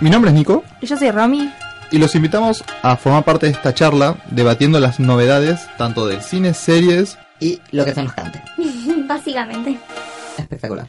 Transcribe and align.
Mi 0.00 0.10
nombre 0.10 0.30
es 0.30 0.34
Nico 0.36 0.64
Y 0.80 0.86
yo 0.86 0.96
soy 0.96 1.10
Romy. 1.10 1.50
y 1.90 1.98
los 1.98 2.14
invitamos 2.14 2.64
a 2.82 2.96
formar 2.96 3.24
parte 3.24 3.46
de 3.46 3.52
esta 3.52 3.74
charla 3.74 4.16
debatiendo 4.30 4.78
las 4.80 5.00
novedades 5.00 5.66
tanto 5.78 6.06
del 6.06 6.22
cine, 6.22 6.54
series 6.54 7.18
y 7.40 7.60
lo 7.72 7.84
que 7.84 7.94
se 7.94 8.02
nos 8.02 8.12
cante. 8.12 8.42
Básicamente. 9.06 9.78
Espectacular. 10.36 10.86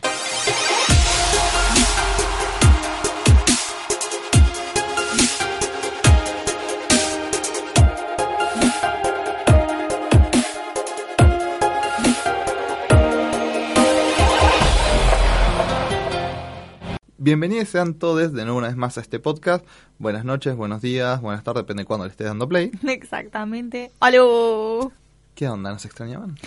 Bienvenidos 17.29 17.69
sean 17.69 17.93
todos 17.93 18.33
de 18.33 18.43
nuevo 18.43 18.57
una 18.57 18.69
vez 18.69 18.75
más 18.75 18.97
a 18.97 19.01
este 19.01 19.19
podcast. 19.19 19.63
Buenas 19.99 20.25
noches, 20.25 20.55
buenos 20.55 20.81
días, 20.81 21.21
buenas 21.21 21.43
tardes, 21.43 21.61
depende 21.61 21.83
de 21.83 21.85
cuándo 21.85 22.07
le 22.07 22.09
estés 22.09 22.25
dando 22.25 22.49
play. 22.49 22.71
Exactamente. 22.87 23.91
¡Aló! 23.99 24.91
¿Qué 25.35 25.47
onda? 25.47 25.71
¿Nos 25.71 25.85
extrañaban? 25.85 26.39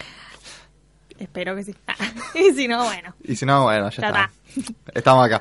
Espero 1.20 1.54
que 1.54 1.62
sí. 1.62 1.76
y 2.34 2.52
si 2.54 2.66
no, 2.66 2.82
bueno. 2.82 3.14
Y 3.22 3.36
si 3.36 3.46
no, 3.46 3.62
bueno, 3.62 3.90
ya, 3.90 4.00
Ya 4.00 4.08
está. 4.08 4.30
Estamos 4.92 5.24
acá. 5.24 5.40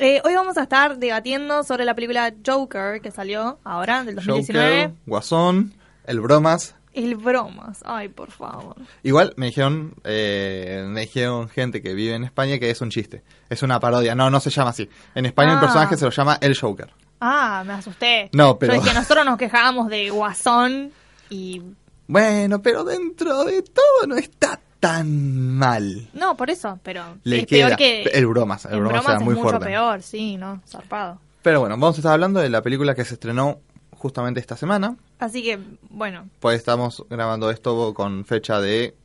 Eh, 0.00 0.20
hoy 0.24 0.34
vamos 0.34 0.58
a 0.58 0.64
estar 0.64 0.98
debatiendo 0.98 1.62
sobre 1.62 1.84
la 1.84 1.94
película 1.94 2.34
Joker 2.44 3.00
que 3.00 3.12
salió 3.12 3.60
ahora, 3.62 4.02
del 4.02 4.16
2019. 4.16 4.86
Joker, 4.86 4.96
Guasón, 5.06 5.72
El 6.04 6.18
Bromas. 6.18 6.74
El 6.92 7.14
bromas. 7.16 7.80
Ay, 7.84 8.08
por 8.08 8.30
favor. 8.30 8.74
Igual 9.02 9.32
me 9.36 9.46
dijeron, 9.46 9.94
eh, 10.04 10.84
me 10.88 11.02
dijeron 11.02 11.48
gente 11.48 11.82
que 11.82 11.94
vive 11.94 12.14
en 12.14 12.24
España 12.24 12.58
que 12.58 12.68
es 12.70 12.80
un 12.80 12.90
chiste. 12.90 13.22
Es 13.48 13.62
una 13.62 13.78
parodia. 13.78 14.14
No, 14.14 14.28
no 14.30 14.40
se 14.40 14.50
llama 14.50 14.70
así. 14.70 14.88
En 15.14 15.24
España 15.26 15.52
el 15.52 15.58
Ah. 15.58 15.60
personaje 15.60 15.96
se 15.96 16.04
lo 16.04 16.10
llama 16.10 16.38
El 16.40 16.58
Joker. 16.58 16.92
Ah, 17.20 17.62
me 17.66 17.74
asusté. 17.74 18.28
No, 18.32 18.58
pero- 18.58 18.74
Yo 18.74 18.80
dije, 18.82 18.94
nosotros 18.94 19.24
nos 19.24 19.38
quejábamos 19.38 19.88
de 19.88 20.10
Guasón 20.10 20.90
y... 21.28 21.62
Bueno, 22.08 22.60
pero 22.60 22.82
dentro 22.82 23.44
de 23.44 23.62
todo 23.62 24.06
no 24.08 24.16
está 24.16 24.58
tan 24.80 25.56
mal. 25.56 26.08
No, 26.14 26.36
por 26.36 26.50
eso, 26.50 26.80
pero 26.82 27.18
Le 27.22 27.40
es 27.40 27.46
queda 27.46 27.66
peor 27.68 27.78
que... 27.78 28.02
el 28.02 28.26
bromas, 28.26 28.64
el 28.64 28.72
en 28.78 28.80
bromas, 28.84 29.04
era 29.04 29.14
es 29.18 29.20
muy 29.22 29.34
mucho 29.34 29.48
fuerte. 29.48 29.66
peor, 29.66 30.02
sí, 30.02 30.36
¿no? 30.36 30.60
Zarpado. 30.66 31.20
Pero 31.42 31.60
bueno, 31.60 31.76
vamos 31.76 31.96
a 31.96 32.00
estar 32.00 32.12
hablando 32.14 32.40
de 32.40 32.50
la 32.50 32.62
película 32.62 32.94
que 32.96 33.04
se 33.04 33.14
estrenó 33.14 33.60
justamente 33.92 34.40
esta 34.40 34.56
semana. 34.56 34.96
Así 35.20 35.42
que, 35.42 35.58
bueno, 35.90 36.28
Pues 36.40 36.56
estamos 36.56 37.04
grabando 37.08 37.50
esto 37.50 37.94
con 37.94 38.24
fecha 38.24 38.60
de 38.60 38.96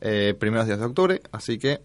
eh, 0.00 0.34
primeros 0.38 0.66
días 0.66 0.78
de 0.78 0.86
octubre, 0.86 1.20
así 1.32 1.58
que 1.58 1.80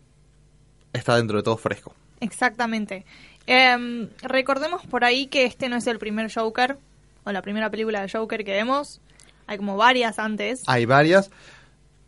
está 0.93 1.17
dentro 1.17 1.37
de 1.37 1.43
todo 1.43 1.57
fresco. 1.57 1.93
Exactamente. 2.19 3.05
Em, 3.47 4.07
recordemos 4.21 4.85
por 4.85 5.03
ahí 5.03 5.27
que 5.27 5.45
este 5.45 5.67
no 5.67 5.75
es 5.75 5.87
el 5.87 5.99
primer 5.99 6.31
Joker, 6.31 6.77
o 7.25 7.31
la 7.31 7.41
primera 7.41 7.69
película 7.69 8.01
de 8.01 8.09
Joker 8.09 8.43
que 8.43 8.51
vemos. 8.51 9.01
Hay 9.47 9.57
como 9.57 9.75
varias 9.75 10.19
antes. 10.19 10.63
Hay 10.67 10.85
varias. 10.85 11.29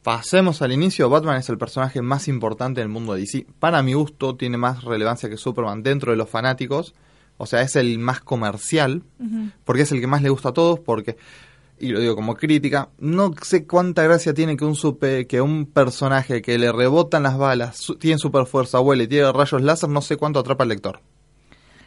Pasemos 0.04 0.62
al 0.62 0.72
inicio. 0.72 1.10
Batman 1.10 1.38
es 1.38 1.50
el 1.50 1.58
personaje 1.58 2.02
más 2.02 2.28
importante 2.28 2.82
del 2.82 2.90
mundo 2.90 3.14
de 3.14 3.22
DC. 3.22 3.48
Para 3.60 3.82
mi 3.82 3.94
gusto, 3.94 4.36
tiene 4.36 4.58
más 4.58 4.84
relevancia 4.84 5.30
que 5.30 5.38
Superman 5.38 5.84
dentro 5.84 6.12
de 6.12 6.18
los 6.18 6.30
fanáticos. 6.30 6.94
O 7.38 7.46
sea, 7.46 7.62
es 7.62 7.76
el 7.76 7.98
más 8.00 8.22
comercial. 8.22 9.04
Ujú. 9.20 9.50
Porque 9.66 9.82
es 9.82 9.92
el 9.92 10.00
que 10.00 10.08
más 10.08 10.22
le 10.22 10.30
gusta 10.30 10.50
a 10.50 10.54
todos. 10.54 10.80
Porque, 10.80 11.18
y 11.80 11.90
lo 11.90 12.00
digo 12.00 12.16
como 12.16 12.36
crítica, 12.36 12.90
no 13.00 13.34
sé 13.42 13.66
cuánta 13.66 14.04
gracia 14.04 14.34
tiene 14.34 14.56
que 14.58 14.66
un, 14.66 14.76
super, 14.76 15.28
que 15.28 15.42
un 15.42 15.66
personaje 15.66 16.42
que 16.42 16.58
le 16.58 16.72
rebotan 16.72 17.24
las 17.24 17.38
balas, 17.38 17.78
su- 17.78 17.96
tiene 17.98 18.18
super 18.18 18.46
fuerza, 18.46 18.80
huele, 18.80 19.08
tiene 19.08 19.32
rayos 19.32 19.62
láser, 19.62 19.90
no 19.90 20.02
sé 20.02 20.18
cuánto 20.18 20.40
atrapa 20.40 20.64
al 20.64 20.70
lector. 20.70 21.00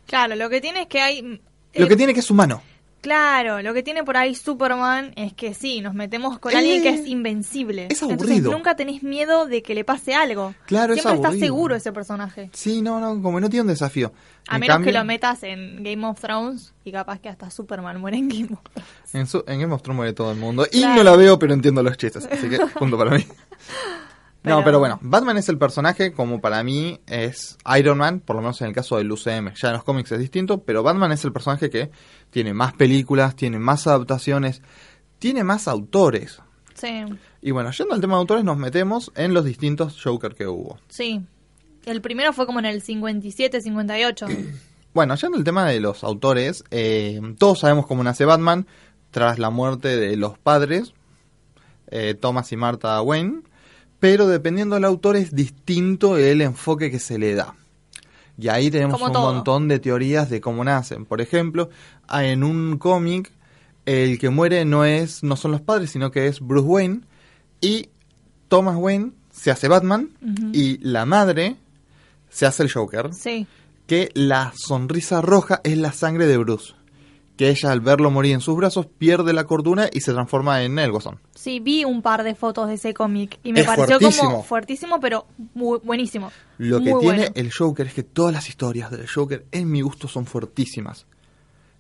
Claro, 0.07 0.37
lo 0.37 0.49
que 0.51 0.61
tiene 0.61 0.83
es 0.83 0.87
que 0.89 1.01
hay... 1.01 1.23
Lo 1.23 1.85
eh, 1.85 1.89
que 1.89 1.97
tiene 1.97 2.15
que 2.15 2.21
es 2.21 2.31
humano. 2.31 2.63
Claro, 3.09 3.63
lo 3.63 3.73
que 3.73 3.83
tiene 3.83 4.05
por 4.05 4.19
ahí 4.19 4.35
Superman 4.35 5.13
es 5.17 5.33
que 5.33 5.55
sí, 5.55 5.81
nos 5.81 5.95
metemos 5.95 6.39
con 6.39 6.53
Eh, 6.53 6.57
alguien 6.59 6.83
que 6.83 6.91
es 6.91 7.07
invencible. 7.07 7.87
es 7.89 8.03
Entonces 8.03 8.29
aburrido. 8.29 8.53
nunca 8.53 8.77
tenés 8.77 9.03
miedo 9.03 9.47
de 9.47 9.63
que 9.63 9.75
le 9.75 9.83
pase 9.83 10.15
algo. 10.15 10.55
Claro, 10.67 10.93
es 10.93 11.01
Siempre 11.01 11.17
está 11.17 11.29
aburrido. 11.29 11.47
seguro 11.47 11.75
ese 11.75 11.91
personaje. 11.91 12.51
Sí, 12.53 12.83
no, 12.83 13.01
no, 13.01 13.23
como 13.23 13.41
no 13.41 13.49
tiene 13.49 13.63
un 13.63 13.69
desafío. 13.69 14.13
A 14.47 14.57
En 14.57 14.61
menos 14.61 14.75
cambio- 14.75 14.93
que 14.93 14.99
lo 14.99 15.05
metas 15.07 15.43
en 15.43 15.83
Game 15.83 16.07
of 16.07 16.21
Thrones 16.21 16.75
y 16.85 16.93
capaz 16.93 17.19
que 17.19 17.31
hasta 17.31 17.51
Superman 17.51 17.99
muere 17.99 18.19
en 18.19 18.29
Game 18.29 18.49
of 18.53 18.61
Thrones. 18.63 19.15
En, 19.15 19.27
su, 19.27 19.43
en 19.47 19.61
Game 19.61 19.75
of 19.75 19.81
Thrones 19.83 19.97
muere 19.97 20.13
todo 20.13 20.31
el 20.33 20.37
mundo. 20.39 20.67
Y 20.71 20.83
no 20.83 21.03
la 21.03 21.17
veo, 21.17 21.39
pero 21.39 21.55
entiendo 21.55 21.83
los 21.83 21.97
chistes. 21.97 22.29
Así 22.31 22.49
que, 22.51 22.59
punto 22.79 22.99
para 22.99 23.13
mí. 23.13 23.25
No, 24.49 24.65
Pero- 24.65 24.79
bueno, 24.79 24.99
Batman 25.03 25.37
es 25.39 25.49
el 25.49 25.59
personaje 25.59 26.13
como 26.13 26.41
para 26.41 26.63
mí 26.63 27.01
es 27.07 27.57
Iron 27.79 27.99
Man, 27.99 28.21
por 28.21 28.37
lo 28.37 28.43
menos 28.43 28.61
en 28.61 28.69
el 28.69 28.75
caso 28.75 28.97
del 28.97 29.11
UCM. 29.11 29.53
Ya 29.55 29.69
en 29.69 29.75
los 29.75 29.85
cómics 29.85 30.13
es 30.13 30.19
distinto, 30.19 30.63
pero 30.63 30.83
Batman 30.83 31.13
es 31.13 31.25
el 31.25 31.33
personaje 31.33 31.71
que 31.71 31.91
tiene 32.31 32.55
más 32.55 32.73
películas, 32.75 33.37
tiene 33.37 33.59
más 33.59 33.87
adaptaciones, 33.87 34.63
tiene 35.19 35.45
más 35.45 35.69
autores. 35.69 36.41
Sí, 36.75 37.05
Y 37.43 37.51
bueno, 37.51 37.71
yendo 37.73 37.95
al 37.95 38.01
tema 38.01 38.15
de 38.15 38.21
autores, 38.21 38.45
nos 38.45 38.57
metemos 38.57 39.11
en 39.17 39.35
los 39.35 39.45
distintos 39.45 40.01
Joker 40.03 40.35
que 40.35 40.47
hubo. 40.47 40.79
sí. 40.89 41.21
El 41.87 42.03
primero 42.03 42.35
fue 42.35 42.45
como 42.45 42.59
en 42.59 42.67
el 42.67 42.83
57, 42.83 43.61
58. 43.63 44.27
Bueno, 44.95 45.15
yendo 45.15 45.39
al 45.39 45.45
tema 45.45 45.65
de 45.67 45.81
los 45.81 46.03
autores, 46.03 46.65
eh, 46.71 47.21
todos 47.39 47.61
sabemos 47.61 47.87
cómo 47.87 48.03
nace 48.03 48.25
Batman 48.25 48.67
tras 49.11 49.39
la 49.39 49.49
muerte 49.51 49.97
de 49.97 50.17
los 50.17 50.39
padres, 50.39 50.93
eh, 51.91 52.15
Thomas 52.15 52.51
y 52.53 52.57
Martha 52.57 53.01
Wayne, 53.03 53.43
pero 54.01 54.27
dependiendo 54.27 54.75
del 54.77 54.85
autor 54.85 55.17
es 55.17 55.35
distinto 55.35 56.17
el 56.17 56.41
enfoque 56.41 56.91
que 56.91 56.99
se 56.99 57.19
le 57.19 57.35
da. 57.35 57.55
Y 58.41 58.49
ahí 58.49 58.71
tenemos 58.71 58.95
Como 58.95 59.07
un 59.07 59.13
todo. 59.13 59.33
montón 59.35 59.67
de 59.69 59.81
teorías 59.81 60.31
de 60.31 60.41
cómo 60.41 60.63
nacen. 60.63 61.05
Por 61.07 61.21
ejemplo, 61.21 61.71
ah, 62.07 62.25
en 62.25 62.45
un 62.45 62.79
cómic 62.79 63.33
el 63.85 64.19
que 64.19 64.31
muere 64.31 64.65
no 64.65 64.85
es 64.85 65.23
no 65.25 65.35
son 65.35 65.51
los 65.51 65.61
padres, 65.61 65.91
sino 65.91 66.11
que 66.11 66.27
es 66.29 66.41
Bruce 66.41 66.67
Wayne 66.69 67.01
y 67.61 67.89
Thomas 68.49 68.77
Wayne 68.77 69.13
se 69.33 69.51
hace 69.51 69.67
Batman 69.69 70.11
y 70.53 70.79
la 70.79 71.05
madre 71.07 71.57
se 72.29 72.45
hace 72.47 72.63
el 72.65 72.73
Joker 72.73 73.13
Sí, 73.15 73.47
que 73.87 74.11
la 74.15 74.53
sonrisa 74.57 75.21
roja 75.21 75.61
es 75.65 75.77
la 75.79 75.93
sangre 75.93 76.27
de 76.27 76.37
Bruce. 76.39 76.75
Que 77.39 77.49
ella 77.49 77.73
al 77.73 77.81
verlo 77.81 78.11
morir 78.11 78.33
en 78.35 78.41
sus 78.41 78.57
brazos 78.57 78.85
pierde 78.87 79.33
la 79.33 79.45
cordura 79.45 79.89
y 79.93 80.01
se 80.01 80.13
transforma 80.13 80.63
en 80.65 80.79
el 80.79 80.91
Guasón. 80.91 81.21
sí, 81.35 81.61
vi 81.61 81.85
un 81.85 82.03
par 82.03 82.23
de 82.25 82.35
fotos 82.35 82.69
de 82.69 82.75
ese 82.75 82.93
cómic 82.93 83.39
y 83.45 83.53
me 83.55 83.61
Es 83.61 83.67
pareció 83.67 83.99
fuertísimo. 83.99 84.31
como 84.31 84.43
fuertísimo, 84.43 85.01
pero 85.01 85.27
muy 85.55 85.79
buenísimo. 85.83 86.31
Lo 86.59 86.81
que 86.83 86.91
Muy 86.91 87.01
tiene 87.01 87.19
bueno. 87.21 87.33
el 87.37 87.53
Joker 87.53 87.87
es 87.87 87.95
que 87.95 88.03
todas 88.03 88.35
las 88.35 88.49
historias 88.49 88.91
del 88.91 89.09
Joker 89.09 89.47
en 89.53 89.71
mi 89.71 89.81
gusto 89.81 90.09
son 90.09 90.27
fuertísimas. 90.27 91.07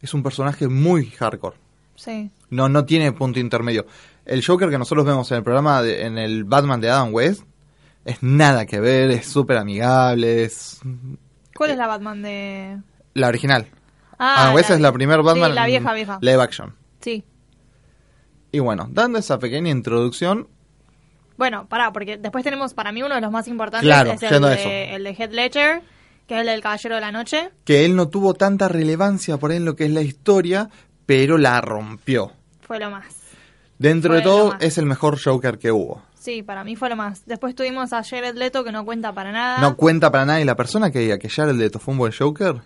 Es 0.01 0.15
un 0.15 0.23
personaje 0.23 0.69
muy 0.69 1.07
hardcore. 1.11 1.57
Sí, 1.97 2.31
No, 2.51 2.69
no 2.69 2.85
tiene 2.85 3.11
punto 3.11 3.41
intermedio. 3.41 3.85
El 4.25 4.47
Joker 4.47 4.71
que 4.71 4.79
nosotros 4.79 5.05
vemos 5.05 5.29
en 5.33 5.39
el 5.39 5.43
programa, 5.43 5.83
de- 5.83 6.07
en 6.07 6.17
el 6.19 6.45
Batman 6.45 6.81
de 6.81 6.89
Adam 6.91 7.13
West, 7.13 7.43
es 8.05 8.23
nada 8.23 8.65
que 8.65 8.79
ver, 8.79 9.11
es 9.11 9.27
súper 9.27 9.57
amigable, 9.57 10.45
es 10.45 10.79
¿Cuál 11.57 11.71
es 11.73 11.77
la 11.77 11.89
Batman 11.89 12.23
de...? 12.23 12.79
la 13.15 13.27
original. 13.27 13.67
Ah, 14.19 14.43
Adam 14.43 14.55
West 14.55 14.71
es 14.71 14.81
la 14.81 14.93
primer 14.93 15.23
Batman 15.23 15.51
Sí, 15.51 15.55
la 15.55 15.67
vieja, 15.67 15.93
vieja. 15.95 16.19
live 16.21 16.43
action. 16.43 16.75
Sí. 17.01 17.25
Y 18.53 18.59
bueno, 18.61 18.89
dando 18.91 19.19
esa 19.19 19.39
pequeña 19.39 19.71
introducción, 19.71 20.49
Bueno, 21.37 21.67
pará, 21.69 21.93
porque 21.93 22.17
después 22.17 22.43
tenemos 22.43 22.75
para 22.75 22.91
mí 22.93 23.03
uno 23.03 23.15
de 23.15 23.21
los 23.21 23.31
más 23.31 23.47
importantes, 23.47 23.87
Claro, 23.87 24.11
es 24.12 24.23
el 24.23 24.43
de, 24.43 24.55
eso. 24.55 24.97
el 24.97 25.05
de 25.05 25.11
Heath 25.15 25.33
Ledger, 25.33 25.83
que 26.27 26.34
es 26.34 26.41
el 26.41 26.47
del 26.47 26.61
Caballero 26.61 26.97
de 26.97 27.01
la 27.01 27.12
Noche. 27.12 27.51
que 27.65 27.84
él 27.84 27.95
no 27.95 28.09
tuvo 28.09 28.34
tanta 28.34 28.67
relevancia 28.69 29.37
por 29.37 29.51
ahí 29.53 29.59
en 29.59 29.65
lo 29.65 29.77
que 29.77 29.84
es 29.84 29.93
la 29.93 30.01
historia, 30.03 30.69
pero 31.07 31.39
la 31.39 31.61
rompió. 31.61 32.33
Fue 32.61 32.81
lo 32.81 32.91
más. 32.91 33.07
Dentro 33.78 34.15
de 34.15 34.23
Fue 34.23 34.31
todo, 34.31 34.55
es 34.59 34.78
el 34.78 34.87
mejor 34.87 35.23
Joker 35.23 35.59
que 35.59 35.71
hubo. 35.71 36.03
Sí, 36.19 36.43
para 36.43 36.65
mí 36.65 36.75
fue 36.75 36.89
lo 36.89 36.97
más. 36.97 37.25
Después 37.27 37.55
tuvimos 37.55 37.93
a 37.93 38.03
Jared 38.03 38.34
Leto, 38.34 38.65
que 38.65 38.73
no 38.73 38.84
cuenta 38.84 39.12
para 39.12 39.31
nada. 39.31 39.61
No 39.61 39.77
cuenta 39.77 40.11
para 40.11 40.27
nadie 40.27 40.45
la 40.45 40.57
persona 40.57 40.91
que 40.91 40.99
diga 40.99 41.19
que 41.19 41.28
Jared 41.28 41.55
Leto 41.55 41.78
fue 41.78 41.93
un 41.93 41.99
buen 41.99 42.12
Joker. 42.12 42.57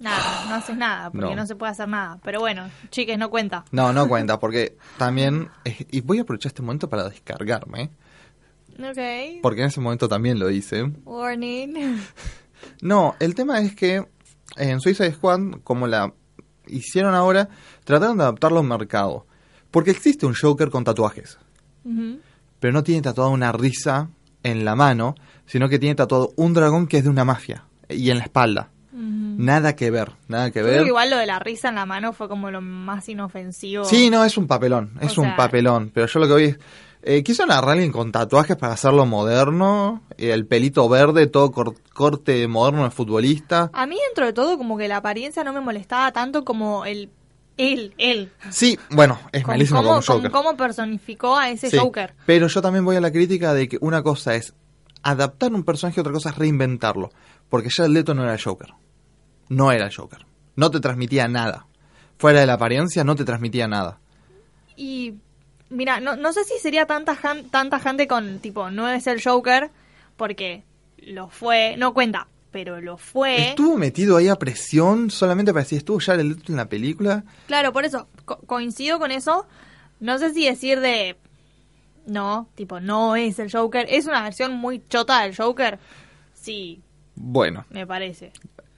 Nada, 0.00 0.46
no 0.48 0.54
haces 0.54 0.76
nada, 0.76 1.10
porque 1.10 1.26
No. 1.28 1.36
no. 1.36 1.46
se 1.46 1.54
puede 1.56 1.72
hacer 1.72 1.88
nada. 1.88 2.18
Pero 2.24 2.40
bueno, 2.40 2.68
chiques, 2.90 3.18
no 3.18 3.28
cuenta. 3.30 3.64
No, 3.70 3.92
no 3.92 4.08
cuenta, 4.08 4.38
porque 4.40 4.76
también... 4.98 5.48
eh, 5.64 5.86
y 5.90 6.00
voy 6.00 6.18
a 6.18 6.22
aprovechar 6.22 6.50
este 6.50 6.62
momento 6.62 6.88
para 6.88 7.08
descargarme, 7.08 7.90
Ok. 8.78 9.40
porque 9.42 9.60
en 9.62 9.66
ese 9.68 9.80
momento 9.80 10.08
también 10.08 10.38
lo 10.38 10.50
hice. 10.50 10.84
Warning. 11.04 12.00
No, 12.82 13.14
el 13.20 13.34
tema 13.34 13.60
es 13.60 13.74
que 13.74 14.04
en 14.56 14.80
Suicide 14.80 15.12
Squad, 15.12 15.60
como 15.64 15.86
la 15.86 16.12
hicieron 16.66 17.14
ahora, 17.14 17.48
trataron 17.84 18.18
de 18.18 18.24
adaptarlo 18.24 18.58
a 18.58 18.60
un 18.60 18.68
mercado. 18.68 19.26
Porque 19.70 19.90
existe 19.92 20.26
un 20.26 20.34
Joker 20.34 20.68
con 20.68 20.84
tatuajes. 20.84 21.38
Pero 21.84 22.72
no 22.74 22.82
tiene 22.82 23.00
tatuada 23.00 23.30
una 23.30 23.50
risa 23.52 24.10
en 24.42 24.64
la 24.66 24.76
mano, 24.76 25.14
sino 25.46 25.68
que 25.70 25.78
tiene 25.78 25.94
tatuado 25.94 26.32
un 26.36 26.52
dragón 26.52 26.86
que 26.86 26.98
es 26.98 27.04
de 27.04 27.10
una 27.10 27.24
mafia 27.24 27.64
y 27.88 28.10
en 28.10 28.18
la 28.18 28.24
espalda. 28.24 28.68
Nada 29.00 29.74
que 29.74 29.90
ver, 29.90 30.12
nada 30.28 30.46
que 30.50 30.60
creo 30.60 30.66
ver. 30.72 30.82
que 30.82 30.88
igual 30.88 31.10
lo 31.10 31.16
de 31.16 31.26
la 31.26 31.38
risa 31.38 31.68
en 31.70 31.76
la 31.76 31.86
mano 31.86 32.12
fue 32.12 32.28
como 32.28 32.50
lo 32.50 32.60
más 32.60 33.08
inofensivo. 33.08 33.84
Sí, 33.84 34.10
no, 34.10 34.24
es 34.24 34.36
un 34.36 34.46
papelón, 34.46 34.92
es 35.00 35.16
O 35.16 35.22
un 35.22 35.28
sea- 35.28 35.36
papelón, 35.36 35.90
pero 35.94 36.06
yo 36.06 36.20
lo 36.20 36.26
que 36.26 36.32
voy 36.32 36.44
es, 36.44 36.58
Eh, 37.02 37.22
quisieron 37.22 37.50
agarrar 37.50 37.70
a 37.70 37.72
alguien 37.72 37.92
con 37.92 38.12
tatuajes 38.12 38.58
para 38.58 38.74
hacerlo 38.74 39.06
moderno, 39.06 40.02
eh, 40.18 40.32
el 40.32 40.44
pelito 40.46 40.86
verde, 40.86 41.26
todo 41.28 41.50
cor- 41.50 41.74
corte 41.94 42.46
moderno 42.46 42.84
de 42.84 42.90
futbolista. 42.90 43.70
A 43.72 43.86
mí 43.86 43.96
dentro 44.08 44.26
de 44.26 44.34
todo 44.34 44.58
como 44.58 44.76
que 44.76 44.86
la 44.86 44.98
apariencia 44.98 45.42
no 45.42 45.54
me 45.54 45.62
molestaba 45.62 46.12
tanto 46.12 46.44
como 46.44 46.84
el 46.84 47.08
él, 47.56 47.94
él. 47.96 48.30
Sí, 48.50 48.78
bueno, 48.90 49.18
es 49.32 49.44
Con 49.44 49.52
malísimo 49.54 49.78
cómo, 49.80 49.88
como 49.92 50.02
Joker. 50.02 50.30
con 50.30 50.42
cómo 50.44 50.56
personificó 50.58 51.38
a 51.38 51.48
ese 51.48 51.70
Sí, 51.70 51.78
Joker. 51.78 52.12
Pero 52.26 52.48
yo 52.48 52.60
también 52.60 52.84
voy 52.84 52.96
a 52.96 53.00
la 53.00 53.10
crítica 53.10 53.54
de 53.54 53.66
que 53.68 53.78
una 53.80 54.02
cosa 54.02 54.34
es 54.34 54.52
adaptar 55.02 55.54
un 55.54 55.62
personaje 55.64 56.02
otra 56.02 56.12
cosa 56.12 56.28
es 56.30 56.36
reinventarlo. 56.36 57.08
Porque 57.48 57.68
ya 57.74 57.86
el 57.86 57.94
Leto 57.94 58.12
no 58.14 58.22
era 58.24 58.34
el 58.34 58.42
Joker. 58.42 58.74
No 59.50 59.70
era 59.72 59.84
el 59.86 59.94
Joker. 59.94 60.24
No 60.56 60.70
te 60.70 60.80
transmitía 60.80 61.28
nada. 61.28 61.66
Fuera 62.16 62.40
de 62.40 62.46
la 62.46 62.54
apariencia 62.54 63.04
no 63.04 63.14
te 63.16 63.24
transmitía 63.24 63.68
nada. 63.68 63.98
Y 64.76 65.14
mira, 65.68 66.00
no, 66.00 66.16
no 66.16 66.32
sé 66.32 66.44
si 66.44 66.58
sería 66.58 66.86
tanta 66.86 67.16
tanta 67.50 67.78
gente 67.80 68.06
con 68.08 68.38
tipo 68.38 68.70
no 68.70 68.88
es 68.88 69.06
el 69.06 69.22
Joker 69.22 69.70
porque 70.16 70.62
lo 70.98 71.28
fue, 71.28 71.76
no 71.78 71.92
cuenta, 71.94 72.28
pero 72.50 72.80
lo 72.80 72.96
fue. 72.96 73.48
Estuvo 73.50 73.76
metido 73.76 74.16
ahí 74.16 74.28
a 74.28 74.36
presión 74.36 75.10
solamente 75.10 75.52
para 75.52 75.62
decir, 75.64 75.78
estuvo 75.78 75.98
ya 76.00 76.14
el 76.14 76.42
en 76.48 76.56
la 76.56 76.68
película. 76.68 77.24
Claro, 77.46 77.72
por 77.72 77.84
eso 77.84 78.08
co- 78.24 78.38
coincido 78.46 78.98
con 78.98 79.10
eso. 79.10 79.46
No 79.98 80.18
sé 80.18 80.32
si 80.32 80.46
decir 80.46 80.80
de 80.80 81.16
no, 82.06 82.48
tipo 82.54 82.80
no 82.80 83.16
es 83.16 83.38
el 83.38 83.50
Joker, 83.52 83.86
es 83.88 84.06
una 84.06 84.22
versión 84.22 84.52
muy 84.54 84.82
chota 84.88 85.22
del 85.22 85.36
Joker. 85.36 85.78
Sí, 86.34 86.80
Bueno, 87.14 87.66
me 87.70 87.86
parece. 87.86 88.32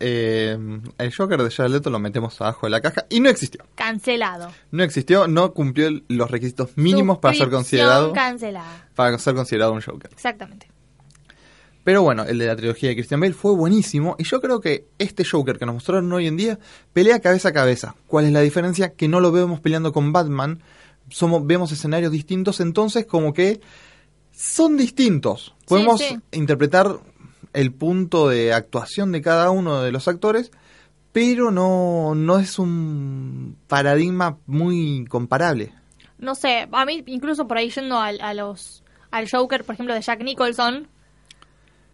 Eh, 0.04 0.58
el 0.98 1.14
Joker 1.14 1.40
de 1.40 1.50
Jared 1.50 1.70
Leto 1.70 1.88
lo 1.88 2.00
metemos 2.00 2.40
abajo 2.40 2.66
de 2.66 2.70
la 2.70 2.80
caja 2.80 3.06
y 3.08 3.20
no 3.20 3.28
existió. 3.28 3.64
Cancelado. 3.76 4.50
No 4.72 4.82
existió, 4.82 5.28
no 5.28 5.52
cumplió 5.52 5.90
los 6.08 6.30
requisitos 6.30 6.70
mínimos 6.76 7.18
para 7.18 7.34
ser 7.36 7.50
considerado 7.50 8.12
cancelada. 8.12 8.88
para 8.96 9.16
ser 9.18 9.34
considerado 9.34 9.72
un 9.72 9.80
Joker. 9.80 10.10
Exactamente. 10.12 10.68
Pero 11.84 12.02
bueno, 12.02 12.24
el 12.24 12.38
de 12.38 12.46
la 12.46 12.56
trilogía 12.56 12.88
de 12.88 12.96
Christian 12.96 13.20
Bale 13.20 13.32
fue 13.32 13.54
buenísimo 13.54 14.16
y 14.18 14.24
yo 14.24 14.40
creo 14.40 14.60
que 14.60 14.86
este 14.98 15.24
Joker 15.24 15.58
que 15.58 15.66
nos 15.66 15.76
mostraron 15.76 16.12
hoy 16.12 16.26
en 16.26 16.36
día 16.36 16.58
pelea 16.92 17.20
cabeza 17.20 17.50
a 17.50 17.52
cabeza. 17.52 17.94
¿Cuál 18.08 18.26
es 18.26 18.32
la 18.32 18.40
diferencia? 18.40 18.94
Que 18.94 19.08
no 19.08 19.20
lo 19.20 19.30
vemos 19.30 19.60
peleando 19.60 19.92
con 19.92 20.12
Batman, 20.12 20.62
somos 21.10 21.46
vemos 21.46 21.70
escenarios 21.70 22.10
distintos, 22.10 22.60
entonces 22.60 23.06
como 23.06 23.32
que 23.32 23.60
son 24.32 24.76
distintos. 24.76 25.54
Podemos 25.66 26.00
sí. 26.00 26.18
interpretar 26.32 26.98
el 27.52 27.72
punto 27.72 28.28
de 28.28 28.52
actuación 28.52 29.12
de 29.12 29.22
cada 29.22 29.50
uno 29.50 29.82
de 29.82 29.92
los 29.92 30.08
actores, 30.08 30.50
pero 31.12 31.50
no, 31.50 32.14
no 32.14 32.38
es 32.38 32.58
un 32.58 33.56
paradigma 33.68 34.38
muy 34.46 35.04
comparable. 35.08 35.72
No 36.18 36.34
sé, 36.34 36.68
a 36.70 36.84
mí 36.84 37.02
incluso 37.06 37.46
por 37.46 37.58
ahí 37.58 37.70
yendo 37.70 37.98
al, 37.98 38.20
a 38.20 38.32
los 38.34 38.82
al 39.10 39.28
Joker, 39.30 39.64
por 39.64 39.74
ejemplo, 39.74 39.94
de 39.94 40.00
Jack 40.00 40.22
Nicholson. 40.22 40.88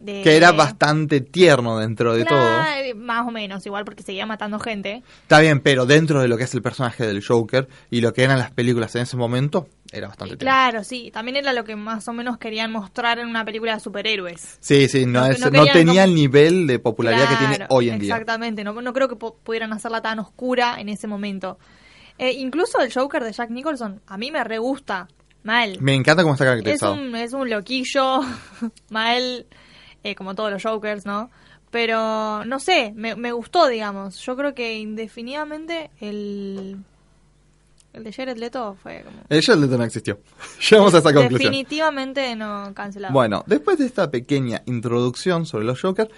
De- 0.01 0.23
Que 0.23 0.37
era 0.37 0.53
bastante 0.53 1.21
tierno 1.21 1.79
dentro 1.79 2.15
de 2.15 2.25
todo. 2.25 2.39
Nah, 2.39 2.95
Más 2.97 3.27
o 3.27 3.31
menos, 3.31 3.65
igual 3.67 3.85
porque 3.85 4.03
seguía 4.03 4.27
matando 4.27 4.59
gente. 4.59 5.03
Está 5.23 5.41
bien, 5.41 5.61
pero 5.61 5.87
dentro 5.87 6.21
de 6.21 6.29
lo 6.29 6.37
que 6.37 6.45
es 6.45 6.55
el 6.55 6.63
personaje 6.63 7.07
del 7.07 7.25
Joker 7.25 7.69
y 7.91 8.01
lo 8.01 8.13
que 8.13 8.23
eran 8.23 8.39
las 8.39 8.51
películas 8.53 8.95
en 8.97 9.03
ese 9.03 9.17
momento, 9.17 9.69
era 9.93 10.09
bastante 10.09 10.37
tierno. 10.37 10.51
Claro, 10.53 10.85
sí, 10.85 11.11
también 11.13 11.37
era 11.37 11.53
lo 11.53 11.65
que 11.65 11.75
más 11.77 12.07
o 12.09 12.13
menos 12.13 12.39
querían 12.39 12.71
mostrar 12.71 13.19
en 13.19 13.27
una 13.29 13.45
película 13.45 13.75
de 13.75 13.81
superhéroes. 13.81 14.59
Sí, 14.61 14.89
sí, 14.89 15.05
no, 15.07 15.25
es- 15.27 15.41
no 15.41 15.51
tenía 15.51 15.85
como- 15.85 16.01
el 16.05 16.15
nivel 16.15 16.67
de 16.67 16.79
popularidad 16.79 17.29
que 17.29 17.37
tiene 17.47 17.67
hoy 17.71 17.91
en 17.91 17.99
día. 17.99 18.15
Exactamente, 18.15 18.63
no, 18.65 18.81
no 18.81 18.93
creo 18.93 19.09
que 19.09 19.17
pudieran 19.17 19.73
hacerla 19.73 20.01
tan 20.03 20.19
oscura 20.19 20.77
en 20.81 20.89
ese 20.91 21.07
momento. 21.07 21.59
Eh, 22.19 22.33
incluso 22.33 22.81
el 22.81 22.93
Joker 22.93 23.23
de 23.25 23.33
Jack 23.33 23.51
Nicholson, 23.51 24.01
a 24.07 24.19
mí 24.19 24.31
me 24.31 24.43
re 24.45 24.59
gusta. 24.59 25.09
Mal. 25.45 25.79
Me 25.81 25.95
encanta 25.95 26.23
cómo 26.25 26.35
está 26.35 26.45
Es 26.45 26.51
caracterizado. 26.51 26.95
un, 26.95 27.15
es 27.15 27.33
un 27.33 27.49
loquillo, 27.49 28.21
mal, 28.91 29.47
eh, 30.05 30.15
como 30.15 30.35
todos 30.35 30.51
los 30.51 30.63
Jokers, 30.63 31.07
¿no? 31.07 31.31
Pero, 31.71 32.45
no 32.47 32.59
sé, 32.61 32.93
me, 32.97 33.15
me 33.15 33.33
gustó, 33.33 33.67
digamos. 33.69 34.19
Yo 34.21 34.37
creo 34.37 34.55
que 34.55 34.79
indefinidamente 34.79 35.91
el, 36.01 36.79
el 37.93 38.05
de 38.05 38.13
Jared 38.13 38.39
Leto 38.39 38.77
fue 38.83 39.03
como... 39.05 39.19
El 39.29 39.43
Jared 39.43 39.61
Leto 39.61 39.77
no 39.77 39.85
existió. 39.85 40.19
Llegamos 40.71 40.95
a 40.95 40.99
esa 40.99 41.13
conclusión. 41.13 41.53
Definitivamente 41.53 42.35
no 42.37 42.73
cancelado. 42.75 43.13
Bueno, 43.13 43.45
después 43.47 43.79
de 43.79 43.87
esta 43.87 44.11
pequeña 44.11 44.63
introducción 44.67 45.45
sobre 45.45 45.65
los 45.67 45.81
Joker, 45.81 46.11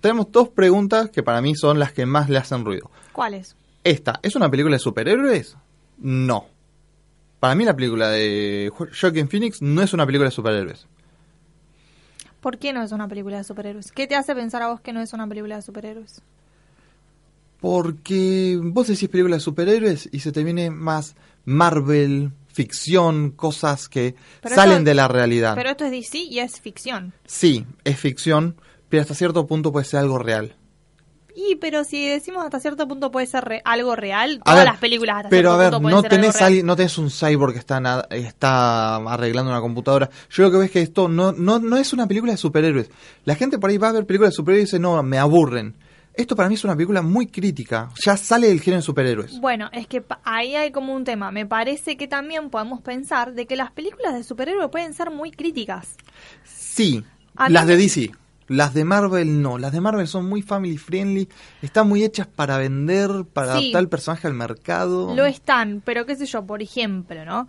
tenemos 0.00 0.30
dos 0.32 0.48
preguntas 0.48 1.10
que 1.10 1.22
para 1.22 1.42
mí 1.42 1.54
son 1.54 1.78
las 1.78 1.92
que 1.92 2.06
más 2.06 2.30
le 2.30 2.38
hacen 2.38 2.64
ruido. 2.64 2.90
¿Cuáles? 3.12 3.56
¿Esta 3.82 4.20
es 4.22 4.36
una 4.36 4.50
película 4.50 4.76
de 4.76 4.80
superhéroes? 4.80 5.56
No. 5.98 6.46
Para 7.40 7.54
mí 7.54 7.64
la 7.66 7.76
película 7.76 8.08
de 8.08 8.70
Jo- 8.74 8.88
Joaquin 8.98 9.28
Phoenix 9.28 9.60
no 9.60 9.82
es 9.82 9.92
una 9.92 10.06
película 10.06 10.30
de 10.30 10.34
superhéroes. 10.34 10.86
¿Por 12.44 12.58
qué 12.58 12.74
no 12.74 12.82
es 12.82 12.92
una 12.92 13.08
película 13.08 13.38
de 13.38 13.44
superhéroes? 13.44 13.90
¿Qué 13.90 14.06
te 14.06 14.16
hace 14.16 14.34
pensar 14.34 14.60
a 14.60 14.68
vos 14.68 14.78
que 14.82 14.92
no 14.92 15.00
es 15.00 15.14
una 15.14 15.26
película 15.26 15.56
de 15.56 15.62
superhéroes? 15.62 16.20
Porque 17.60 18.58
vos 18.62 18.86
decís 18.88 19.08
película 19.08 19.36
de 19.36 19.40
superhéroes 19.40 20.10
y 20.12 20.20
se 20.20 20.30
te 20.30 20.44
viene 20.44 20.68
más 20.70 21.16
Marvel, 21.46 22.32
ficción, 22.48 23.30
cosas 23.30 23.88
que 23.88 24.14
Pero 24.42 24.54
salen 24.54 24.74
esto- 24.78 24.84
de 24.84 24.94
la 24.94 25.08
realidad. 25.08 25.54
Pero 25.54 25.70
esto 25.70 25.86
es 25.86 25.90
DC 25.90 26.18
y 26.18 26.40
es 26.40 26.60
ficción. 26.60 27.14
Sí, 27.24 27.64
es 27.84 27.98
ficción, 27.98 28.56
pero 28.90 29.00
hasta 29.00 29.14
cierto 29.14 29.46
punto 29.46 29.72
puede 29.72 29.86
ser 29.86 30.00
algo 30.00 30.18
real. 30.18 30.54
Y, 31.36 31.56
pero 31.56 31.82
si 31.84 32.08
decimos 32.08 32.44
hasta 32.44 32.60
cierto 32.60 32.86
punto 32.86 33.10
puede 33.10 33.26
ser 33.26 33.44
re- 33.44 33.62
algo 33.64 33.96
real, 33.96 34.40
todas 34.44 34.60
ver, 34.60 34.66
las 34.66 34.78
películas 34.78 35.16
hasta 35.16 35.28
Pero 35.30 35.50
cierto 35.50 35.54
a 35.54 35.58
ver, 35.58 35.70
punto 35.70 35.82
pueden 35.82 35.96
no 35.96 36.02
ser 36.02 36.12
algo 36.12 36.20
tenés, 36.22 36.34
real. 36.36 36.46
alguien- 36.46 36.66
no 36.66 36.76
tenés 36.76 36.98
un 36.98 37.10
cyborg 37.10 37.52
que 37.54 37.58
está, 37.58 38.06
está 38.10 38.96
arreglando 38.96 39.50
una 39.50 39.60
computadora. 39.60 40.10
Yo 40.30 40.44
lo 40.44 40.50
que 40.50 40.56
veo 40.58 40.64
es 40.66 40.70
que 40.70 40.82
esto 40.82 41.08
no, 41.08 41.32
no, 41.32 41.58
no 41.58 41.76
es 41.76 41.92
una 41.92 42.06
película 42.06 42.32
de 42.32 42.38
superhéroes. 42.38 42.88
La 43.24 43.34
gente 43.34 43.58
por 43.58 43.70
ahí 43.70 43.78
va 43.78 43.88
a 43.88 43.92
ver 43.92 44.06
películas 44.06 44.30
de 44.32 44.36
superhéroes 44.36 44.62
y 44.62 44.66
dice, 44.66 44.78
no, 44.78 45.02
me 45.02 45.18
aburren. 45.18 45.74
Esto 46.16 46.36
para 46.36 46.48
mí 46.48 46.54
es 46.54 46.62
una 46.62 46.76
película 46.76 47.02
muy 47.02 47.26
crítica. 47.26 47.90
Ya 48.06 48.16
sale 48.16 48.46
del 48.46 48.60
género 48.60 48.78
de 48.78 48.86
superhéroes. 48.86 49.40
Bueno, 49.40 49.68
es 49.72 49.88
que 49.88 50.04
ahí 50.22 50.54
hay 50.54 50.70
como 50.70 50.94
un 50.94 51.02
tema. 51.02 51.32
Me 51.32 51.44
parece 51.46 51.96
que 51.96 52.06
también 52.06 52.50
podemos 52.50 52.80
pensar 52.82 53.32
de 53.34 53.46
que 53.48 53.56
las 53.56 53.72
películas 53.72 54.14
de 54.14 54.22
superhéroes 54.22 54.70
pueden 54.70 54.94
ser 54.94 55.10
muy 55.10 55.32
críticas. 55.32 55.96
Sí, 56.44 57.02
A 57.34 57.48
las 57.48 57.66
de 57.66 57.76
DC. 57.76 58.10
Las 58.48 58.74
de 58.74 58.84
Marvel 58.84 59.40
no. 59.40 59.58
Las 59.58 59.72
de 59.72 59.80
Marvel 59.80 60.06
son 60.06 60.28
muy 60.28 60.42
family 60.42 60.76
friendly. 60.76 61.28
Están 61.62 61.88
muy 61.88 62.04
hechas 62.04 62.26
para 62.26 62.58
vender, 62.58 63.24
para 63.32 63.54
Sí. 63.54 63.58
adaptar 63.64 63.80
el 63.82 63.88
personaje 63.88 64.26
al 64.26 64.34
mercado. 64.34 65.14
Lo 65.14 65.24
están, 65.24 65.82
pero 65.84 66.04
qué 66.06 66.14
sé 66.16 66.26
yo, 66.26 66.44
por 66.44 66.62
ejemplo, 66.62 67.24
¿no? 67.24 67.48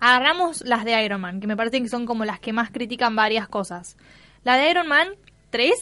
Agarramos 0.00 0.62
las 0.64 0.84
de 0.84 1.02
Iron 1.04 1.20
Man, 1.20 1.40
que 1.40 1.46
me 1.46 1.56
parece 1.56 1.80
que 1.80 1.88
son 1.88 2.04
como 2.04 2.24
las 2.24 2.40
que 2.40 2.52
más 2.52 2.70
critican 2.70 3.14
varias 3.16 3.48
cosas. 3.48 3.96
La 4.42 4.56
de 4.56 4.70
Iron 4.70 4.88
Man 4.88 5.08
3 5.50 5.72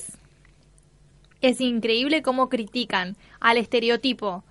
es 1.40 1.60
increíble 1.60 2.22
cómo 2.22 2.48
critican 2.48 3.16
al 3.40 3.56
estereotipo 3.56 4.44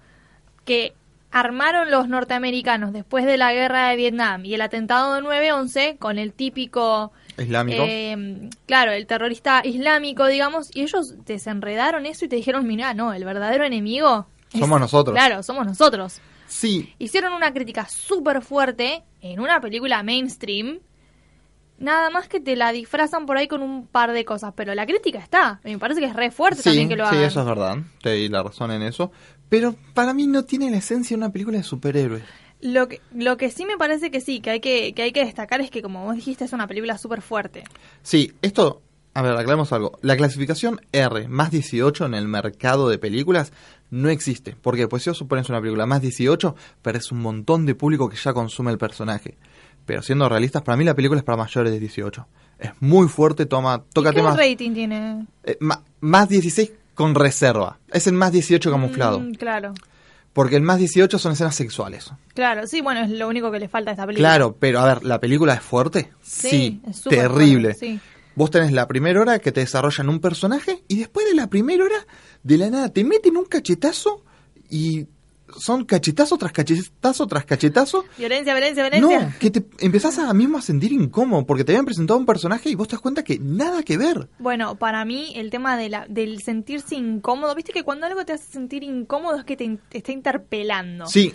que 0.66 0.94
armaron 1.32 1.90
los 1.92 2.08
norteamericanos 2.10 2.92
después 2.94 3.26
de 3.26 3.38
la 3.38 3.54
guerra 3.54 3.90
de 3.90 3.96
Vietnam 3.96 4.44
y 4.46 4.54
el 4.54 4.62
atentado 4.62 5.14
de 5.16 5.22
9-11 5.22 5.98
con 5.98 6.20
el 6.20 6.34
típico 6.34 7.12
Islámico. 7.38 7.84
eh, 7.88 8.50
claro, 8.66 8.92
el 8.92 9.08
terrorista 9.08 9.62
islámico, 9.64 10.28
digamos, 10.28 10.76
y 10.76 10.82
ellos 10.82 11.16
desenredaron 11.26 12.06
eso 12.06 12.26
y 12.26 12.28
te 12.28 12.36
dijeron, 12.36 12.68
mira, 12.68 12.94
no, 12.94 13.14
el 13.14 13.24
verdadero 13.24 13.64
enemigo 13.64 14.28
es- 14.54 14.60
Somos 14.60 14.80
nosotros. 14.80 15.16
Claro, 15.16 15.42
somos 15.44 15.66
nosotros. 15.66 16.20
Sí, 16.48 16.94
Hicieron 17.00 17.32
una 17.34 17.54
crítica 17.54 17.88
súper 17.90 18.42
fuerte 18.42 19.04
en 19.22 19.40
una 19.40 19.62
película 19.62 20.04
mainstream, 20.04 20.80
nada 21.80 22.10
más 22.10 22.28
que 22.28 22.40
te 22.42 22.56
la 22.58 22.72
disfrazan 22.74 23.26
por 23.26 23.38
ahí 23.38 23.48
con 23.48 23.62
un 23.62 23.88
par 23.88 24.12
de 24.12 24.26
cosas, 24.26 24.54
pero 24.56 24.76
la 24.76 24.86
crítica 24.86 25.20
está. 25.20 25.62
Me 25.64 25.78
parece 25.80 26.02
que 26.02 26.08
es 26.08 26.14
re 26.16 26.30
fuerte 26.30 26.58
sí, 26.62 26.70
también 26.70 26.90
que 26.90 26.96
lo 26.98 27.06
sí, 27.08 27.16
hagan. 27.16 27.26
eso 27.26 27.40
es 27.40 27.46
verdad. 27.46 27.78
Te 28.02 28.12
di 28.12 28.28
la 28.30 28.44
razón 28.44 28.72
en 28.72 28.82
eso. 28.84 29.12
Pero 29.52 29.76
para 29.94 30.14
mí 30.14 30.28
no 30.28 30.46
tiene 30.46 30.72
la 30.72 30.78
esencia 30.78 31.16
de 31.18 31.24
una 31.24 31.30
película 31.34 31.58
de 31.58 31.64
superhéroes. 31.66 32.24
Lo 32.62 32.88
que, 32.88 33.02
lo 33.14 33.36
que 33.36 33.52
sí 33.52 33.66
me 33.66 33.76
parece 33.78 34.10
que 34.12 34.22
sí, 34.22 34.40
que 34.40 34.50
hay 34.52 34.60
que, 34.62 34.94
que 34.94 35.02
hay 35.02 35.12
que 35.12 35.26
destacar 35.26 35.60
es 35.60 35.70
que, 35.70 35.82
como 35.82 36.06
vos 36.06 36.16
dijiste, 36.16 36.46
es 36.46 36.54
una 36.54 36.68
película 36.68 36.98
súper 36.98 37.22
fuerte. 37.22 37.66
Sí, 38.02 38.32
esto, 38.42 38.82
a 39.14 39.22
ver, 39.22 39.34
aclaremos 39.34 39.74
algo. 39.74 40.00
La 40.02 40.16
clasificación 40.16 40.80
R 40.94 41.28
más 41.28 41.52
18 41.52 42.06
en 42.06 42.14
el 42.14 42.30
mercado 42.30 42.88
de 42.88 42.98
películas 42.98 43.52
no 43.90 44.08
existe. 44.08 44.56
¿Por 44.56 44.78
qué? 44.78 44.88
Pues 44.88 45.04
si 45.04 45.10
vos 45.10 45.18
supones 45.18 45.50
una 45.50 45.60
película 45.60 45.86
más 45.86 46.02
18, 46.02 46.56
pero 46.82 46.98
es 46.98 47.12
un 47.12 47.20
montón 47.20 47.66
de 47.66 47.76
público 47.76 48.08
que 48.08 48.16
ya 48.16 48.32
consume 48.32 48.72
el 48.72 48.78
personaje. 48.78 49.38
Pero 49.86 50.02
siendo 50.02 50.30
realistas, 50.30 50.62
para 50.62 50.78
mí 50.78 50.86
la 50.86 50.96
película 50.96 51.20
es 51.20 51.26
para 51.26 51.38
mayores 51.40 51.74
de 51.74 51.80
18. 51.80 52.26
Es 52.60 52.72
muy 52.80 53.10
fuerte, 53.10 53.48
toma, 53.48 53.84
toca 53.92 54.12
¿Y 54.12 54.14
qué 54.14 54.16
temas... 54.20 54.38
rating 54.38 54.74
tiene? 54.74 55.26
eh, 55.44 55.58
ma- 55.60 55.84
más 56.00 56.30
16 56.30 56.72
con 56.94 57.16
reserva. 57.16 57.80
Es 57.92 58.08
el 58.08 58.14
más 58.14 58.32
18 58.32 58.70
camuflado. 58.72 59.20
Mm, 59.20 59.34
claro, 59.34 59.74
Porque 60.34 60.56
el 60.56 60.62
más 60.62 60.80
18 60.80 61.20
son 61.20 61.34
escenas 61.34 61.56
sexuales. 61.56 62.12
claro, 62.34 62.66
sí, 62.68 62.82
bueno, 62.82 63.02
es 63.02 63.10
lo 63.10 63.28
único 63.28 63.52
que 63.52 63.60
le 63.60 63.68
falta 63.68 63.92
a 63.92 63.94
esta 63.94 64.06
película. 64.06 64.30
Claro, 64.30 64.56
pero 64.60 64.80
a 64.80 64.86
ver, 64.86 65.04
¿la 65.04 65.20
película 65.20 65.54
es 65.56 65.62
fuerte? 65.62 66.12
Sí, 66.22 66.82
es 66.88 67.02
terrible. 67.04 67.74
fuerte, 67.74 67.86
sí. 67.94 68.00
Vos 68.36 68.50
tenés 68.50 68.72
la 68.72 68.88
primera 68.88 69.20
hora 69.20 69.40
que 69.40 69.52
te 69.52 69.60
desarrollan 69.60 70.08
un 70.08 70.22
personaje 70.22 70.84
y 70.88 71.00
después 71.00 71.26
de 71.28 71.36
la 71.36 71.48
primera 71.48 71.84
hora, 71.84 72.06
de 72.44 72.58
la 72.58 72.70
nada, 72.70 72.90
te 72.90 73.04
meten 73.04 73.36
un 73.36 73.44
cachetazo 73.46 74.24
y 74.70 75.08
son 75.60 75.86
cachetazo 75.86 76.38
tras 76.38 76.52
cachetazo 76.52 77.28
tras 77.28 77.46
cachetazo. 77.46 78.06
Violencia, 78.18 78.54
violencia, 78.54 78.90
violencia. 78.90 79.20
No, 79.28 79.34
que 79.40 79.52
te 79.52 79.66
empezás 79.80 80.18
a 80.20 80.34
mismo 80.34 80.58
a 80.58 80.62
sentir 80.62 80.92
incómodo 80.92 81.46
porque 81.46 81.64
te 81.64 81.72
habían 81.72 81.86
presentado 81.86 82.20
un 82.20 82.26
personaje 82.26 82.70
y 82.70 82.76
vos 82.76 82.88
te 82.88 82.96
das 82.96 83.02
cuenta 83.02 83.24
que 83.24 83.40
nada 83.40 83.84
que 83.84 83.98
ver. 83.98 84.30
Bueno, 84.40 84.76
para 84.76 85.04
mí 85.06 85.34
el 85.36 85.50
tema 85.50 85.78
de 85.78 85.90
la, 85.90 86.06
del 86.10 86.42
sentirse 86.42 86.96
incómodo, 86.96 87.54
viste 87.56 87.74
que 87.74 87.84
cuando 87.84 88.06
algo 88.06 88.24
te 88.26 88.34
hace 88.34 88.52
sentir 88.52 88.84
incómodo 88.84 89.38
es 89.38 89.44
que 89.46 89.58
te, 89.58 89.78
está 89.92 90.12
interpelando. 90.12 91.06
Sí, 91.08 91.34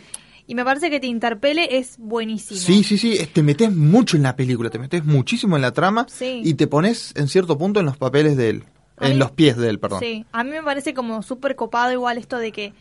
Y 0.49 0.54
me 0.54 0.64
parece 0.64 0.90
que 0.90 1.00
te 1.00 1.06
interpele 1.08 1.78
es 1.78 1.96
buenísimo. 1.99 2.61
sí, 2.61 2.85
sí, 2.85 2.99
sí, 2.99 3.18
te 3.32 3.42
metes 3.42 3.75
mucho 3.75 4.16
en 4.16 4.23
la 4.23 4.37
película, 4.37 4.70
te 4.70 4.78
metes 4.78 5.04
muchísimo 5.04 5.56
en 5.56 5.62
la 5.62 5.73
trama 5.73 6.06
Sí. 6.08 6.40
y 6.44 6.54
te 6.54 6.66
pones 6.68 7.12
en 7.16 7.26
cierto 7.28 7.58
punto 7.58 7.80
en 7.80 7.87
los 7.87 7.96
papeles 7.96 8.37
de 8.37 8.50
él, 8.50 8.64
A 8.96 9.06
en 9.08 9.14
mí- 9.14 9.18
los 9.18 9.32
pies 9.32 9.56
de 9.56 9.68
él, 9.68 9.80
perdón. 9.80 9.99
Sí, 10.00 10.25
a 10.30 10.44
mí 10.44 10.50
me 10.50 10.62
parece 10.62 10.94
como 10.94 11.23
súper 11.23 11.56
copado 11.56 11.90
igual 11.92 12.16
esto 12.18 12.38
de 12.38 12.52
que 12.52 12.73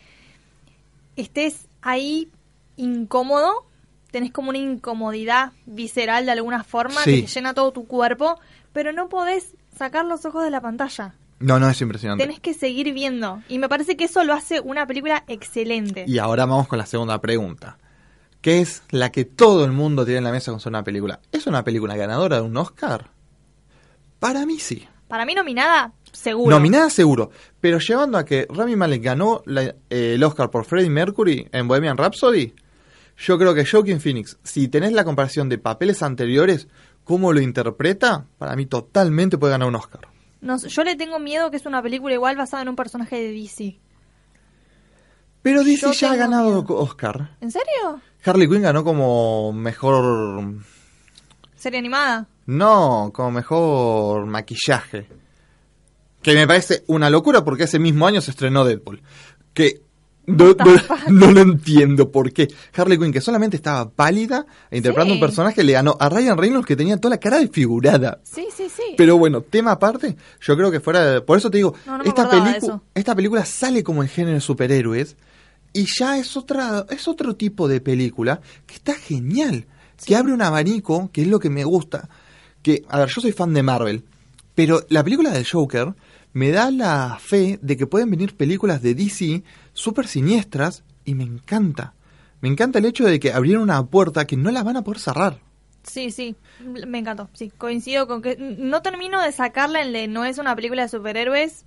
estés 1.16 1.68
ahí 1.82 2.30
incómodo, 2.76 3.66
tenés 4.10 4.32
como 4.32 4.50
una 4.50 4.58
incomodidad 4.58 5.52
visceral 5.66 6.26
de 6.26 6.32
alguna 6.32 6.62
forma 6.64 7.00
Sí. 7.02 7.16
que 7.16 7.22
te 7.22 7.28
llena 7.28 7.54
todo 7.54 7.72
tu 7.72 7.86
cuerpo, 7.86 8.38
pero 8.72 8.92
no 8.92 9.08
podés 9.08 9.54
sacar 9.76 10.04
los 10.04 10.24
ojos 10.24 10.44
de 10.44 10.50
la 10.50 10.60
pantalla. 10.60 11.14
No, 11.38 11.58
no, 11.60 11.68
es 11.68 11.80
impresionante. 11.82 12.24
Tenés 12.24 12.40
que 12.40 12.54
seguir 12.54 12.92
viendo. 12.94 13.42
Y 13.48 13.58
me 13.58 13.68
parece 13.68 13.96
que 13.96 14.04
eso 14.04 14.24
lo 14.24 14.32
hace 14.32 14.60
una 14.60 14.86
película 14.86 15.24
excelente. 15.28 16.04
Y 16.08 16.18
ahora 16.18 16.46
vamos 16.46 16.66
con 16.66 16.78
la 16.78 16.86
segunda 16.86 17.20
pregunta, 17.20 17.76
que 18.40 18.60
es 18.60 18.82
la 18.90 19.12
que 19.12 19.26
todo 19.26 19.64
el 19.66 19.72
mundo 19.72 20.04
tiene 20.06 20.18
en 20.18 20.24
la 20.24 20.32
mesa 20.32 20.52
con 20.52 20.60
una 20.64 20.82
película. 20.82 21.20
¿Es 21.32 21.46
una 21.46 21.62
película 21.62 21.94
ganadora 21.96 22.36
de 22.36 22.42
un 22.42 22.56
Oscar? 22.56 23.10
Para 24.18 24.46
mí 24.46 24.58
sí. 24.58 24.88
Para 25.08 25.26
mí 25.26 25.34
nominada, 25.34 25.92
seguro. 26.16 26.50
Nominada 26.56 26.90
seguro, 26.90 27.30
pero 27.60 27.78
llevando 27.78 28.18
a 28.18 28.24
que 28.24 28.46
Rami 28.50 28.76
Malek 28.76 29.02
ganó 29.02 29.42
la- 29.46 29.62
eh, 29.90 30.14
el 30.14 30.22
Oscar 30.24 30.50
por 30.50 30.64
Freddie 30.64 30.90
Mercury 30.90 31.48
en 31.52 31.68
Bohemian 31.68 31.96
Rhapsody, 31.96 32.54
yo 33.18 33.38
creo 33.38 33.54
que 33.54 33.64
Joaquin 33.64 34.00
Phoenix, 34.00 34.38
si 34.42 34.68
tenés 34.68 34.92
la 34.92 35.04
comparación 35.04 35.48
de 35.48 35.58
papeles 35.58 36.02
anteriores, 36.02 36.68
cómo 37.04 37.32
lo 37.32 37.40
interpreta, 37.40 38.26
para 38.38 38.56
mí 38.56 38.66
totalmente 38.66 39.38
puede 39.38 39.52
ganar 39.52 39.68
un 39.68 39.76
Oscar. 39.76 40.08
No 40.40 40.58
yo 40.58 40.84
le 40.84 40.96
tengo 40.96 41.18
miedo 41.18 41.50
que 41.50 41.56
es 41.56 41.66
una 41.66 41.82
película 41.82 42.14
igual 42.14 42.36
basada 42.36 42.62
en 42.62 42.68
un 42.68 42.76
personaje 42.76 43.16
de 43.16 43.32
DC. 43.32 43.78
Pero 45.42 45.62
DC 45.64 45.86
Yo 45.86 45.92
ya 45.92 46.12
ha 46.12 46.16
ganado 46.16 46.62
miedo. 46.62 46.76
Oscar. 46.78 47.36
¿En 47.40 47.50
serio? 47.50 48.00
Harley 48.24 48.48
Quinn 48.48 48.62
ganó 48.62 48.82
como 48.82 49.52
mejor 49.52 50.42
¿Serie 51.54 51.78
animada? 51.78 52.26
No, 52.46 53.10
como 53.14 53.30
mejor 53.30 54.26
maquillaje. 54.26 55.08
Que 56.26 56.34
me 56.34 56.46
parece 56.46 56.82
una 56.88 57.08
locura 57.08 57.44
porque 57.44 57.64
ese 57.64 57.78
mismo 57.78 58.06
año 58.06 58.20
se 58.20 58.30
estrenó 58.32 58.64
Deadpool. 58.64 59.00
Que 59.54 59.80
no, 60.26 60.54
lo 61.30 61.40
entiendo 61.40 62.10
por 62.10 62.32
qué. 62.32 62.48
Harley 62.74 62.98
Quinn, 62.98 63.12
que 63.12 63.20
solamente 63.20 63.56
estaba 63.56 63.88
pálida, 63.88 64.44
e 64.70 64.78
interpretando 64.78 65.14
Sí. 65.14 65.18
un 65.18 65.20
personaje, 65.20 65.62
le 65.62 65.72
ganó 65.72 65.96
a 66.00 66.08
Ryan 66.08 66.36
Reynolds 66.36 66.66
que 66.66 66.74
tenía 66.74 66.96
toda 66.96 67.14
la 67.14 67.20
cara 67.20 67.38
desfigurada. 67.38 68.20
Sí, 68.24 68.48
sí, 68.54 68.64
sí. 68.68 68.82
Pero 68.96 69.16
bueno, 69.18 69.40
tema 69.42 69.70
aparte, 69.70 70.16
yo 70.40 70.56
creo 70.56 70.70
que 70.72 70.80
fuera 70.80 71.04
de- 71.12 71.20
Por 71.20 71.38
eso 71.38 71.48
te 71.48 71.58
digo, 71.58 71.74
No, 71.86 72.02
esta, 72.02 72.56
eso. 72.56 72.82
esta 72.94 73.14
película 73.14 73.44
sale 73.44 73.84
como 73.84 74.02
el 74.02 74.08
género 74.08 74.34
de 74.34 74.40
superhéroes 74.40 75.14
y 75.72 75.86
ya 75.98 76.18
es, 76.18 76.36
otra, 76.36 76.86
es 76.90 77.06
otro 77.06 77.36
tipo 77.36 77.68
de 77.68 77.80
película 77.80 78.40
que 78.66 78.74
está 78.74 78.94
genial. 78.94 79.66
Que 80.04 80.16
abre 80.16 80.32
un 80.32 80.42
abanico, 80.42 81.08
que 81.12 81.22
es 81.22 81.28
lo 81.28 81.38
que 81.38 81.50
me 81.50 81.62
gusta. 81.62 82.08
Que, 82.62 82.82
a 82.88 82.98
ver, 82.98 83.08
yo 83.14 83.20
soy 83.20 83.30
fan 83.32 83.54
de 83.54 83.62
Marvel, 83.62 84.04
pero 84.56 84.84
la 84.88 85.04
película 85.04 85.30
del 85.30 85.46
Joker 85.48 85.94
me 86.36 86.50
da 86.50 86.70
la 86.70 87.18
fe 87.18 87.58
de 87.62 87.78
que 87.78 87.86
pueden 87.86 88.10
venir 88.10 88.36
películas 88.36 88.82
de 88.82 88.94
DC 88.94 89.42
súper 89.72 90.06
siniestras 90.06 90.84
y 91.06 91.14
me 91.14 91.24
encanta. 91.24 91.94
Me 92.42 92.50
encanta 92.50 92.78
el 92.78 92.84
hecho 92.84 93.06
de 93.06 93.18
que 93.18 93.32
abrieron 93.32 93.62
una 93.62 93.82
puerta 93.86 94.26
que 94.26 94.36
no 94.36 94.50
la 94.50 94.62
van 94.62 94.76
a 94.76 94.84
poder 94.84 95.00
cerrar. 95.00 95.38
Sí, 95.82 96.10
sí, 96.10 96.36
me 96.86 96.98
encantó. 96.98 97.30
Sí, 97.32 97.50
coincido 97.56 98.06
con 98.06 98.20
que 98.20 98.36
no 98.36 98.82
termino 98.82 99.22
de 99.22 99.32
sacarla 99.32 99.80
en 99.80 99.94
de 99.94 100.08
no 100.08 100.26
es 100.26 100.36
una 100.36 100.54
película 100.54 100.82
de 100.82 100.90
superhéroes, 100.90 101.64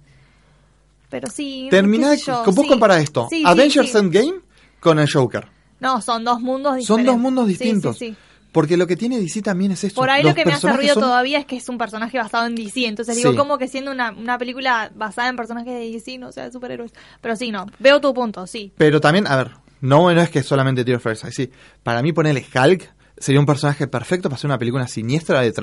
pero 1.10 1.32
sí. 1.32 1.68
Termina, 1.72 2.16
con 2.46 2.54
vos 2.54 2.66
sí. 2.66 2.70
compara 2.70 3.00
esto, 3.00 3.26
Sí, 3.28 3.42
Avengers 3.48 3.92
sí. 3.92 3.98
Endgame 3.98 4.36
con 4.80 5.00
el 5.00 5.12
Joker. 5.12 5.48
No, 5.80 6.00
son 6.00 6.24
dos 6.24 6.42
mundos 6.42 6.76
diferentes. 6.76 6.88
Son 6.88 7.06
dos 7.06 7.18
mundos 7.18 7.48
distintos. 7.48 7.98
Sí, 7.98 8.10
sí, 8.10 8.18
Porque 8.52 8.78
lo 8.78 8.88
que 8.88 8.96
tiene 8.96 9.20
DC 9.20 9.42
también 9.44 9.72
es 9.72 9.84
esto. 9.84 10.02
Por 10.02 10.10
ahí 10.10 10.24
los 10.24 10.32
lo 10.32 10.36
que 10.36 10.44
me 10.46 10.54
hace 10.54 10.72
ruido 10.74 10.96
son- 10.96 11.04
todavía 11.04 11.38
es 11.38 11.46
que 11.46 11.58
es 11.58 11.70
un 11.70 11.78
personaje 11.78 12.18
basado 12.18 12.48
en 12.48 12.56
DC. 12.56 12.88
Entonces 12.88 13.16
digo, 13.16 13.32
Sí. 13.32 13.38
como 13.38 13.58
que 13.60 13.68
siendo 13.68 13.92
una, 13.92 14.12
una 14.12 14.38
película 14.40 14.92
basada 14.96 15.30
en 15.30 15.36
personajes 15.36 15.72
de 15.74 15.92
DC, 15.92 16.18
no 16.18 16.32
sea 16.32 16.46
de 16.46 16.52
superhéroes. 16.52 16.92
Pero 17.22 17.36
sí, 17.36 17.52
no. 17.52 17.68
Veo 17.78 18.02
tu 18.02 18.12
punto, 18.14 18.48
sí. 18.48 18.72
Pero 18.78 19.00
también, 19.00 19.28
a 19.28 19.36
ver, 19.36 19.52
no, 19.82 20.12
no 20.12 20.22
es 20.22 20.30
que 20.32 20.42
solamente 20.42 20.84
tiro 20.84 21.00
First 21.00 21.26
Eye, 21.26 21.32
sí. 21.32 21.52
Para 21.84 22.02
mí 22.02 22.12
ponerle 22.12 22.44
Hulk 22.54 22.92
sería 23.18 23.40
un 23.40 23.46
personaje 23.46 23.86
perfecto 23.88 24.30
para 24.30 24.38
hacer 24.38 24.48
una 24.50 24.58
película 24.58 24.88
siniestra 24.88 25.42
de 25.42 25.54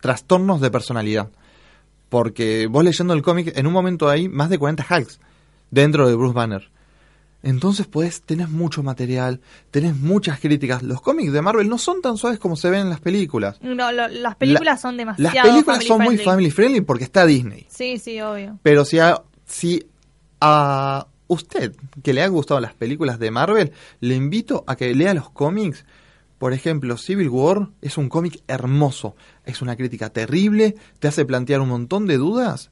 trastornos 0.00 0.60
de 0.60 0.70
personalidad. 0.70 1.30
Porque 2.08 2.66
vos 2.68 2.84
leyendo 2.84 3.14
el 3.14 3.22
cómic, 3.22 3.52
en 3.56 3.66
un 3.66 3.72
momento 3.72 4.08
hay 4.08 4.28
más 4.28 4.48
de 4.48 4.58
40 4.58 4.86
Hulks 4.88 5.20
dentro 5.70 6.08
de 6.08 6.14
Bruce 6.14 6.34
Banner. 6.34 6.70
Entonces, 7.42 7.86
pues, 7.86 8.22
tenés 8.22 8.48
mucho 8.50 8.82
material, 8.82 9.40
tenés 9.70 9.96
muchas 9.96 10.40
críticas. 10.40 10.82
Los 10.82 11.00
cómics 11.00 11.32
de 11.32 11.40
Marvel 11.40 11.68
no 11.68 11.78
son 11.78 12.02
tan 12.02 12.16
suaves 12.16 12.38
como 12.40 12.56
se 12.56 12.68
ven 12.68 12.80
en 12.80 12.90
las 12.90 13.00
películas. 13.00 13.58
No, 13.62 13.92
lo- 13.92 14.08
las 14.08 14.34
películas 14.36 14.74
La- 14.74 14.76
son 14.76 14.96
demasiado 14.96 15.34
Las 15.34 15.44
películas 15.52 15.84
son 15.84 16.02
muy 16.02 16.18
family 16.18 16.50
friendly 16.50 16.80
porque 16.80 17.04
está 17.04 17.24
Disney. 17.26 17.66
Sí, 17.68 17.98
sí, 17.98 18.20
obvio. 18.20 18.58
Pero 18.62 18.84
si 18.84 18.98
a, 18.98 19.22
si 19.46 19.86
a 20.40 21.06
usted 21.28 21.74
que 22.02 22.12
le 22.12 22.22
ha 22.22 22.28
gustado 22.28 22.58
las 22.60 22.74
películas 22.74 23.18
de 23.18 23.30
Marvel, 23.30 23.72
le 24.00 24.14
invito 24.16 24.64
a 24.66 24.76
que 24.76 24.94
lea 24.94 25.14
los 25.14 25.30
cómics. 25.30 25.84
Por 26.38 26.52
ejemplo, 26.52 26.96
Civil 26.96 27.28
War 27.28 27.68
es 27.82 27.98
un 27.98 28.08
cómic 28.08 28.42
hermoso. 28.48 29.16
Es 29.44 29.60
una 29.62 29.76
crítica 29.76 30.10
terrible, 30.10 30.76
te 31.00 31.08
hace 31.08 31.24
plantear 31.24 31.60
un 31.60 31.68
montón 31.68 32.06
de 32.06 32.16
dudas. 32.16 32.70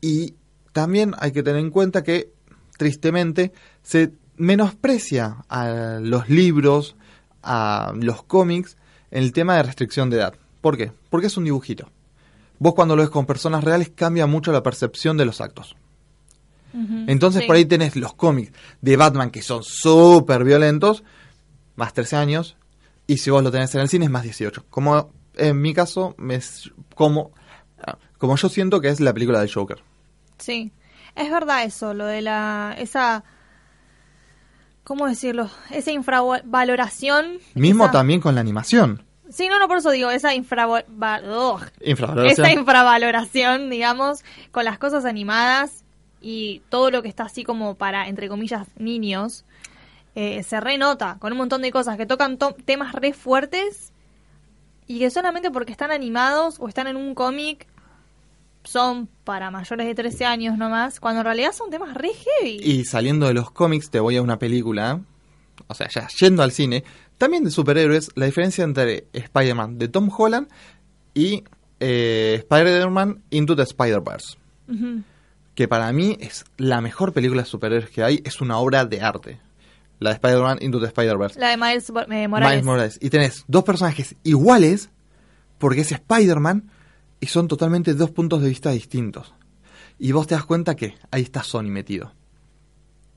Y 0.00 0.34
también 0.72 1.14
hay 1.18 1.32
que 1.32 1.42
tener 1.42 1.60
en 1.60 1.70
cuenta 1.70 2.02
que, 2.04 2.30
tristemente, 2.80 3.52
se 3.82 4.14
menosprecia 4.38 5.44
a 5.50 5.98
los 6.00 6.30
libros, 6.30 6.96
a 7.42 7.92
los 7.94 8.22
cómics, 8.22 8.78
en 9.10 9.22
el 9.22 9.34
tema 9.34 9.56
de 9.56 9.64
restricción 9.64 10.08
de 10.08 10.16
edad. 10.16 10.34
¿Por 10.62 10.78
qué? 10.78 10.92
Porque 11.10 11.26
es 11.26 11.36
un 11.36 11.44
dibujito. 11.44 11.90
Vos 12.58 12.72
cuando 12.72 12.96
lo 12.96 13.02
ves 13.02 13.10
con 13.10 13.26
personas 13.26 13.64
reales 13.64 13.92
cambia 13.94 14.26
mucho 14.26 14.50
la 14.50 14.62
percepción 14.62 15.18
de 15.18 15.26
los 15.26 15.42
actos. 15.42 15.76
Entonces 17.06 17.42
sí. 17.42 17.46
por 17.46 17.56
ahí 17.56 17.66
tenés 17.66 17.96
los 17.96 18.14
cómics 18.14 18.52
de 18.80 18.96
Batman 18.96 19.30
que 19.30 19.42
son 19.42 19.62
súper 19.62 20.42
violentos, 20.42 21.04
más 21.76 21.92
13 21.92 22.16
años, 22.16 22.56
y 23.06 23.18
si 23.18 23.28
vos 23.28 23.42
lo 23.42 23.50
tenés 23.50 23.74
en 23.74 23.82
el 23.82 23.90
cine 23.90 24.06
es 24.06 24.10
más 24.10 24.22
18. 24.22 24.64
Como 24.70 25.12
en 25.36 25.60
mi 25.60 25.74
caso, 25.74 26.14
me, 26.16 26.40
como, 26.94 27.32
como 28.16 28.36
yo 28.36 28.48
siento 28.48 28.80
que 28.80 28.88
es 28.88 29.00
la 29.00 29.12
película 29.12 29.40
del 29.40 29.52
Joker. 29.52 29.82
Sí, 30.38 30.72
es 31.16 31.30
verdad 31.30 31.64
eso, 31.64 31.94
lo 31.94 32.06
de 32.06 32.22
la 32.22 32.74
esa 32.78 33.24
¿cómo 34.84 35.06
decirlo? 35.06 35.50
Esa 35.70 35.92
infravaloración. 35.92 37.38
Mismo 37.54 37.84
esa- 37.84 37.92
también 37.92 38.20
con 38.20 38.34
la 38.34 38.40
animación. 38.40 39.04
Sí, 39.28 39.48
no, 39.48 39.58
no, 39.60 39.68
por 39.68 39.78
eso 39.78 39.90
digo, 39.90 40.10
esa 40.10 40.34
Infravaloración. 40.34 41.70
esa 42.46 42.52
infravaloración, 42.52 43.70
digamos, 43.70 44.24
con 44.50 44.64
las 44.64 44.78
cosas 44.78 45.04
animadas 45.04 45.84
y 46.20 46.62
todo 46.68 46.90
lo 46.90 47.02
que 47.02 47.08
está 47.08 47.24
así 47.24 47.44
como 47.44 47.76
para, 47.76 48.08
entre 48.08 48.28
comillas, 48.28 48.66
niños, 48.76 49.44
eh, 50.16 50.42
se 50.42 50.58
renota 50.60 51.16
con 51.20 51.30
un 51.30 51.38
montón 51.38 51.62
de 51.62 51.70
cosas 51.70 51.96
que 51.96 52.06
tocan 52.06 52.38
to- 52.38 52.56
temas 52.64 52.92
re 52.92 53.12
fuertes 53.12 53.92
y 54.88 54.98
que 54.98 55.10
solamente 55.10 55.52
porque 55.52 55.70
están 55.70 55.92
animados 55.92 56.56
o 56.58 56.66
están 56.66 56.88
en 56.88 56.96
un 56.96 57.14
cómic 57.14 57.68
son 58.64 59.08
para 59.24 59.50
mayores 59.50 59.86
de 59.86 59.94
13 59.94 60.24
años 60.24 60.58
nomás, 60.58 61.00
cuando 61.00 61.20
en 61.20 61.24
realidad 61.24 61.52
son 61.52 61.70
temas 61.70 61.94
re 61.94 62.10
heavy. 62.10 62.60
Y 62.62 62.84
saliendo 62.84 63.26
de 63.26 63.34
los 63.34 63.50
cómics, 63.50 63.90
te 63.90 64.00
voy 64.00 64.16
a 64.16 64.22
una 64.22 64.38
película, 64.38 65.00
o 65.66 65.74
sea, 65.74 65.88
ya 65.88 66.08
yendo 66.20 66.42
al 66.42 66.52
cine, 66.52 66.84
también 67.18 67.44
de 67.44 67.50
superhéroes, 67.50 68.10
la 68.14 68.26
diferencia 68.26 68.64
entre 68.64 69.06
Spider-Man 69.12 69.78
de 69.78 69.88
Tom 69.88 70.10
Holland 70.16 70.48
y 71.14 71.44
eh, 71.80 72.36
Spider-Man 72.38 73.22
Into 73.30 73.56
the 73.56 73.62
Spider-Verse. 73.62 74.38
Que 75.54 75.66
para 75.66 75.92
mí 75.92 76.16
es 76.20 76.44
la 76.56 76.80
mejor 76.80 77.12
película 77.12 77.42
de 77.42 77.48
superhéroes 77.48 77.90
que 77.90 78.04
hay, 78.04 78.22
es 78.24 78.40
una 78.40 78.58
obra 78.58 78.84
de 78.84 79.00
arte. 79.00 79.40
La 79.98 80.10
de 80.10 80.14
Spider-Man 80.14 80.58
Into 80.60 80.80
the 80.80 80.86
Spider-Verse. 80.86 81.38
La 81.38 81.50
de 81.50 81.56
Miles 81.56 81.90
eh, 81.90 82.28
Morales. 82.28 82.52
Miles 82.52 82.64
Morales. 82.64 82.98
Y 83.02 83.10
tenés 83.10 83.44
dos 83.48 83.64
personajes 83.64 84.14
iguales, 84.22 84.90
porque 85.58 85.82
es 85.82 85.92
Spider-Man, 85.92 86.70
y 87.20 87.26
son 87.26 87.48
totalmente 87.48 87.94
dos 87.94 88.10
puntos 88.10 88.42
de 88.42 88.48
vista 88.48 88.70
distintos. 88.70 89.34
Y 89.98 90.12
vos 90.12 90.26
te 90.26 90.34
das 90.34 90.44
cuenta 90.44 90.74
que 90.74 90.94
ahí 91.10 91.22
está 91.22 91.42
Sony 91.42 91.64
metido. 91.64 92.12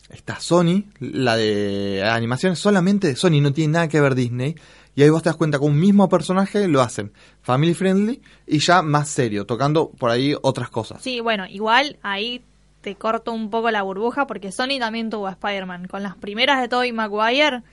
Está 0.09 0.39
Sony, 0.39 0.83
la 0.99 1.37
de 1.37 2.03
animación 2.03 2.53
es 2.53 2.59
solamente 2.59 3.07
de 3.07 3.15
Sony, 3.15 3.41
no 3.41 3.53
tiene 3.53 3.73
nada 3.73 3.87
que 3.87 4.01
ver 4.01 4.15
Disney. 4.15 4.55
Y 4.95 5.01
ahí 5.01 5.09
vos 5.09 5.23
te 5.23 5.29
das 5.29 5.37
cuenta 5.37 5.57
que 5.57 5.65
un 5.65 5.79
mismo 5.79 6.07
personaje 6.07 6.67
lo 6.67 6.81
hacen 6.81 7.13
family 7.41 7.73
friendly 7.73 8.21
y 8.45 8.59
ya 8.59 8.83
más 8.83 9.09
serio, 9.09 9.45
tocando 9.45 9.89
por 9.89 10.11
ahí 10.11 10.35
otras 10.41 10.69
cosas. 10.69 11.01
Sí, 11.01 11.19
bueno, 11.19 11.47
igual 11.47 11.97
ahí 12.03 12.43
te 12.81 12.95
corto 12.95 13.31
un 13.31 13.49
poco 13.49 13.71
la 13.71 13.81
burbuja 13.81 14.27
porque 14.27 14.51
Sony 14.51 14.77
también 14.77 15.09
tuvo 15.09 15.27
a 15.27 15.31
Spider-Man 15.31 15.87
con 15.87 16.03
las 16.03 16.15
primeras 16.15 16.61
de 16.61 16.67
Tobey 16.67 16.91
Maguire 16.91 17.63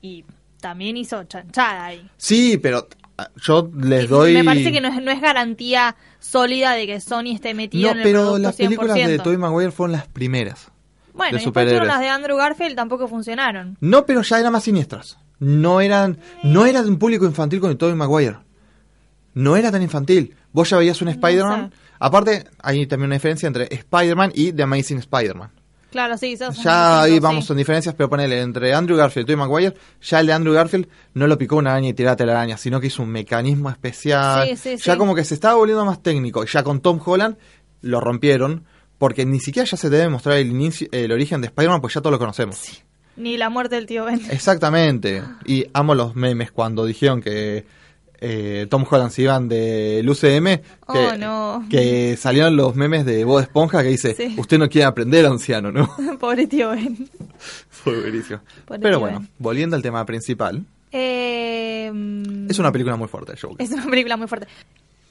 y 0.00 0.24
también 0.60 0.96
hizo 0.96 1.24
chanchada 1.24 1.86
ahí. 1.86 2.08
Sí, 2.18 2.58
pero 2.58 2.86
yo 3.36 3.70
les 3.78 4.04
Y 4.04 4.06
doy... 4.06 4.34
Me 4.34 4.44
parece 4.44 4.72
que 4.72 4.80
no 4.80 4.88
es, 4.88 5.02
no 5.02 5.10
es 5.10 5.20
garantía 5.20 5.96
sólida 6.18 6.72
de 6.72 6.86
que 6.86 7.00
Sony 7.00 7.32
esté 7.34 7.54
metido 7.54 7.86
No, 7.88 7.92
en 7.92 7.98
el 7.98 8.02
pero 8.04 8.20
producto 8.20 8.38
las 8.42 8.58
100%. 8.58 8.64
películas 8.64 8.94
de 8.96 9.18
Tobey 9.18 9.38
Maguire 9.38 9.70
fueron 9.70 9.92
las 9.92 10.06
primeras. 10.08 10.70
bueno, 11.14 11.38
de 11.38 11.44
después 11.44 11.86
las 11.86 12.00
de 12.00 12.08
Andrew 12.08 12.36
Garfield 12.36 12.76
tampoco 12.76 13.08
funcionaron. 13.08 13.76
No, 13.80 14.06
pero 14.06 14.22
ya 14.22 14.38
eran 14.38 14.52
más 14.52 14.64
siniestras. 14.64 15.18
No 15.38 15.80
eran, 15.80 16.18
no 16.42 16.66
era 16.66 16.82
de 16.82 16.88
un 16.88 16.98
público 16.98 17.24
infantil 17.26 17.60
con 17.60 17.70
el 17.70 17.76
Tobey 17.76 17.94
Maguire. 17.94 18.36
No 19.34 19.56
era 19.56 19.70
tan 19.70 19.82
infantil. 19.82 20.34
Vos 20.52 20.70
ya 20.70 20.76
veías 20.76 21.00
un 21.02 21.08
Spider-Man. 21.08 21.70
sé. 21.72 21.76
Aparte, 21.98 22.44
hay 22.62 22.86
también 22.86 23.06
una 23.08 23.16
diferencia 23.16 23.46
entre 23.46 23.72
Spider-Man 23.74 24.32
y 24.34 24.52
The 24.52 24.62
Amazing 24.64 24.98
Spider-Man. 24.98 25.50
Claro, 25.92 26.16
sí, 26.16 26.36
Ya 26.64 27.02
ahí 27.02 27.20
vamos 27.20 27.44
sí. 27.46 27.52
en 27.52 27.58
diferencias, 27.58 27.94
pero 27.94 28.08
ponele 28.08 28.40
entre 28.40 28.72
Andrew 28.72 28.96
Garfield 28.96 29.24
y 29.28 29.32
Tobey 29.32 29.46
Maguire, 29.46 29.74
ya 30.00 30.20
el 30.20 30.26
de 30.26 30.32
Andrew 30.32 30.54
Garfield 30.54 30.88
no 31.12 31.26
lo 31.26 31.36
picó 31.36 31.56
una 31.56 31.72
araña 31.72 31.90
y 31.90 31.92
tirate 31.92 32.24
la 32.24 32.32
araña, 32.32 32.56
sino 32.56 32.80
que 32.80 32.86
hizo 32.86 33.02
un 33.02 33.10
mecanismo 33.10 33.68
especial. 33.68 34.48
Sí, 34.48 34.56
sí, 34.56 34.76
ya 34.82 34.96
como 34.96 35.14
que 35.14 35.22
se 35.22 35.34
estaba 35.34 35.54
volviendo 35.54 35.84
más 35.84 36.02
técnico. 36.02 36.44
Ya 36.46 36.62
con 36.62 36.80
Tom 36.80 36.98
Holland 37.04 37.36
lo 37.82 38.00
rompieron, 38.00 38.64
porque 38.96 39.26
ni 39.26 39.38
siquiera 39.38 39.68
ya 39.68 39.76
se 39.76 39.90
debe 39.90 40.08
mostrar 40.08 40.38
el 40.38 40.48
inicio, 40.48 40.88
el 40.92 41.12
origen 41.12 41.42
de 41.42 41.48
Spider-Man, 41.48 41.82
pues 41.82 41.92
ya 41.92 42.00
todos 42.00 42.12
lo 42.12 42.18
conocemos. 42.18 42.82
Ni 43.16 43.36
la 43.36 43.50
muerte 43.50 43.74
del 43.74 43.84
tío 43.84 44.06
Ben. 44.06 44.20
Exactamente. 44.30 45.22
Y 45.44 45.66
amo 45.74 45.94
los 45.94 46.16
memes 46.16 46.50
cuando 46.52 46.86
dijeron 46.86 47.20
que 47.20 47.66
eh, 48.24 48.66
Tom 48.70 48.84
Holland 48.88 49.10
se 49.10 49.22
iban 49.22 49.48
del 49.48 50.08
UCM. 50.08 50.44
Que, 50.46 50.62
Oh, 50.86 51.16
no. 51.18 51.64
que 51.68 52.16
salieron 52.16 52.56
los 52.56 52.74
memes 52.76 53.04
de 53.04 53.24
Bob 53.24 53.40
Esponja 53.40 53.82
que 53.82 53.88
dice: 53.88 54.14
Sí. 54.14 54.34
Usted 54.38 54.58
no 54.58 54.68
quiere 54.68 54.84
aprender, 54.86 55.26
anciano, 55.26 55.72
¿no? 55.72 55.90
Pobre 56.20 56.46
tío 56.46 56.70
Ben. 56.70 57.08
Fue 57.68 58.00
buenísimo. 58.00 58.40
Pobre 58.66 58.80
Pero 58.80 59.00
bueno, 59.00 59.18
Ben. 59.20 59.28
volviendo 59.38 59.76
al 59.76 59.82
tema 59.82 60.04
principal, 60.06 60.64
Eh, 60.92 61.90
es 62.48 62.58
una 62.58 62.70
película 62.72 62.96
muy 62.96 63.08
fuerte, 63.08 63.34
Joker. 63.40 63.64
Es 63.64 63.72
una 63.72 63.86
película 63.86 64.16
muy 64.16 64.28
fuerte. 64.28 64.46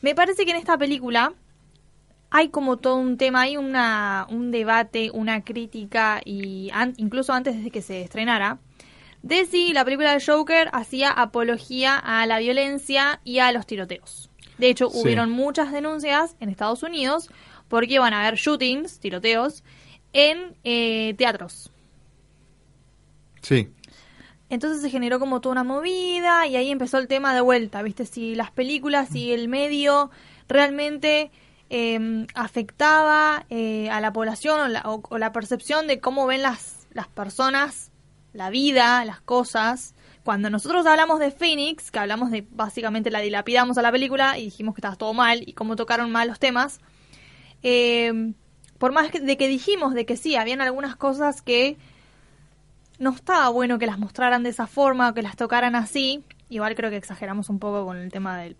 Me 0.01 0.15
parece 0.15 0.45
que 0.45 0.51
en 0.51 0.57
esta 0.57 0.77
película 0.77 1.33
hay 2.29 2.47
como 2.49 2.77
todo 2.77 2.95
un 2.95 3.17
tema, 3.17 3.41
hay 3.41 3.57
una, 3.57 4.25
un 4.29 4.51
debate, 4.51 5.11
una 5.13 5.43
crítica, 5.43 6.21
y 6.23 6.69
an- 6.73 6.93
incluso 6.97 7.33
antes 7.33 7.61
de 7.63 7.69
que 7.71 7.81
se 7.81 8.01
estrenara, 8.01 8.57
de 9.23 9.45
si 9.45 9.73
la 9.73 9.83
película 9.85 10.13
de 10.17 10.23
Joker 10.25 10.69
hacía 10.73 11.11
apología 11.11 11.97
a 11.97 12.25
la 12.25 12.39
violencia 12.39 13.19
y 13.23 13.39
a 13.39 13.51
los 13.51 13.65
tiroteos. 13.67 14.29
De 14.57 14.69
hecho, 14.69 14.89
Sí. 14.89 14.99
hubieron 15.01 15.29
muchas 15.31 15.71
denuncias 15.71 16.35
en 16.39 16.49
Estados 16.49 16.83
Unidos 16.83 17.29
porque 17.67 17.93
iban 17.95 18.13
a 18.13 18.21
haber 18.21 18.35
shootings, 18.39 18.99
tiroteos, 18.99 19.63
en 20.13 20.55
eh, 20.63 21.13
teatros. 21.17 21.71
Sí. 23.41 23.69
Entonces 24.49 24.81
se 24.81 24.89
generó 24.89 25.19
como 25.19 25.39
toda 25.39 25.53
una 25.53 25.63
movida 25.63 26.45
y 26.47 26.55
ahí 26.57 26.69
empezó 26.71 26.97
el 26.97 27.07
tema 27.07 27.33
de 27.33 27.41
vuelta, 27.41 27.81
¿viste? 27.81 28.05
Si 28.05 28.35
las 28.35 28.51
películas, 28.51 29.09
si 29.09 29.31
el 29.31 29.47
medio 29.47 30.11
realmente 30.49 31.31
eh, 31.69 32.25
afectaba 32.35 33.45
eh, 33.49 33.89
a 33.89 34.01
la 34.01 34.11
población 34.11 34.59
o 34.59 34.67
la, 34.67 34.81
o- 34.85 35.01
o 35.09 35.17
la 35.17 35.31
percepción 35.31 35.87
de 35.87 36.01
cómo 36.01 36.25
ven 36.27 36.41
las, 36.41 36.85
las 36.91 37.07
personas, 37.07 37.90
la 38.33 38.49
vida, 38.49 39.03
las 39.05 39.21
cosas. 39.21 39.93
Cuando 40.23 40.49
nosotros 40.49 40.85
hablamos 40.85 41.19
de 41.19 41.31
Phoenix, 41.31 41.89
que 41.91 41.99
hablamos 41.99 42.31
de 42.31 42.45
básicamente 42.51 43.09
la 43.11 43.19
dilapidamos 43.19 43.77
a 43.77 43.81
la 43.81 43.91
película 43.91 44.37
y 44.37 44.45
dijimos 44.45 44.75
que 44.75 44.79
estaba 44.81 44.95
todo 44.95 45.13
mal 45.13 45.43
y 45.45 45.53
cómo 45.53 45.75
tocaron 45.75 46.11
mal 46.11 46.27
los 46.27 46.39
temas, 46.39 46.79
eh, 47.63 48.33
por 48.77 48.91
más 48.93 49.11
que- 49.11 49.19
de 49.19 49.37
que 49.37 49.47
dijimos 49.47 49.93
de 49.93 50.05
que 50.05 50.17
sí, 50.17 50.35
habían 50.35 50.61
algunas 50.61 50.95
cosas 50.95 51.41
que 51.41 51.77
no 52.99 53.11
estaba 53.11 53.49
bueno 53.49 53.79
que 53.79 53.87
las 53.87 53.97
mostraran 53.99 54.43
de 54.43 54.49
esa 54.49 54.67
forma 54.67 55.09
o 55.09 55.13
que 55.13 55.21
las 55.23 55.35
tocaran 55.35 55.75
así. 55.75 56.23
Igual 56.49 56.75
creo 56.75 56.89
que 56.89 56.97
exageramos 56.97 57.49
un 57.49 57.59
poco 57.59 57.85
con 57.85 57.97
el 57.97 58.11
tema 58.11 58.37
del... 58.37 58.55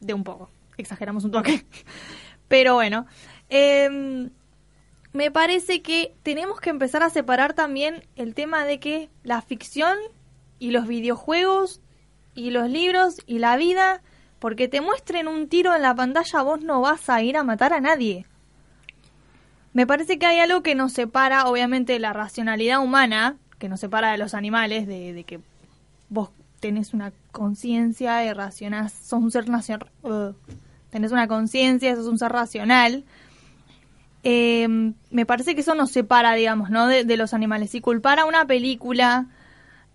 de 0.00 0.14
un 0.14 0.22
poco. 0.24 0.50
Exageramos 0.76 1.24
un 1.24 1.32
toque. 1.32 1.64
Pero 2.48 2.74
bueno. 2.74 3.06
em, 3.48 4.30
me 5.18 5.32
parece 5.32 5.82
que 5.82 6.14
tenemos 6.22 6.60
que 6.60 6.70
empezar 6.70 7.02
a 7.02 7.10
separar 7.10 7.52
también 7.52 8.04
el 8.14 8.36
tema 8.36 8.64
de 8.64 8.78
que 8.78 9.10
la 9.24 9.42
ficción 9.42 9.98
y 10.60 10.70
los 10.70 10.86
videojuegos 10.86 11.80
y 12.36 12.50
los 12.50 12.70
libros 12.70 13.16
y 13.26 13.40
la 13.40 13.56
vida, 13.56 14.00
porque 14.38 14.68
te 14.68 14.80
muestren 14.80 15.26
un 15.26 15.48
tiro 15.48 15.74
en 15.74 15.82
la 15.82 15.92
pantalla, 15.92 16.42
vos 16.42 16.60
no 16.60 16.82
vas 16.82 17.10
a 17.10 17.20
ir 17.20 17.36
a 17.36 17.42
matar 17.42 17.72
a 17.72 17.80
nadie. 17.80 18.26
Me 19.72 19.88
parece 19.88 20.20
que 20.20 20.26
hay 20.26 20.38
algo 20.38 20.62
que 20.62 20.76
nos 20.76 20.92
separa, 20.92 21.48
obviamente, 21.48 21.94
de 21.94 21.98
la 21.98 22.12
racionalidad 22.12 22.80
humana, 22.80 23.38
que 23.58 23.68
nos 23.68 23.80
separa 23.80 24.12
de 24.12 24.18
los 24.18 24.34
animales, 24.34 24.86
de, 24.86 25.12
de 25.12 25.24
que 25.24 25.40
vos 26.10 26.30
tenés 26.60 26.94
una 26.94 27.12
conciencia 27.32 28.24
y 28.24 28.32
racionás, 28.32 28.92
sos 28.92 29.20
un 29.20 29.32
ser 29.32 29.48
nacional, 29.48 29.90
tenés 30.90 31.10
una 31.10 31.26
conciencia, 31.26 31.96
sos 31.96 32.06
un 32.06 32.20
ser 32.20 32.30
racional. 32.30 33.04
Eh, 34.24 34.66
me 35.10 35.26
parece 35.26 35.54
que 35.54 35.60
eso 35.60 35.74
nos 35.74 35.90
separa, 35.90 36.34
digamos, 36.34 36.70
¿no? 36.70 36.86
De, 36.86 37.04
de 37.04 37.16
los 37.16 37.34
animales. 37.34 37.74
Y 37.74 37.80
culpar 37.80 38.18
a 38.18 38.24
una 38.24 38.46
película, 38.46 39.26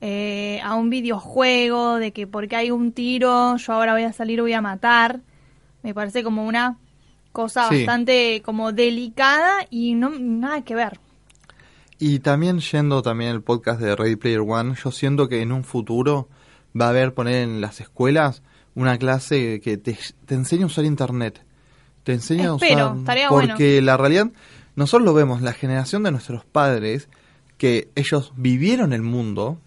eh, 0.02 0.60
a 0.64 0.76
un 0.76 0.90
videojuego, 0.90 1.96
de 1.98 2.12
que 2.12 2.28
porque 2.28 2.56
hay 2.56 2.72
un 2.72 2.92
tiro, 2.94 3.58
yo 3.58 3.74
ahora 3.74 3.94
voy 3.94 4.04
a 4.04 4.14
salir, 4.14 4.42
voy 4.42 4.54
a 4.54 4.62
matar, 4.62 5.20
me 5.84 5.94
parece 5.94 6.24
como 6.24 6.46
una 6.46 6.78
cosa 7.32 7.68
Sí. 7.70 7.78
bastante 7.78 8.42
como 8.46 8.72
delicada 8.72 9.66
y 9.70 9.96
no 9.96 10.10
nada 10.10 10.62
que 10.64 10.76
ver. 10.76 11.00
Y 12.00 12.20
también 12.20 12.60
yendo 12.60 13.02
también 13.02 13.32
el 13.32 13.42
podcast 13.42 13.80
de 13.80 13.96
Ready 13.96 14.16
Player 14.18 14.42
One, 14.42 14.76
yo 14.82 14.92
siento 14.92 15.28
que 15.30 15.42
en 15.42 15.52
un 15.52 15.64
futuro 15.64 16.28
va 16.80 16.88
a 16.88 16.90
haber 16.90 17.14
poner 17.14 17.36
en 17.44 17.62
las 17.62 17.80
escuelas 17.82 18.42
una 18.76 18.98
clase 18.98 19.62
que 19.62 19.78
te, 19.78 19.98
te 20.26 20.36
enseña 20.36 20.64
a 20.64 20.68
usar 20.68 20.86
internet. 20.86 21.42
Te 22.04 22.14
enseña 22.14 22.50
a 22.50 22.54
usar 22.56 22.96
porque 23.30 23.82
la 23.82 23.98
realidad 23.98 24.32
nosotros 24.76 25.06
lo 25.06 25.14
vemos 25.14 25.42
la 25.42 25.54
generación 25.54 26.04
de 26.04 26.12
nuestros 26.12 26.46
padres 26.46 27.08
que 27.58 27.90
ellos 27.96 28.34
vivieron 28.36 28.92
el 28.94 29.02
mundo 29.04 29.58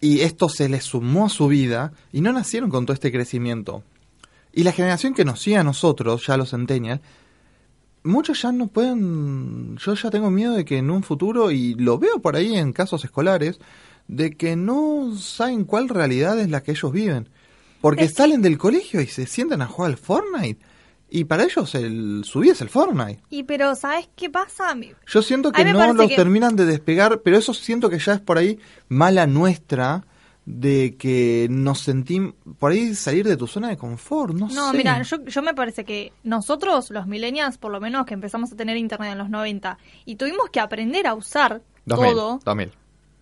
y 0.00 0.20
esto 0.20 0.48
se 0.48 0.68
les 0.68 0.84
sumó 0.84 1.26
a 1.26 1.30
su 1.30 1.48
vida 1.48 1.92
y 2.12 2.20
no 2.20 2.32
nacieron 2.32 2.70
con 2.70 2.86
todo 2.86 2.94
este 2.94 3.10
crecimiento. 3.10 3.82
Y 4.52 4.62
la 4.62 4.72
generación 4.72 5.14
que 5.14 5.24
nos 5.24 5.40
sigue 5.40 5.56
a 5.56 5.64
nosotros, 5.64 6.26
ya 6.26 6.36
los 6.36 6.50
centennials, 6.50 7.00
muchos 8.02 8.42
ya 8.42 8.52
no 8.52 8.68
pueden. 8.68 9.76
Yo 9.76 9.94
ya 9.94 10.10
tengo 10.10 10.30
miedo 10.30 10.54
de 10.54 10.64
que 10.64 10.78
en 10.78 10.90
un 10.90 11.02
futuro, 11.02 11.50
y 11.50 11.74
lo 11.74 11.98
veo 11.98 12.20
por 12.20 12.36
ahí 12.36 12.56
en 12.56 12.72
casos 12.72 13.04
escolares, 13.04 13.58
de 14.06 14.36
que 14.36 14.56
no 14.56 15.14
saben 15.16 15.64
cuál 15.64 15.88
realidad 15.88 16.38
es 16.40 16.50
la 16.50 16.62
que 16.62 16.72
ellos 16.72 16.92
viven. 16.92 17.28
Porque 17.80 18.04
Es 18.04 18.14
salen 18.14 18.42
del 18.42 18.58
colegio 18.58 19.00
y 19.00 19.06
se 19.06 19.26
sientan 19.26 19.62
a 19.62 19.66
jugar 19.66 19.92
al 19.92 19.98
Fortnite. 19.98 20.64
Y 21.10 21.24
para 21.24 21.44
ellos 21.44 21.74
el, 21.74 22.22
su 22.24 22.40
vida 22.40 22.52
es 22.52 22.60
el 22.60 22.68
Fortnite. 22.68 23.22
Y 23.30 23.44
pero 23.44 23.74
¿sabes 23.74 24.08
qué 24.14 24.28
pasa? 24.28 24.74
Yo 25.06 25.22
siento 25.22 25.52
que 25.52 25.64
no 25.64 25.92
los 25.94 26.08
que- 26.08 26.16
terminan 26.16 26.54
de 26.56 26.66
despegar, 26.66 27.20
pero 27.22 27.38
eso 27.38 27.54
siento 27.54 27.88
que 27.88 27.98
ya 27.98 28.14
es 28.14 28.20
por 28.20 28.36
ahí 28.38 28.58
mala 28.88 29.26
nuestra 29.26 30.04
de 30.44 30.96
que 30.98 31.46
nos 31.50 31.80
sentimos 31.80 32.32
por 32.58 32.72
ahí 32.72 32.94
salir 32.94 33.26
de 33.28 33.36
tu 33.36 33.46
zona 33.46 33.68
de 33.68 33.76
confort, 33.76 34.32
no, 34.34 34.48
No, 34.48 34.70
sé. 34.70 34.76
mira, 34.78 35.02
yo, 35.02 35.22
yo 35.24 35.42
me 35.42 35.52
parece 35.52 35.84
que 35.84 36.12
nosotros, 36.24 36.90
los 36.90 37.06
millennials, 37.06 37.58
por 37.58 37.70
lo 37.70 37.80
menos 37.80 38.06
que 38.06 38.14
empezamos 38.14 38.50
a 38.52 38.56
tener 38.56 38.76
internet 38.78 39.12
en 39.12 39.18
los 39.18 39.28
90 39.28 39.76
y 40.06 40.16
tuvimos 40.16 40.48
que 40.50 40.60
aprender 40.60 41.06
a 41.06 41.12
usar 41.14 41.60
2000, 41.84 42.12
todo. 42.14 42.40
2000. 42.44 42.72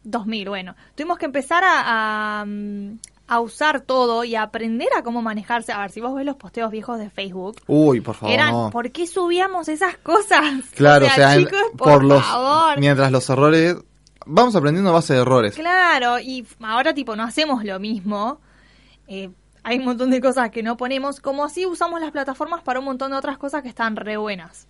2000, 0.04 0.48
bueno. 0.48 0.76
Tuvimos 0.94 1.18
que 1.18 1.26
empezar 1.26 1.64
a, 1.64 2.40
a, 2.42 2.44
mm, 2.46 2.98
a 3.28 3.40
usar 3.40 3.80
todo 3.80 4.24
y 4.24 4.34
a 4.36 4.42
aprender 4.42 4.88
a 4.96 5.02
cómo 5.02 5.22
manejarse. 5.22 5.72
A 5.72 5.80
ver, 5.80 5.90
si 5.90 6.00
vos 6.00 6.14
ves 6.14 6.24
los 6.24 6.36
posteos 6.36 6.70
viejos 6.70 6.98
de 6.98 7.10
Facebook, 7.10 7.56
Uy, 7.66 8.00
por 8.00 8.14
favor, 8.14 8.34
eran, 8.34 8.52
no. 8.52 8.70
¿por 8.70 8.90
qué 8.92 9.06
subíamos 9.06 9.68
esas 9.68 9.96
cosas? 9.98 10.64
Claro, 10.74 11.06
o 11.06 11.10
sea, 11.10 11.36
chicos, 11.36 11.60
por, 11.76 11.92
por 11.92 12.04
los 12.04 12.24
favor. 12.24 12.78
mientras 12.78 13.10
los 13.10 13.28
errores 13.30 13.76
vamos 14.26 14.54
aprendiendo 14.56 14.90
a 14.90 14.94
base 14.94 15.14
de 15.14 15.20
errores. 15.20 15.54
Claro, 15.54 16.18
y 16.18 16.46
ahora 16.60 16.94
tipo 16.94 17.16
no 17.16 17.22
hacemos 17.22 17.64
lo 17.64 17.78
mismo. 17.78 18.40
Eh, 19.08 19.30
hay 19.62 19.78
un 19.78 19.84
montón 19.84 20.10
de 20.10 20.20
cosas 20.20 20.50
que 20.50 20.62
no 20.62 20.76
ponemos, 20.76 21.20
como 21.20 21.44
así 21.44 21.66
usamos 21.66 22.00
las 22.00 22.12
plataformas 22.12 22.62
para 22.62 22.78
un 22.78 22.84
montón 22.84 23.10
de 23.10 23.16
otras 23.16 23.38
cosas 23.38 23.62
que 23.62 23.68
están 23.68 23.96
re 23.96 24.16
buenas. 24.16 24.68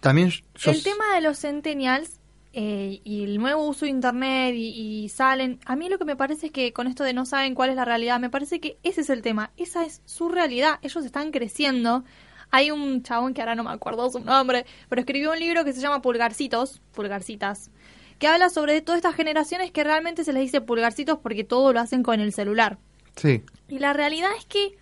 También 0.00 0.30
yo 0.30 0.70
el 0.70 0.82
tema 0.82 1.14
de 1.14 1.22
los 1.22 1.38
centennials 1.38 2.17
eh, 2.60 3.00
y 3.04 3.22
el 3.22 3.38
nuevo 3.38 3.68
uso 3.68 3.84
de 3.84 3.92
internet 3.92 4.52
y, 4.56 5.04
y 5.04 5.08
salen, 5.10 5.60
a 5.64 5.76
mí 5.76 5.88
lo 5.88 5.96
que 5.96 6.04
me 6.04 6.16
parece 6.16 6.46
es 6.46 6.52
que 6.52 6.72
con 6.72 6.88
esto 6.88 7.04
de 7.04 7.12
no 7.12 7.24
saben 7.24 7.54
cuál 7.54 7.70
es 7.70 7.76
la 7.76 7.84
realidad, 7.84 8.18
me 8.18 8.30
parece 8.30 8.58
que 8.58 8.78
ese 8.82 9.02
es 9.02 9.10
el 9.10 9.22
tema, 9.22 9.52
esa 9.56 9.84
es 9.84 10.02
su 10.06 10.28
realidad, 10.28 10.80
ellos 10.82 11.04
están 11.04 11.30
creciendo. 11.30 12.02
Hay 12.50 12.72
un 12.72 13.04
chabón 13.04 13.32
que 13.32 13.42
ahora 13.42 13.54
no 13.54 13.62
me 13.62 13.70
acuerdo 13.70 14.10
su 14.10 14.18
nombre, 14.18 14.66
pero 14.88 14.98
escribió 14.98 15.30
un 15.30 15.38
libro 15.38 15.64
que 15.64 15.72
se 15.72 15.80
llama 15.80 16.02
Pulgarcitos, 16.02 16.82
Pulgarcitas, 16.94 17.70
que 18.18 18.26
habla 18.26 18.48
sobre 18.48 18.80
todas 18.80 18.98
estas 18.98 19.14
generaciones 19.14 19.70
que 19.70 19.84
realmente 19.84 20.24
se 20.24 20.32
les 20.32 20.42
dice 20.42 20.60
pulgarcitos 20.60 21.20
porque 21.20 21.44
todo 21.44 21.72
lo 21.72 21.78
hacen 21.78 22.02
con 22.02 22.18
el 22.18 22.32
celular. 22.32 22.78
sí, 23.14 23.44
Y 23.68 23.78
la 23.78 23.92
realidad 23.92 24.30
es 24.36 24.46
que 24.46 24.76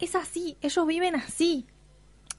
es 0.00 0.14
así, 0.14 0.58
ellos 0.60 0.86
viven 0.86 1.14
así. 1.16 1.64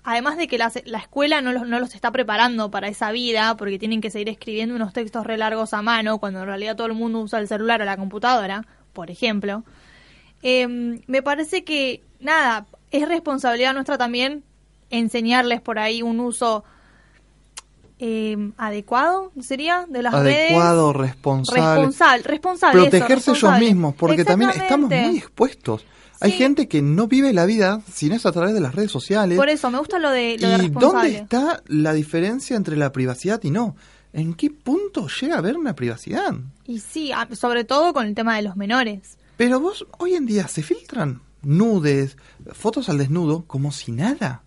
Además 0.09 0.37
de 0.37 0.47
que 0.47 0.57
la, 0.57 0.71
la 0.85 0.97
escuela 0.97 1.39
no 1.39 1.53
los, 1.53 1.67
no 1.67 1.79
los 1.79 1.93
está 1.93 2.11
preparando 2.11 2.71
para 2.71 2.87
esa 2.87 3.11
vida, 3.11 3.55
porque 3.55 3.77
tienen 3.77 4.01
que 4.01 4.09
seguir 4.09 4.29
escribiendo 4.29 4.75
unos 4.75 4.91
textos 4.91 5.23
re 5.23 5.37
largos 5.37 5.71
a 5.75 5.83
mano, 5.83 6.17
cuando 6.17 6.39
en 6.39 6.47
realidad 6.47 6.75
todo 6.75 6.87
el 6.87 6.95
mundo 6.95 7.19
usa 7.19 7.37
el 7.37 7.47
celular 7.47 7.79
o 7.83 7.85
la 7.85 7.95
computadora, 7.95 8.65
por 8.91 9.11
ejemplo, 9.11 9.63
eh, 10.41 10.67
me 11.05 11.21
parece 11.21 11.63
que, 11.63 12.01
nada, 12.19 12.65
es 12.89 13.07
responsabilidad 13.07 13.73
nuestra 13.73 13.99
también 13.99 14.43
enseñarles 14.89 15.61
por 15.61 15.77
ahí 15.77 16.01
un 16.01 16.19
uso 16.19 16.63
eh, 17.99 18.51
adecuado, 18.57 19.31
sería, 19.39 19.85
de 19.87 20.01
las 20.01 20.13
redes. 20.13 20.49
Adecuado, 20.49 20.91
responsable. 20.91 21.61
Responsable, 21.61 22.23
responsable. 22.23 22.81
eso, 22.81 22.89
Protegerse 22.89 23.13
ellos 23.13 23.41
responsable. 23.41 23.65
mismos, 23.67 23.93
porque 23.93 24.25
también 24.25 24.49
estamos 24.51 24.89
muy 24.89 25.17
expuestos. 25.19 25.85
Hay 26.21 26.31
Sí. 26.31 26.37
gente 26.37 26.67
que 26.67 26.81
no 26.81 27.07
vive 27.07 27.31
la 27.33 27.45
vida 27.45 27.81
si 27.91 28.09
no 28.09 28.15
es 28.15 28.25
a 28.25 28.31
través 28.31 28.53
de 28.53 28.59
las 28.59 28.75
redes 28.75 28.91
sociales. 28.91 29.37
Por 29.37 29.47
eso, 29.49 29.71
me 29.71 29.79
gusta 29.79 29.99
lo 29.99 30.09
de, 30.11 30.37
lo 30.37 30.49
de 30.49 30.55
¿Y 30.55 30.57
responsable. 30.57 31.11
dónde 31.11 31.17
está 31.17 31.63
la 31.67 31.93
diferencia 31.93 32.57
entre 32.57 32.75
la 32.75 32.91
privacidad 32.91 33.41
y 33.43 33.51
no? 33.51 33.75
¿En 34.11 34.33
qué 34.33 34.49
punto 34.49 35.07
llega 35.21 35.35
a 35.35 35.37
haber 35.37 35.55
una 35.57 35.75
privacidad? 35.75 36.33
Y 36.65 36.79
sí, 36.79 37.11
a- 37.11 37.29
sobre 37.35 37.63
todo 37.63 37.93
con 37.93 38.05
el 38.07 38.15
tema 38.15 38.35
de 38.35 38.41
los 38.41 38.55
menores. 38.57 39.17
Pero 39.37 39.59
vos, 39.59 39.85
hoy 39.99 40.15
en 40.15 40.25
día 40.25 40.47
se 40.47 40.63
filtran 40.63 41.21
nudes, 41.41 42.17
fotos 42.51 42.89
al 42.89 42.97
desnudo, 42.97 43.45
como 43.47 43.71
si 43.71 43.91
nada. 43.93 44.43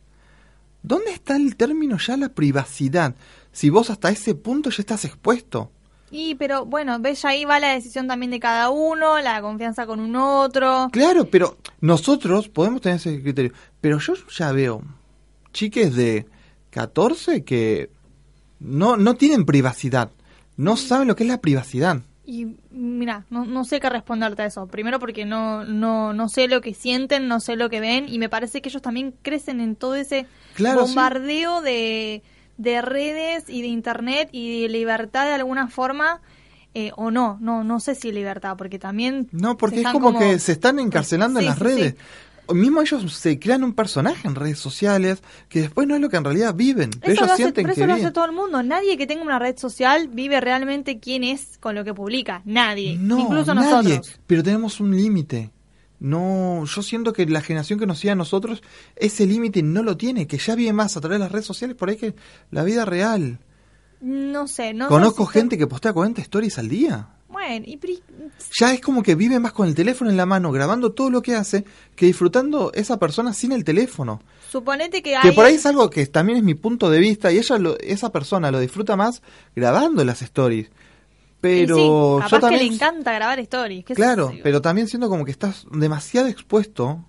¿Dónde 0.83 1.13
está 1.13 1.37
el 1.37 1.57
término 1.57 1.97
ya 1.99 2.17
la 2.17 2.29
privacidad? 2.31 3.15
Si 3.53 3.71
vos 3.71 3.89
hasta 3.89 4.11
ese 4.11 4.35
punto 4.35 4.69
ya 4.71 4.81
estás 4.83 5.05
expuesto. 5.05 5.71
Y, 6.15 6.35
pero 6.35 6.67
bueno, 6.67 6.99
ves, 7.01 7.25
ahí 7.25 7.47
va 7.47 7.59
la 7.59 7.73
decisión 7.73 8.07
también 8.07 8.31
de 8.31 8.39
cada 8.39 8.69
uno, 8.69 9.19
la 9.21 9.41
confianza 9.41 9.87
con 9.87 9.99
un 9.99 10.15
otro. 10.15 10.91
Claro, 10.93 11.25
pero 11.25 11.57
nosotros 11.81 12.49
podemos 12.49 12.83
tener 12.83 12.97
ese 12.97 13.23
criterio. 13.23 13.53
Pero 13.81 13.99
yo 13.99 14.13
ya 14.29 14.53
veo 14.53 14.83
chiques 15.55 15.97
de 15.97 16.27
14 16.71 17.45
que 17.45 17.89
no, 18.61 18.97
no 18.99 19.15
tienen 19.15 19.47
privacidad. 19.47 20.11
No 20.59 20.77
saben 20.77 21.09
lo 21.09 21.17
que 21.17 21.25
es 21.25 21.29
la 21.31 21.41
privacidad. 21.41 22.03
Y 22.25 22.57
mira, 22.71 23.25
no, 23.31 23.45
no 23.47 23.65
sé 23.65 23.81
qué 23.81 23.89
responderte 23.91 24.43
a 24.43 24.47
eso. 24.47 24.67
Primero 24.67 25.01
porque 25.01 25.25
no, 25.25 25.65
no, 25.65 26.13
no 26.13 26.29
sé 26.29 26.47
lo 26.47 26.61
que 26.61 26.75
sienten, 26.75 27.27
no 27.27 27.41
sé 27.41 27.57
lo 27.57 27.69
que 27.71 27.81
ven 27.81 28.07
y 28.09 28.19
me 28.19 28.29
parece 28.29 28.61
que 28.63 28.69
ellos 28.69 28.83
también 28.83 29.15
crecen 29.23 29.61
en 29.61 29.77
todo 29.77 29.95
ese 29.97 30.27
Claro, 30.55 30.83
sí. 30.83 30.87
bombardeo 30.89 31.63
de, 31.63 32.23
de 32.59 32.83
redes 32.83 33.45
y 33.49 33.63
de 33.63 33.69
internet 33.69 34.29
y 34.33 34.63
de 34.63 34.69
libertad 34.69 35.27
de 35.27 35.33
alguna 35.33 35.69
forma. 35.69 36.21
eh, 36.75 36.91
o 36.97 37.11
no, 37.11 37.37
no, 37.41 37.65
no 37.65 37.81
sé 37.81 37.95
si 37.95 38.13
libertad, 38.13 38.57
porque 38.57 38.79
también... 38.79 39.29
No, 39.31 39.59
porque 39.59 39.83
es 39.83 39.89
como, 39.89 40.19
que 40.19 40.39
se 40.39 40.53
están 40.53 40.79
encarcelando 40.79 41.39
Sí, 41.39 41.45
en 41.45 41.51
las 41.51 41.59
sí, 41.59 41.65
redes. 41.65 41.95
sí. 42.49 42.55
Mismo 42.55 42.81
ellos 42.83 43.13
se 43.15 43.39
crean 43.39 43.63
un 43.63 43.73
personaje 43.75 44.27
en 44.27 44.35
redes 44.35 44.59
sociales 44.59 45.23
que 45.49 45.61
después 45.61 45.87
no 45.87 45.95
es 45.95 46.01
lo 46.01 46.09
que 46.11 46.17
en 46.17 46.25
realidad 46.25 46.55
viven. 46.55 46.91
Eso 47.01 47.11
ellos 47.13 47.27
lo 47.27 47.33
hace, 47.35 47.43
sienten 47.45 47.65
pero 47.65 47.75
que 47.75 47.81
eso 47.83 47.87
lo 47.87 47.95
hace 47.95 48.11
todo 48.11 48.25
el 48.25 48.33
mundo. 48.33 48.63
Nadie 48.63 48.97
que 48.97 49.07
tenga 49.07 49.23
una 49.23 49.39
red 49.39 49.57
social 49.59 50.09
vive 50.09 50.41
realmente 50.41 50.99
quién 50.99 51.25
es 51.25 51.57
con 51.61 51.75
lo 51.75 51.85
que 51.85 51.95
publica. 51.95 52.43
Nadie. 52.45 52.97
No, 52.99 53.19
Incluso 53.21 53.55
nadie. 53.55 53.71
nosotros. 53.71 54.21
Pero 54.27 54.43
tenemos 54.43 54.81
un 54.81 54.97
límite. 54.97 55.51
No, 56.03 56.65
yo 56.65 56.83
siento 56.83 57.13
que 57.13 57.25
la 57.27 57.41
generación 57.43 57.79
que 57.79 57.87
nos 57.87 58.01
sigue 58.01 58.11
a 58.11 58.17
nosotros 58.17 58.61
ese 58.97 59.25
límite 59.25 59.63
no 59.63 59.85
lo 59.85 59.97
tiene, 59.97 60.27
que 60.27 60.37
ya 60.37 60.57
vive 60.57 60.73
más 60.73 60.97
a 60.97 61.01
través 61.01 61.17
de 61.21 61.25
las 61.25 61.31
redes 61.33 61.47
sociales 61.47 61.77
por 61.77 61.89
ahí 61.91 61.97
que 61.97 62.15
la 62.51 62.65
vida 62.65 62.85
real. 62.85 63.39
No 64.01 64.49
sé, 64.49 64.75
no 64.75 64.89
Conozco 64.89 65.27
sé 65.27 65.33
si 65.33 65.39
gente 65.39 65.57
que 65.57 65.69
postea 65.69 65.93
40 65.93 66.21
stories 66.23 66.59
al 66.59 66.69
día. 66.69 67.09
Bueno, 67.29 67.65
y 67.69 67.77
pri- 67.77 68.03
Ya 68.59 68.75
es 68.75 68.81
como 68.81 69.03
que 69.03 69.15
vive 69.15 69.39
más 69.39 69.53
con 69.53 69.69
el 69.69 69.75
teléfono 69.77 70.11
en 70.11 70.17
la 70.17 70.27
mano, 70.27 70.51
grabando 70.51 70.93
todo 70.93 71.09
lo 71.09 71.23
que 71.23 71.37
hace, 71.37 71.65
que 71.95 72.07
disfrutando 72.07 72.73
esa 72.75 72.99
persona 72.99 73.33
sin 73.33 73.53
el 73.53 73.63
teléfono. 73.65 74.21
suponete 74.51 75.03
que 75.03 75.13
Que 75.23 75.29
hay... 75.29 75.35
por 75.35 75.45
ahí 75.47 75.55
es 75.55 75.65
algo 75.67 75.89
que 75.89 76.05
también 76.07 76.39
es 76.39 76.45
mi 76.45 76.55
punto 76.55 76.91
de 76.91 76.99
vista 76.99 77.31
y 77.33 77.39
ella 77.39 77.59
lo- 77.59 77.79
esa 77.79 78.11
persona 78.11 78.51
lo 78.51 78.59
disfruta 78.59 78.97
más 78.97 79.23
grabando 79.57 80.05
las 80.05 80.21
stories. 80.21 80.69
Pero 81.43 81.77
sí, 81.77 81.83
yo 81.83 82.19
capaz 82.23 82.41
también 82.41 82.61
que 82.63 82.67
le 82.69 82.75
encanta 82.75 83.13
grabar 83.13 83.39
stories. 83.41 83.85
Claro, 83.85 84.33
yo. 84.33 84.43
pero 84.43 84.63
también 84.63 84.89
siento 84.89 85.09
como 85.11 85.25
que 85.27 85.31
estás 85.33 85.67
demasiado 85.71 86.29
expuesto 86.29 87.05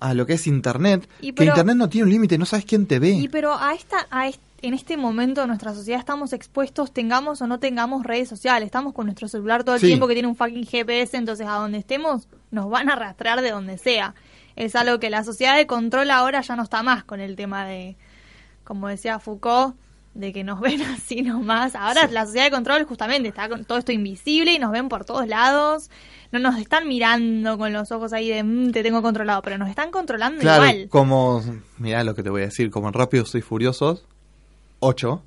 a 0.00 0.14
lo 0.14 0.26
que 0.26 0.34
es 0.34 0.46
internet, 0.46 1.08
Y 1.20 1.32
que 1.32 1.44
internet 1.44 1.76
no 1.76 1.88
tiene 1.88 2.04
un 2.04 2.10
límite, 2.10 2.38
no 2.38 2.46
sabes 2.46 2.64
quién 2.64 2.86
te 2.86 2.98
ve. 2.98 3.10
Y 3.10 3.28
pero 3.28 3.54
a 3.58 3.74
esta, 3.74 4.06
a 4.10 4.28
en 4.62 4.72
este 4.74 4.96
momento 4.96 5.42
de 5.42 5.46
nuestra 5.46 5.74
sociedad 5.74 5.98
estamos 6.00 6.32
expuestos, 6.32 6.92
tengamos 6.92 7.42
o 7.42 7.46
no 7.46 7.58
tengamos 7.58 8.02
redes 8.04 8.28
sociales. 8.30 8.66
Estamos 8.66 8.94
con 8.94 9.06
nuestro 9.06 9.28
celular 9.28 9.62
todo 9.64 9.74
el 9.74 9.80
Sí. 9.82 9.88
tiempo 9.88 10.06
que 10.06 10.14
tiene 10.14 10.28
un 10.28 10.36
fucking 10.36 10.64
GPS, 10.64 11.16
entonces 11.18 11.46
a 11.46 11.52
donde 11.56 11.78
estemos 11.78 12.28
nos 12.50 12.70
van 12.70 12.88
a 12.88 12.94
arrastrar 12.94 13.42
de 13.42 13.50
donde 13.50 13.76
sea. 13.76 14.14
Es 14.56 14.74
algo 14.76 14.98
que 15.00 15.10
la 15.10 15.22
sociedad 15.24 15.56
de 15.56 15.66
control 15.66 16.10
ahora 16.10 16.40
ya 16.40 16.54
no 16.56 16.62
está 16.62 16.82
más 16.82 17.04
con 17.04 17.20
el 17.20 17.34
tema 17.36 17.66
de, 17.66 17.96
como 18.62 18.88
decía 18.88 19.18
Foucault, 19.18 19.74
de 20.14 20.32
que 20.32 20.44
nos 20.44 20.60
ven 20.62 20.80
así 20.82 21.22
nomás. 21.22 21.74
Ahora 21.74 22.06
la 22.10 22.24
sociedad 22.26 22.44
de 22.46 22.50
control 22.50 22.84
justamente 22.84 23.28
está 23.28 23.48
con 23.48 23.64
todo 23.64 23.78
esto 23.78 23.92
invisible 23.92 24.52
y 24.52 24.58
nos 24.58 24.70
ven 24.70 24.88
por 24.88 25.04
todos 25.04 25.26
lados. 25.26 25.90
No 26.32 26.38
nos 26.40 26.58
están 26.58 26.88
mirando 26.88 27.58
con 27.58 27.72
los 27.72 27.92
ojos 27.92 28.12
ahí 28.12 28.28
de 28.28 28.42
"Mm, 28.42 28.72
te 28.72 28.82
tengo 28.82 29.02
controlado, 29.02 29.42
pero 29.42 29.58
nos 29.58 29.68
están 29.68 29.90
controlando 29.90 30.40
claro, 30.40 30.64
igual. 30.66 30.88
como, 30.88 31.42
mirá 31.78 32.02
lo 32.04 32.14
que 32.14 32.22
te 32.22 32.30
voy 32.30 32.42
a 32.42 32.46
decir, 32.46 32.70
como 32.70 32.88
en 32.88 32.94
Rápidos 32.94 33.34
y 33.34 33.40
Furiosos 33.40 34.04
8, 34.80 35.22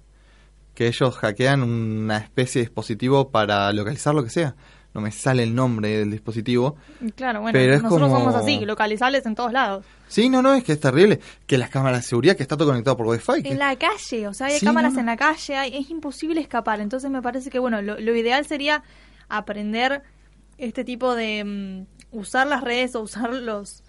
que 0.73 0.87
ellos 0.87 1.15
hackean 1.17 1.63
una 1.63 2.17
especie 2.17 2.59
de 2.61 2.65
dispositivo 2.67 3.29
para 3.29 3.71
localizar 3.73 4.13
lo 4.13 4.23
que 4.23 4.29
sea. 4.29 4.55
No 4.97 5.03
me 5.03 5.11
sale 5.11 5.43
el 5.43 5.53
nombre 5.53 5.89
del 5.99 6.09
dispositivo. 6.09 6.75
Claro, 7.15 7.41
bueno, 7.41 7.53
Pero 7.53 7.75
es 7.75 7.83
nosotros 7.83 8.09
como- 8.09 8.19
somos 8.31 8.35
así, 8.35 8.65
localizables 8.65 9.23
en 9.27 9.35
todos 9.35 9.53
lados. 9.53 9.85
Sí, 10.07 10.27
no, 10.27 10.41
no, 10.41 10.55
es 10.55 10.63
que 10.63 10.71
es 10.71 10.79
terrible. 10.79 11.19
Que 11.45 11.59
las 11.59 11.69
cámaras 11.69 11.99
de 12.01 12.07
seguridad, 12.07 12.35
que 12.35 12.41
está 12.41 12.57
todo 12.57 12.69
conectado 12.69 12.97
por 12.97 13.05
Wi-Fi. 13.05 13.43
que- 13.43 13.49
En 13.51 13.59
la 13.59 13.75
calle, 13.75 14.27
o 14.27 14.33
sea, 14.33 14.47
hay 14.47 14.57
Sí, 14.57 14.65
cámaras 14.65 14.93
no, 14.93 14.95
no. 14.95 14.99
en 15.01 15.05
la 15.05 15.15
calle, 15.17 15.55
hay- 15.55 15.77
es 15.77 15.91
imposible 15.91 16.41
escapar. 16.41 16.81
Entonces 16.81 17.11
me 17.11 17.21
parece 17.21 17.51
que, 17.51 17.59
bueno, 17.59 17.79
lo, 17.83 17.99
lo 17.99 18.15
ideal 18.15 18.43
sería 18.47 18.81
aprender 19.29 20.01
este 20.57 20.83
tipo 20.83 21.13
de 21.13 21.43
mm, 21.43 22.17
usar 22.17 22.47
las 22.47 22.63
redes 22.63 22.95
o 22.95 23.01
usar 23.01 23.31
los, 23.33 23.83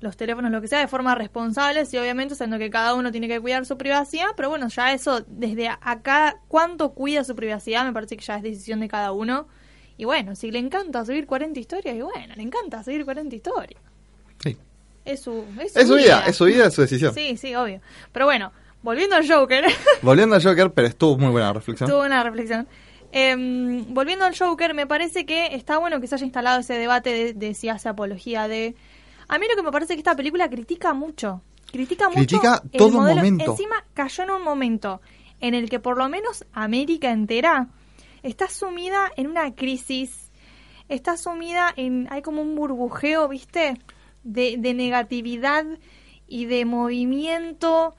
los 0.00 0.16
teléfonos, 0.16 0.50
lo 0.50 0.62
que 0.62 0.68
sea, 0.68 0.78
de 0.78 0.88
forma 0.88 1.14
responsable 1.14 1.82
y 1.92 1.96
obviamente 1.98 2.34
sabiendo 2.36 2.58
que 2.58 2.70
cada 2.70 2.94
uno 2.94 3.12
tiene 3.12 3.28
que 3.28 3.38
cuidar 3.38 3.66
su 3.66 3.76
privacidad, 3.76 4.28
pero 4.34 4.48
bueno, 4.48 4.68
ya 4.68 4.94
eso, 4.94 5.22
desde 5.28 5.68
acá, 5.68 6.36
cuánto 6.48 6.94
cuida 6.94 7.22
su 7.22 7.36
privacidad, 7.36 7.84
me 7.84 7.92
parece 7.92 8.16
que 8.16 8.24
ya 8.24 8.36
es 8.38 8.42
decisión 8.42 8.80
de 8.80 8.88
cada 8.88 9.12
uno. 9.12 9.46
Y 9.96 10.04
bueno, 10.04 10.34
si 10.34 10.50
le 10.50 10.58
encanta 10.58 11.04
subir 11.04 11.26
40 11.26 11.58
historias, 11.60 11.94
y 11.96 12.00
bueno, 12.02 12.34
le 12.36 12.42
encanta 12.42 12.82
subir 12.82 13.04
40 13.04 13.34
historias. 13.36 13.80
Sí. 14.42 14.56
Es 15.04 15.20
su, 15.20 15.44
es 15.60 15.72
su 15.72 15.78
Es 15.78 15.88
su 15.88 15.94
vida, 15.94 16.24
es 16.26 16.36
su 16.36 16.44
vida, 16.46 16.66
es 16.66 16.74
su 16.74 16.80
decisión. 16.82 17.14
Sí, 17.14 17.36
sí, 17.36 17.54
obvio. 17.54 17.80
Pero 18.10 18.24
bueno, 18.26 18.52
volviendo 18.82 19.16
al 19.16 19.28
Joker, 19.30 19.64
Volviendo 20.02 20.36
a 20.36 20.40
Joker, 20.40 20.72
pero 20.72 20.88
estuvo 20.88 21.16
muy 21.18 21.30
buena 21.30 21.48
la 21.48 21.52
reflexión. 21.54 21.88
tuve 21.88 22.06
una 22.06 22.22
reflexión. 22.24 22.66
Em, 23.12 23.84
volviendo 23.94 24.24
al 24.24 24.36
Joker, 24.36 24.74
me 24.74 24.86
parece 24.88 25.24
que 25.24 25.54
está 25.54 25.78
bueno 25.78 26.00
que 26.00 26.08
se 26.08 26.16
haya 26.16 26.24
instalado 26.24 26.60
ese 26.60 26.74
debate 26.74 27.10
de, 27.10 27.32
de 27.34 27.54
si 27.54 27.68
hace 27.68 27.88
apología 27.88 28.48
de... 28.48 28.74
A 29.28 29.38
mí 29.38 29.46
lo 29.48 29.54
que 29.56 29.62
me 29.62 29.70
parece 29.70 29.94
que 29.94 30.00
esta 30.00 30.16
película 30.16 30.48
critica 30.50 30.92
mucho. 30.94 31.40
Critica 31.70 32.08
mucho 32.08 32.18
Critica 32.18 32.60
el 32.72 32.78
todo 32.78 32.90
modelo. 32.90 33.16
momento. 33.16 33.52
Encima 33.52 33.84
cayó 33.94 34.24
en 34.24 34.30
un 34.30 34.42
momento 34.42 35.00
en 35.40 35.54
el 35.54 35.70
que 35.70 35.78
por 35.78 35.96
lo 35.96 36.08
menos 36.08 36.44
América 36.52 37.10
entera 37.12 37.68
está 38.24 38.48
sumida 38.48 39.10
en 39.16 39.28
una 39.28 39.54
crisis, 39.54 40.32
está 40.88 41.16
sumida 41.16 41.72
en... 41.76 42.08
Hay 42.10 42.22
como 42.22 42.42
un 42.42 42.56
burbujeo, 42.56 43.28
¿viste? 43.28 43.78
De, 44.24 44.56
de 44.58 44.74
negatividad 44.74 45.64
y 46.26 46.46
de 46.46 46.64
movimiento. 46.64 47.94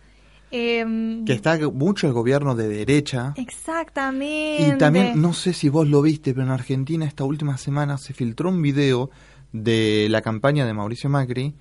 em, 0.51 1.23
Que 1.23 1.33
está 1.33 1.57
mucho 1.69 2.07
el 2.07 2.13
gobierno 2.13 2.55
de 2.55 2.67
derecha. 2.67 3.33
Exactamente. 3.37 4.75
Y 4.75 4.77
también, 4.77 5.21
no 5.21 5.33
sé 5.33 5.53
si 5.53 5.69
vos 5.69 5.87
lo 5.87 6.01
viste, 6.01 6.33
pero 6.33 6.45
en 6.45 6.51
Argentina 6.51 7.05
esta 7.05 7.23
última 7.23 7.57
semana 7.57 7.97
se 7.97 8.13
filtró 8.13 8.49
un 8.49 8.61
video 8.61 9.09
de 9.53 10.07
la 10.09 10.21
campaña 10.21 10.65
de 10.65 10.73
Mauricio 10.73 11.09
Macri 11.09 11.55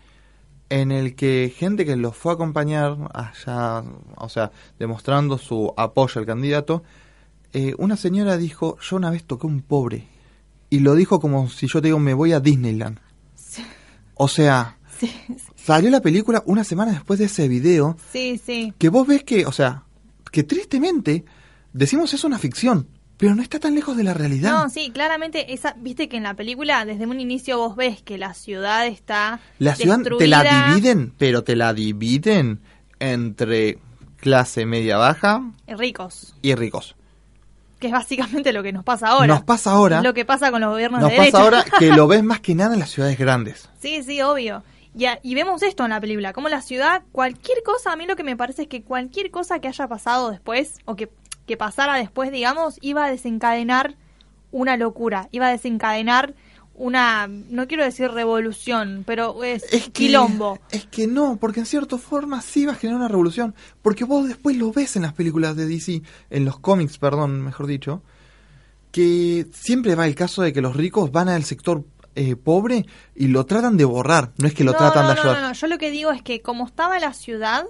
en 0.70 0.90
el 0.90 1.14
que 1.14 1.52
gente 1.54 1.84
que 1.84 1.94
los 1.94 2.16
fue 2.16 2.32
a 2.32 2.34
acompañar 2.34 2.96
allá, 3.12 3.84
o 4.16 4.28
sea, 4.28 4.50
demostrando 4.78 5.38
su 5.38 5.72
apoyo 5.76 6.18
al 6.18 6.26
candidato, 6.26 6.82
eh, 7.54 7.74
una 7.78 7.96
señora 7.96 8.36
dijo, 8.36 8.76
yo 8.80 8.96
una 8.96 9.10
vez 9.10 9.24
toqué 9.24 9.46
un 9.46 9.62
pobre. 9.62 10.08
Y 10.70 10.80
lo 10.80 10.94
dijo 10.94 11.20
como 11.20 11.48
si 11.48 11.68
yo 11.68 11.80
te 11.80 11.88
digo, 11.88 11.98
me 11.98 12.12
voy 12.12 12.32
a 12.32 12.40
Disneyland. 12.40 12.98
O 14.16 14.28
sea, 14.28 14.76
Sí, 14.98 15.10
salió 15.56 15.90
la 15.90 16.00
película 16.00 16.42
una 16.46 16.64
semana 16.64 16.92
después 16.92 17.18
de 17.18 17.26
ese 17.26 17.48
video 17.48 17.96
sí, 18.12 18.40
sí. 18.44 18.72
que 18.78 18.88
vos 18.88 19.06
ves 19.06 19.24
que, 19.24 19.44
o 19.44 19.52
sea, 19.52 19.82
que 20.30 20.44
tristemente 20.44 21.24
decimos 21.72 22.14
es 22.14 22.22
una 22.22 22.38
ficción, 22.38 22.88
pero 23.16 23.34
no 23.34 23.42
está 23.42 23.58
tan 23.58 23.74
lejos 23.74 23.96
de 23.96 24.04
la 24.04 24.14
realidad. 24.14 24.52
No, 24.52 24.68
sí, 24.68 24.90
claramente, 24.90 25.52
esa, 25.52 25.74
viste 25.78 26.08
que 26.08 26.16
en 26.16 26.24
la 26.24 26.34
película 26.34 26.84
desde 26.84 27.06
un 27.06 27.20
inicio 27.20 27.58
vos 27.58 27.76
ves 27.76 28.02
que 28.02 28.18
la 28.18 28.34
ciudad 28.34 28.86
está 28.86 29.40
la 29.58 29.74
ciudad 29.74 30.00
te 30.18 30.28
la 30.28 30.68
dividen, 30.68 31.12
pero 31.18 31.42
te 31.42 31.56
la 31.56 31.74
dividen 31.74 32.60
entre 33.00 33.78
clase 34.16 34.66
media 34.66 34.96
baja 34.96 35.52
eh, 35.66 35.76
ricos, 35.76 36.36
y 36.40 36.54
ricos. 36.54 36.96
Que 37.84 37.88
es 37.88 37.92
básicamente 37.92 38.50
lo 38.54 38.62
que 38.62 38.72
nos 38.72 38.82
pasa 38.82 39.08
ahora. 39.08 39.26
Nos 39.26 39.42
pasa 39.44 39.72
ahora, 39.72 40.00
Lo 40.00 40.14
que 40.14 40.24
pasa 40.24 40.50
con 40.50 40.62
los 40.62 40.70
gobiernos 40.70 41.02
nos 41.02 41.10
de 41.10 41.16
pasa 41.18 41.42
ahora 41.42 41.62
que 41.78 41.90
lo 41.92 42.06
ves 42.08 42.24
más 42.24 42.40
que 42.40 42.54
nada 42.54 42.72
en 42.72 42.80
las 42.80 42.88
ciudades 42.88 43.18
grandes. 43.18 43.68
Sí, 43.78 44.02
sí, 44.02 44.22
obvio. 44.22 44.62
Y, 44.96 45.04
a- 45.04 45.18
y 45.22 45.34
vemos 45.34 45.62
esto 45.62 45.84
en 45.84 45.90
la 45.90 46.00
película, 46.00 46.32
como 46.32 46.48
la 46.48 46.62
ciudad, 46.62 47.02
cualquier 47.12 47.62
cosa, 47.62 47.92
a 47.92 47.96
mí 47.96 48.06
lo 48.06 48.16
que 48.16 48.24
me 48.24 48.36
parece 48.38 48.62
es 48.62 48.68
que 48.68 48.82
cualquier 48.82 49.30
cosa 49.30 49.58
que 49.58 49.68
haya 49.68 49.86
pasado 49.86 50.30
después, 50.30 50.78
o 50.86 50.96
que, 50.96 51.10
que 51.46 51.56
pasara 51.58 51.96
después, 51.96 52.32
digamos, 52.32 52.78
iba 52.80 53.04
a 53.04 53.10
desencadenar 53.10 53.96
una 54.50 54.76
locura, 54.78 55.28
iba 55.30 55.48
a 55.48 55.50
desencadenar 55.50 56.32
una, 56.76 57.28
no 57.28 57.68
quiero 57.68 57.84
decir 57.84 58.10
revolución, 58.10 59.04
pero 59.06 59.42
es, 59.44 59.64
Es 59.72 59.84
que, 59.84 59.92
quilombo. 59.92 60.58
Es 60.70 60.86
que 60.86 61.06
no, 61.06 61.36
porque 61.36 61.60
en 61.60 61.66
cierta 61.66 61.98
forma 61.98 62.42
sí 62.42 62.66
va 62.66 62.72
a 62.72 62.76
generar 62.76 62.98
una 62.98 63.08
revolución. 63.08 63.54
Porque 63.82 64.04
vos 64.04 64.26
después 64.26 64.56
lo 64.56 64.72
ves 64.72 64.96
en 64.96 65.02
las 65.02 65.12
películas 65.12 65.56
de 65.56 65.66
DC, 65.66 66.02
en 66.30 66.44
los 66.44 66.58
cómics, 66.58 66.98
perdón, 66.98 67.42
mejor 67.42 67.66
dicho, 67.66 68.02
que 68.90 69.46
siempre 69.52 69.94
va 69.94 70.06
el 70.06 70.14
caso 70.14 70.42
de 70.42 70.52
que 70.52 70.60
los 70.60 70.76
ricos 70.76 71.12
van 71.12 71.28
al 71.28 71.44
sector 71.44 71.84
eh, 72.16 72.36
pobre 72.36 72.86
y 73.14 73.28
lo 73.28 73.44
tratan 73.46 73.76
de 73.76 73.84
borrar. 73.84 74.32
No 74.38 74.46
es 74.46 74.54
que 74.54 74.64
lo 74.64 74.72
no, 74.72 74.78
tratan 74.78 75.04
no, 75.04 75.08
de 75.10 75.14
no, 75.14 75.20
ayudar. 75.20 75.42
no, 75.42 75.48
no, 75.48 75.54
yo 75.54 75.66
lo 75.66 75.78
que 75.78 75.90
digo 75.90 76.12
es 76.12 76.22
que 76.22 76.42
como 76.42 76.66
estaba 76.66 76.98
la 76.98 77.12
ciudad, 77.12 77.66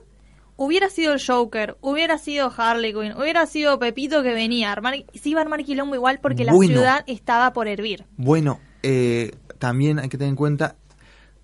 hubiera 0.57 0.89
sido 0.89 1.13
el 1.13 1.25
Joker, 1.25 1.77
hubiera 1.81 2.19
sido 2.19 2.53
Harley 2.57 2.93
Quinn, 2.93 3.13
hubiera 3.17 3.47
sido 3.47 3.79
Pepito 3.79 4.23
que 4.23 4.33
venía 4.33 4.69
a 4.69 4.73
armar, 4.73 4.95
se 5.15 5.29
iba 5.29 5.41
a 5.41 5.45
armar 5.45 5.65
quilombo 5.65 5.95
igual 5.95 6.21
porque 6.21 6.45
la 6.45 6.53
ciudad 6.53 7.05
estaba 7.07 7.53
por 7.53 7.69
hervir. 7.69 8.05
Bueno, 8.17 8.61
eh, 8.85 9.33
también 9.59 9.99
hay 9.99 10.11
que 10.11 10.19
tener 10.19 10.29
en 10.29 10.37
cuenta, 10.37 10.77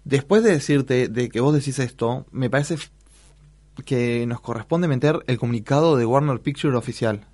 después 0.05 0.43
de 0.45 0.53
decirte 0.53 1.09
de 1.09 1.31
que 1.31 1.41
vos 1.41 1.55
decís 1.55 1.79
esto, 1.79 2.27
me 2.31 2.51
parece 2.51 2.77
que 3.87 4.27
nos 4.27 4.41
corresponde 4.43 4.89
meter 4.89 5.25
el 5.27 5.39
comunicado 5.39 5.97
de 5.97 6.05
Warner 6.05 6.41
Picture 6.41 6.77
oficial. 6.77 7.27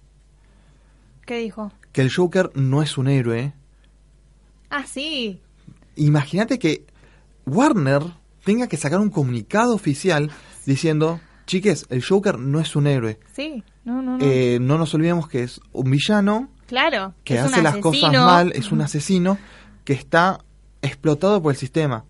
¿Qué 1.26 1.38
dijo? 1.38 1.72
Que 1.90 2.02
el 2.02 2.12
Joker 2.12 2.52
no 2.54 2.82
es 2.82 2.98
un 2.98 3.08
héroe. 3.08 3.52
Ah, 4.70 4.84
sí. 4.86 5.40
Imagínate 5.96 6.60
que 6.60 6.86
Warner 7.46 8.02
tenga 8.44 8.68
que 8.68 8.76
sacar 8.76 9.00
un 9.00 9.10
comunicado 9.10 9.74
oficial 9.74 10.30
diciendo, 10.66 11.20
chiques, 11.46 11.86
el 11.90 12.04
Joker 12.04 12.38
no 12.38 12.60
es 12.60 12.76
un 12.76 12.86
héroe. 12.86 13.18
Sí. 13.32 13.64
No, 13.84 14.02
no, 14.02 14.18
no. 14.18 14.24
Eh, 14.24 14.58
no 14.60 14.78
nos 14.78 14.94
olvidemos 14.94 15.28
que 15.28 15.42
es 15.42 15.60
un 15.72 15.90
villano 15.90 16.48
claro. 16.68 17.14
que 17.24 17.40
hace 17.40 17.60
las 17.60 17.78
cosas 17.78 18.12
mal, 18.12 18.52
es 18.52 18.70
un 18.70 18.82
asesino 18.82 19.38
que 19.86 19.94
está 19.94 20.44
explotado 20.82 21.40
por 21.40 21.52
el 21.52 21.56
sistema. 21.56 22.04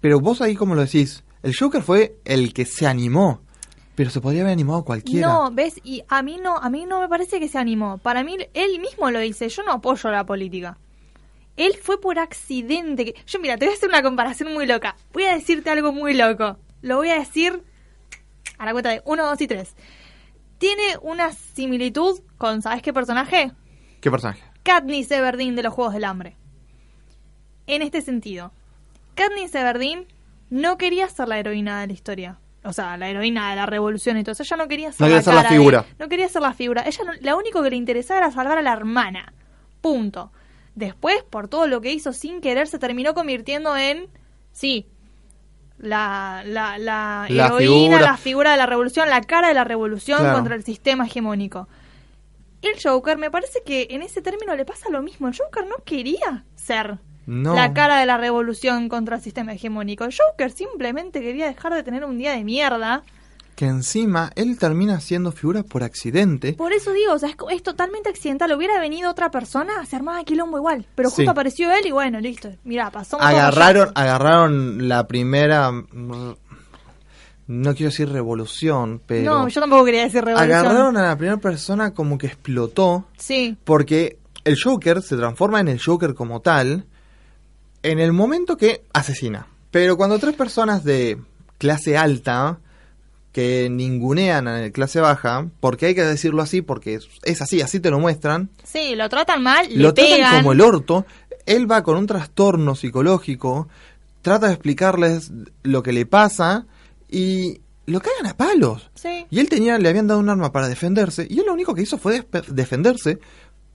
Pero 0.00 0.20
vos 0.20 0.40
ahí 0.40 0.54
como 0.54 0.74
lo 0.74 0.80
decís, 0.80 1.24
el 1.42 1.54
Joker 1.54 1.82
fue 1.82 2.16
el 2.24 2.54
que 2.54 2.64
se 2.64 2.86
animó, 2.86 3.40
pero 3.94 4.08
se 4.08 4.20
podría 4.20 4.42
haber 4.42 4.52
animado 4.52 4.84
cualquiera. 4.84 5.26
No, 5.26 5.50
ves, 5.50 5.80
y 5.84 6.04
a 6.08 6.22
mí 6.22 6.38
no, 6.42 6.56
a 6.56 6.70
mí 6.70 6.86
no 6.86 7.00
me 7.00 7.08
parece 7.08 7.40
que 7.40 7.48
se 7.48 7.58
animó. 7.58 7.98
Para 7.98 8.22
mí 8.22 8.36
él 8.54 8.80
mismo 8.80 9.10
lo 9.10 9.18
dice, 9.18 9.48
yo 9.48 9.64
no 9.64 9.72
apoyo 9.72 10.10
la 10.10 10.24
política. 10.24 10.78
Él 11.56 11.74
fue 11.82 12.00
por 12.00 12.18
accidente. 12.18 13.14
Yo 13.26 13.38
mira, 13.40 13.58
te 13.58 13.66
voy 13.66 13.74
a 13.74 13.76
hacer 13.76 13.88
una 13.88 14.02
comparación 14.02 14.54
muy 14.54 14.66
loca. 14.66 14.96
Voy 15.12 15.24
a 15.24 15.34
decirte 15.34 15.68
algo 15.68 15.92
muy 15.92 16.14
loco. 16.14 16.56
Lo 16.80 16.96
voy 16.96 17.10
a 17.10 17.18
decir 17.18 17.62
a 18.58 18.64
la 18.64 18.72
cuenta 18.72 18.90
de 18.90 19.02
1, 19.04 19.26
2 19.26 19.40
y 19.40 19.46
3. 19.48 19.74
Tiene 20.58 20.82
una 21.02 21.32
similitud 21.32 22.20
con, 22.38 22.62
¿sabes 22.62 22.80
qué 22.80 22.92
personaje? 22.92 23.52
¿Qué 24.00 24.10
personaje? 24.10 24.42
Katniss 24.62 25.10
Everdeen 25.10 25.56
de 25.56 25.64
los 25.64 25.74
Juegos 25.74 25.94
del 25.94 26.04
Hambre. 26.04 26.36
En 27.66 27.82
este 27.82 28.00
sentido, 28.02 28.52
Katniss 29.14 29.54
Everdeen 29.54 30.06
no 30.50 30.76
quería 30.78 31.08
ser 31.08 31.28
la 31.28 31.38
heroína 31.38 31.80
de 31.80 31.86
la 31.88 31.92
historia. 31.92 32.38
O 32.64 32.72
sea, 32.72 32.96
la 32.96 33.08
heroína 33.08 33.50
de 33.50 33.56
la 33.56 33.66
revolución 33.66 34.16
y 34.18 34.22
todo 34.24 34.32
eso. 34.32 34.42
Ella 34.44 34.56
no 34.56 34.68
quería 34.68 34.92
ser, 34.92 35.00
No 35.00 35.06
quería 35.06 35.16
la, 35.16 35.22
ser 35.22 35.34
la 35.34 35.42
cara 35.42 35.50
de- 35.50 35.56
figura. 35.58 35.84
no 35.98 36.08
quería 36.08 36.28
ser 36.28 36.42
la 36.42 36.52
figura. 36.54 36.82
Ella 36.86 37.04
no- 37.04 37.12
lo 37.20 37.38
único 37.38 37.62
que 37.62 37.70
le 37.70 37.76
interesaba 37.76 38.18
era 38.18 38.30
salvar 38.30 38.58
a 38.58 38.62
la 38.62 38.72
hermana. 38.72 39.32
Punto. 39.80 40.30
Después, 40.74 41.22
por 41.28 41.48
todo 41.48 41.66
lo 41.66 41.80
que 41.80 41.92
hizo 41.92 42.12
sin 42.12 42.40
querer, 42.40 42.66
se 42.68 42.78
terminó 42.78 43.14
convirtiendo 43.14 43.76
en... 43.76 44.06
Sí. 44.52 44.86
La, 45.78 46.42
la, 46.46 46.78
la, 46.78 47.26
La 47.28 47.46
heroína, 47.46 47.58
figura. 47.58 48.00
la 48.00 48.16
figura 48.16 48.50
de 48.52 48.56
la 48.56 48.66
revolución, 48.66 49.10
la 49.10 49.20
cara 49.22 49.48
de 49.48 49.54
la 49.54 49.64
revolución 49.64 50.20
Claro. 50.20 50.34
contra 50.36 50.54
el 50.54 50.62
sistema 50.64 51.06
hegemónico. 51.06 51.68
El 52.62 52.80
Joker, 52.80 53.18
me 53.18 53.30
parece 53.30 53.62
que 53.66 53.88
en 53.90 54.02
ese 54.02 54.22
término 54.22 54.54
le 54.54 54.64
pasa 54.64 54.88
lo 54.90 55.02
mismo. 55.02 55.26
El 55.26 55.36
Joker 55.36 55.66
no 55.66 55.76
quería 55.84 56.44
ser 56.54 56.98
No. 57.26 57.54
la 57.54 57.72
cara 57.72 57.98
de 58.00 58.06
la 58.06 58.16
revolución 58.16 58.88
contra 58.88 59.16
el 59.16 59.22
sistema 59.22 59.52
hegemónico. 59.52 60.04
El 60.04 60.12
Joker 60.16 60.50
simplemente 60.50 61.20
quería 61.20 61.46
dejar 61.46 61.72
de 61.74 61.82
tener 61.82 62.04
un 62.04 62.18
día 62.18 62.32
de 62.32 62.42
mierda. 62.44 63.02
Que 63.54 63.66
encima 63.66 64.32
él 64.34 64.58
termina 64.58 64.98
siendo 65.00 65.30
figura 65.30 65.62
por 65.62 65.82
accidente. 65.84 66.54
Por 66.54 66.72
eso 66.72 66.92
digo, 66.92 67.12
o 67.12 67.18
sea, 67.18 67.30
es, 67.50 67.62
totalmente 67.62 68.08
accidental. 68.08 68.50
Hubiera 68.52 68.80
venido 68.80 69.10
otra 69.10 69.30
persona, 69.30 69.84
se 69.86 69.94
armaba 69.94 70.24
quilombo 70.24 70.56
igual. 70.56 70.86
Pero 70.94 71.10
justo 71.10 71.22
Sí. 71.22 71.28
apareció 71.28 71.70
él 71.70 71.86
y 71.86 71.90
bueno, 71.90 72.18
listo. 72.18 72.50
Mira, 72.64 72.90
pasó. 72.90 73.20
Agarraron, 73.20 73.92
agarraron 73.94 74.88
la 74.88 75.06
primera, 75.06 75.70
no 77.46 77.74
quiero 77.74 77.90
decir 77.90 78.08
revolución, 78.08 79.00
pero 79.06 79.30
No, 79.30 79.48
yo 79.48 79.60
tampoco 79.60 79.84
quería 79.84 80.04
decir 80.04 80.24
revolución. 80.24 80.58
agarraron 80.58 80.96
a 80.96 81.02
la 81.08 81.16
primera 81.16 81.36
persona 81.38 81.92
como 81.92 82.16
que 82.18 82.28
explotó 82.28 83.06
Sí, 83.18 83.56
Porque 83.64 84.18
el 84.44 84.56
Joker 84.60 85.02
se 85.02 85.16
transforma 85.16 85.60
en 85.60 85.68
el 85.68 85.80
Joker 85.80 86.14
como 86.14 86.40
tal 86.40 86.86
en 87.82 87.98
el 87.98 88.12
momento 88.12 88.56
que 88.56 88.82
asesina. 88.92 89.46
Pero 89.70 89.96
cuando 89.96 90.18
tres 90.18 90.34
personas 90.34 90.84
de 90.84 91.18
clase 91.58 91.96
alta 91.96 92.58
que 93.32 93.68
ningunean 93.70 94.46
a 94.46 94.60
la 94.60 94.70
clase 94.70 95.00
baja, 95.00 95.48
porque 95.60 95.86
hay 95.86 95.94
que 95.94 96.02
decirlo 96.04 96.42
así, 96.42 96.60
porque 96.60 96.98
es- 97.24 97.40
así, 97.40 97.62
así 97.62 97.80
te 97.80 97.90
lo 97.90 97.98
muestran, 97.98 98.50
sí, 98.62 98.94
lo 98.94 99.08
tratan 99.08 99.42
mal, 99.42 99.66
le 99.70 99.76
lo 99.76 99.94
tratan 99.94 100.12
pegan. 100.12 100.36
como 100.36 100.52
el 100.52 100.60
orto, 100.60 101.06
él 101.46 101.70
va 101.70 101.82
con 101.82 101.96
un 101.96 102.06
trastorno 102.06 102.74
psicológico, 102.74 103.68
trata 104.20 104.48
de 104.48 104.52
explicarles 104.52 105.30
lo 105.62 105.82
que 105.82 105.92
le 105.92 106.04
pasa 106.04 106.66
y 107.08 107.62
lo 107.86 108.00
cagan 108.00 108.26
a 108.26 108.36
palos. 108.36 108.90
Sí. 108.94 109.26
Y 109.30 109.40
él 109.40 109.48
tenía, 109.48 109.78
le 109.78 109.88
habían 109.88 110.06
dado 110.08 110.20
un 110.20 110.28
arma 110.28 110.52
para 110.52 110.68
defenderse, 110.68 111.26
y 111.28 111.38
él 111.40 111.46
lo 111.46 111.54
único 111.54 111.74
que 111.74 111.82
hizo 111.82 111.96
fue 111.96 112.24
defenderse, 112.48 113.18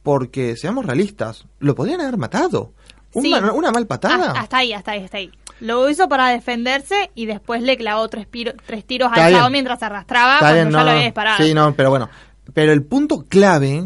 porque, 0.03 0.55
seamos 0.55 0.85
realistas, 0.85 1.45
lo 1.59 1.73
podrían 1.75 1.99
haber 2.01 2.17
matado. 2.17 2.73
Un 3.13 3.23
Sí. 3.23 3.29
ma- 3.31 3.51
una 3.51 3.71
mal 3.71 3.87
patada. 3.87 4.27
Hasta, 4.27 4.39
hasta 4.41 4.57
ahí, 4.57 4.73
hasta 4.73 4.91
ahí, 4.91 5.03
hasta 5.03 5.17
ahí. 5.17 5.31
Lo 5.59 5.89
hizo 5.89 6.07
para 6.07 6.27
defenderse 6.29 7.09
y 7.15 7.25
después 7.25 7.61
le 7.63 7.77
clavó 7.77 8.07
tres, 8.09 8.27
piro- 8.27 8.53
tres 8.65 8.85
tiros 8.85 9.09
Está 9.11 9.25
al 9.25 9.33
chavo 9.33 9.49
mientras 9.49 9.79
se 9.79 9.85
arrastraba 9.85 10.33
Está 10.35 10.39
cuando 10.39 10.55
bien, 10.55 10.65
ya 10.67 10.71
no, 10.71 10.77
lo 10.79 10.85
no. 10.85 10.91
había 10.91 11.03
disparado. 11.05 11.43
Sí, 11.45 11.53
no, 11.53 11.73
pero 11.75 11.89
bueno. 11.89 12.09
Pero 12.53 12.71
el 12.73 12.83
punto 12.83 13.25
clave, 13.27 13.85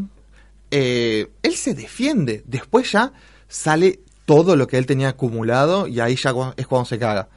eh, 0.71 1.27
él 1.43 1.55
se 1.55 1.73
defiende. 1.73 2.43
Después 2.45 2.91
ya 2.91 3.13
sale 3.47 3.99
todo 4.25 4.55
lo 4.55 4.67
que 4.67 4.77
él 4.77 4.85
tenía 4.85 5.09
acumulado 5.09 5.87
y 5.87 5.99
ahí 5.99 6.15
ya 6.21 6.33
es 6.57 6.67
cuando 6.67 6.85
se 6.85 6.99
caga. 6.99 7.29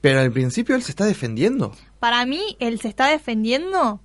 Pero 0.00 0.20
al 0.20 0.32
principio 0.32 0.74
él 0.74 0.82
se 0.82 0.90
está 0.92 1.04
defendiendo. 1.04 1.72
Para 2.00 2.26
mí, 2.26 2.56
él 2.58 2.80
se 2.80 2.88
está 2.88 3.06
defendiendo 3.08 4.00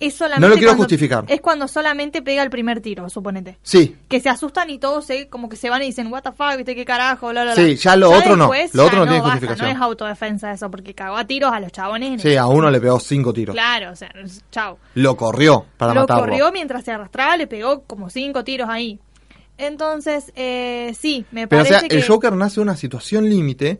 es 0.00 0.14
solamente 0.14 0.40
No 0.40 0.48
lo 0.48 0.54
quiero 0.56 0.70
cuando- 0.70 0.82
justificar. 0.84 1.24
Es 1.28 1.40
cuando 1.40 1.68
solamente 1.68 2.22
pega 2.22 2.42
el 2.42 2.50
primer 2.50 2.80
tiro, 2.80 3.08
suponete. 3.10 3.58
Sí, 3.62 3.96
Que 4.08 4.18
se 4.18 4.28
asustan 4.28 4.68
y 4.70 4.78
todos 4.78 5.04
se, 5.04 5.28
como 5.28 5.48
que 5.48 5.56
se 5.56 5.70
van 5.70 5.82
y 5.82 5.86
dicen, 5.86 6.10
what 6.12 6.22
the 6.22 6.32
fuck, 6.32 6.56
viste 6.56 6.74
qué 6.74 6.84
carajo, 6.84 7.28
bla, 7.28 7.44
bla, 7.44 7.54
bla. 7.54 7.62
Sí, 7.64 7.76
ya 7.76 7.94
lo 7.96 8.10
otro 8.10 8.34
no. 8.36 8.44
después, 8.50 8.74
Lo 8.74 8.82
ya 8.82 8.86
otro 8.88 8.98
no 9.00 9.04
tiene 9.04 9.18
basta, 9.20 9.30
justificación. 9.32 9.68
No 9.68 9.74
es 9.76 9.80
autodefensa 9.82 10.52
eso, 10.52 10.70
porque 10.70 10.94
cagó 10.94 11.16
a 11.16 11.24
tiros 11.26 11.52
a 11.52 11.60
los 11.60 11.70
chabones. 11.70 12.20
sí, 12.22 12.34
a 12.36 12.46
uno 12.46 12.70
le 12.70 12.80
pegó 12.80 12.98
cinco 12.98 13.32
tiros. 13.32 13.54
Claro, 13.54 13.92
o 13.92 13.96
sea, 13.96 14.10
chao. 14.50 14.78
Lo 14.94 15.16
corrió 15.16 15.66
para 15.76 15.94
lo 15.94 16.00
matarlo. 16.00 16.22
corrió 16.24 16.50
mientras 16.50 16.82
se 16.84 16.92
arrastraba, 16.92 17.36
le 17.36 17.46
pegó 17.46 17.82
como 17.82 18.08
cinco 18.10 18.42
tiros 18.42 18.68
ahí. 18.68 18.98
Entonces, 19.58 20.32
eh, 20.36 20.94
sí, 20.98 21.26
me 21.32 21.46
Pero 21.46 21.60
o 21.62 21.64
parece 21.64 21.80
sea, 21.80 21.88
que... 21.88 21.96
el 21.96 22.06
Joker 22.06 22.32
nace 22.32 22.60
una 22.60 22.76
situación 22.76 23.28
límite 23.28 23.78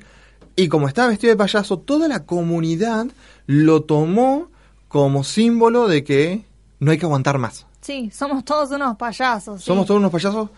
y 0.57 0.69
como 0.69 0.87
estaba 0.89 1.09
vestido 1.09 1.31
de 1.33 1.37
payaso, 1.39 1.79
toda 1.79 2.07
la 2.07 2.27
comunidad 2.27 3.07
lo 3.47 3.83
tomó 3.85 4.51
como 4.91 5.23
símbolo 5.23 5.87
de 5.87 6.03
que 6.03 6.43
no 6.81 6.91
hay 6.91 6.99
que 6.99 7.07
aguantar 7.07 7.39
más. 7.39 7.65
Sí, 7.81 8.11
somos 8.13 8.45
todos 8.45 8.73
unos 8.73 8.97
payasos. 8.97 9.61
sí. 9.61 9.67
Somos 9.67 9.87
todos 9.87 10.01
unos 10.01 10.11
payasos 10.11 10.51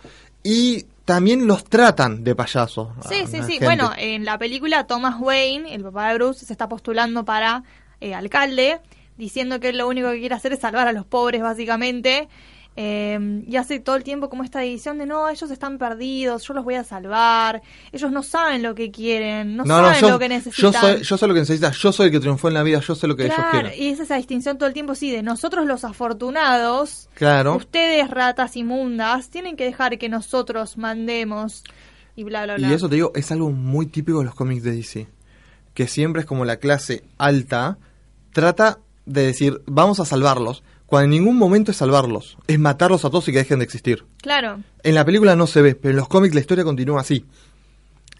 y 0.42 0.86
también 1.04 1.46
los 1.46 1.64
tratan 1.64 2.24
de 2.24 2.34
payasos. 2.34 2.88
Sí, 3.06 3.20
a 3.20 3.26
sí, 3.26 3.36
sí. 3.42 3.52
gente. 3.52 3.66
Bueno, 3.66 3.92
en 3.94 4.24
la 4.24 4.38
película 4.38 4.86
Thomas 4.86 5.16
Wayne, 5.20 5.74
el 5.74 5.82
papá 5.82 6.08
de 6.08 6.14
Bruce, 6.14 6.46
se 6.46 6.52
está 6.54 6.66
postulando 6.66 7.26
para 7.26 7.62
eh, 8.00 8.14
alcalde, 8.14 8.80
diciendo 9.18 9.60
que 9.60 9.68
él 9.68 9.78
lo 9.78 9.86
único 9.86 10.10
que 10.10 10.20
quiere 10.20 10.34
hacer 10.34 10.54
es 10.54 10.60
salvar 10.60 10.88
a 10.88 10.92
los 10.92 11.04
pobres, 11.04 11.42
básicamente. 11.42 12.30
Eh, 12.74 13.44
y 13.46 13.56
hace 13.56 13.80
todo 13.80 13.96
el 13.96 14.02
tiempo 14.02 14.30
como 14.30 14.44
esta 14.44 14.60
división 14.60 14.96
de 14.96 15.04
no, 15.04 15.28
ellos 15.28 15.50
están 15.50 15.76
perdidos, 15.76 16.42
yo 16.48 16.54
los 16.54 16.64
voy 16.64 16.76
a 16.76 16.84
salvar, 16.84 17.60
ellos 17.92 18.10
no 18.10 18.22
saben 18.22 18.62
lo 18.62 18.74
que 18.74 18.90
quieren, 18.90 19.56
no, 19.58 19.66
saben 19.66 20.00
yo, 20.00 20.10
lo 20.10 20.18
que 20.18 20.24
yo 20.24 20.28
necesitan. 20.30 20.72
soy, 20.72 21.02
yo 21.02 21.18
sé 21.18 21.26
lo 21.26 21.34
que 21.34 21.40
necesitas, 21.40 21.76
yo 21.76 21.92
soy 21.92 22.06
el 22.06 22.12
que 22.12 22.20
triunfó 22.20 22.48
en 22.48 22.54
la 22.54 22.62
vida, 22.62 22.80
yo 22.80 22.94
sé 22.94 23.06
lo 23.06 23.14
que 23.14 23.26
ellos 23.26 23.36
quieren. 23.50 23.72
y 23.76 23.88
es 23.88 24.00
esa 24.00 24.16
distinción 24.16 24.56
todo 24.56 24.68
el 24.68 24.72
tiempo, 24.72 24.94
sí, 24.94 25.10
de 25.10 25.22
nosotros 25.22 25.66
los 25.66 25.84
afortunados, 25.84 27.10
Claro. 27.14 27.56
ustedes 27.56 28.08
ratas 28.10 28.56
inmundas, 28.56 29.28
tienen 29.28 29.56
que 29.56 29.64
dejar 29.64 29.98
que 29.98 30.08
nosotros 30.08 30.78
mandemos 30.78 31.64
y 32.16 32.24
bla, 32.24 32.44
bla, 32.44 32.56
bla. 32.56 32.68
Y 32.68 32.72
eso 32.72 32.88
te 32.88 32.94
digo, 32.94 33.12
es 33.14 33.30
algo 33.32 33.50
muy 33.50 33.86
típico 33.86 34.20
de 34.20 34.24
los 34.24 34.34
cómics 34.34 34.62
de 34.62 34.72
DC. 34.72 35.08
Que 35.74 35.86
siempre 35.86 36.20
es 36.20 36.26
como 36.26 36.44
la 36.44 36.56
clase 36.56 37.04
alta 37.18 37.78
trata 38.32 38.78
de 39.06 39.26
decir, 39.26 39.62
vamos 39.66 40.00
a 40.00 40.04
salvarlos, 40.04 40.62
cuando 40.92 41.04
en 41.04 41.22
ningún 41.22 41.38
momento 41.38 41.70
es 41.70 41.78
salvarlos, 41.78 42.36
es 42.46 42.58
matarlos 42.58 43.06
a 43.06 43.08
todos 43.08 43.26
y 43.26 43.32
que 43.32 43.38
dejen 43.38 43.60
de 43.60 43.64
existir. 43.64 44.04
Claro, 44.20 44.60
En 44.82 44.94
la 44.94 45.06
película 45.06 45.34
no 45.34 45.46
se 45.46 45.62
ve, 45.62 45.74
pero 45.74 45.92
en 45.92 45.96
los 45.96 46.06
cómics 46.06 46.34
la 46.34 46.42
historia 46.42 46.64
continúa 46.64 47.00
así. 47.00 47.24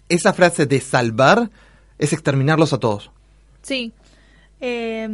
Esa 0.09 0.33
frase 0.33 0.65
de 0.65 0.81
salvar 0.81 1.51
es 1.99 2.13
exterminarlos 2.13 2.73
a 2.73 2.79
todos. 2.79 3.11
Sí. 3.61 3.93
Eh, 4.59 5.07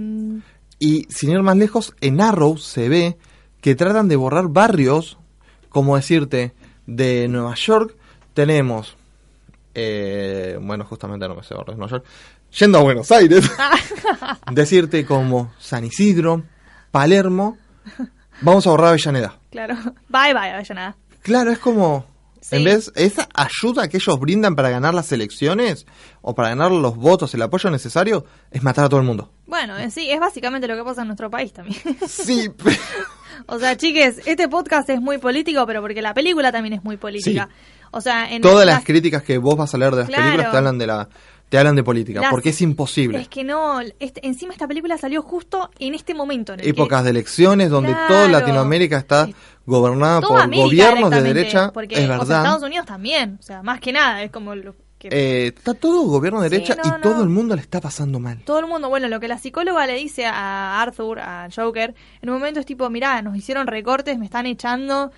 Y 0.79 1.05
sin 1.09 1.31
ir 1.31 1.41
más 1.41 1.57
lejos, 1.57 1.93
en 1.99 2.21
Arrow 2.21 2.57
se 2.57 2.87
ve 2.87 3.17
que 3.59 3.75
tratan 3.75 4.07
de 4.07 4.15
borrar 4.15 4.47
barrios, 4.47 5.17
como 5.67 5.97
decirte, 5.97 6.53
de 6.87 7.27
Nueva 7.27 7.55
York 7.55 7.93
tenemos, 8.33 8.95
eh, 9.73 10.57
bueno, 10.61 10.85
justamente 10.85 11.27
no 11.27 11.35
me 11.35 11.43
sé 11.43 11.55
barrios 11.55 11.75
de 11.75 11.79
Nueva 11.79 11.91
York, 11.91 12.05
yendo 12.57 12.77
a 12.77 12.83
Buenos 12.83 13.11
Aires, 13.11 13.51
decirte 14.53 15.05
como 15.05 15.51
San 15.59 15.83
Isidro, 15.83 16.45
Palermo, 16.91 17.57
vamos 18.41 18.65
a 18.67 18.71
borrar 18.71 18.89
Avellaneda. 18.89 19.37
claro. 19.51 19.75
Bye, 20.09 20.33
bye, 20.33 20.51
Avellaneda. 20.51 20.95
Claro, 21.21 21.51
es 21.51 21.59
como, 21.59 22.05
Sí. 22.41 22.55
en 22.55 22.63
vez, 22.63 22.91
esa 22.95 23.27
ayuda 23.33 23.87
que 23.89 23.97
ellos 23.97 24.19
brindan 24.19 24.55
para 24.55 24.69
ganar 24.69 24.93
las 24.93 25.11
elecciones, 25.11 25.85
o 26.21 26.33
para 26.33 26.49
ganar 26.49 26.71
los 26.71 26.95
votos, 26.95 27.33
el 27.33 27.41
apoyo 27.41 27.69
necesario, 27.69 28.25
es 28.49 28.63
matar 28.63 28.85
a 28.85 28.89
todo 28.89 28.99
el 29.01 29.05
mundo. 29.05 29.31
Bueno, 29.45 29.77
en 29.77 29.91
sí, 29.91 30.09
es 30.09 30.19
básicamente 30.19 30.67
lo 30.67 30.75
que 30.75 30.83
pasa 30.83 31.01
en 31.01 31.07
nuestro 31.07 31.29
país 31.29 31.51
también. 31.53 31.79
Sí, 32.07 32.49
pero... 32.63 32.77
o 33.47 33.59
sea, 33.59 33.75
chiques, 33.77 34.21
este 34.25 34.47
podcast 34.47 34.89
es 34.89 35.01
muy 35.01 35.17
político, 35.17 35.65
pero 35.67 35.81
porque 35.81 36.01
la 36.01 36.13
película 36.13 36.51
también 36.51 36.73
es 36.73 36.83
muy 36.83 36.97
política. 36.97 37.49
O 37.91 38.01
sea, 38.01 38.31
en 38.31 38.41
Todas 38.41 38.65
las 38.65 38.75
las- 38.77 38.85
críticas 38.85 39.23
que 39.23 39.37
vos 39.39 39.55
vas 39.57 39.73
a 39.73 39.77
leer 39.77 39.91
de 39.91 39.97
las 40.01 40.07
Claro. 40.07 40.23
películas 40.23 40.51
te 40.51 40.57
hablan 40.57 40.77
de 40.77 40.87
la 40.87 41.09
te 41.49 41.57
hablan 41.57 41.75
de 41.75 41.81
política, 41.83 42.21
Las- 42.21 42.29
porque 42.29 42.49
es 42.49 42.61
imposible. 42.61 43.19
Es 43.21 43.27
que 43.27 43.43
no, 43.43 43.79
este- 43.81 44.23
encima 44.27 44.53
esta 44.53 44.67
película 44.67 44.99
salió 44.99 45.23
justo 45.23 45.71
en 45.79 45.95
este 45.95 46.13
momento. 46.13 46.53
En 46.53 46.59
el 46.59 46.63
que- 46.65 46.69
Épocas 46.69 47.03
de 47.03 47.09
elecciones 47.09 47.71
donde 47.71 47.89
Claro. 47.91 48.07
toda 48.07 48.27
Latinoamérica 48.27 48.97
está 48.99 49.27
gobernada 49.65 50.21
por 50.21 50.39
América 50.39 50.65
gobiernos 50.65 51.09
de 51.09 51.21
derecha, 51.23 51.71
porque, 51.73 51.95
es 51.95 52.01
o 52.01 52.05
sea, 52.05 52.17
verdad. 52.19 52.37
Estados 52.43 52.61
Unidos 52.63 52.85
también, 52.85 53.37
o 53.39 53.41
sea, 53.41 53.63
más 53.63 53.79
que 53.79 53.91
nada, 53.91 54.21
es 54.21 54.29
como 54.29 54.53
lo. 54.53 54.75
Eh, 55.03 55.53
está 55.55 55.73
todo 55.73 56.01
gobierno 56.03 56.41
de 56.41 56.49
Sí, 56.49 56.55
derecha 56.55 56.75
no, 56.75 56.83
y 56.87 56.91
no. 56.91 56.99
todo 57.01 57.23
el 57.23 57.29
mundo 57.29 57.55
le 57.55 57.61
está 57.61 57.79
pasando 57.79 58.19
mal. 58.19 58.39
Todo 58.43 58.59
el 58.59 58.67
mundo, 58.67 58.89
bueno, 58.89 59.07
lo 59.07 59.19
que 59.19 59.27
la 59.27 59.37
psicóloga 59.37 59.87
le 59.87 59.93
dice 59.95 60.25
a 60.25 60.81
Arthur, 60.81 61.19
a 61.19 61.47
Joker, 61.55 61.95
en 62.21 62.29
un 62.29 62.35
momento 62.35 62.59
es 62.59 62.65
tipo, 62.65 62.89
mirá, 62.89 63.21
nos 63.21 63.35
hicieron 63.37 63.67
recortes, 63.67 64.17
me 64.19 64.25
están 64.25 64.45
echando, 64.45 65.11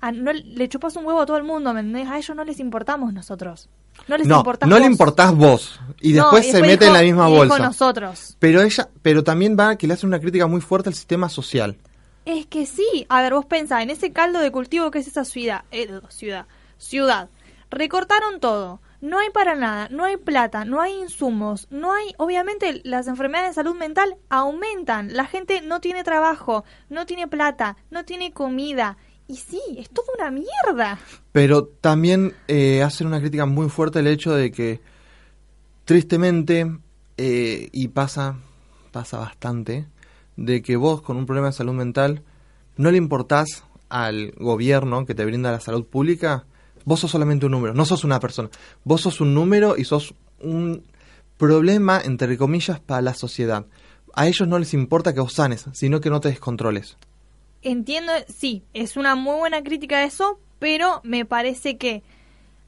a- 0.00 0.12
no, 0.12 0.32
le 0.32 0.68
chupas 0.68 0.96
un 0.96 1.04
huevo 1.06 1.20
a 1.20 1.26
todo 1.26 1.36
el 1.36 1.44
mundo, 1.44 1.72
¿me 1.72 1.80
entendés? 1.80 2.08
A 2.08 2.18
ellos 2.18 2.34
no 2.36 2.44
les 2.44 2.58
importamos 2.58 3.12
nosotros. 3.12 3.68
No 4.08 4.16
les 4.16 4.26
No, 4.26 4.38
importás 4.38 4.68
no 4.68 4.76
le 4.76 4.82
vos. 4.82 4.90
importás 4.90 5.34
vos 5.34 5.80
y 6.00 6.12
No, 6.14 6.22
después 6.22 6.50
se 6.50 6.60
mete 6.62 6.84
dijo- 6.84 6.86
en 6.86 6.92
la 6.94 7.02
misma 7.02 7.28
bolsa. 7.28 7.58
nosotros. 7.58 8.36
Pero 8.38 8.62
ella, 8.62 8.88
pero 9.02 9.22
también 9.22 9.56
va 9.58 9.76
que 9.76 9.86
le 9.86 9.94
hace 9.94 10.06
una 10.06 10.18
crítica 10.20 10.46
muy 10.46 10.60
fuerte 10.62 10.88
al 10.88 10.94
sistema 10.94 11.28
social. 11.28 11.76
Es 12.24 12.46
que 12.46 12.64
sí, 12.66 13.06
a 13.08 13.20
ver, 13.22 13.34
vos 13.34 13.44
pensá, 13.46 13.82
en 13.82 13.90
ese 13.90 14.10
caldo 14.12 14.38
de 14.40 14.50
cultivo 14.50 14.90
que 14.90 15.00
es 15.00 15.06
esa 15.06 15.24
ciudad, 15.24 15.64
eh, 15.70 15.88
ciudad, 16.08 16.46
ciudad, 16.78 17.28
recortaron 17.70 18.40
todo, 18.40 18.80
no 19.00 19.18
hay 19.18 19.30
para 19.30 19.54
nada, 19.54 19.88
no 19.90 20.04
hay 20.04 20.16
plata, 20.16 20.64
no 20.64 20.80
hay 20.80 20.92
insumos, 20.94 21.66
no 21.70 21.92
hay, 21.92 22.14
obviamente 22.18 22.80
las 22.84 23.06
enfermedades 23.06 23.50
de 23.50 23.54
salud 23.62 23.76
mental 23.76 24.16
aumentan, 24.28 25.14
la 25.14 25.26
gente 25.26 25.62
no 25.62 25.80
tiene 25.80 26.04
trabajo, 26.04 26.64
no 26.88 27.06
tiene 27.06 27.26
plata, 27.28 27.76
no 27.90 28.04
tiene 28.04 28.32
comida, 28.32 28.98
y 29.30 29.36
sí, 29.36 29.60
es 29.78 29.88
toda 29.90 30.08
una 30.18 30.30
mierda. 30.30 30.98
Pero 31.30 31.64
también 31.64 32.34
eh, 32.48 32.82
hacen 32.82 33.06
una 33.06 33.20
crítica 33.20 33.46
muy 33.46 33.68
fuerte 33.68 34.00
el 34.00 34.08
hecho 34.08 34.34
de 34.34 34.50
que, 34.50 34.80
tristemente, 35.84 36.66
eh, 37.16 37.68
y 37.70 37.88
pasa, 37.88 38.38
pasa 38.90 39.18
bastante, 39.18 39.86
de 40.36 40.62
que 40.62 40.76
vos 40.76 41.00
con 41.00 41.16
un 41.16 41.26
problema 41.26 41.48
de 41.48 41.52
salud 41.52 41.74
mental 41.74 42.24
no 42.76 42.90
le 42.90 42.98
importás 42.98 43.64
al 43.88 44.32
gobierno 44.32 45.06
que 45.06 45.14
te 45.14 45.24
brinda 45.24 45.52
la 45.52 45.60
salud 45.60 45.86
pública, 45.86 46.44
vos 46.84 47.00
sos 47.00 47.10
solamente 47.10 47.46
un 47.46 47.52
número, 47.52 47.74
no 47.74 47.84
sos 47.84 48.04
una 48.04 48.20
persona. 48.20 48.50
Vos 48.84 49.02
sos 49.02 49.20
un 49.20 49.34
número 49.34 49.76
y 49.76 49.84
sos 49.84 50.14
un 50.40 50.84
problema, 51.36 52.00
entre 52.04 52.36
comillas, 52.36 52.80
para 52.80 53.02
la 53.02 53.14
sociedad. 53.14 53.66
A 54.14 54.26
ellos 54.26 54.46
no 54.48 54.58
les 54.58 54.74
importa 54.74 55.14
que 55.14 55.20
vos 55.20 55.32
sanes, 55.32 55.66
sino 55.72 56.00
que 56.00 56.10
no 56.10 56.20
te 56.20 56.28
descontroles. 56.28 56.96
Entiendo, 57.62 58.12
sí, 58.28 58.64
es 58.74 58.96
una 58.96 59.14
muy 59.14 59.36
buena 59.36 59.62
crítica 59.62 59.98
a 59.98 60.04
eso, 60.04 60.40
pero 60.58 61.00
me 61.04 61.24
parece 61.24 61.76
que 61.76 62.02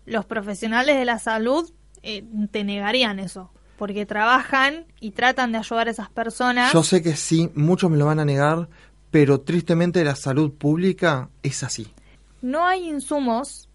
los 0.06 0.24
profesionales 0.24 0.96
de 0.96 1.04
la 1.04 1.18
salud 1.18 1.70
eh, 2.02 2.24
te 2.50 2.64
negarían 2.64 3.18
eso, 3.18 3.50
porque 3.78 4.06
trabajan 4.06 4.86
y 5.00 5.12
tratan 5.12 5.52
de 5.52 5.58
ayudar 5.58 5.88
a 5.88 5.92
esas 5.92 6.10
personas. 6.10 6.72
Yo 6.72 6.82
sé 6.82 7.02
que 7.02 7.16
sí, 7.16 7.50
muchos 7.54 7.90
me 7.90 7.96
lo 7.96 8.06
van 8.06 8.20
a 8.20 8.24
negar, 8.24 8.68
pero 9.10 9.40
tristemente 9.40 10.04
la 10.04 10.16
salud 10.16 10.52
pública 10.52 11.30
es 11.42 11.62
así. 11.62 11.92
No 12.40 12.66
hay 12.66 12.88
insumos, 12.88 13.68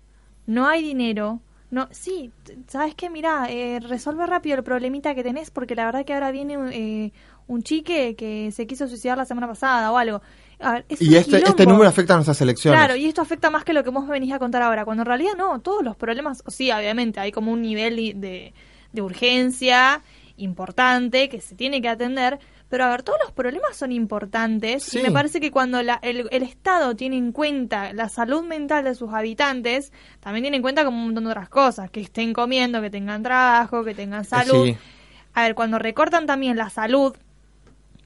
no 0.48 0.68
hay 0.68 0.82
dinero. 0.84 1.42
No, 1.70 1.90
sí, 1.92 2.32
sabes 2.68 2.96
qué, 2.96 3.10
mira, 3.10 3.48
eh, 3.50 3.82
resuelve 3.82 4.26
rápido 4.26 4.56
el 4.56 4.64
problemita 4.64 5.14
que 5.14 5.22
tenés, 5.22 5.52
porque 5.52 5.76
la 5.76 5.86
verdad 5.86 6.06
que 6.06 6.14
ahora 6.14 6.32
viene 6.32 6.58
eh, 6.72 7.12
un 7.46 7.62
chique 7.62 8.16
que 8.16 8.52
se 8.54 8.66
quiso 8.66 8.88
suicidar 8.88 9.18
la 9.18 9.26
semana 9.26 9.48
pasada 9.48 9.92
o 9.92 9.98
algo. 9.98 10.22
A 10.60 10.72
ver, 10.72 10.86
es 10.88 11.02
Y 11.02 11.10
un 11.10 11.16
este, 11.16 11.38
este 11.38 11.66
número 11.66 11.90
afecta 11.90 12.14
a 12.14 12.18
nuestras 12.18 12.40
elecciones. 12.42 12.80
Claro, 12.80 12.96
y 12.96 13.06
esto 13.06 13.22
afecta 13.22 13.50
más 13.50 13.66
que 13.66 13.74
lo 13.74 13.84
que 13.84 13.90
vos 13.90 14.08
venís 14.08 14.32
a 14.32 14.40
contar 14.40 14.62
ahora, 14.62 14.86
cuando 14.86 15.04
en 15.04 15.08
realidad 15.08 15.34
no, 15.38 15.60
todos 15.60 15.84
los 15.84 15.98
problemas, 15.98 16.42
o 16.46 16.52
sí, 16.52 16.72
obviamente 16.72 17.20
hay 17.20 17.34
como 17.34 17.52
un 17.52 17.62
nivel 17.62 17.98
de, 17.98 18.54
de 18.94 19.02
urgencia 19.02 20.02
importante 20.38 21.28
que 21.28 21.42
se 21.42 21.56
tiene 21.56 21.82
que 21.82 21.90
atender, 21.90 22.40
pero 22.70 22.84
a 22.86 22.90
ver, 22.90 23.04
todos 23.04 23.18
los 23.24 23.32
problemas 23.32 23.76
son 23.76 23.92
importantes 23.92 24.84
Sí. 24.84 25.00
y 25.00 25.04
me 25.04 25.12
parece 25.12 25.40
que 25.40 25.52
cuando 25.52 25.82
la- 25.84 26.00
el, 26.02 26.28
el 26.32 26.44
Estado 26.44 26.96
tiene 26.96 27.18
en 27.18 27.32
cuenta 27.32 27.94
la 27.94 28.10
salud 28.10 28.44
mental 28.44 28.84
de 28.84 28.94
sus 28.96 29.14
habitantes, 29.14 29.92
también 30.20 30.44
tiene 30.44 30.58
en 30.58 30.64
cuenta 30.64 30.84
como 30.86 30.98
un 30.98 31.06
montón 31.06 31.24
de 31.26 31.30
otras 31.32 31.50
cosas, 31.50 31.90
que 31.92 32.02
estén 32.02 32.34
comiendo, 32.34 32.82
que 32.82 32.90
tengan 32.90 33.24
trabajo, 33.24 33.84
que 33.84 33.94
tengan 33.96 34.26
salud. 34.26 34.66
sí. 34.66 34.78
A 35.34 35.44
ver, 35.44 35.54
cuando 35.56 35.78
recortan 35.80 36.26
también 36.26 36.58
la 36.58 36.70
salud, 36.70 37.16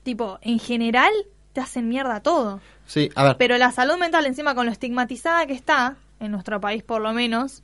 tipo, 0.03 0.37
en 0.41 0.59
general 0.59 1.11
te 1.53 1.61
hacen 1.61 1.87
mierda 1.89 2.19
todo. 2.21 2.59
Sí, 2.85 3.09
a 3.15 3.23
ver, 3.23 3.37
Pero 3.37 3.57
la 3.57 3.71
salud 3.71 3.97
mental, 3.97 4.25
encima 4.25 4.55
con 4.55 4.65
lo 4.65 4.71
estigmatizada 4.71 5.45
que 5.45 5.53
está, 5.53 5.95
en 6.19 6.31
nuestro 6.31 6.59
país 6.59 6.83
por 6.83 7.01
lo 7.01 7.13
menos, 7.13 7.63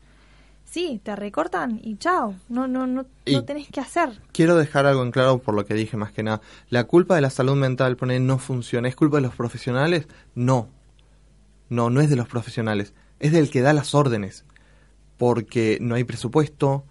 sí, 0.69 0.99
te 1.03 1.15
recortan 1.15 1.79
y 1.81 1.97
chao, 1.97 2.35
no, 2.49 2.67
no, 2.67 2.85
no, 2.85 3.05
Y- 3.25 3.33
no 3.33 3.43
tenés 3.45 3.67
que 3.69 3.79
hacer. 3.79 4.09
quiero 4.31 4.55
dejar 4.55 4.85
algo 4.85 5.01
en 5.03 5.11
claro 5.11 5.39
por 5.39 5.55
lo 5.55 5.65
que 5.65 5.73
dije 5.73 5.97
más 5.97 6.11
que 6.11 6.21
nada. 6.23 6.41
La 6.69 6.83
culpa 6.83 7.15
de 7.15 7.21
la 7.21 7.29
salud 7.29 7.55
mental, 7.55 7.95
pone, 7.97 8.19
no 8.19 8.37
funciona. 8.37 8.87
¿Es 8.87 8.95
culpa 8.95 9.17
de 9.17 9.21
los 9.23 9.33
profesionales? 9.35 10.07
No. 10.35 10.69
No, 11.69 11.89
no 11.89 12.01
es 12.01 12.09
de 12.09 12.15
los 12.15 12.27
profesionales. 12.27 12.93
Es 13.19 13.31
del 13.31 13.49
que 13.49 13.61
da 13.61 13.73
las 13.73 13.95
órdenes. 13.95 14.45
Porque 15.17 15.79
no 15.81 15.95
hay 15.95 16.03
presupuesto, 16.03 16.83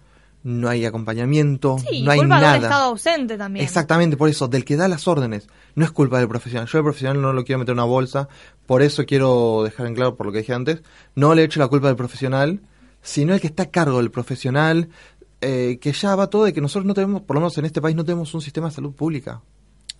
no 0.43 0.67
hay 0.69 0.85
acompañamiento, 0.85 1.77
Sí, 1.79 2.03
no 2.03 2.11
hay 2.11 2.19
culpa 2.19 2.35
de 2.35 2.41
nada. 2.41 2.57
estado 2.57 2.83
ausente 2.89 3.37
también. 3.37 3.63
Exactamente, 3.65 4.17
por 4.17 4.27
eso, 4.29 4.47
del 4.47 4.65
que 4.65 4.75
da 4.75 4.87
las 4.89 5.07
órdenes. 5.07 5.47
No 5.75 5.85
es 5.85 5.91
culpa 5.91 6.19
del 6.19 6.27
profesional. 6.27 6.67
Yo 6.67 6.77
al 6.79 6.83
profesional 6.83 7.21
no 7.21 7.31
lo 7.33 7.45
quiero 7.45 7.59
meter 7.59 7.71
en 7.71 7.77
una 7.79 7.85
bolsa. 7.85 8.27
Por 8.65 8.81
eso 8.81 9.05
quiero 9.05 9.61
dejar 9.63 9.87
en 9.87 9.95
claro, 9.95 10.15
por 10.15 10.25
lo 10.25 10.31
que 10.33 10.39
dije 10.39 10.53
antes, 10.53 10.81
no 11.15 11.33
le 11.35 11.43
echo 11.43 11.59
la 11.59 11.67
culpa 11.69 11.87
al 11.87 11.95
profesional, 11.95 12.59
sino 13.01 13.33
el 13.33 13.41
que 13.41 13.47
está 13.47 13.63
a 13.63 13.71
cargo 13.71 13.97
del 13.97 14.11
profesional, 14.11 14.89
eh, 15.41 15.77
que 15.79 15.91
ya 15.91 16.15
va 16.15 16.27
todo 16.29 16.45
de 16.45 16.53
que 16.53 16.61
nosotros 16.61 16.85
no 16.85 16.93
tenemos, 16.93 17.21
por 17.21 17.35
lo 17.35 17.41
menos 17.41 17.57
en 17.57 17.65
este 17.65 17.81
país, 17.81 17.95
no 17.95 18.03
tenemos 18.03 18.33
un 18.33 18.41
sistema 18.41 18.69
de 18.69 18.75
salud 18.75 18.93
pública. 18.93 19.41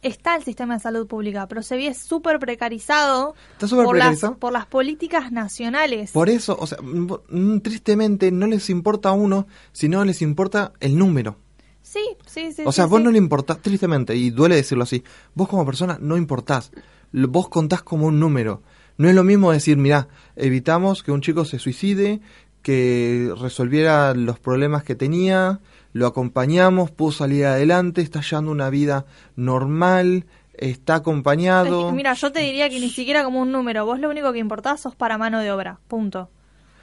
Está 0.02 0.36
el 0.36 0.44
sistema 0.44 0.76
de 0.76 0.80
salud 0.80 1.08
pública, 1.08 1.48
pero 1.48 1.64
se 1.64 1.76
ve 1.76 1.94
súper 1.94 2.40
precarizado, 2.40 3.36
Está 3.54 3.68
súper 3.68 3.86
por, 3.86 3.96
precarizado. 3.96 4.34
Las, 4.34 4.40
por 4.40 4.54
las 4.54 4.66
políticas 4.68 5.32
nacionales. 5.32 6.12
Por 6.12 6.30
eso, 6.30 6.56
o 6.60 6.68
sea, 6.68 6.80
mm, 6.82 7.12
mm, 7.30 7.60
tristemente 7.62 8.32
no 8.32 8.46
les 8.48 8.70
importa 8.70 9.10
a 9.10 9.14
uno, 9.14 9.48
sino 9.72 10.04
les 10.06 10.22
importa 10.22 10.74
el 10.80 10.98
número. 10.98 11.38
Sí, 11.82 12.04
sí, 12.26 12.52
sí. 12.52 12.64
O 12.66 12.72
sea, 12.72 12.86
sí, 12.86 12.92
vos 12.92 13.00
sí. 13.00 13.04
no 13.06 13.12
le 13.12 13.18
importás, 13.18 13.62
tristemente, 13.62 14.16
y 14.16 14.30
duele 14.30 14.56
decirlo 14.56 14.84
así, 14.84 15.04
vos 15.34 15.48
como 15.48 15.66
persona 15.66 15.98
no 16.00 16.18
importás, 16.18 16.72
vos 17.12 17.50
contás 17.50 17.82
como 17.82 18.08
un 18.08 18.20
número. 18.20 18.62
No 18.98 19.08
es 19.10 19.16
lo 19.16 19.24
mismo 19.24 19.52
decir, 19.52 19.78
mirá, 19.78 20.08
evitamos 20.36 21.04
que 21.04 21.12
un 21.12 21.22
chico 21.22 21.46
se 21.46 21.60
suicide, 21.60 22.20
que 22.68 23.32
resolviera 23.40 24.14
los 24.14 24.40
problemas 24.40 24.84
que 24.84 24.94
tenía, 24.94 25.62
lo 25.94 26.06
acompañamos, 26.06 26.92
pudo 26.92 27.14
salir 27.14 27.46
adelante, 27.46 28.02
está 28.02 28.20
llevando 28.20 28.52
una 28.52 28.70
vida 28.70 29.06
normal, 29.38 30.26
está 30.58 30.96
Es 30.96 31.00
acompañado. 31.00 31.94
Mira, 31.94 32.14
yo 32.14 32.30
te 32.34 32.42
diría 32.42 32.70
que 32.70 32.82
ni 32.82 32.90
siquiera 32.90 33.24
como 33.24 33.40
un 33.40 33.54
número. 33.54 33.86
Vos 33.86 34.02
lo 34.02 34.10
único 34.10 34.34
que 34.34 34.40
importás 34.40 34.82
sos 34.82 34.96
para 34.96 35.18
mano 35.18 35.40
de 35.40 35.50
obra. 35.50 35.80
Punto. 35.88 36.30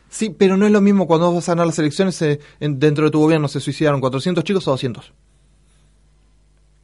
Sí, 0.08 0.30
pero 0.30 0.56
no 0.56 0.64
es 0.64 0.72
lo 0.72 0.80
mismo 0.80 1.06
cuando 1.06 1.26
vos 1.26 1.34
vas 1.34 1.48
a 1.50 1.52
ganar 1.52 1.66
las 1.66 1.78
elecciones, 1.78 2.22
eh, 2.22 2.40
en- 2.60 2.78
dentro 2.78 3.04
de 3.04 3.10
tu 3.10 3.18
gobierno 3.20 3.46
se 3.48 3.60
suicidaron 3.60 4.00
400 4.00 4.42
chicos 4.42 4.66
o 4.66 4.70
200. 4.70 5.12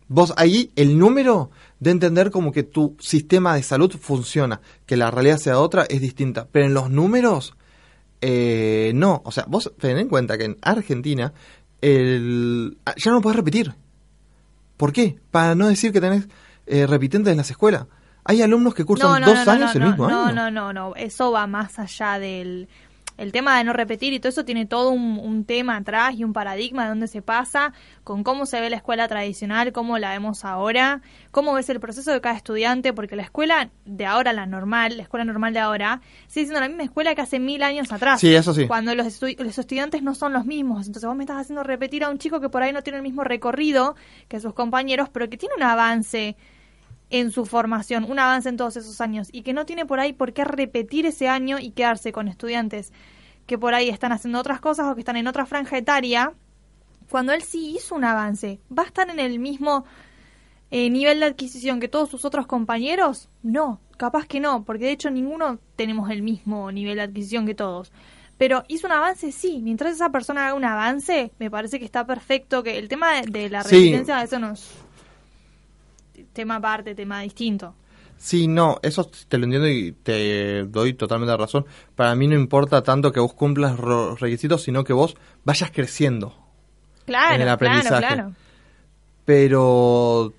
Vos 0.09 0.35
ahí 0.37 0.73
el 0.77 0.99
número 0.99 1.51
de 1.79 1.93
entender 1.93 2.31
como 2.31 2.53
que 2.53 2.65
tu 2.65 2.97
sistema 3.01 3.55
de 3.55 3.63
salud 3.63 3.91
funciona, 3.99 4.61
que 4.85 4.99
la 4.99 5.11
realidad 5.11 5.39
sea 5.39 5.59
otra 5.59 5.85
es 5.89 6.03
distinta, 6.03 6.49
pero 6.53 6.67
en 6.67 6.75
los 6.75 6.91
números 6.91 7.55
eh, 8.21 8.93
no, 8.95 9.23
o 9.25 9.33
sea, 9.33 9.45
vos 9.49 9.73
ten 9.79 9.99
en 9.99 10.09
cuenta 10.09 10.37
que 10.37 10.45
en 10.45 10.57
Argentina 10.63 11.33
el, 11.81 12.77
ah, 12.85 12.95
ya 12.97 13.11
no 13.11 13.21
podés 13.21 13.37
repetir. 13.37 13.75
¿Por 14.77 14.93
qué? 14.93 15.19
Para 15.31 15.55
no 15.55 15.69
decir 15.69 15.93
que 15.93 16.01
tenés 16.01 16.29
eh, 16.67 16.87
repitentes 16.87 17.31
en 17.31 17.39
las 17.39 17.51
escuelas. 17.51 17.87
Hay 18.25 18.43
alumnos 18.43 18.75
que 18.75 18.85
cursan 18.85 19.11
No, 19.11 19.21
no, 19.21 19.27
dos 19.27 19.39
no, 19.39 19.45
no, 19.45 19.51
años 19.53 19.75
no, 19.75 19.81
el 19.81 19.89
mismo 19.89 20.09
no, 20.09 20.25
año. 20.27 20.35
No, 20.35 20.51
no, 20.51 20.73
no, 20.73 20.95
eso 20.97 21.33
va 21.33 21.47
más 21.47 21.79
allá 21.79 22.19
del... 22.19 22.69
el 23.21 23.33
tema 23.33 23.59
de 23.59 23.65
no 23.65 23.73
repetir 23.73 24.13
y 24.13 24.19
todo 24.21 24.31
eso 24.31 24.45
tiene 24.45 24.67
todo 24.67 24.91
un, 24.91 25.19
un 25.23 25.45
tema 25.45 25.77
atrás 25.77 26.15
y 26.17 26.25
un 26.25 26.33
paradigma 26.33 26.85
de 26.85 26.89
dónde 26.89 27.07
se 27.07 27.23
pasa, 27.23 27.73
con 28.03 28.25
cómo 28.25 28.47
se 28.47 28.61
ve 28.61 28.71
la 28.71 28.77
escuela 28.77 29.07
tradicional, 29.09 29.73
cómo 29.73 29.99
la 29.99 30.11
vemos 30.11 30.45
ahora, 30.45 31.03
cómo 31.31 31.53
ves 31.53 31.69
el 31.69 31.81
proceso 31.81 32.13
de 32.13 32.21
cada 32.21 32.35
estudiante, 32.37 32.93
porque 32.93 33.17
la 33.17 33.23
escuela 33.23 33.71
de 33.85 34.07
ahora, 34.07 34.33
la 34.33 34.47
normal, 34.47 34.97
la 34.97 35.03
escuela 35.03 35.25
normal 35.25 35.53
de 35.53 35.61
ahora, 35.61 36.01
sigue 36.27 36.47
siendo 36.47 36.61
la 36.61 36.69
misma 36.69 36.85
escuela 36.85 37.15
que 37.15 37.21
hace 37.21 37.39
mil 37.39 37.63
años 37.63 37.93
atrás. 37.93 38.21
Sí, 38.21 38.35
eso 38.35 38.55
sí. 38.55 38.67
Cuando 38.67 38.95
los, 38.95 39.07
estu- 39.07 39.39
los 39.39 39.59
estudiantes 39.59 40.03
no 40.03 40.15
son 40.15 40.33
los 40.33 40.47
mismos. 40.47 40.87
Entonces 40.87 41.07
vos 41.07 41.17
me 41.17 41.25
estás 41.25 41.39
haciendo 41.39 41.63
repetir 41.63 42.05
a 42.05 42.11
un 42.11 42.19
chico 42.19 42.41
que 42.41 42.49
por 42.49 42.63
ahí 42.63 42.73
no 42.73 42.83
tiene 42.83 42.97
el 42.97 43.03
mismo 43.03 43.23
recorrido 43.23 43.97
que 44.29 44.41
sus 44.41 44.55
compañeros, 44.55 45.09
pero 45.11 45.29
que 45.29 45.37
tiene 45.37 45.55
un 45.57 45.63
avance 45.63 46.37
en 47.11 47.31
su 47.33 47.45
formación, 47.47 48.05
un 48.11 48.19
avance 48.19 48.49
en 48.49 48.57
todos 48.57 48.77
esos 48.77 49.01
años 49.01 49.29
y 49.33 49.43
que 49.43 49.53
no 49.53 49.67
tiene 49.67 49.85
por 49.87 50.01
ahí 50.01 50.13
por 50.13 50.33
qué 50.33 50.45
repetir 50.45 51.07
ese 51.07 51.29
año 51.29 51.59
y 51.59 51.73
quedarse 51.73 52.13
con 52.13 52.29
estudiantes 52.29 52.93
que 53.47 53.59
por 53.59 53.75
ahí 53.75 53.89
están 53.89 54.13
haciendo 54.13 54.39
otras 54.39 54.61
cosas 54.61 54.87
o 54.87 54.95
que 54.95 55.01
están 55.01 55.17
en 55.17 55.27
otra 55.27 55.45
franja 55.45 55.77
etaria, 55.77 56.33
cuando 57.11 57.33
él 57.33 57.43
sí 57.43 57.75
hizo 57.77 57.97
un 57.97 58.05
avance, 58.05 58.61
¿va 58.77 58.85
a 58.85 58.87
estar 58.87 59.11
en 59.11 59.19
el 59.19 59.41
mismo 59.41 59.85
eh, 60.71 60.89
nivel 60.89 61.19
de 61.21 61.27
adquisición 61.27 61.81
que 61.81 61.89
todos 61.89 62.09
sus 62.11 62.25
otros 62.25 62.47
compañeros? 62.47 63.29
No, 63.43 63.81
capaz 63.97 64.27
que 64.27 64.39
no, 64.39 64.65
porque 64.65 64.85
de 64.85 64.93
hecho 64.93 65.11
ninguno 65.11 65.59
tenemos 65.75 66.11
el 66.11 66.23
mismo 66.23 66.71
nivel 66.71 66.97
de 66.97 67.03
adquisición 67.03 67.45
que 67.47 67.57
todos. 67.57 67.91
Pero 68.39 68.65
hizo 68.69 68.87
un 68.87 68.93
avance, 68.95 69.33
sí. 69.33 69.61
Mientras 69.63 69.93
esa 69.95 70.11
persona 70.11 70.47
haga 70.47 70.55
un 70.55 70.65
avance, 70.65 71.33
me 71.39 71.51
parece 71.51 71.79
que 71.79 71.85
está 71.85 72.07
perfecto. 72.07 72.63
Que 72.63 72.79
el 72.79 72.89
tema 72.89 73.21
de, 73.21 73.27
de 73.27 73.51
la 73.51 73.63
Sí. 73.63 73.75
resistencia, 73.77 74.23
eso 74.23 74.39
no 74.39 74.53
es 74.53 74.80
tema 76.33 76.57
aparte, 76.57 76.95
tema 76.95 77.21
distinto. 77.23 77.75
Sí, 78.19 78.49
no, 78.49 78.79
eso 78.83 79.11
te 79.29 79.39
lo 79.39 79.45
entiendo 79.45 79.67
y 79.69 79.93
te 79.93 80.65
doy 80.65 80.93
totalmente 80.93 81.35
razón. 81.37 81.65
Para 81.97 82.15
mí 82.15 82.27
no 82.29 82.35
importa 82.35 82.83
tanto 82.83 83.13
que 83.13 83.21
vos 83.21 83.33
cumplas 83.33 83.79
ro- 83.79 84.15
requisitos, 84.17 84.63
sino 84.63 84.85
que 84.85 84.93
vos 84.93 85.17
vayas 85.45 85.71
creciendo. 85.71 86.35
Claro, 87.07 87.35
En 87.37 87.41
el 87.41 87.47
claro, 87.47 87.55
aprendizaje. 87.55 88.07
claro. 88.07 88.33
Pero 89.25 90.33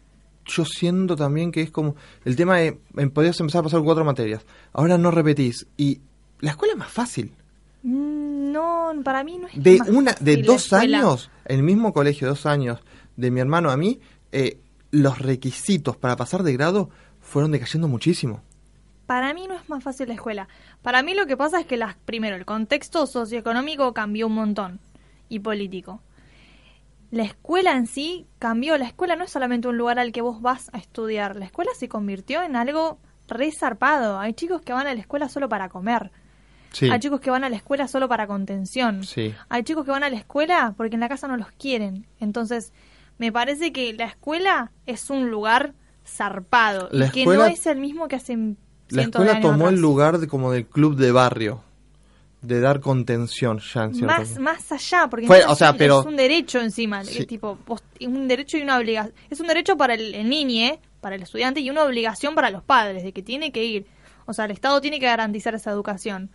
yo 0.45 0.65
siento 0.65 1.15
también 1.15 1.51
que 1.51 1.61
es 1.61 1.71
como 1.71 1.95
el 2.25 2.35
tema 2.35 2.57
de 2.57 2.77
em, 2.97 3.09
podías 3.09 3.39
empezar 3.39 3.61
a 3.61 3.63
pasar 3.63 3.81
cuatro 3.83 4.03
materias. 4.05 4.43
Ahora 4.73 4.97
no 4.97 5.11
repetís 5.11 5.65
y 5.77 6.01
la 6.39 6.51
escuela 6.51 6.73
es 6.73 6.79
más 6.79 6.91
fácil. 6.91 7.31
Mm, 7.83 8.51
No, 8.51 8.91
para 9.03 9.23
mí 9.23 9.37
no 9.37 9.47
es 9.47 9.53
De 9.63 9.77
más 9.79 9.87
una 9.89 10.11
de 10.19 10.33
fácil 10.35 10.41
la 10.41 10.47
dos 10.53 10.73
años, 10.73 11.31
el 11.45 11.63
mismo 11.63 11.93
colegio, 11.93 12.27
dos 12.27 12.45
años 12.45 12.79
de 13.15 13.31
mi 13.31 13.39
hermano 13.39 13.71
a 13.71 13.77
mí, 13.77 13.99
eh, 14.31 14.57
los 14.91 15.19
requisitos 15.19 15.97
para 15.97 16.15
pasar 16.15 16.43
de 16.43 16.53
grado 16.53 16.89
fueron 17.19 17.51
decayendo 17.51 17.87
muchísimo. 17.87 18.41
Para 19.05 19.33
mí 19.33 19.45
no 19.47 19.55
es 19.55 19.67
más 19.67 19.83
fácil 19.83 20.07
la 20.07 20.13
escuela. 20.13 20.47
Para 20.81 21.03
mí 21.03 21.13
lo 21.13 21.25
que 21.25 21.35
pasa 21.35 21.59
es 21.59 21.65
que 21.65 21.77
las, 21.77 21.95
primero 21.95 22.35
el 22.35 22.45
contexto 22.45 23.05
socioeconómico 23.07 23.93
cambió 23.93 24.27
un 24.27 24.33
montón 24.35 24.79
y 25.27 25.39
político. 25.39 26.01
La 27.09 27.23
escuela 27.23 27.73
en 27.73 27.87
sí 27.87 28.25
cambió. 28.39 28.77
La 28.77 28.85
escuela 28.85 29.17
no 29.17 29.25
es 29.25 29.31
solamente 29.31 29.67
un 29.67 29.77
lugar 29.77 29.99
al 29.99 30.13
que 30.13 30.21
vos 30.21 30.41
vas 30.41 30.69
a 30.73 30.77
estudiar. 30.77 31.35
La 31.35 31.45
escuela 31.45 31.71
se 31.77 31.89
convirtió 31.89 32.41
en 32.41 32.55
algo 32.55 32.99
resarpado. 33.27 34.17
Hay 34.19 34.33
chicos 34.33 34.61
que 34.61 34.71
van 34.71 34.87
a 34.87 34.93
la 34.93 34.99
escuela 35.01 35.27
solo 35.27 35.49
para 35.49 35.67
comer. 35.67 36.11
Sí, 36.71 36.89
Hay 36.89 36.99
chicos 36.99 37.19
que 37.19 37.29
van 37.29 37.43
a 37.43 37.49
la 37.49 37.57
escuela 37.57 37.89
solo 37.89 38.07
para 38.07 38.27
contención. 38.27 39.03
sí. 39.03 39.35
Hay 39.49 39.63
chicos 39.63 39.83
que 39.83 39.91
van 39.91 40.03
a 40.03 40.09
la 40.09 40.15
escuela 40.15 40.73
porque 40.77 40.95
en 40.95 41.01
la 41.01 41.09
casa 41.09 41.27
no 41.27 41.35
los 41.35 41.51
quieren. 41.51 42.07
Entonces, 42.21 42.71
me 43.21 43.31
parece 43.31 43.71
que 43.71 43.93
la 43.93 44.05
escuela 44.05 44.71
es 44.87 45.09
un 45.11 45.29
lugar 45.29 45.73
zarpado 46.05 46.89
La 46.91 47.05
y 47.05 47.09
que 47.11 47.25
no 47.25 47.45
es 47.45 47.67
el 47.67 47.77
mismo 47.79 48.07
que 48.07 48.15
hace 48.15 48.35
La 48.35 48.55
de 48.89 49.01
escuela 49.03 49.39
tomó 49.39 49.69
el 49.69 49.79
lugar 49.79 50.17
de, 50.17 50.27
como 50.27 50.51
del 50.51 50.65
club 50.65 50.95
de 50.95 51.11
barrio, 51.11 51.61
de 52.41 52.59
dar 52.59 52.79
contención 52.79 53.59
ya 53.59 53.83
en 53.83 54.05
más 54.07 54.39
más 54.39 54.71
allá 54.71 55.07
porque 55.07 55.27
Fue- 55.27 55.45
o 55.45 55.53
sea, 55.55 55.69
es 55.69 55.75
pero- 55.77 56.01
un 56.03 56.15
derecho 56.17 56.59
encima 56.59 57.03
Sí. 57.03 57.19
es 57.19 57.27
tipo 57.27 57.59
es 57.99 58.07
un 58.07 58.27
derecho 58.27 58.57
y 58.57 58.63
una 58.63 58.77
obligación 58.79 59.13
es 59.29 59.39
un 59.39 59.45
derecho 59.47 59.77
para 59.77 59.93
el, 59.93 60.15
el 60.15 60.27
niño 60.27 60.79
para 60.99 61.15
el 61.15 61.21
estudiante 61.21 61.59
y 61.59 61.69
una 61.69 61.83
obligación 61.83 62.33
para 62.33 62.49
los 62.49 62.63
padres 62.63 63.03
de 63.03 63.11
que 63.13 63.21
tiene 63.21 63.51
que 63.51 63.63
ir. 63.63 63.85
O 64.25 64.33
sea 64.33 64.45
el 64.45 64.51
estado 64.51 64.81
tiene 64.81 64.99
que 64.99 65.05
garantizar 65.05 65.53
esa 65.53 65.69
educación. 65.71 66.29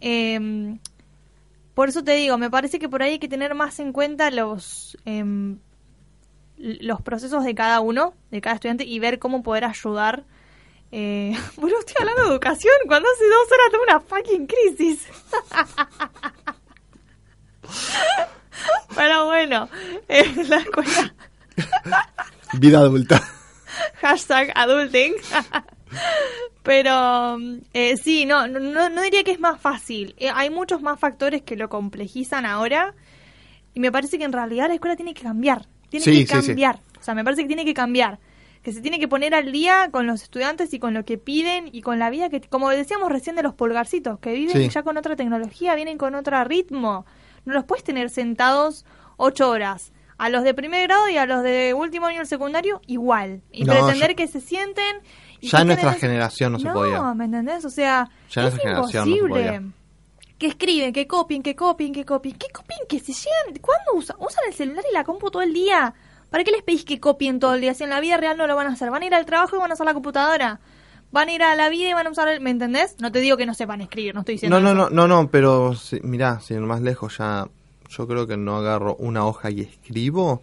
Em, 0.00 0.78
por 1.74 1.88
eso 1.90 2.02
te 2.02 2.12
digo 2.14 2.38
me 2.38 2.48
parece 2.50 2.78
que 2.78 2.88
por 2.88 3.02
ahí 3.02 3.12
hay 3.12 3.18
que 3.18 3.28
tener 3.28 3.54
más 3.54 3.78
en 3.80 3.92
cuenta 3.92 4.30
los 4.30 4.96
em, 5.04 5.58
los 6.56 7.02
procesos 7.02 7.44
de 7.44 7.54
cada 7.54 7.80
uno 7.80 8.14
de 8.30 8.40
cada 8.40 8.54
estudiante 8.54 8.84
y 8.84 8.98
ver 8.98 9.18
cómo 9.18 9.42
poder 9.42 9.64
ayudar 9.64 10.24
eh, 10.96 11.36
bueno, 11.56 11.76
estoy 11.80 11.96
hablando 11.98 12.22
de 12.22 12.28
educación 12.28 12.74
cuando 12.86 13.08
hace 13.08 13.24
dos 13.24 13.50
horas 13.50 13.70
tuve 13.72 13.82
una 13.82 14.00
fucking 14.00 14.46
crisis. 14.46 15.08
Pero 18.94 19.26
bueno, 19.26 19.68
eh, 20.08 20.32
la 20.48 20.58
escuela, 20.58 21.14
Vida 22.52 22.78
adulta. 22.78 23.20
hashtag 24.00 24.52
adulting. 24.54 25.14
Pero 26.62 27.38
eh, 27.72 27.96
sí, 27.96 28.24
no, 28.24 28.46
no, 28.46 28.88
no 28.88 29.02
diría 29.02 29.24
que 29.24 29.32
es 29.32 29.40
más 29.40 29.60
fácil. 29.60 30.14
Eh, 30.18 30.30
hay 30.32 30.50
muchos 30.50 30.80
más 30.80 31.00
factores 31.00 31.42
que 31.42 31.56
lo 31.56 31.68
complejizan 31.68 32.46
ahora. 32.46 32.94
Y 33.74 33.80
me 33.80 33.90
parece 33.90 34.16
que 34.18 34.24
en 34.24 34.32
realidad 34.32 34.68
la 34.68 34.74
escuela 34.74 34.94
tiene 34.94 35.14
que 35.14 35.24
cambiar. 35.24 35.66
Tiene 36.00 36.18
Sí, 36.18 36.24
que 36.26 36.34
sí, 36.36 36.40
sí. 36.42 36.46
cambiar. 36.48 36.80
O 37.00 37.02
sea, 37.02 37.14
me 37.14 37.24
parece 37.24 37.42
que 37.42 37.48
tiene 37.48 37.64
que 37.64 37.74
cambiar. 37.74 38.18
Que 38.62 38.72
se 38.72 38.80
tiene 38.80 38.98
que 38.98 39.08
poner 39.08 39.34
al 39.34 39.52
día 39.52 39.90
con 39.90 40.06
los 40.06 40.22
estudiantes 40.22 40.72
y 40.72 40.78
con 40.78 40.94
lo 40.94 41.04
que 41.04 41.18
piden 41.18 41.68
y 41.70 41.82
con 41.82 41.98
la 41.98 42.08
vida 42.08 42.30
que, 42.30 42.40
como 42.40 42.70
decíamos 42.70 43.10
recién 43.12 43.36
de 43.36 43.42
los 43.42 43.52
pulgarcitos, 43.54 44.18
que 44.20 44.32
viven 44.32 44.70
ya 44.70 44.82
con 44.82 44.96
otra 44.96 45.16
tecnología, 45.16 45.74
vienen 45.74 45.98
con 45.98 46.14
otro 46.14 46.42
ritmo. 46.44 47.04
No 47.44 47.52
los 47.52 47.64
puedes 47.64 47.84
tener 47.84 48.08
sentados 48.08 48.86
ocho 49.18 49.50
horas. 49.50 49.92
A 50.16 50.28
los 50.30 50.44
de 50.44 50.54
primer 50.54 50.84
grado 50.84 51.08
y 51.10 51.16
a 51.18 51.26
los 51.26 51.42
de 51.42 51.74
último 51.74 52.06
año 52.06 52.18
del 52.18 52.26
secundario, 52.26 52.80
igual. 52.86 53.42
Y 53.52 53.64
No, 53.64 53.74
pretender 53.74 54.14
que 54.16 54.28
se 54.28 54.40
sienten. 54.40 54.96
y 55.40 55.48
Ya 55.48 55.60
en 55.60 55.66
nuestra 55.66 55.92
generación 55.94 56.52
no 56.52 56.58
se 56.58 56.70
podía. 56.70 56.98
No, 56.98 57.14
¿me 57.16 57.24
entendés? 57.26 57.64
O 57.66 57.70
sea, 57.70 58.08
Ya 58.30 58.46
es 58.46 58.54
no 58.54 58.60
se 58.60 58.68
imposible. 58.98 59.28
podía. 59.28 59.62
Que 60.38 60.46
escriben, 60.46 60.92
que 60.92 61.06
copien, 61.06 61.42
que 61.42 61.54
copien, 61.54 61.92
que 61.92 62.04
copien. 62.04 62.36
¿Qué 62.36 62.48
copien? 62.52 62.80
Que 62.88 62.98
se 62.98 63.12
llegan. 63.12 63.60
¿Cuándo 63.60 63.94
usan? 63.94 64.16
Usan 64.18 64.44
el 64.48 64.54
celular 64.54 64.84
y 64.90 64.92
la 64.92 65.04
compu 65.04 65.30
todo 65.30 65.42
el 65.42 65.52
día. 65.52 65.94
¿Para 66.30 66.42
qué 66.42 66.50
les 66.50 66.62
pedís 66.62 66.84
que 66.84 66.98
copien 66.98 67.38
todo 67.38 67.54
el 67.54 67.60
día? 67.60 67.74
Si 67.74 67.84
en 67.84 67.90
la 67.90 68.00
vida 68.00 68.16
real 68.16 68.36
no 68.36 68.46
lo 68.46 68.56
van 68.56 68.66
a 68.66 68.72
hacer. 68.72 68.90
Van 68.90 69.02
a 69.02 69.06
ir 69.06 69.14
al 69.14 69.24
trabajo 69.24 69.56
y 69.56 69.60
van 69.60 69.70
a 69.70 69.74
usar 69.74 69.86
la 69.86 69.94
computadora. 69.94 70.60
Van 71.12 71.28
a 71.28 71.32
ir 71.32 71.42
a 71.44 71.54
la 71.54 71.68
vida 71.68 71.88
y 71.88 71.92
van 71.92 72.08
a 72.08 72.10
usar 72.10 72.26
el. 72.28 72.40
¿Me 72.40 72.50
entendés? 72.50 72.96
No 72.98 73.12
te 73.12 73.20
digo 73.20 73.36
que 73.36 73.46
no 73.46 73.54
sepan 73.54 73.80
escribir, 73.80 74.14
no 74.14 74.20
estoy 74.20 74.34
diciendo. 74.34 74.58
No, 74.58 74.74
no, 74.74 74.82
eso. 74.82 74.90
no, 74.90 75.06
no, 75.06 75.22
no, 75.22 75.30
pero 75.30 75.74
si, 75.76 76.00
mirá, 76.00 76.40
si 76.40 76.54
más 76.54 76.80
lejos 76.82 77.18
ya, 77.18 77.48
yo 77.88 78.08
creo 78.08 78.26
que 78.26 78.36
no 78.36 78.56
agarro 78.56 78.96
una 78.96 79.24
hoja 79.24 79.50
y 79.50 79.60
escribo 79.60 80.42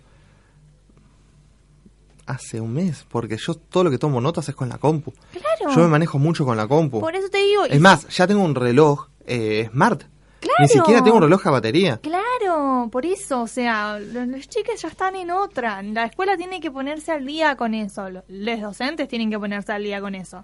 hace 2.25 2.61
un 2.61 2.73
mes, 2.73 3.05
porque 3.09 3.35
yo 3.37 3.55
todo 3.55 3.83
lo 3.83 3.91
que 3.91 3.97
tomo 3.97 4.21
notas 4.21 4.47
es 4.47 4.55
con 4.55 4.69
la 4.69 4.77
compu. 4.77 5.13
Claro. 5.31 5.75
Yo 5.75 5.81
me 5.81 5.89
manejo 5.89 6.17
mucho 6.17 6.45
con 6.45 6.55
la 6.55 6.67
compu. 6.67 7.01
Por 7.01 7.15
eso 7.15 7.29
te 7.29 7.39
digo. 7.39 7.65
y 7.67 7.73
Es 7.73 7.81
más, 7.81 8.07
ya 8.07 8.25
tengo 8.25 8.41
un 8.41 8.55
reloj 8.55 9.10
eh, 9.27 9.69
smart. 9.71 10.03
Claro. 10.39 10.55
Ni 10.59 10.67
siquiera 10.67 11.03
tengo 11.03 11.17
un 11.17 11.23
reloj 11.23 11.45
a 11.47 11.51
batería. 11.51 11.97
Claro, 12.01 12.89
por 12.91 13.05
eso, 13.05 13.41
o 13.43 13.47
sea, 13.47 13.99
los, 13.99 14.27
los 14.27 14.47
chiques 14.49 14.81
ya 14.81 14.87
están 14.87 15.15
en 15.15 15.29
otra. 15.29 15.83
La 15.83 16.05
escuela 16.05 16.35
tiene 16.35 16.59
que 16.59 16.71
ponerse 16.71 17.11
al 17.11 17.25
día 17.27 17.55
con 17.55 17.75
eso. 17.75 18.09
Lo- 18.09 18.23
Los 18.27 18.59
docentes 18.59 19.07
tienen 19.07 19.29
que 19.29 19.37
ponerse 19.37 19.71
al 19.71 19.83
día 19.83 20.01
con 20.01 20.15
eso. 20.15 20.43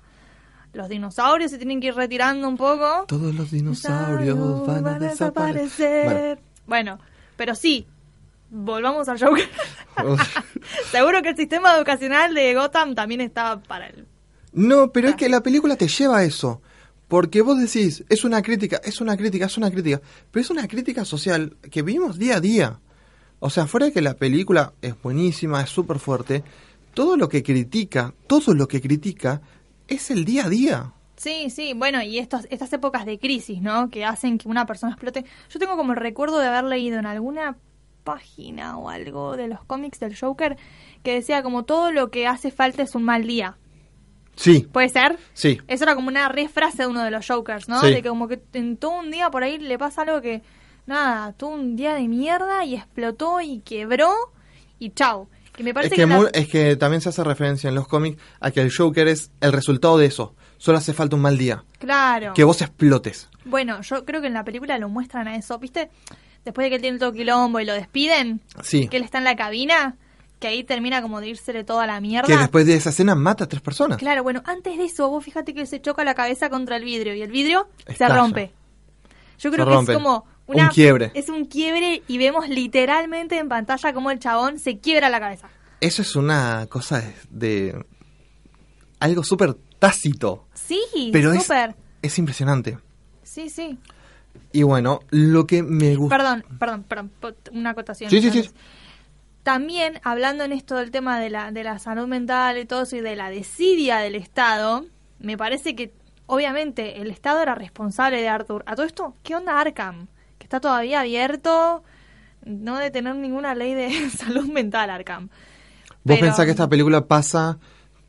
Los 0.73 0.87
dinosaurios 0.89 1.49
se 1.49 1.57
tienen 1.57 1.79
que 1.81 1.87
ir 1.87 1.95
retirando 1.95 2.47
un 2.47 2.57
poco. 2.57 3.05
Todos 3.07 3.33
los 3.33 3.49
dinosaurios 3.49 4.67
van 4.67 4.85
a 4.85 4.99
desaparecer. 4.99 6.37
Bueno, 6.67 6.99
pero 7.35 7.55
sí, 7.55 7.87
volvamos 8.51 9.07
al 9.09 9.19
Joker. 9.19 9.49
Bueno. 9.97 10.17
Seguro 10.91 11.21
que 11.23 11.29
el 11.29 11.37
sistema 11.37 11.75
educacional 11.75 12.33
de 12.35 12.53
Gotham 12.53 12.93
también 12.93 13.21
estaba 13.21 13.59
para 13.61 13.87
el... 13.87 14.05
No, 14.53 14.91
pero 14.91 15.09
es 15.09 15.15
que 15.15 15.29
la 15.29 15.41
película 15.41 15.75
te 15.75 15.87
lleva 15.87 16.19
a 16.19 16.23
eso. 16.23 16.61
Porque 17.07 17.41
vos 17.41 17.57
decís, 17.59 18.03
es 18.09 18.25
una 18.25 18.41
crítica, 18.41 18.81
es 18.83 18.99
una 18.99 19.15
crítica, 19.15 19.45
es 19.45 19.57
una 19.57 19.71
crítica. 19.71 20.01
Pero 20.31 20.41
es 20.41 20.49
una 20.49 20.67
crítica 20.67 21.05
social 21.05 21.55
que 21.71 21.81
vivimos 21.81 22.17
día 22.17 22.37
a 22.37 22.41
día. 22.41 22.79
O 23.39 23.49
sea, 23.49 23.67
fuera 23.67 23.85
de 23.85 23.93
que 23.93 24.01
la 24.01 24.15
película 24.15 24.73
es 24.81 24.99
buenísima, 25.01 25.61
es 25.61 25.69
súper 25.69 25.99
fuerte, 25.99 26.43
todo 26.93 27.15
lo 27.15 27.29
que 27.29 27.43
critica, 27.43 28.13
todo 28.25 28.53
lo 28.53 28.67
que 28.67 28.81
critica 28.81 29.41
es 29.87 30.09
el 30.09 30.25
día 30.25 30.45
a 30.45 30.49
día. 30.49 30.93
Sí, 31.15 31.49
sí, 31.49 31.73
bueno, 31.73 32.01
y 32.01 32.19
estos, 32.19 32.47
estas 32.49 32.71
épocas 32.73 33.05
de 33.05 33.19
crisis, 33.19 33.61
¿no? 33.61 33.89
Que 33.89 34.05
hacen 34.05 34.37
que 34.37 34.47
una 34.47 34.65
persona 34.65 34.93
explote. 34.93 35.25
Yo 35.49 35.59
tengo 35.59 35.77
como 35.77 35.93
el 35.93 35.99
recuerdo 35.99 36.39
de 36.39 36.47
haber 36.47 36.65
leído 36.65 36.99
en 36.99 37.05
alguna 37.05 37.57
página 38.03 38.77
o 38.77 38.89
algo 38.89 39.35
de 39.35 39.47
los 39.47 39.63
cómics 39.65 39.99
del 39.99 40.17
Joker 40.17 40.57
que 41.03 41.13
decía 41.13 41.43
como 41.43 41.65
todo 41.65 41.91
lo 41.91 42.09
que 42.09 42.25
hace 42.25 42.51
falta 42.51 42.81
es 42.81 42.95
un 42.95 43.03
mal 43.03 43.27
día. 43.27 43.57
Sí, 44.37 44.67
¿Puede 44.71 44.87
ser? 44.89 45.17
sí. 45.33 45.59
Eso 45.67 45.83
era 45.83 45.95
como 45.95 46.07
una 46.07 46.29
refrase 46.29 46.83
de 46.83 46.87
uno 46.87 47.03
de 47.03 47.11
los 47.11 47.27
Jokers, 47.27 47.67
¿no? 47.67 47.81
Sí. 47.81 47.87
De 47.89 48.01
que 48.01 48.07
como 48.09 48.27
que 48.29 48.39
en 48.53 48.77
todo 48.77 48.99
un 48.99 49.11
día 49.11 49.29
por 49.29 49.43
ahí 49.43 49.57
le 49.57 49.77
pasa 49.77 50.03
algo 50.03 50.21
que, 50.21 50.41
nada, 50.85 51.33
tuvo 51.33 51.55
un 51.55 51.75
día 51.75 51.95
de 51.95 52.07
mierda 52.07 52.63
y 52.63 52.75
explotó 52.75 53.41
y 53.41 53.59
quebró 53.59 54.13
y 54.79 54.91
chau. 54.91 55.27
Que 55.53 55.63
me 55.63 55.71
Es 55.71 55.73
parece 55.73 55.95
que, 55.95 56.01
que, 56.03 56.07
la- 56.07 56.29
es 56.33 56.47
que 56.49 56.75
también 56.75 57.01
se 57.01 57.09
hace 57.09 57.23
referencia 57.23 57.67
en 57.67 57.73
los 57.75 57.87
cómics 57.87 58.21
a 58.39 58.51
que 58.51 58.61
el 58.61 58.71
Joker 58.71 59.07
es 59.07 59.31
el 59.41 59.51
resultado 59.51 59.97
de 59.97 60.05
eso. 60.05 60.35
Solo 60.59 60.77
hace 60.77 60.93
falta 60.93 61.15
un 61.15 61.23
mal 61.23 61.37
día. 61.37 61.63
Claro. 61.79 62.33
Que 62.35 62.43
vos 62.43 62.61
explotes. 62.61 63.27
Bueno, 63.43 63.81
yo 63.81 64.05
creo 64.05 64.21
que 64.21 64.27
en 64.27 64.33
la 64.33 64.43
película 64.43 64.77
lo 64.77 64.87
muestran 64.87 65.27
a 65.27 65.35
eso, 65.35 65.57
¿viste? 65.57 65.89
Después 66.45 66.65
de 66.65 66.69
que 66.69 66.75
él 66.75 66.81
tiene 66.83 66.99
todo 66.99 67.11
quilombo 67.11 67.59
y 67.59 67.65
lo 67.65 67.73
despiden, 67.73 68.39
Sí. 68.61 68.87
que 68.87 68.97
él 68.97 69.03
está 69.03 69.17
en 69.17 69.23
la 69.23 69.35
cabina, 69.35 69.95
que 70.39 70.47
ahí 70.47 70.63
termina 70.63 71.01
como 71.01 71.19
de 71.21 71.29
írsele 71.29 71.63
toda 71.63 71.87
la 71.87 71.99
mierda. 71.99 72.27
Que 72.27 72.37
después 72.37 72.65
de 72.65 72.75
esa 72.75 72.89
escena 72.89 73.15
mata 73.15 73.45
a 73.45 73.47
tres 73.47 73.61
personas. 73.61 73.97
Claro, 73.97 74.23
bueno, 74.23 74.41
antes 74.45 74.77
de 74.77 74.85
eso, 74.85 75.09
vos 75.09 75.23
fíjate 75.23 75.53
que 75.53 75.65
se 75.65 75.81
choca 75.81 76.03
la 76.03 76.13
cabeza 76.13 76.49
contra 76.49 76.75
el 76.77 76.83
vidrio 76.83 77.15
y 77.15 77.21
el 77.21 77.31
vidrio 77.31 77.67
se 77.95 78.07
rompe. 78.07 78.51
Yo 79.39 79.51
creo 79.51 79.65
Se 79.65 79.69
que 79.69 79.75
rompe. 79.75 79.91
es 79.93 79.97
como 79.97 80.25
Un 80.47 80.55
una, 80.55 80.69
quiebre. 80.69 81.11
Es 81.13 81.29
un 81.29 81.45
quiebre 81.45 82.03
y 82.07 82.17
vemos 82.17 82.49
literalmente 82.49 83.37
en 83.37 83.49
pantalla 83.49 83.93
cómo 83.93 84.11
el 84.11 84.19
chabón 84.19 84.59
se 84.59 84.79
quiebra 84.79 85.09
la 85.09 85.19
cabeza. 85.19 85.49
Eso 85.81 86.01
es 86.01 86.15
una 86.15 86.65
cosa 86.69 87.01
de... 87.01 87.13
de- 87.29 87.85
algo 88.99 89.23
súper 89.23 89.55
tácito. 89.77 90.47
Sí, 90.55 90.81
Pero 91.13 91.31
es, 91.33 91.43
súper. 91.43 91.75
es 92.01 92.17
impresionante. 92.17 92.79
Sí, 93.23 93.49
sí. 93.49 93.77
Y 94.51 94.63
bueno, 94.63 95.01
lo 95.11 95.45
que 95.45 95.61
me 95.61 95.95
gusta... 95.95 96.17
Perdón, 96.17 96.43
perdón, 96.59 96.83
perdón, 96.89 97.11
una 97.53 97.71
acotación. 97.71 98.09
Sí, 98.09 98.21
sí, 98.21 98.31
sí. 98.31 98.49
También, 99.47 100.01
hablando 100.03 100.43
en 100.43 100.51
esto 100.51 100.75
del 100.75 100.91
tema 100.91 101.17
de 101.21 101.29
la, 101.29 101.51
de 101.53 101.63
la 101.63 101.79
salud 101.79 102.05
mental 102.05 102.57
y 102.57 102.65
todo 102.65 102.81
eso 102.83 102.97
y 102.97 102.99
de 102.99 103.15
la 103.15 103.29
desidia 103.29 103.95
del 103.99 104.15
Estado, 104.15 104.83
me 105.19 105.37
parece 105.37 105.73
que, 105.73 105.93
obviamente, 106.25 107.01
el 107.01 107.09
Estado 107.11 107.41
era 107.41 107.55
responsable 107.55 108.19
de 108.19 108.27
Arthur. 108.27 108.63
A 108.67 108.75
todo 108.75 108.85
esto, 108.85 109.15
¿qué 109.23 109.37
onda 109.37 109.57
Arkham? 109.57 110.07
Que 110.37 110.43
está 110.43 110.59
todavía 110.59 110.99
abierto, 110.99 111.81
no 112.43 112.77
de 112.77 112.91
tener 112.91 113.15
ninguna 113.15 113.55
ley 113.55 113.73
de 113.73 114.09
salud 114.17 114.47
mental 114.51 114.89
Arkham. 114.89 115.29
Vos 115.29 115.37
Pero- 116.03 116.19
pensás 116.19 116.43
que 116.43 116.51
esta 116.51 116.67
película 116.67 117.05
pasa, 117.07 117.57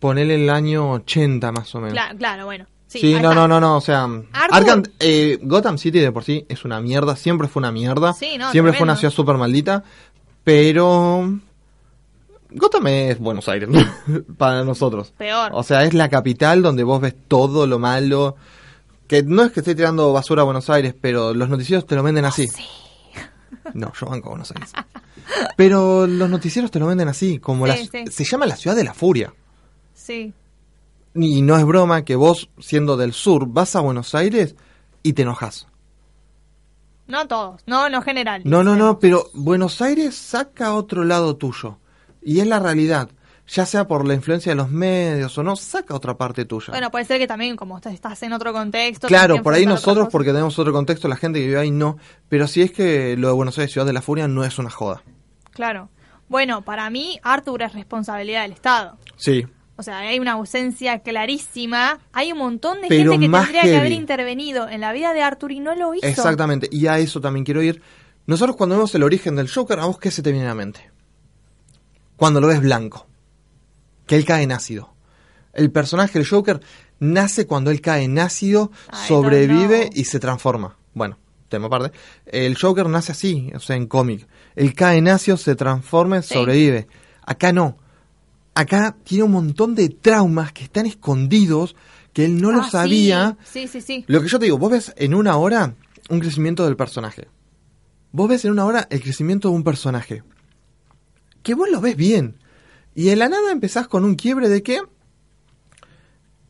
ponele 0.01 0.34
el 0.34 0.51
año 0.51 0.91
80 0.91 1.53
más 1.53 1.72
o 1.76 1.80
menos. 1.80 1.97
Cla- 1.97 2.18
claro, 2.18 2.47
bueno. 2.47 2.66
Sí, 2.89 3.14
no, 3.20 3.34
no, 3.34 3.47
no, 3.47 3.61
no, 3.61 3.76
o 3.76 3.80
sea, 3.82 4.05
Arthur- 4.07 4.26
Arkham, 4.51 4.82
eh, 4.99 5.39
Gotham 5.43 5.76
City 5.76 5.99
de 6.01 6.11
por 6.11 6.24
sí 6.24 6.47
es 6.49 6.64
una 6.64 6.80
mierda, 6.80 7.16
siempre 7.16 7.47
fue 7.47 7.61
una 7.61 7.70
mierda, 7.70 8.14
Sí, 8.14 8.39
no, 8.39 8.51
siempre 8.51 8.72
fue 8.72 8.84
una 8.84 8.97
ciudad 8.97 9.12
súper 9.12 9.36
maldita, 9.36 9.84
pero 10.49 11.39
Gotham 12.53 12.87
es 12.87 13.19
Buenos 13.19 13.47
Aires 13.51 13.69
para 14.39 14.65
nosotros. 14.65 15.13
Peor. 15.19 15.51
O 15.53 15.63
sea, 15.63 15.85
es 15.85 15.93
la 15.93 16.09
capital 16.09 16.63
donde 16.63 16.85
vos 16.85 17.03
ves 17.03 17.15
todo 17.29 17.67
lo 17.67 17.79
malo, 17.79 18.35
que 19.07 19.23
no 19.23 19.43
es 19.43 19.53
que 19.53 19.61
esté 19.61 19.75
tirando 19.75 20.11
basura 20.11 20.41
a 20.41 20.45
Buenos 20.47 20.71
Aires, 20.71 20.95
pero 20.99 21.35
los 21.35 21.51
noticieros 21.51 21.85
te 21.85 21.97
lo 21.97 22.03
venden 22.03 22.25
así. 22.25 22.47
Sí. 22.49 22.65
No, 23.75 23.93
yo 23.93 24.07
banco 24.07 24.29
a 24.29 24.31
Buenos 24.31 24.51
Aires. 24.53 24.73
Pero 25.59 26.07
los 26.07 26.31
noticieros 26.31 26.71
te 26.71 26.79
lo 26.79 26.87
venden 26.87 27.09
así, 27.09 27.39
como 27.39 27.67
Sí, 27.67 27.91
la, 27.93 28.05
sí. 28.07 28.11
se 28.11 28.25
llama 28.25 28.47
la 28.47 28.57
ciudad 28.57 28.75
de 28.75 28.85
la 28.85 28.95
furia. 28.95 29.35
Sí. 29.93 30.33
Y 31.15 31.43
no 31.43 31.59
es 31.59 31.65
broma 31.67 32.07
que 32.07 32.17
vos, 32.17 32.49
siendo 32.59 32.97
del 32.97 33.13
sur, 33.13 33.47
vas 33.49 33.77
a 33.77 33.81
Buenos 33.81 34.15
Aires 34.15 34.55
y 35.03 35.13
te 35.13 35.23
enojas. 35.23 35.67
No 37.09 37.27
todos, 37.27 37.63
no, 37.67 37.89
no 37.91 38.03
general. 38.03 38.43
No, 38.45 38.63
no, 38.63 38.77
no, 38.77 38.99
pero 38.99 39.27
Buenos 39.35 39.81
Aires 39.83 40.15
saca 40.15 40.75
otro 40.75 41.05
lado 41.05 41.37
tuyo. 41.37 41.79
Y 42.23 42.41
es 42.41 42.47
la 42.47 42.59
realidad. 42.61 43.09
Ya 43.51 43.65
sea 43.65 43.89
por 43.89 44.07
la 44.07 44.13
influencia 44.13 44.53
de 44.53 44.57
los 44.57 44.69
medios 44.71 45.39
o 45.39 45.43
no, 45.43 45.57
saca 45.57 45.95
otra 45.95 46.19
parte 46.19 46.45
tuya. 46.45 46.67
Bueno, 46.69 46.91
puede 46.91 47.07
ser 47.07 47.19
que 47.19 47.27
también, 47.27 47.57
como 47.57 47.79
estás- 47.79 47.95
estás 47.95 48.23
en 48.23 48.35
otro 48.35 48.53
contexto. 48.53 49.09
claro, 49.09 49.43
por 49.43 49.55
ahí 49.55 49.65
nosotros, 49.65 50.05
cosas. 50.05 50.13
porque 50.13 50.33
tenemos 50.33 50.59
otro 50.59 50.71
contexto, 50.75 51.09
la 51.09 51.17
gente 51.17 51.41
que 51.41 51.47
vive 51.47 51.59
ahí 51.59 51.71
no. 51.71 51.97
Pero 52.29 52.47
si 52.47 52.61
es 52.61 52.73
que 52.73 53.17
lo 53.17 53.29
de 53.29 53.33
Buenos 53.33 53.57
Aires, 53.59 53.73
Ciudad 53.73 53.87
de 53.87 53.95
la 53.95 54.03
Furia, 54.03 54.29
no 54.29 54.45
es 54.45 54.59
una 54.59 54.69
joda. 54.69 55.03
Claro. 55.53 55.89
Bueno, 56.29 56.61
para 56.61 56.91
mí, 56.91 57.19
Arthur 57.23 57.63
es 57.63 57.73
responsabilidad 57.73 58.43
del 58.43 58.53
Estado. 58.53 58.99
Sí. 59.17 59.47
O 59.79 59.85
sea, 59.85 59.99
hay 59.99 60.18
una 60.18 60.33
ausencia 60.33 60.99
clarísima. 60.99 62.01
Hay 62.12 62.33
un 62.33 62.39
montón 62.39 62.83
de 62.83 62.89
Pero 62.89 63.12
gente 63.12 63.26
que 63.26 63.33
tendría 63.33 63.62
que 63.62 63.76
haber 63.76 63.93
intervenido 63.93 64.68
en 64.68 64.81
la 64.81 64.93
vida 64.93 65.14
de 65.14 65.22
Arthur 65.22 65.53
y 65.53 65.61
no 65.61 65.76
lo 65.76 65.95
hizo. 65.95 66.05
Exactamente, 66.05 66.68
y 66.70 66.89
a 66.89 66.99
eso 66.99 67.20
también 67.20 67.45
quiero 67.45 67.62
ir. 67.62 67.81
Nosotros 68.26 68.57
cuando 68.57 68.74
vemos 68.74 68.93
el 68.97 69.05
origen 69.05 69.37
del 69.37 69.49
Joker, 69.49 69.79
¿a 69.79 69.87
vos 69.87 69.99
qué 70.01 70.11
se 70.11 70.20
te 70.20 70.33
viene 70.33 70.47
a 70.47 70.51
la 70.51 70.55
mente? 70.57 70.91
Cuando 72.16 72.41
lo 72.41 72.49
ves 72.49 72.61
blanco, 72.61 73.07
que 74.07 74.16
él 74.16 74.24
cae 74.24 74.43
en 74.43 74.51
ácido. 74.51 74.93
El 75.53 75.70
personaje 75.70 76.18
del 76.18 76.29
Joker 76.29 76.61
nace 76.99 77.47
cuando 77.47 77.70
él 77.70 77.81
cae 77.81 78.03
en 78.03 78.18
ácido, 78.18 78.72
I 78.93 79.07
sobrevive 79.07 79.91
y 79.95 80.05
se 80.05 80.18
transforma. 80.18 80.76
Bueno, 80.93 81.18
tema 81.49 81.68
aparte. 81.68 81.97
El 82.26 82.59
Joker 82.59 82.89
nace 82.89 83.12
así, 83.12 83.53
o 83.55 83.61
sea, 83.61 83.76
en 83.76 83.87
cómic. 83.87 84.26
Él 84.57 84.74
cae 84.74 84.99
en 84.99 85.07
ácido, 85.07 85.37
se 85.37 85.55
transforma, 85.55 86.20
Sí. 86.22 86.35
sobrevive. 86.35 86.89
Acá 87.24 87.53
no. 87.53 87.79
Acá 88.61 88.97
tiene 89.05 89.23
un 89.23 89.31
montón 89.31 89.77
de 89.77 89.89
traumas 89.89 90.53
que 90.53 90.65
están 90.65 90.85
escondidos, 90.87 91.77
que 92.13 92.25
él 92.25 92.41
no 92.43 92.51
lo 92.51 92.63
Ah, 92.63 92.71
sabía. 92.71 93.37
Sí, 93.45 93.69
sí, 93.69 93.81
sí. 93.81 94.05
Lo 94.09 94.21
que 94.21 94.27
yo 94.29 94.41
te 94.41 94.47
digo, 94.47 94.59
vos 94.59 94.71
ves 94.73 94.93
en 94.97 95.15
una 95.15 95.37
hora 95.37 95.75
un 96.09 96.19
crecimiento 96.19 96.65
del 96.65 96.75
personaje. 96.77 97.29
Vos 98.11 98.29
ves 98.29 98.45
en 98.45 98.51
una 98.51 98.65
hora 98.65 98.89
el 98.91 99.01
crecimiento 99.01 99.49
de 99.51 99.55
un 99.55 99.63
personaje. 99.63 100.25
Que 101.45 101.55
vos 101.55 101.69
lo 101.71 101.81
ves 101.81 101.95
bien. 101.97 102.37
Y 102.97 103.11
en 103.11 103.21
la 103.21 103.29
nada 103.29 103.53
empezás 103.53 103.87
con 103.87 104.05
un 104.05 104.17
quiebre 104.17 104.49
de 104.49 104.63
que 104.65 104.81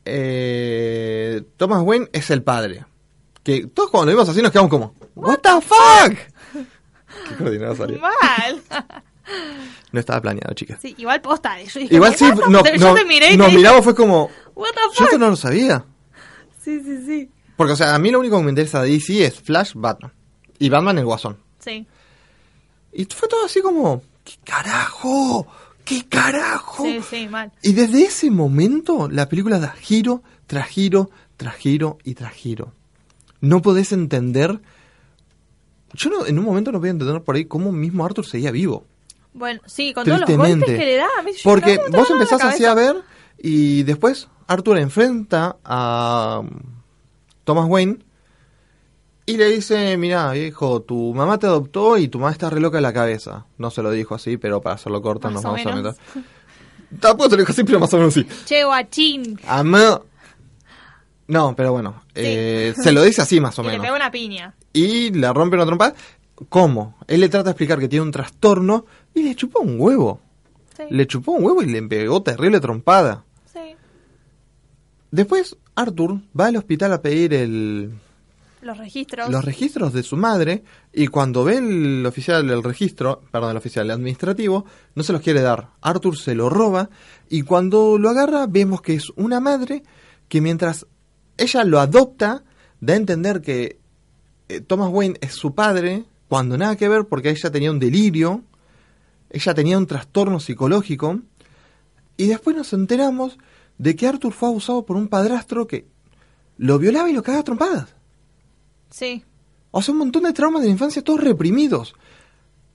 eh, 0.05 1.43
Thomas 1.57 1.83
Wayne 1.83 2.09
es 2.11 2.29
el 2.31 2.41
padre. 2.43 2.85
Que 3.43 3.67
todos 3.67 3.91
cuando 3.91 4.07
lo 4.07 4.11
vimos 4.17 4.29
así 4.29 4.41
nos 4.41 4.51
quedamos 4.51 4.71
como, 4.71 4.95
¿What 5.15 5.39
the 5.43 5.61
fuck? 5.61 6.17
Qué 7.27 7.35
coordinado 7.37 7.75
salió. 7.75 7.99
Mal. 7.99 8.61
No 9.91 9.99
estaba 9.99 10.21
planeado, 10.21 10.53
chicas. 10.53 10.79
sí, 10.81 10.95
igual 10.97 11.21
posta. 11.21 11.59
Yo 11.61 11.79
dije, 11.79 11.95
Igual 11.95 12.15
sí, 12.15 12.25
yo 12.77 12.93
te 12.93 13.05
miré 13.05 13.33
y 13.33 13.37
nos 13.37 13.47
te 13.47 13.51
dije, 13.51 13.57
miramos, 13.57 13.83
fue 13.83 13.95
como, 13.95 14.29
What 14.55 14.69
the 14.71 14.81
yo 14.81 14.91
fuck? 14.93 15.05
esto 15.05 15.17
no 15.17 15.29
lo 15.29 15.35
sabía. 15.35 15.85
Sí, 16.63 16.79
sí, 16.83 17.05
sí. 17.05 17.29
Porque, 17.55 17.73
o 17.73 17.75
sea, 17.75 17.95
a 17.95 17.99
mí 17.99 18.11
lo 18.11 18.19
único 18.19 18.37
que 18.37 18.43
me 18.43 18.49
interesa 18.49 18.83
de 18.83 18.91
DC 18.91 19.25
es 19.25 19.39
Flash, 19.39 19.71
Batman. 19.75 20.13
Y 20.59 20.69
Batman 20.69 20.97
el 20.99 21.05
Guasón. 21.05 21.37
Sí. 21.59 21.87
Y 22.93 23.05
fue 23.05 23.27
todo 23.27 23.45
así 23.45 23.61
como, 23.61 24.01
¿qué 24.23 24.33
carajo? 24.43 25.47
¿Qué 25.83 26.05
carajo? 26.07 26.83
Sí, 26.83 26.99
sí, 27.09 27.27
mal. 27.27 27.51
Y 27.63 27.73
desde 27.73 28.03
ese 28.03 28.29
momento 28.29 29.09
la 29.09 29.27
película 29.27 29.59
da 29.59 29.69
giro 29.71 30.21
tras 30.47 30.67
giro, 30.67 31.09
tras 31.37 31.55
giro 31.55 31.97
y 32.03 32.13
tras 32.13 32.33
giro. 32.33 32.73
No 33.41 33.61
podés 33.61 33.91
entender... 33.91 34.59
Yo 35.93 36.09
no, 36.11 36.25
en 36.27 36.37
un 36.37 36.45
momento 36.45 36.71
no 36.71 36.79
podía 36.79 36.91
entender 36.91 37.21
por 37.23 37.35
ahí 37.35 37.45
cómo 37.45 37.71
mismo 37.71 38.05
Arthur 38.05 38.25
seguía 38.25 38.51
vivo. 38.51 38.85
Bueno, 39.39 39.61
sí, 39.65 39.93
con 39.93 40.05
todos 40.05 40.19
los 40.19 40.29
golpes 40.37 40.65
que 40.65 40.85
le 40.85 40.97
da. 40.97 41.07
a 41.17 41.23
mí 41.23 41.31
Porque 41.43 41.77
no, 41.89 41.97
vos 41.97 42.09
en 42.11 42.17
la 42.17 42.23
empezás 42.23 42.43
así 42.43 42.65
a 42.65 42.73
ver 42.75 42.97
y 43.37 43.83
después 43.83 44.27
Arthur 44.47 44.77
enfrenta 44.77 45.55
a 45.63 46.41
um, 46.43 46.49
Thomas 47.45 47.65
Wayne 47.67 47.99
y 49.25 49.37
le 49.37 49.45
dice, 49.49 49.95
mira 49.97 50.31
viejo, 50.33 50.81
tu 50.81 51.13
mamá 51.13 51.37
te 51.39 51.47
adoptó 51.47 51.97
y 51.97 52.07
tu 52.09 52.19
mamá 52.19 52.31
está 52.31 52.49
re 52.49 52.59
loca 52.59 52.77
de 52.77 52.81
la 52.81 52.91
cabeza. 52.93 53.45
No 53.57 53.71
se 53.71 53.81
lo 53.81 53.91
dijo 53.91 54.13
así, 54.15 54.37
pero 54.37 54.59
para 54.61 54.75
hacerlo 54.75 55.01
corto 55.01 55.27
Más 55.29 55.35
nos 55.35 55.43
vamos 55.43 55.61
a 55.65 55.69
menos. 55.75 55.95
meter. 56.13 56.23
Tampoco 56.99 57.29
se 57.29 57.35
lo 57.35 57.41
dijo 57.43 57.51
así, 57.51 57.63
pero 57.63 57.79
más 57.79 57.93
o 57.93 57.97
menos 57.97 58.13
sí. 58.13 58.25
Che, 58.45 58.63
guachín. 58.63 59.39
Amá. 59.47 60.01
No, 61.27 61.55
pero 61.55 61.71
bueno, 61.71 62.03
eh, 62.15 62.73
se 62.75 62.91
lo 62.91 63.03
dice 63.03 63.21
así 63.21 63.39
más 63.39 63.57
o 63.59 63.61
Y 63.63 63.65
le 63.65 63.71
menos. 63.73 63.85
pega 63.85 63.95
una 63.95 64.09
piña. 64.11 64.55
Y 64.73 65.11
le 65.11 65.31
rompe 65.31 65.55
una 65.55 65.65
trompa. 65.67 65.93
¿Cómo? 66.47 66.95
Él 67.07 67.19
le 67.21 67.29
trata 67.29 67.45
de 67.45 67.51
explicar 67.51 67.79
que 67.79 67.89
tiene 67.89 68.05
un 68.05 68.11
trastorno 68.11 68.85
y 69.13 69.23
le 69.23 69.35
chupó 69.35 69.59
un 69.59 69.79
huevo. 69.79 70.21
Sí. 70.77 70.83
Le 70.89 71.05
chupó 71.07 71.33
un 71.33 71.43
huevo 71.43 71.61
y 71.61 71.65
le 71.65 71.81
pegó 71.83 72.23
terrible 72.23 72.61
trompada. 72.61 73.25
Sí. 73.51 73.75
Después, 75.11 75.57
Arthur 75.75 76.21
va 76.39 76.47
al 76.47 76.55
hospital 76.55 76.93
a 76.93 77.01
pedir 77.01 77.33
el, 77.33 77.91
Los 78.61 78.77
registros. 78.77 79.29
los 79.29 79.43
registros 79.43 79.91
de 79.91 80.03
su 80.03 80.15
madre 80.15 80.63
y 80.93 81.07
cuando 81.07 81.43
ve 81.43 81.57
el 81.57 82.05
oficial 82.05 82.47
del 82.47 82.63
registro, 82.63 83.21
perdón, 83.31 83.51
el 83.51 83.57
oficial 83.57 83.85
el 83.85 83.91
administrativo, 83.91 84.65
no 84.95 85.03
se 85.03 85.11
los 85.11 85.21
quiere 85.21 85.41
dar. 85.41 85.69
Arthur 85.81 86.17
se 86.17 86.35
lo 86.35 86.49
roba 86.49 86.89
y 87.29 87.41
cuando 87.41 87.97
lo 87.97 88.09
agarra 88.09 88.45
vemos 88.47 88.81
que 88.81 88.93
es 88.93 89.09
una 89.15 89.39
madre 89.39 89.83
que 90.29 90.41
mientras 90.41 90.85
ella 91.37 91.63
lo 91.63 91.79
adopta, 91.79 92.43
da 92.79 92.93
a 92.93 92.97
entender 92.97 93.41
que 93.41 93.79
eh, 94.47 94.61
Thomas 94.61 94.89
Wayne 94.91 95.17
es 95.21 95.33
su 95.33 95.55
padre, 95.55 96.05
cuando 96.29 96.57
nada 96.57 96.77
que 96.77 96.87
ver 96.87 97.05
porque 97.05 97.29
ella 97.31 97.51
tenía 97.51 97.71
un 97.71 97.79
delirio, 97.79 98.43
ella 99.29 99.53
tenía 99.53 99.77
un 99.77 99.85
trastorno 99.87 100.39
psicológico 100.39 101.19
y 102.15 102.27
después 102.27 102.55
nos 102.55 102.71
enteramos 102.71 103.37
de 103.77 103.95
que 103.97 104.07
Arthur 104.07 104.31
fue 104.31 104.47
abusado 104.49 104.85
por 104.85 104.95
un 104.95 105.07
padrastro 105.09 105.67
que 105.67 105.87
lo 106.57 106.79
violaba 106.79 107.09
y 107.09 107.13
lo 107.13 107.23
cagaba 107.23 107.41
a 107.41 107.45
trompadas. 107.45 107.95
Sí. 108.89 109.23
O 109.71 109.81
sea, 109.81 109.91
un 109.93 109.99
montón 109.99 110.23
de 110.23 110.33
traumas 110.33 110.61
de 110.61 110.67
la 110.67 110.73
infancia, 110.73 111.03
todos 111.03 111.21
reprimidos. 111.23 111.93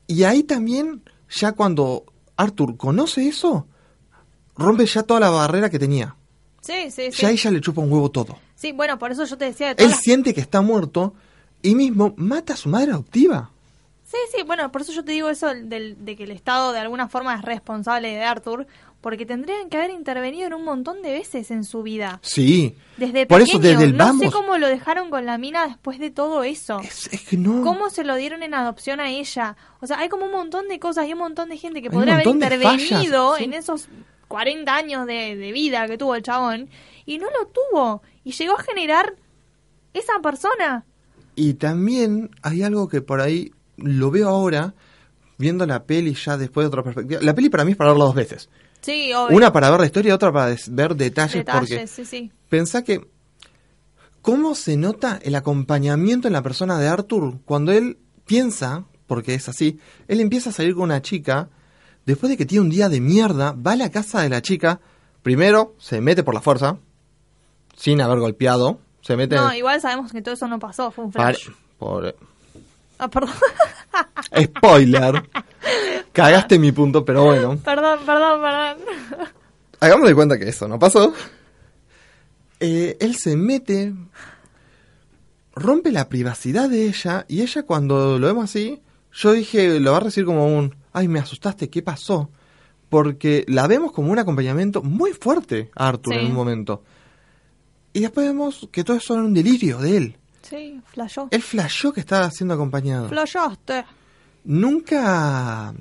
Y 0.07 0.23
ahí 0.25 0.43
también, 0.43 1.03
ya 1.29 1.53
cuando 1.53 2.05
Arthur 2.37 2.77
conoce 2.77 3.27
eso, 3.29 3.67
rompe 4.57 4.87
ya 4.87 5.03
toda 5.03 5.21
la 5.21 5.31
barrera 5.31 5.71
que 5.71 5.79
tenía. 5.79 6.17
Sí, 6.61 6.91
sí, 6.91 7.11
sí. 7.13 7.23
Ya 7.23 7.31
ella 7.31 7.51
le 7.51 7.61
chupa 7.61 7.83
un 7.83 7.93
huevo 7.93 8.11
todo. 8.11 8.39
Sí, 8.55 8.73
bueno, 8.73 8.99
por 8.99 9.11
eso 9.13 9.25
yo 9.25 9.37
te 9.37 9.47
decía 9.47 9.75
de 9.75 9.83
Él 9.85 9.91
las- 9.91 10.01
siente 10.01 10.33
que 10.33 10.41
está 10.41 10.63
muerto 10.63 11.15
y 11.65 11.75
mismo 11.75 12.15
mata 12.17 12.53
a 12.53 12.57
su 12.57 12.69
madre 12.69 12.93
adoptiva. 12.93 13.51
Sí, 14.05 14.19
sí, 14.37 14.43
bueno, 14.45 14.71
por 14.71 14.83
eso 14.83 14.93
yo 14.93 15.05
te 15.05 15.11
digo 15.11 15.29
eso 15.29 15.49
del, 15.53 16.05
de 16.05 16.15
que 16.15 16.23
el 16.25 16.31
Estado 16.31 16.73
de 16.73 16.79
alguna 16.79 17.09
forma 17.09 17.35
es 17.35 17.43
responsable 17.43 18.09
de 18.13 18.23
Arthur, 18.23 18.67
Porque 19.01 19.27
tendrían 19.27 19.69
que 19.69 19.77
haber 19.77 19.91
intervenido 19.91 20.47
en 20.47 20.55
un 20.55 20.65
montón 20.65 21.03
de 21.03 21.13
veces 21.13 21.51
en 21.51 21.65
su 21.65 21.83
vida. 21.83 22.21
Sí. 22.23 22.75
Desde 22.97 23.27
Por 23.27 23.41
pequeño. 23.41 23.59
eso 23.59 23.69
desde 23.69 23.85
el 23.85 23.97
no 23.97 24.05
vamos. 24.05 24.23
sé 24.25 24.31
cómo 24.31 24.57
lo 24.57 24.67
dejaron 24.69 25.11
con 25.11 25.27
la 25.27 25.37
mina 25.37 25.67
después 25.67 25.99
de 25.99 26.11
todo 26.11 26.43
eso. 26.45 26.81
Es, 26.81 27.13
es 27.13 27.21
que 27.23 27.37
no. 27.37 27.63
¿Cómo 27.63 27.91
se 27.91 28.03
lo 28.05 28.15
dieron 28.17 28.43
en 28.43 28.55
adopción 28.55 29.01
a 29.01 29.11
ella? 29.11 29.57
O 29.81 29.87
sea, 29.87 29.99
hay 29.99 30.09
como 30.09 30.25
un 30.27 30.33
montón 30.33 30.69
de 30.69 30.79
cosas 30.79 31.07
y 31.07 31.13
un 31.13 31.19
montón 31.19 31.49
de 31.51 31.59
gente 31.59 31.83
que 31.83 31.89
Hay 31.89 31.95
podría 31.95 32.15
haber 32.15 32.25
de 32.27 32.31
intervenido 32.33 33.33
fallas, 33.33 33.39
sí. 33.39 33.45
en 33.45 33.53
esos 33.53 33.89
40 34.29 34.75
años 34.75 35.07
de, 35.07 35.37
de 35.37 35.53
vida 35.53 35.87
que 35.87 35.99
tuvo 35.99 36.15
el 36.15 36.23
chabón 36.23 36.71
y 37.05 37.19
no 37.19 37.27
lo 37.39 37.47
tuvo. 37.49 38.03
Y 38.25 38.33
llegó 38.33 38.55
a 38.59 38.63
generar 38.63 39.17
esa 39.93 40.19
persona. 40.23 40.87
Y 41.37 41.55
también 41.55 42.31
hay 42.43 42.63
algo 42.63 42.89
que 42.89 43.01
por 43.01 43.21
ahí 43.21 43.53
lo 43.77 44.11
veo 44.11 44.29
ahora, 44.29 44.75
viendo 45.39 45.67
la 45.67 45.85
peli 45.85 46.15
ya 46.15 46.37
después 46.37 46.65
de 46.65 46.69
otra 46.69 46.83
perspectiva. 46.83 47.21
La 47.23 47.35
peli 47.35 47.49
para 47.49 47.65
mí 47.65 47.73
es 47.73 47.77
para 47.77 47.91
verla 47.91 48.05
dos 48.05 48.15
veces. 48.15 48.49
Sí, 48.81 49.13
obvio. 49.13 49.37
Una 49.37 49.53
para 49.53 49.71
ver 49.71 49.81
la 49.81 49.87
historia 49.87 50.11
y 50.11 50.13
otra 50.13 50.33
para 50.33 50.55
ver 50.71 50.95
detalles, 50.95 51.35
Detalles, 51.37 51.71
porque 51.71 51.87
sí, 51.87 52.05
sí. 52.05 52.31
pensá 52.49 52.85
que 52.85 53.01
cómo 54.21 54.55
se 54.55 54.77
nota 54.77 55.19
el 55.23 55.35
acompañamiento 55.35 56.29
en 56.29 56.35
la 56.35 56.43
persona 56.43 56.79
de 56.79 56.89
Arthur 56.89 57.41
cuando 57.45 57.73
él 57.73 57.99
piensa, 58.27 58.85
porque 59.07 59.35
es 59.35 59.49
así, 59.49 59.79
él 60.09 60.21
empieza 60.21 60.51
a 60.51 60.53
salir 60.53 60.75
con 60.75 60.85
una 60.85 61.03
chica, 61.03 61.49
después 62.07 62.31
de 62.31 62.37
que 62.37 62.47
tiene 62.47 62.63
un 62.65 62.71
día 62.71 62.89
de 62.89 63.01
mierda, 63.01 63.53
va 63.53 63.73
a 63.73 63.77
la 63.77 63.91
casa 63.91 64.23
de 64.23 64.29
la 64.29 64.43
chica, 64.43 64.81
primero 65.23 65.75
se 65.79 66.01
mete 66.01 66.23
por 66.23 66.35
la 66.35 66.41
fuerza, 66.41 66.79
sin 67.77 68.01
haber 68.01 68.19
golpeado, 68.19 68.81
se 69.05 69.17
mete 69.17 69.37
No, 69.37 69.51
en- 69.51 69.59
igual 69.59 69.81
sabemos 69.81 70.11
que 70.11 70.23
todo 70.23 70.35
eso 70.35 70.49
no 70.49 70.59
pasó, 70.59 70.91
fue 70.91 71.05
un 71.05 71.13
Pare- 71.13 71.35
flash. 71.37 71.55
por- 71.79 72.17
Ah, 72.99 73.09
perdón. 73.09 73.35
Spoiler. 74.45 75.29
Cagaste 76.13 76.59
mi 76.59 76.71
punto, 76.73 77.05
pero 77.05 77.25
bueno. 77.25 77.57
perdón, 77.59 77.99
perdón, 78.07 78.41
perdón. 78.41 78.77
Hagamos 79.81 80.09
de 80.09 80.15
cuenta 80.15 80.39
que 80.39 80.49
eso 80.49 80.69
no 80.69 80.79
pasó. 80.79 81.13
Eh, 82.61 82.97
él 83.01 83.17
se 83.17 83.37
mete, 83.37 83.93
rompe 85.55 85.93
la 85.93 86.09
privacidad 86.09 86.69
de 86.69 86.87
ella, 86.87 87.25
y 87.29 87.43
ella 87.43 87.65
cuando 87.65 88.19
lo 88.19 88.27
vemos 88.29 88.45
así, 88.45 88.81
yo 89.13 89.33
dije, 89.33 89.81
lo 89.81 89.91
va 89.93 89.99
a 89.99 90.01
recibir 90.01 90.27
como 90.27 90.47
un, 90.47 90.75
ay, 90.93 91.09
me 91.09 91.19
asustaste, 91.19 91.69
¿qué 91.69 91.83
pasó? 91.83 92.31
Porque 92.89 93.45
la 93.49 93.67
vemos 93.67 93.93
como 93.93 94.13
un 94.13 94.19
acompañamiento 94.19 94.83
muy 94.83 95.13
fuerte 95.13 95.71
a 95.75 95.89
Arthur 95.89 96.15
Sí. 96.15 96.21
en 96.21 96.27
un 96.27 96.33
momento. 96.35 96.85
Y 97.95 98.01
después 98.01 98.27
vemos 98.27 98.69
que 98.71 98.85
todo 98.85 98.97
eso 98.99 99.15
era 99.15 99.23
un 99.23 99.33
delirio 99.33 99.79
de 99.79 99.97
él. 99.97 100.17
Sí, 100.43 100.81
flashó. 100.93 101.29
Él 101.31 101.41
flashó 101.41 101.93
que 101.93 102.01
estaba 102.01 102.31
siendo 102.31 102.53
acompañado. 102.55 103.09
Flashaste. 103.09 103.85
nunca 104.45 105.73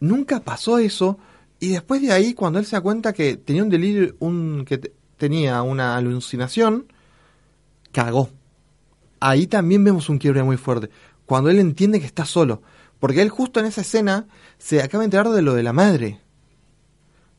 nunca 0.00 0.40
pasó 0.40 0.78
eso 0.78 1.18
y 1.58 1.68
después 1.70 2.00
de 2.00 2.12
ahí 2.12 2.32
cuando 2.34 2.58
él 2.58 2.64
se 2.64 2.76
da 2.76 2.80
cuenta 2.80 3.12
que 3.12 3.36
tenía 3.36 3.62
un 3.62 3.68
delirio 3.68 4.14
un 4.20 4.64
que 4.66 4.78
te- 4.78 4.92
tenía 5.18 5.60
una 5.62 5.96
alucinación 5.96 6.86
cagó 7.92 8.30
ahí 9.20 9.46
también 9.46 9.84
vemos 9.84 10.08
un 10.08 10.16
quiebre 10.18 10.42
muy 10.42 10.56
fuerte 10.56 10.88
cuando 11.26 11.50
él 11.50 11.58
entiende 11.58 12.00
que 12.00 12.06
está 12.06 12.24
solo 12.24 12.62
porque 12.98 13.20
él 13.20 13.28
justo 13.28 13.60
en 13.60 13.66
esa 13.66 13.82
escena 13.82 14.26
se 14.56 14.80
acaba 14.82 15.02
de 15.02 15.06
enterar 15.06 15.28
de 15.28 15.42
lo 15.42 15.52
de 15.54 15.62
la 15.62 15.74
madre 15.74 16.20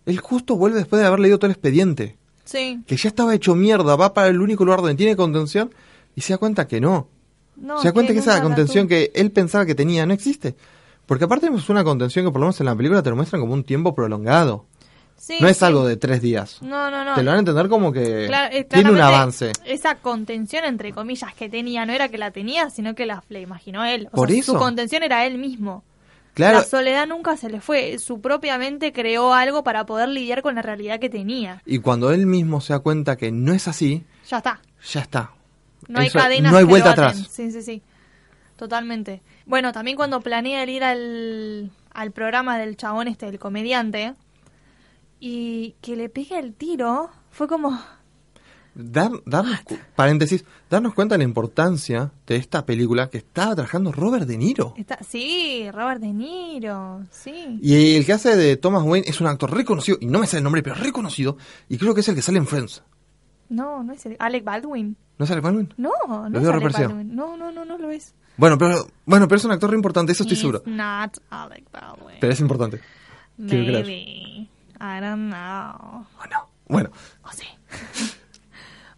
él 0.06 0.20
justo 0.20 0.56
vuelve 0.56 0.78
después 0.78 1.02
de 1.02 1.08
haber 1.08 1.20
leído 1.20 1.40
todo 1.40 1.48
el 1.48 1.54
expediente 1.54 2.18
Sí. 2.44 2.82
que 2.88 2.98
ya 2.98 3.10
estaba 3.10 3.34
hecho 3.36 3.56
mierda 3.56 3.96
va 3.96 4.14
para 4.14 4.28
el 4.28 4.42
único 4.42 4.66
lugar 4.66 4.82
donde 4.82 4.96
tiene 4.96 5.16
contención 5.16 5.74
y 6.16 6.22
se 6.22 6.34
da 6.34 6.38
cuenta 6.38 6.68
que 6.68 6.82
no 6.82 7.08
No, 7.56 7.80
se 7.82 7.88
da 7.88 7.94
cuenta 7.94 8.14
que, 8.14 8.20
esa 8.20 8.42
contención 8.42 8.88
que 8.88 9.12
él 9.16 9.32
pensaba 9.32 9.66
que 9.66 9.76
tenía 9.76 10.06
no 10.06 10.14
existe. 10.14 10.56
Porque 11.06 11.26
aparte 11.26 11.48
es 11.54 11.70
una 11.70 11.84
contención 11.84 12.26
que 12.26 12.32
por 12.32 12.40
lo 12.40 12.46
menos 12.48 12.60
en 12.60 12.66
la 12.68 12.76
película 12.76 13.04
te 13.04 13.10
lo 13.10 13.16
muestran 13.16 13.42
como 13.42 13.54
un 13.54 13.64
tiempo 13.64 13.94
prolongado. 13.94 14.66
Sí, 15.18 15.38
no 15.40 15.48
es 15.48 15.58
sí. 15.58 15.66
algo 15.66 15.86
de 15.86 15.98
tres 15.98 16.22
días. 16.22 16.62
No, 16.62 16.90
no, 16.90 17.06
no. 17.06 17.14
Te 17.14 17.22
lo 17.22 17.30
van 17.30 17.36
a 17.36 17.40
entender 17.40 17.70
como 17.70 17.92
que 17.94 18.26
Claro, 18.28 18.56
eh, 18.56 18.64
tiene 18.64 18.90
un 18.92 19.00
avance. 19.02 19.52
Esa 19.66 19.96
contención, 19.96 20.66
entre 20.66 20.94
comillas, 20.94 21.34
que 21.36 21.48
tenía, 21.48 21.86
no 21.86 21.94
era 21.94 22.10
que 22.10 22.18
la 22.18 22.32
tenía, 22.32 22.70
sino 22.72 22.96
que 22.96 23.06
la, 23.06 23.24
la 23.30 23.40
imaginó 23.40 23.86
él. 23.86 24.08
O 24.12 24.16
Por 24.16 24.30
sea, 24.30 24.40
eso. 24.40 24.54
Su 24.54 24.58
contención 24.58 25.04
era 25.04 25.26
él 25.28 25.38
mismo. 25.38 25.84
Claro, 26.34 26.60
La 26.60 26.64
soledad 26.64 27.08
nunca 27.08 27.36
se 27.38 27.50
le 27.50 27.60
fue. 27.60 27.98
Su 28.00 28.22
propia 28.22 28.58
mente 28.58 28.94
creó 28.94 29.34
algo 29.34 29.64
para 29.64 29.86
poder 29.86 30.10
lidiar 30.10 30.42
con 30.42 30.56
la 30.56 30.62
realidad 30.62 31.00
que 31.00 31.10
tenía. 31.10 31.62
y 31.66 31.80
cuando 31.80 32.12
él 32.12 32.26
mismo 32.26 32.62
se 32.62 32.74
da 32.74 32.80
cuenta 32.80 33.18
que 33.18 33.32
no 33.32 33.54
es 33.54 33.68
así, 33.68 34.04
Ya 34.30 34.38
está. 34.38 34.62
ya 34.92 35.02
está. 35.02 35.32
No 35.88 36.00
hay 36.00 36.10
cadenas 36.10 36.52
No 36.52 36.58
hay 36.58 36.64
que 36.66 36.70
vuelta 36.70 36.92
atrás. 36.92 37.28
Sí, 37.30 37.52
sí, 37.52 37.62
sí. 37.62 37.82
Totalmente. 38.56 39.22
Bueno, 39.46 39.74
también 39.74 39.98
cuando 39.98 40.22
planea 40.22 40.64
el 40.64 40.70
ir 40.70 40.84
al, 40.84 41.72
al 41.94 42.12
programa 42.12 42.58
del 42.58 42.78
chabón 42.78 43.08
este, 43.08 43.26
del 43.26 43.40
comediante, 43.40 44.14
y 45.20 45.76
que 45.82 45.96
le 45.96 46.10
pegue 46.10 46.40
el 46.40 46.54
tiro, 46.54 47.10
fue 47.32 47.48
como... 47.48 47.80
Dar, 48.74 49.12
darnos, 49.26 49.58
paréntesis, 49.98 50.46
darnos 50.70 50.94
cuenta 50.94 51.16
de 51.16 51.20
la 51.20 51.24
importancia 51.26 52.12
de 52.26 52.38
esta 52.38 52.66
película 52.66 53.10
que 53.10 53.18
estaba 53.18 53.54
trabajando 53.54 53.92
Robert 53.92 54.26
De 54.26 54.38
Niro. 54.38 54.74
Está, 54.78 54.98
sí, 55.08 55.70
Robert 55.74 56.00
De 56.00 56.14
Niro, 56.14 57.02
sí. 57.12 57.60
Y 57.62 57.96
el 57.98 58.06
que 58.06 58.14
hace 58.14 58.36
de 58.38 58.56
Thomas 58.56 58.84
Wayne 58.84 59.08
es 59.10 59.20
un 59.20 59.28
actor 59.28 59.52
reconocido, 59.54 59.98
y 60.00 60.06
no 60.06 60.20
me 60.20 60.26
sale 60.28 60.38
el 60.40 60.46
nombre, 60.46 60.64
pero 60.64 60.76
reconocido, 60.76 61.38
y 61.68 61.78
creo 61.78 61.94
que 61.94 62.00
es 62.00 62.08
el 62.08 62.16
que 62.16 62.22
sale 62.22 62.38
en 62.38 62.48
Friends. 62.48 62.82
No, 63.50 63.84
no 63.84 63.92
es 63.92 64.06
el- 64.06 64.16
Alec 64.20 64.46
Baldwin. 64.46 64.96
¿No 65.18 65.26
sale 65.26 65.42
Baldwin? 65.42 65.74
No, 65.76 65.92
no 66.08 66.30
Lo 66.30 66.40
es 66.40 66.48
Alec. 66.48 66.72
Baldwin. 66.72 67.14
No, 67.16 67.36
no, 67.36 67.52
no, 67.52 67.66
no 67.66 67.78
lo 67.78 67.92
es. 67.92 68.14
Bueno, 68.38 68.58
pero, 68.58 68.88
bueno, 69.06 69.28
pero 69.28 69.38
es 69.38 69.44
un 69.46 69.52
actor 69.52 69.70
re 69.70 69.76
importante, 69.76 70.14
eso 70.14 70.24
estoy 70.24 70.36
He's 70.36 70.40
seguro. 70.40 70.64
not 70.66 71.18
Alec 71.30 71.66
Baldwin. 71.74 72.16
Pero 72.22 72.32
es 72.32 72.40
importante. 72.40 72.80
Maybe. 73.38 74.48
I 74.80 75.00
don't 75.02 75.30
know. 75.30 76.06
¿O 76.18 76.26
no? 76.32 76.50
Bueno, 76.70 76.90
O 77.24 77.30
sí. 77.34 77.44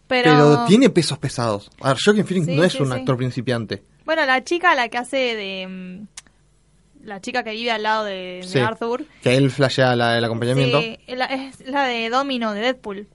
Pero, 0.06 0.30
pero, 0.30 0.64
tiene 0.66 0.90
pesos 0.90 1.18
pesados. 1.18 1.70
A 1.80 1.88
ver, 1.88 1.98
Joaquin 2.04 2.26
Phoenix 2.26 2.46
Sí, 2.46 2.56
no 2.56 2.64
es 2.64 2.72
sí, 2.72 2.82
un 2.82 2.92
actor 2.92 3.16
principiante. 3.16 3.82
Bueno, 4.04 4.24
la 4.26 4.44
chica, 4.44 4.74
la 4.74 4.88
que 4.88 4.98
hace 4.98 5.16
de... 5.16 5.66
mm, 5.66 7.06
La 7.06 7.20
chica 7.20 7.42
que 7.42 7.52
vive 7.52 7.70
al 7.70 7.82
lado 7.82 8.04
de, 8.04 8.40
de 8.42 8.48
Sí. 8.48 8.58
Arthur. 8.58 9.04
Que 9.22 9.36
él 9.36 9.50
flashea 9.50 9.94
la- 9.96 10.16
el 10.18 10.24
acompañamiento. 10.24 10.80
sí, 10.80 10.98
la- 11.08 11.26
es 11.26 11.60
la 11.66 11.84
de 11.84 12.08
Domino, 12.10 12.52
de 12.52 12.60
Deadpool. 12.60 13.08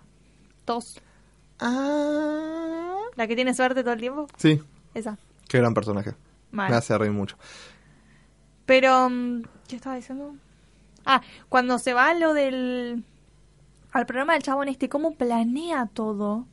Dos. 0.66 1.00
Ah, 1.60 2.96
La 3.16 3.28
que 3.28 3.36
tiene 3.36 3.54
suerte 3.54 3.82
todo 3.84 3.94
el 3.94 4.00
tiempo. 4.00 4.28
sí, 4.38 4.62
Esa. 4.94 5.18
qué 5.48 5.58
gran 5.60 5.74
personaje. 5.74 6.14
Mal. 6.52 6.70
Me 6.72 6.76
hace 6.78 6.98
reír 6.98 7.12
mucho. 7.12 7.38
Pero, 8.66 9.10
mm, 9.10 9.44
¿qué 9.68 9.76
estaba 9.76 9.96
diciendo? 9.96 10.36
Ah, 11.06 11.22
cuando 11.50 11.78
se 11.80 11.94
va 11.94 12.10
a 12.10 12.14
lo 12.14 12.34
del... 12.34 13.04
Al 13.92 14.06
programa 14.06 14.34
del 14.34 14.44
chabón 14.44 14.68
este, 14.70 14.88
¿cómo 14.90 15.16
planea 15.16 15.88
todo? 15.92 16.46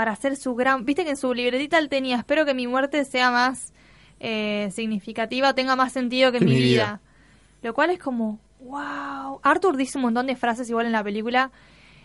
Para 0.00 0.12
hacer 0.12 0.34
su 0.36 0.54
gran... 0.54 0.86
Viste 0.86 1.04
que 1.04 1.10
en 1.10 1.18
su 1.18 1.34
libretita 1.34 1.76
él 1.78 1.90
tenía, 1.90 2.16
espero 2.16 2.46
que 2.46 2.54
mi 2.54 2.66
muerte 2.66 3.04
sea 3.04 3.30
más 3.30 3.74
eh, 4.18 4.70
significativa, 4.74 5.52
tenga 5.52 5.76
más 5.76 5.92
sentido 5.92 6.32
que, 6.32 6.38
Que 6.38 6.46
mi 6.46 6.52
mi 6.52 6.56
vida. 6.62 6.84
vida. 6.84 7.00
Lo 7.60 7.74
cual 7.74 7.90
es 7.90 7.98
como, 7.98 8.40
wow. 8.60 9.40
Arthur 9.42 9.76
dice 9.76 9.98
un 9.98 10.02
montón 10.04 10.26
de 10.26 10.36
frases 10.36 10.70
igual 10.70 10.86
en 10.86 10.92
la 10.92 11.04
película. 11.04 11.50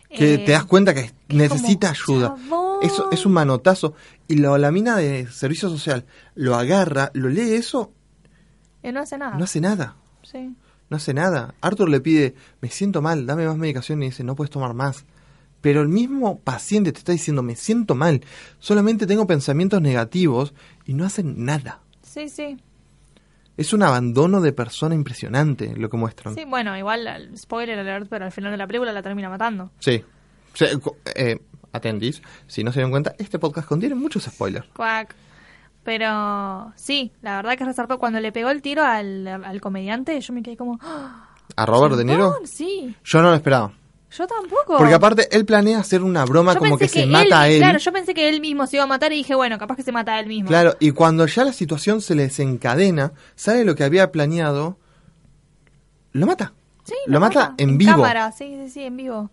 Que 0.10 0.34
eh, 0.34 0.38
te 0.40 0.52
das 0.52 0.66
cuenta 0.66 0.94
que 0.94 1.14
necesita 1.30 1.94
como, 2.06 2.18
ayuda. 2.20 2.36
"Chabón". 2.38 2.80
Eso 2.84 3.10
es 3.14 3.26
un 3.26 3.32
manotazo. 3.32 3.94
Y 4.28 4.40
lo- 4.40 4.58
la 4.58 4.72
mina 4.74 4.98
de 4.98 5.28
servicio 5.28 5.70
social 5.70 6.04
lo 6.34 6.56
agarra, 6.56 7.12
lo 7.14 7.30
lee 7.30 7.54
eso, 7.54 7.94
eh, 8.84 8.92
no 8.92 9.00
hace 9.00 9.18
nada. 9.18 9.38
no 9.38 9.46
hace 9.46 9.62
nada. 9.62 9.96
Sí. 10.22 10.54
No 10.90 10.98
hace 10.98 11.14
nada. 11.14 11.56
Arthur 11.62 11.88
le 11.88 12.02
pide, 12.02 12.36
me 12.60 12.68
siento 12.70 13.02
mal, 13.02 13.26
dame 13.26 13.48
más 13.48 13.56
medicación 13.56 14.04
y 14.04 14.08
dice, 14.08 14.26
no 14.26 14.36
puedes 14.36 14.52
tomar 14.52 14.74
más. 14.74 15.06
Pero 15.66 15.82
el 15.82 15.88
mismo 15.88 16.38
paciente 16.42 16.92
te 16.92 17.00
está 17.00 17.12
diciendo, 17.12 17.42
me 17.42 17.56
siento 17.56 17.96
mal, 17.96 18.22
solamente 18.60 19.08
tengo 19.08 19.26
pensamientos 19.26 19.82
negativos 19.82 20.54
y 20.86 20.94
no 20.94 21.06
hacen 21.06 21.44
nada. 21.44 21.80
Sí, 22.04 22.30
sí. 22.30 22.56
Es 23.58 23.74
un 23.74 23.82
abandono 23.82 24.42
de 24.42 24.54
persona 24.54 24.94
impresionante 24.94 25.74
lo 25.76 25.90
que 25.90 25.98
muestran. 25.98 26.36
Sí, 26.36 26.46
bueno, 26.46 26.78
igual, 26.78 27.08
al- 27.08 27.36
spoiler 27.36 27.80
alert, 27.80 28.06
pero 28.12 28.26
al 28.26 28.32
final 28.32 28.52
de 28.52 28.58
la 28.58 28.68
película 28.68 28.94
la 28.94 29.02
termina 29.02 29.28
matando. 29.28 29.72
Sí. 29.80 30.04
Sí, 30.54 30.66
co- 30.84 30.98
eh, 31.16 31.40
atendís, 31.72 32.22
si 32.46 32.64
no 32.64 32.72
se 32.72 32.76
dieron 32.82 32.92
cuenta, 32.92 33.16
este 33.18 33.40
podcast 33.40 33.68
contiene 33.68 33.96
muchos 33.96 34.22
spoilers. 34.26 34.68
Cuac. 34.76 35.16
Pero 35.84 36.74
sí, 36.76 37.12
la 37.24 37.38
verdad 37.38 37.58
que 37.58 37.64
es 37.64 37.68
resarpado. 37.70 38.00
Cuando 38.00 38.20
le 38.20 38.32
pegó 38.32 38.52
el 38.52 38.62
tiro 38.62 38.84
al, 38.84 39.26
al 39.28 39.62
comediante, 39.62 40.22
yo 40.22 40.32
me 40.32 40.44
quedé 40.44 40.58
como. 40.58 40.78
¡Ah! 40.84 41.30
¿A 41.56 41.66
Robert 41.66 41.96
De 41.96 42.06
Niro? 42.06 42.36
Sí, 42.44 42.96
Yo 43.04 43.22
no 43.24 43.30
lo 43.30 43.36
esperaba. 43.36 43.74
Yo 44.18 44.28
tampoco. 44.28 44.78
Porque 44.78 44.94
aparte, 44.94 45.28
él 45.36 45.46
planea 45.46 45.80
hacer 45.80 46.04
una 46.04 46.26
broma 46.26 46.54
Yo 46.54 46.60
como 46.60 46.78
que, 46.78 46.88
se 46.88 47.06
mata 47.06 47.42
a 47.42 47.50
él. 47.50 47.60
Claro, 47.60 47.80
yo 47.80 47.92
pensé 47.92 48.14
que 48.14 48.30
él 48.30 48.42
mismo 48.42 48.68
se 48.68 48.78
iba 48.78 48.84
a 48.84 48.88
matar 48.88 49.12
y 49.14 49.18
dije, 49.18 49.36
bueno, 49.36 49.58
capaz 49.58 49.76
que 49.76 49.84
se 49.84 49.92
mata 49.92 50.16
a 50.16 50.20
él 50.20 50.28
mismo. 50.28 50.48
Claro, 50.48 50.76
y 50.80 50.92
cuando 50.92 51.26
ya 51.26 51.44
la 51.44 51.54
situación 51.54 52.02
se 52.02 52.16
le 52.16 52.24
desencadena, 52.24 53.14
sale 53.36 53.66
lo 53.66 53.76
que 53.76 53.84
había 53.84 54.12
planeado, 54.12 54.78
lo 56.12 56.26
mata. 56.26 56.54
Sí, 56.84 56.96
lo 57.08 57.20
mata 57.20 57.56
en 57.58 57.78
vivo. 57.78 57.92
cámara, 57.92 58.32
sí, 58.32 58.58
sí, 58.64 58.70
sí, 58.70 58.84
en 58.84 58.98
vivo. 58.98 59.32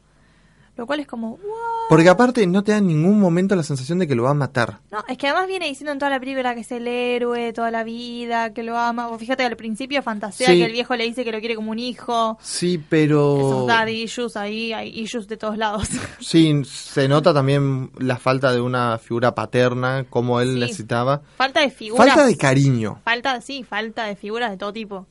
Lo 0.82 0.86
cual 0.86 0.98
es 0.98 1.06
como, 1.06 1.34
"What?". 1.34 1.88
Porque 1.88 2.08
aparte 2.08 2.44
no 2.48 2.64
te 2.64 2.72
da 2.72 2.78
en 2.78 2.88
ningún 2.88 3.20
momento 3.20 3.54
la 3.54 3.62
sensación 3.62 4.00
de 4.00 4.08
que 4.08 4.16
lo 4.16 4.24
va 4.24 4.30
a 4.30 4.34
matar. 4.34 4.80
No, 4.90 5.04
es 5.06 5.16
que 5.16 5.28
además 5.28 5.46
viene 5.46 5.66
diciendo 5.68 5.92
en 5.92 5.98
toda 6.00 6.10
la 6.10 6.18
película 6.18 6.56
que 6.56 6.62
es 6.62 6.72
el 6.72 6.88
héroe 6.88 7.52
toda 7.52 7.70
la 7.70 7.84
vida, 7.84 8.52
que 8.52 8.64
lo 8.64 8.76
ama. 8.76 9.06
Vos 9.06 9.20
fíjate 9.20 9.44
al 9.44 9.56
principio 9.56 10.02
fantasea 10.02 10.48
Sí. 10.48 10.56
que 10.58 10.64
el 10.64 10.72
viejo 10.72 10.96
le 10.96 11.04
dice 11.04 11.22
que 11.24 11.30
lo 11.30 11.38
quiere 11.38 11.54
como 11.54 11.70
un 11.70 11.78
hijo. 11.78 12.36
Sí, 12.42 12.74
Esos 12.74 12.86
pero... 12.88 13.64
daddy 13.68 14.02
issues 14.02 14.36
ahí, 14.36 14.72
hay 14.72 14.88
issues 14.88 15.28
de 15.28 15.36
todos 15.36 15.56
lados. 15.56 15.88
Sí, 16.20 16.52
se 16.64 17.06
nota 17.06 17.32
también 17.32 17.92
la 18.00 18.16
falta 18.16 18.50
de 18.50 18.60
una 18.60 18.98
figura 18.98 19.36
paterna 19.36 20.04
como 20.10 20.40
él 20.40 20.54
Sí. 20.54 20.58
necesitaba. 20.60 21.22
falta 21.36 21.60
de 21.60 21.70
figuras. 21.70 22.08
Falta 22.08 22.26
de 22.26 22.36
cariño. 22.36 23.00
Falta, 23.04 23.40
sí, 23.40 23.62
falta 23.62 24.06
de 24.06 24.16
figuras 24.16 24.50
de 24.50 24.56
todo 24.56 24.72
tipo. 24.72 25.06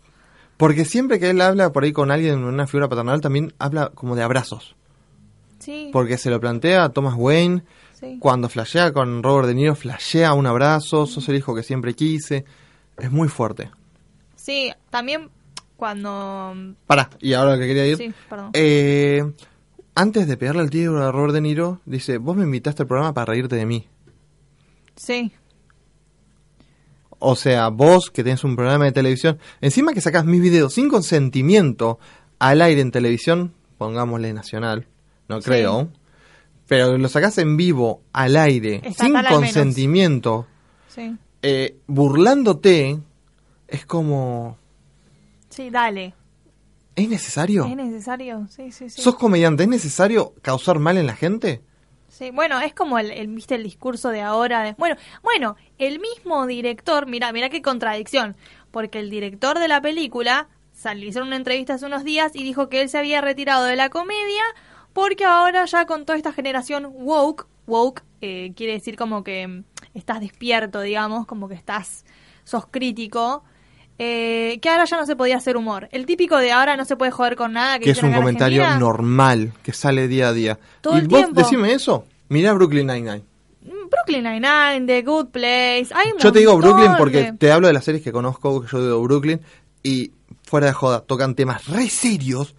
Porque 0.57 0.83
siempre 0.83 1.17
que 1.19 1.29
él 1.29 1.39
habla 1.41 1.71
por 1.71 1.85
ahí 1.85 1.91
con 1.93 2.11
alguien, 2.11 2.43
una 2.43 2.67
figura 2.67 2.89
paternal, 2.89 3.21
también 3.21 3.53
habla 3.57 3.89
como 3.95 4.15
de 4.17 4.23
abrazos. 4.23 4.75
Sí, 5.61 5.89
Porque 5.93 6.17
se 6.17 6.29
lo 6.29 6.39
plantea 6.39 6.83
a 6.85 6.89
Thomas 6.89 7.13
Wayne. 7.17 7.63
sí. 7.93 8.17
Cuando 8.19 8.49
flashea 8.49 8.91
con 8.91 9.21
Robert 9.23 9.47
De 9.47 9.53
Niro, 9.53 9.75
flashea 9.75 10.33
un 10.33 10.47
abrazo. 10.47 11.05
Sos 11.05 11.29
el 11.29 11.35
hijo 11.37 11.53
que 11.55 11.63
siempre 11.63 11.93
quise. 11.93 12.45
Es 12.97 13.11
muy 13.11 13.27
fuerte. 13.29 13.69
Sí, 14.35 14.71
también 14.89 15.29
cuando... 15.77 16.53
Pará, 16.87 17.09
y 17.19 17.33
ahora 17.33 17.53
lo 17.53 17.59
que 17.59 17.67
quería 17.67 17.87
ir. 17.87 17.97
Sí, 17.97 18.13
perdón. 18.29 18.49
Eh, 18.53 19.23
antes 19.95 20.27
de 20.27 20.37
pegarle 20.37 20.63
el 20.63 20.69
tiro 20.69 21.03
a 21.03 21.11
Robert 21.11 21.33
De 21.33 21.41
Niro, 21.41 21.79
dice: 21.85 22.17
Vos 22.17 22.35
me 22.35 22.43
invitaste 22.43 22.83
al 22.83 22.87
programa 22.87 23.13
para 23.13 23.25
reírte 23.33 23.55
de 23.55 23.65
mí. 23.65 23.87
Sí, 24.95 25.31
O 27.19 27.35
sea, 27.35 27.69
vos 27.69 28.09
que 28.11 28.23
tenés 28.23 28.43
un 28.43 28.55
programa 28.55 28.85
de 28.85 28.91
televisión, 28.91 29.37
encima 29.61 29.93
que 29.93 30.01
sacás 30.01 30.25
mis 30.25 30.41
videos 30.41 30.73
sin 30.73 30.89
consentimiento 30.89 31.99
al 32.39 32.61
aire 32.61 32.81
en 32.81 32.91
televisión, 32.91 33.53
pongámosle 33.77 34.33
nacional, 34.33 34.87
no 35.35 35.41
Sí. 35.41 35.45
creo, 35.49 35.89
pero 36.67 36.97
lo 36.97 37.07
sacás 37.09 37.37
en 37.37 37.57
vivo 37.57 38.01
al 38.13 38.35
aire 38.37 38.81
Estatal 38.83 39.25
sin 39.27 39.35
consentimiento, 39.35 40.47
sí. 40.87 41.15
eh, 41.41 41.77
burlándote, 41.87 42.99
es 43.67 43.85
como... 43.85 44.57
Sí, 45.49 45.69
dale. 45.69 46.13
¿Es 46.95 47.07
necesario? 47.09 47.65
¿Es 47.65 47.75
necesario? 47.75 48.47
Sí, 48.49 48.71
sí, 48.71 48.89
sí. 48.89 49.01
¿Sos 49.01 49.15
comediante? 49.15 49.63
¿Es 49.63 49.69
necesario 49.69 50.33
causar 50.41 50.79
mal 50.79 50.97
en 50.97 51.07
la 51.07 51.15
gente? 51.15 51.61
Sí, 52.09 52.29
bueno, 52.31 52.59
es 52.59 52.73
como 52.73 52.99
el, 52.99 53.09
el, 53.11 53.27
viste 53.27 53.55
el 53.55 53.63
discurso 53.63 54.09
de 54.09 54.21
ahora. 54.21 54.63
de- 54.63 54.73
bueno, 54.77 54.95
bueno, 55.23 55.55
el 55.77 55.99
mismo 55.99 56.45
director, 56.45 57.07
mira, 57.07 57.31
mira 57.31 57.49
qué 57.49 57.61
contradicción, 57.61 58.35
porque 58.71 58.99
el 58.99 59.09
director 59.09 59.57
de 59.59 59.67
la 59.69 59.81
película 59.81 60.47
salió 60.73 61.07
hizo 61.09 61.21
una 61.21 61.37
entrevista 61.37 61.75
hace 61.75 61.85
unos 61.85 62.03
días 62.03 62.31
y 62.35 62.43
dijo 62.43 62.67
que 62.69 62.81
él 62.81 62.89
se 62.89 62.97
había 62.97 63.21
retirado 63.21 63.63
de 63.65 63.75
la 63.77 63.89
comedia 63.89 64.43
porque 64.93 65.25
ahora 65.25 65.65
ya 65.65 65.85
con 65.85 66.05
toda 66.05 66.17
esta 66.17 66.31
generación 66.33 66.87
woke, 66.93 67.45
woke 67.67 68.03
eh, 68.21 68.53
quiere 68.55 68.73
decir 68.73 68.95
como 68.95 69.23
que 69.23 69.47
mm, 69.47 69.63
estás 69.93 70.19
despierto, 70.19 70.81
digamos, 70.81 71.25
como 71.25 71.47
que 71.47 71.55
estás, 71.55 72.05
sos 72.43 72.65
crítico. 72.69 73.43
eh, 74.03 74.57
que 74.61 74.69
ahora 74.69 74.85
ya 74.85 74.97
no 74.97 75.05
se 75.05 75.15
podía 75.15 75.37
hacer 75.37 75.55
humor. 75.57 75.87
El 75.91 76.05
típico 76.07 76.37
de 76.37 76.51
ahora 76.51 76.75
no 76.75 76.85
se 76.85 76.95
puede 76.95 77.11
joder 77.11 77.35
con 77.35 77.53
nada. 77.53 77.77
Que, 77.77 77.85
Que 77.85 77.91
es 77.91 78.01
un 78.01 78.11
comentario 78.13 78.63
Argentina. 78.63 78.79
normal, 78.79 79.53
que 79.63 79.73
sale 79.73 80.07
día 80.07 80.29
a 80.29 80.33
día. 80.33 80.59
Todo 80.81 80.95
y 80.95 81.01
el 81.01 81.07
vos 81.07 81.19
tiempo. 81.19 81.39
decime 81.41 81.73
eso, 81.73 82.05
mirá 82.29 82.53
Brooklyn 82.53 82.87
Nine-Nine. 82.87 83.23
Mm, 83.63 83.89
Brooklyn 83.91 84.23
Nine-Nine, 84.23 84.87
The 84.87 85.01
Good 85.03 85.27
Place. 85.27 85.89
Hay 85.93 86.11
un 86.13 86.17
Yo 86.17 86.31
te 86.31 86.39
digo 86.39 86.57
Brooklyn 86.57 86.93
porque 86.97 87.17
de- 87.25 87.33
te 87.33 87.51
hablo 87.51 87.67
de 87.67 87.73
las 87.73 87.83
series 87.83 88.03
que 88.03 88.11
conozco, 88.11 88.65
yo 88.65 88.83
digo 88.83 89.01
Brooklyn, 89.03 89.39
y 89.83 90.11
fuera 90.43 90.65
de 90.67 90.73
joda, 90.73 91.01
tocan 91.01 91.35
temas 91.35 91.67
re 91.67 91.87
serios, 91.87 92.55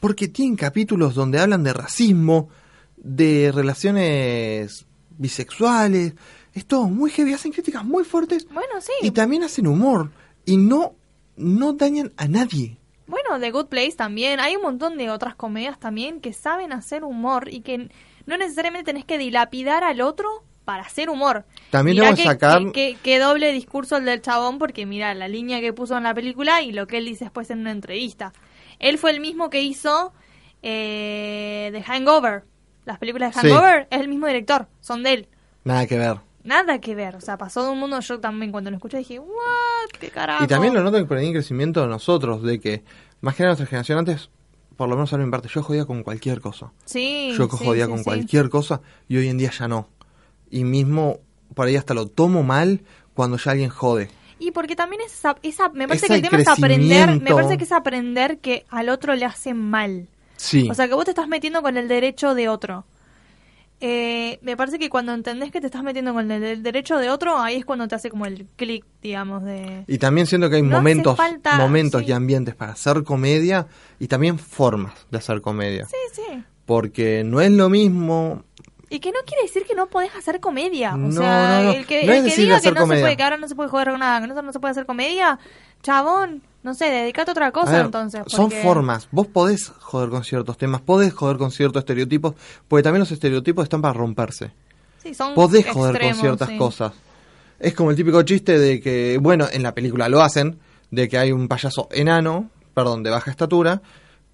porque 0.00 0.28
tienen 0.28 0.56
capítulos 0.56 1.14
donde 1.14 1.40
hablan 1.40 1.62
de 1.64 1.72
racismo, 1.72 2.48
de 2.96 3.50
relaciones 3.52 4.86
bisexuales, 5.16 6.14
es 6.54 6.66
todo 6.66 6.88
muy 6.88 7.10
heavy, 7.10 7.32
hacen 7.32 7.52
críticas 7.52 7.84
muy 7.84 8.04
fuertes 8.04 8.46
Bueno, 8.52 8.80
sí. 8.80 8.92
y 9.02 9.10
también 9.10 9.42
hacen 9.44 9.66
humor, 9.66 10.10
y 10.44 10.56
no, 10.56 10.94
no 11.36 11.72
dañan 11.74 12.12
a 12.16 12.26
nadie. 12.28 12.76
Bueno, 13.06 13.38
The 13.40 13.50
Good 13.50 13.66
Place 13.66 13.92
también. 13.92 14.38
Hay 14.38 14.56
un 14.56 14.62
montón 14.62 14.98
de 14.98 15.10
otras 15.10 15.34
comedias 15.34 15.78
también 15.78 16.20
que 16.20 16.32
saben 16.34 16.72
hacer 16.72 17.04
humor 17.04 17.48
y 17.50 17.60
que 17.62 17.88
no 18.26 18.36
necesariamente 18.36 18.84
tenés 18.92 19.06
que 19.06 19.16
dilapidar 19.16 19.82
al 19.82 20.02
otro 20.02 20.28
para 20.66 20.82
hacer 20.82 21.08
humor. 21.08 21.46
También 21.70 21.96
Mirá 21.96 22.14
que, 22.14 22.24
sacar- 22.24 22.66
que, 22.66 22.72
que- 22.72 22.96
que 23.02 23.18
doble 23.18 23.52
discurso 23.52 23.96
el 23.96 24.04
del 24.04 24.20
chabón 24.20 24.58
porque 24.58 24.84
mira 24.84 25.14
la 25.14 25.26
línea 25.26 25.60
que 25.62 25.72
puso 25.72 25.96
en 25.96 26.02
la 26.02 26.12
película 26.12 26.60
y 26.60 26.72
lo 26.72 26.86
que 26.86 26.98
él 26.98 27.06
dice 27.06 27.24
después 27.24 27.48
en 27.50 27.60
una 27.60 27.70
entrevista. 27.70 28.34
Él 28.78 28.98
fue 28.98 29.10
el 29.10 29.20
mismo 29.20 29.50
que 29.50 29.62
hizo 29.62 30.12
eh, 30.62 31.70
The 31.72 31.82
Hangover. 31.82 32.44
Las 32.84 32.98
películas 32.98 33.34
de 33.34 33.40
Sí. 33.40 33.48
Hangover 33.48 33.86
es 33.90 34.00
el 34.00 34.08
mismo 34.08 34.26
director, 34.26 34.68
son 34.80 35.02
de 35.02 35.12
él. 35.12 35.28
Nada 35.64 35.86
que 35.86 35.98
ver. 35.98 36.16
Nada 36.44 36.80
que 36.80 36.94
ver, 36.94 37.16
o 37.16 37.20
sea, 37.20 37.36
pasó 37.36 37.64
de 37.64 37.70
un 37.70 37.78
mundo, 37.78 38.00
yo 38.00 38.20
también 38.20 38.50
cuando 38.52 38.70
lo 38.70 38.76
escuché 38.76 38.98
dije, 38.98 39.18
what, 39.18 39.90
qué 40.00 40.08
carajo. 40.08 40.44
Y 40.44 40.46
también 40.46 40.72
lo 40.72 40.82
noto 40.82 41.06
por 41.06 41.18
ahí 41.18 41.26
en 41.26 41.32
crecimiento 41.34 41.82
de 41.82 41.88
nosotros, 41.88 42.42
de 42.42 42.58
que 42.58 42.84
más 43.20 43.34
que 43.34 43.42
nada 43.42 43.50
nuestra 43.50 43.66
generación 43.66 43.98
antes, 43.98 44.30
por 44.76 44.88
lo 44.88 44.94
menos 44.94 45.12
a 45.12 45.18
me 45.18 45.28
parte, 45.30 45.48
yo 45.48 45.62
jodía 45.62 45.84
con 45.84 46.02
cualquier 46.02 46.40
cosa. 46.40 46.72
Sí, 46.84 47.34
Yo 47.36 47.48
sí, 47.50 47.64
jodía 47.64 47.84
sí, 47.86 47.90
con 47.90 48.04
cualquier 48.04 48.48
cosa 48.48 48.80
y 49.08 49.16
hoy 49.18 49.28
en 49.28 49.36
día 49.36 49.50
ya 49.50 49.68
no. 49.68 49.88
Y 50.50 50.64
mismo 50.64 51.18
por 51.54 51.66
ahí 51.66 51.76
hasta 51.76 51.94
lo 51.94 52.06
tomo 52.06 52.42
mal 52.44 52.82
cuando 53.12 53.36
ya 53.36 53.50
alguien 53.50 53.68
jode. 53.68 54.08
Y 54.38 54.52
porque 54.52 54.76
también 54.76 55.02
es 55.04 55.12
esa, 55.12 55.36
esa- 55.42 55.68
me 55.70 55.88
parece 55.88 56.06
que 56.06 56.14
el 56.14 56.22
tema 56.22 56.38
es 56.38 56.48
aprender, 56.48 57.20
me 57.20 57.32
parece 57.34 57.58
que 57.58 57.64
es 57.64 57.72
aprender 57.72 58.38
que 58.38 58.64
al 58.70 58.88
otro 58.88 59.14
le 59.14 59.24
hace 59.24 59.54
mal. 59.54 60.06
Sí. 60.36 60.68
O 60.70 60.74
sea, 60.74 60.86
que 60.86 60.94
vos 60.94 61.04
te 61.04 61.10
estás 61.10 61.26
metiendo 61.28 61.62
con 61.62 61.76
el 61.76 61.88
derecho 61.88 62.34
de 62.34 62.48
otro. 62.48 62.84
Eh, 63.80 64.40
me 64.42 64.56
parece 64.56 64.78
que 64.80 64.90
cuando 64.90 65.12
entendés 65.14 65.52
que 65.52 65.60
te 65.60 65.66
estás 65.66 65.84
metiendo 65.84 66.12
con 66.12 66.28
el, 66.32 66.42
el 66.42 66.62
derecho 66.64 66.96
de 66.98 67.10
otro, 67.10 67.38
ahí 67.38 67.56
es 67.56 67.64
cuando 67.64 67.86
te 67.86 67.94
hace 67.94 68.10
como 68.10 68.26
el 68.26 68.44
clic, 68.56 68.84
digamos, 69.00 69.44
de... 69.44 69.84
y 69.86 69.98
también 69.98 70.26
siento 70.26 70.50
que 70.50 70.56
hay 70.56 70.62
no 70.62 70.76
momentos, 70.78 71.16
falta, 71.16 71.56
momentos 71.58 72.02
sí. 72.02 72.08
y 72.08 72.12
ambientes 72.12 72.56
para 72.56 72.72
hacer 72.72 73.04
comedia 73.04 73.68
y 74.00 74.08
también 74.08 74.36
formas 74.40 74.94
de 75.12 75.18
hacer 75.18 75.40
comedia. 75.42 75.86
Sí, 75.86 75.96
sí. 76.12 76.42
Porque 76.66 77.22
no 77.24 77.40
es 77.40 77.52
lo 77.52 77.68
mismo. 77.68 78.42
Y 78.90 79.00
que 79.00 79.10
no 79.12 79.18
quiere 79.26 79.42
decir 79.42 79.64
que 79.66 79.74
no 79.74 79.86
podés 79.88 80.14
hacer 80.16 80.40
comedia. 80.40 80.94
O 80.94 80.96
No, 80.98 81.12
sea, 81.12 81.58
no, 81.58 81.64
no. 81.64 81.70
el 81.72 81.86
que, 81.86 82.00
el 82.02 82.24
que 82.24 82.36
diga 82.36 82.60
que 82.60 82.70
no 82.70 82.80
comedia. 82.80 83.00
se 83.00 83.04
puede, 83.04 83.16
que 83.16 83.22
ahora 83.22 83.36
no 83.36 83.46
se 83.48 83.54
puede 83.54 83.68
joder 83.68 83.90
con 83.90 84.00
nada, 84.00 84.20
que 84.20 84.26
no, 84.26 84.42
no 84.42 84.52
se 84.52 84.60
puede 84.60 84.72
hacer 84.72 84.86
comedia, 84.86 85.38
chabón, 85.82 86.42
no 86.62 86.74
sé, 86.74 86.86
dedicate 86.86 87.30
a 87.30 87.32
otra 87.32 87.46
A 87.48 87.52
cosa 87.52 87.72
ver, 87.72 87.84
entonces. 87.86 88.22
Son 88.26 88.50
formas. 88.50 89.08
Vos 89.10 89.26
podés 89.26 89.72
joder 89.80 90.08
con 90.08 90.24
ciertos 90.24 90.56
temas, 90.56 90.80
podés 90.80 91.12
joder 91.12 91.36
con 91.36 91.50
ciertos 91.50 91.80
estereotipos, 91.80 92.34
porque 92.66 92.82
también 92.82 93.00
los 93.00 93.10
estereotipos 93.12 93.64
están 93.64 93.82
para 93.82 93.94
romperse. 93.94 94.52
Sí, 95.02 95.14
son 95.14 95.34
podés 95.34 95.66
joder 95.66 95.94
extremos, 95.96 96.16
con 96.18 96.26
ciertas 96.26 96.48
sí. 96.48 96.56
cosas. 96.56 96.92
Es 97.60 97.74
como 97.74 97.90
el 97.90 97.96
típico 97.96 98.22
chiste 98.22 98.58
de 98.58 98.80
que, 98.80 99.18
bueno, 99.20 99.46
en 99.52 99.62
la 99.62 99.74
película 99.74 100.08
lo 100.08 100.22
hacen, 100.22 100.58
de 100.90 101.08
que 101.08 101.18
hay 101.18 101.32
un 101.32 101.46
payaso 101.48 101.88
enano, 101.92 102.48
perdón, 102.72 103.02
de 103.02 103.10
baja 103.10 103.30
estatura, 103.30 103.82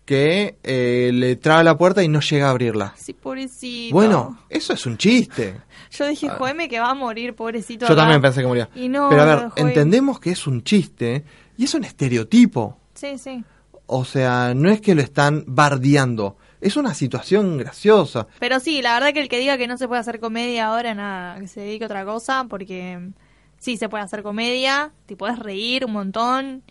que 0.05 0.59
eh, 0.63 1.11
le 1.13 1.37
traba 1.37 1.63
la 1.63 1.79
puerta 1.79 2.03
y 2.03 2.09
no 2.09 2.21
llega 2.21 2.49
a 2.49 2.51
abrirla. 2.51 2.95
Sí, 2.97 3.15
pobrecito. 3.15 3.95
Bueno, 3.95 4.39
eso 4.49 4.73
es 4.73 4.85
un 4.87 4.99
chiste. 4.99 5.61
Yo 5.91 6.07
dije, 6.07 6.29
joeme 6.29 6.69
que 6.69 6.81
va 6.81 6.91
a 6.91 6.95
morir, 6.95 7.35
pobrecito. 7.35 7.87
Yo 7.87 7.93
acá". 7.93 8.03
también 8.03 8.21
pensé 8.21 8.43
que 8.43 8.47
moría. 8.47 8.69
Y 8.75 8.89
no, 8.89 9.09
Pero 9.09 9.23
a 9.23 9.25
ver, 9.25 9.49
entendemos 9.57 10.21
que 10.21 10.31
es 10.31 10.47
un 10.47 10.63
chiste 10.63 11.25
y 11.57 11.65
es 11.65 11.75
un 11.75 11.85
estereotipo. 11.85 12.79
Sí, 12.95 13.17
sí. 13.19 13.45
O 13.87 14.05
sea, 14.05 14.55
no 14.55 14.71
es 14.71 14.81
que 14.81 14.95
lo 14.95 15.03
están 15.03 15.45
bardeando, 15.47 16.37
es 16.61 16.77
una 16.77 16.95
situación 16.95 17.59
graciosa. 17.59 18.27
Pero 18.41 18.59
sí, 18.59 18.81
la 18.81 18.95
verdad 18.95 19.13
que 19.13 19.21
el 19.21 19.29
que 19.29 19.39
diga 19.39 19.59
que 19.59 19.67
no 19.67 19.77
se 19.77 19.87
puede 19.87 20.01
hacer 20.01 20.21
comedia 20.21 20.67
ahora, 20.67 20.95
nada, 20.95 21.39
que 21.39 21.47
se 21.47 21.61
dedique 21.61 21.85
a 21.85 21.89
otra 21.89 22.05
cosa, 22.07 22.47
porque 22.49 22.99
mm, 22.99 23.13
sí 23.59 23.77
se 23.77 23.91
puede 23.91 24.05
hacer 24.05 24.23
comedia, 24.23 24.93
te 25.05 25.17
puedes 25.17 25.39
reír 25.39 25.85
un 25.85 25.93
montón 25.93 26.63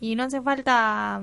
y 0.00 0.16
no 0.16 0.24
hace 0.24 0.42
falta 0.42 1.22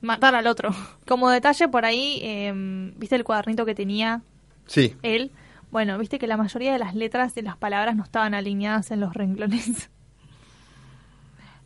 matar 0.00 0.34
al 0.34 0.46
otro. 0.46 0.70
Como 1.06 1.30
detalle 1.30 1.68
por 1.68 1.84
ahí, 1.84 2.20
em, 2.22 2.92
¿viste 2.98 3.16
el 3.16 3.24
cuadernito 3.24 3.64
que 3.66 3.74
tenía 3.74 4.22
Sí, 4.66 4.94
él? 5.02 5.30
Bueno, 5.70 5.98
viste 5.98 6.18
que 6.18 6.26
la 6.26 6.36
mayoría 6.36 6.72
de 6.72 6.78
las 6.78 6.94
letras 6.94 7.36
y 7.36 7.42
las 7.42 7.56
palabras 7.56 7.94
no 7.96 8.02
estaban 8.04 8.34
alineadas 8.34 8.90
en 8.90 9.00
los 9.00 9.14
renglones. 9.14 9.90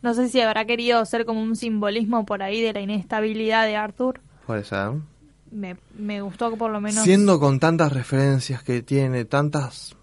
No 0.01 0.13
sé 0.13 0.27
si 0.27 0.41
habrá 0.41 0.65
querido 0.65 1.05
ser 1.05 1.23
como 1.25 1.41
un 1.41 1.55
simbolismo 1.55 2.25
por 2.25 2.43
ahí 2.43 2.59
de 2.61 2.73
la 2.73 2.81
inestabilidad 2.81 3.65
de 3.65 3.77
Arthur. 3.77 4.19
puede 4.45 4.65
ser. 4.65 4.91
Me, 5.49 5.77
me 5.97 6.21
gustó 6.21 6.49
que 6.51 6.57
por 6.57 6.71
lo 6.71 6.81
menos... 6.81 7.03
Siendo 7.05 7.39
con 7.39 7.57
tantas 7.61 7.93
referencias 7.93 8.63
que 8.63 8.81
tiene, 8.81 9.23
tantas 9.23 9.95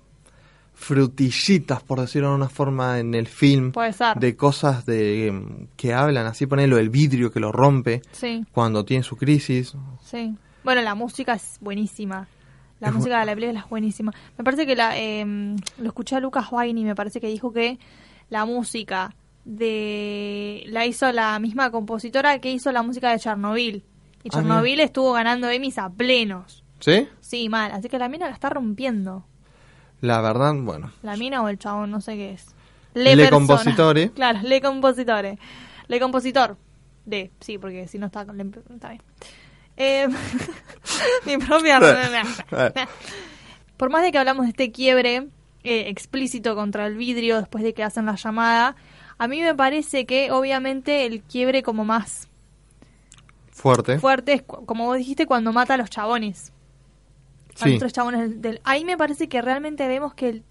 frutillitas, 0.81 1.83
por 1.83 2.01
decirlo 2.01 2.31
de 2.31 2.35
una 2.37 2.49
forma, 2.49 2.99
en 2.99 3.15
el 3.15 3.27
film, 3.29 3.71
Puede 3.73 3.93
ser. 3.93 4.17
de 4.19 4.35
cosas 4.37 4.87
de 4.87 5.31
mm, 5.33 5.77
que 5.77 5.93
hablan, 5.95 6.27
así 6.27 6.47
ponerlo 6.47 6.79
el 6.79 6.89
vidrio 6.91 7.31
que 7.31 7.39
lo 7.41 7.53
rompe 7.53 8.03
Sí, 8.13 8.45
cuando 8.53 8.85
tiene 8.85 9.03
su 9.05 9.17
crisis. 9.17 9.75
sí. 10.03 10.35
Bueno, 10.65 10.83
la 10.83 10.95
música 10.95 11.33
es 11.35 11.57
buenísima. 11.63 12.29
La 12.81 12.89
Es 12.89 12.93
bu- 12.95 12.97
música 12.99 13.21
de 13.21 13.27
la 13.27 13.35
película 13.35 13.61
es 13.61 13.69
buenísima. 13.71 14.13
Me 14.37 14.45
parece 14.45 14.67
que 14.67 14.77
la 14.77 14.97
em, 14.99 15.57
lo 15.79 15.87
escuché 15.89 16.17
a 16.17 16.21
Lucas 16.21 16.47
y 16.67 16.85
me 16.85 16.95
parece 16.95 17.19
que 17.21 17.29
dijo 17.29 17.51
que 17.53 17.79
la 18.29 18.45
música 18.45 19.15
de 19.45 20.65
la 20.67 20.85
hizo 20.87 21.11
la 21.13 21.39
misma 21.39 21.71
compositora 21.71 22.39
que 22.41 22.51
hizo 22.53 22.73
la 22.73 22.83
música 22.83 23.11
de 23.11 23.19
Chernobyl. 23.19 23.77
Y 24.23 24.29
Ah, 24.29 24.33
Chernobyl 24.33 24.81
estuvo 24.81 25.13
ganando 25.13 25.49
Emmys 25.49 25.79
a 25.79 25.89
plenos. 25.89 26.63
¿Sí? 26.79 27.09
Sí, 27.21 27.49
mal. 27.49 27.73
Así 27.73 27.89
que 27.89 27.99
la 27.99 28.09
mina 28.09 28.27
la 28.27 28.35
está 28.35 28.51
rompiendo. 28.51 29.25
La 30.01 30.21
verdad, 30.21 30.55
bueno. 30.57 30.93
La 31.03 31.17
mina 31.17 31.43
o 31.43 31.49
el 31.49 31.59
chabón, 31.59 31.91
no 31.91 32.01
sé 32.01 32.15
qué 32.17 32.33
es. 32.33 32.47
Le 32.95 33.29
compositore. 33.31 34.11
Claro, 34.15 34.41
le 34.43 34.61
compositore. 34.61 35.39
Le 35.89 36.01
compositor. 36.01 36.57
De, 37.05 37.31
sí, 37.41 37.59
porque 37.59 37.87
si 37.89 37.99
no 37.99 38.07
está, 38.07 38.25
le- 38.25 38.47
está 38.75 38.89
bien. 38.91 39.03
Eh, 39.77 40.09
mi 41.27 41.39
propia... 41.39 41.81
Por 43.77 43.91
más 43.91 44.03
de 44.03 44.13
que 44.13 44.19
hablamos 44.19 44.45
de 44.45 44.51
este 44.51 44.71
quiebre 44.73 45.29
eh, 45.65 45.85
explícito 45.89 46.55
contra 46.55 46.87
el 46.87 46.97
vidrio 46.97 47.39
después 47.39 47.65
de 47.65 47.73
que 47.75 47.83
hacen 47.83 48.07
la 48.07 48.17
llamada, 48.17 48.77
a 49.19 49.27
mí 49.29 49.41
me 49.41 49.55
parece 49.55 50.05
que 50.07 50.31
obviamente 50.33 51.07
el 51.07 51.23
quiebre 51.23 51.63
como 51.63 51.85
más 51.85 52.29
Fuerte. 53.53 53.99
fuerte 53.99 54.33
es, 54.35 54.43
como 54.43 54.87
vos 54.87 54.97
dijiste, 54.99 55.27
cuando 55.27 55.53
mata 55.53 55.75
a 55.75 55.77
los 55.79 55.89
chabones. 55.91 56.53
A 57.61 57.65
Sí. 57.65 57.71
los 57.71 57.79
tres 57.81 57.93
chabones 57.93 58.21
del, 58.21 58.41
del- 58.43 58.61
Ahí 58.65 58.85
me 58.85 58.97
parece 58.97 59.29
que 59.29 59.41
realmente 59.43 59.87
vemos 59.89 60.15
que 60.15 60.29
el- 60.29 60.45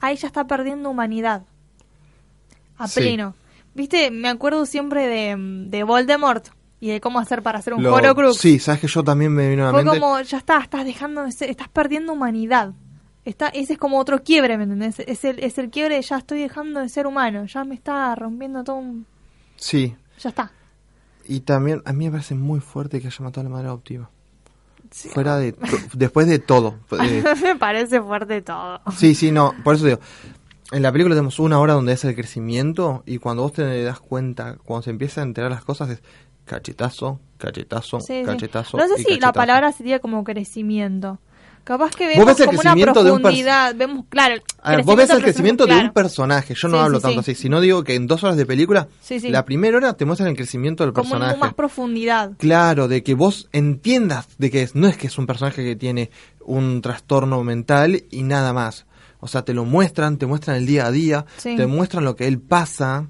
ahí 0.00 0.16
ya 0.16 0.26
está 0.28 0.46
perdiendo 0.46 0.90
humanidad. 0.90 1.42
A 2.78 2.88
Sí. 2.88 3.00
pleno. 3.00 3.34
Viste, 3.74 4.10
me 4.10 4.28
acuerdo 4.28 4.66
siempre 4.66 5.06
de, 5.08 5.36
de 5.68 5.82
Voldemort 5.84 6.46
y 6.80 6.88
de 6.90 7.00
cómo 7.00 7.18
hacer 7.18 7.42
para 7.42 7.58
hacer 7.58 7.74
un 7.74 7.84
Horocrux. 7.84 8.36
Sí, 8.38 8.58
sabes 8.58 8.80
que 8.80 8.86
yo 8.88 9.02
también 9.02 9.32
me 9.32 9.48
vino 9.48 9.62
a 9.62 9.66
la 9.66 9.72
Fue 9.72 9.84
mente. 9.84 9.98
como, 10.00 10.20
ya 10.20 10.38
está, 10.38 10.58
estás 10.60 10.84
dejando 10.84 11.24
estás 11.24 11.68
perdiendo 11.68 12.12
humanidad. 12.12 12.72
Está, 13.24 13.48
ese 13.48 13.72
es 13.72 13.78
como 13.78 13.98
otro 13.98 14.22
quiebre, 14.22 14.58
¿me 14.58 14.64
entendés? 14.64 15.00
Es 15.00 15.24
el, 15.24 15.38
es 15.42 15.56
el 15.58 15.70
quiebre 15.70 15.96
de 15.96 16.02
ya 16.02 16.18
estoy 16.18 16.40
dejando 16.40 16.80
de 16.80 16.88
ser 16.90 17.06
humano, 17.06 17.46
ya 17.46 17.64
me 17.64 17.74
está 17.74 18.14
rompiendo 18.14 18.62
todo 18.64 18.76
un... 18.76 19.06
Sí. 19.56 19.96
Ya 20.20 20.28
está. 20.28 20.52
Y 21.26 21.40
también 21.40 21.80
a 21.86 21.92
mí 21.94 22.04
me 22.04 22.10
parece 22.10 22.34
muy 22.34 22.60
fuerte 22.60 23.00
que 23.00 23.06
haya 23.06 23.24
matado 23.24 23.40
a 23.40 23.44
la 23.44 23.50
madre 23.50 23.68
adoptiva. 23.68 24.10
Fuera 25.12 25.36
de... 25.38 25.54
después 25.92 26.26
de 26.28 26.38
todo. 26.38 26.76
Eh, 27.02 27.22
me 27.42 27.56
parece 27.56 28.00
fuerte 28.00 28.40
todo. 28.42 28.80
sí, 28.96 29.14
sí, 29.14 29.30
no. 29.32 29.52
Por 29.64 29.74
eso 29.74 29.86
digo. 29.86 29.98
En 30.72 30.82
la 30.82 30.90
película 30.90 31.14
tenemos 31.14 31.38
una 31.38 31.60
hora 31.60 31.74
donde 31.74 31.92
es 31.92 32.04
el 32.04 32.14
crecimiento 32.14 33.02
y 33.06 33.18
cuando 33.18 33.42
vos 33.42 33.52
te 33.52 33.82
das 33.84 34.00
cuenta, 34.00 34.56
cuando 34.64 34.82
se 34.82 34.90
empiezan 34.90 35.22
a 35.22 35.26
enterar 35.28 35.50
las 35.50 35.62
cosas 35.64 35.90
es 35.90 36.02
cachetazo, 36.46 37.20
cachetazo, 37.38 38.00
Sí, 38.00 38.20
sí. 38.20 38.24
cachetazo. 38.24 38.76
No 38.78 38.86
sé 38.88 39.02
si 39.02 39.20
la 39.20 39.32
palabra 39.32 39.72
sería 39.72 39.98
como 40.00 40.24
crecimiento. 40.24 41.18
Capaz 41.64 41.96
que 41.96 42.06
vemos 42.06 42.36
como 42.36 42.50
una 42.50 42.60
crecimiento 42.60 43.02
de 43.02 43.10
un 43.10 43.22
profundidad, 43.22 43.74
vemos, 43.74 44.04
claro, 44.10 44.34
ver, 44.66 44.84
vos 44.84 44.96
ves 44.96 45.08
el 45.10 45.22
crecimiento 45.22 45.66
de 45.66 45.74
un 45.74 45.92
personaje. 45.92 46.54
Yo 46.54 46.68
no 46.68 46.76
Sí, 46.76 46.82
hablo 46.84 46.98
sí, 46.98 47.02
tanto 47.02 47.22
sí. 47.22 47.32
así, 47.32 47.42
sino 47.42 47.60
digo 47.60 47.82
que 47.82 47.94
en 47.94 48.06
dos 48.06 48.22
horas 48.22 48.36
de 48.36 48.44
película, 48.44 48.88
la 49.22 49.44
primera 49.46 49.78
hora 49.78 49.94
te 49.94 50.04
muestran 50.04 50.28
el 50.28 50.36
crecimiento 50.36 50.84
del 50.84 50.92
como 50.92 51.04
personaje. 51.08 51.34
en 51.34 51.40
más 51.40 51.54
profundidad. 51.54 52.32
Claro, 52.38 52.86
de 52.86 53.02
que 53.02 53.14
vos 53.14 53.48
entiendas 53.52 54.28
de 54.36 54.50
que 54.50 54.62
es, 54.62 54.74
no 54.74 54.86
es 54.86 54.98
que 54.98 55.06
es 55.06 55.16
un 55.16 55.26
personaje 55.26 55.64
que 55.64 55.74
tiene 55.74 56.10
un 56.40 56.82
trastorno 56.82 57.42
mental 57.42 58.04
y 58.10 58.22
nada 58.22 58.52
más. 58.52 58.84
O 59.20 59.26
sea, 59.26 59.42
te 59.42 59.54
lo 59.54 59.64
muestran, 59.64 60.18
te 60.18 60.26
muestran 60.26 60.56
el 60.58 60.66
día 60.66 60.86
a 60.86 60.90
día, 60.90 61.24
te 61.42 61.66
muestran 61.66 62.04
lo 62.04 62.14
que 62.14 62.26
él 62.26 62.40
pasa, 62.40 63.08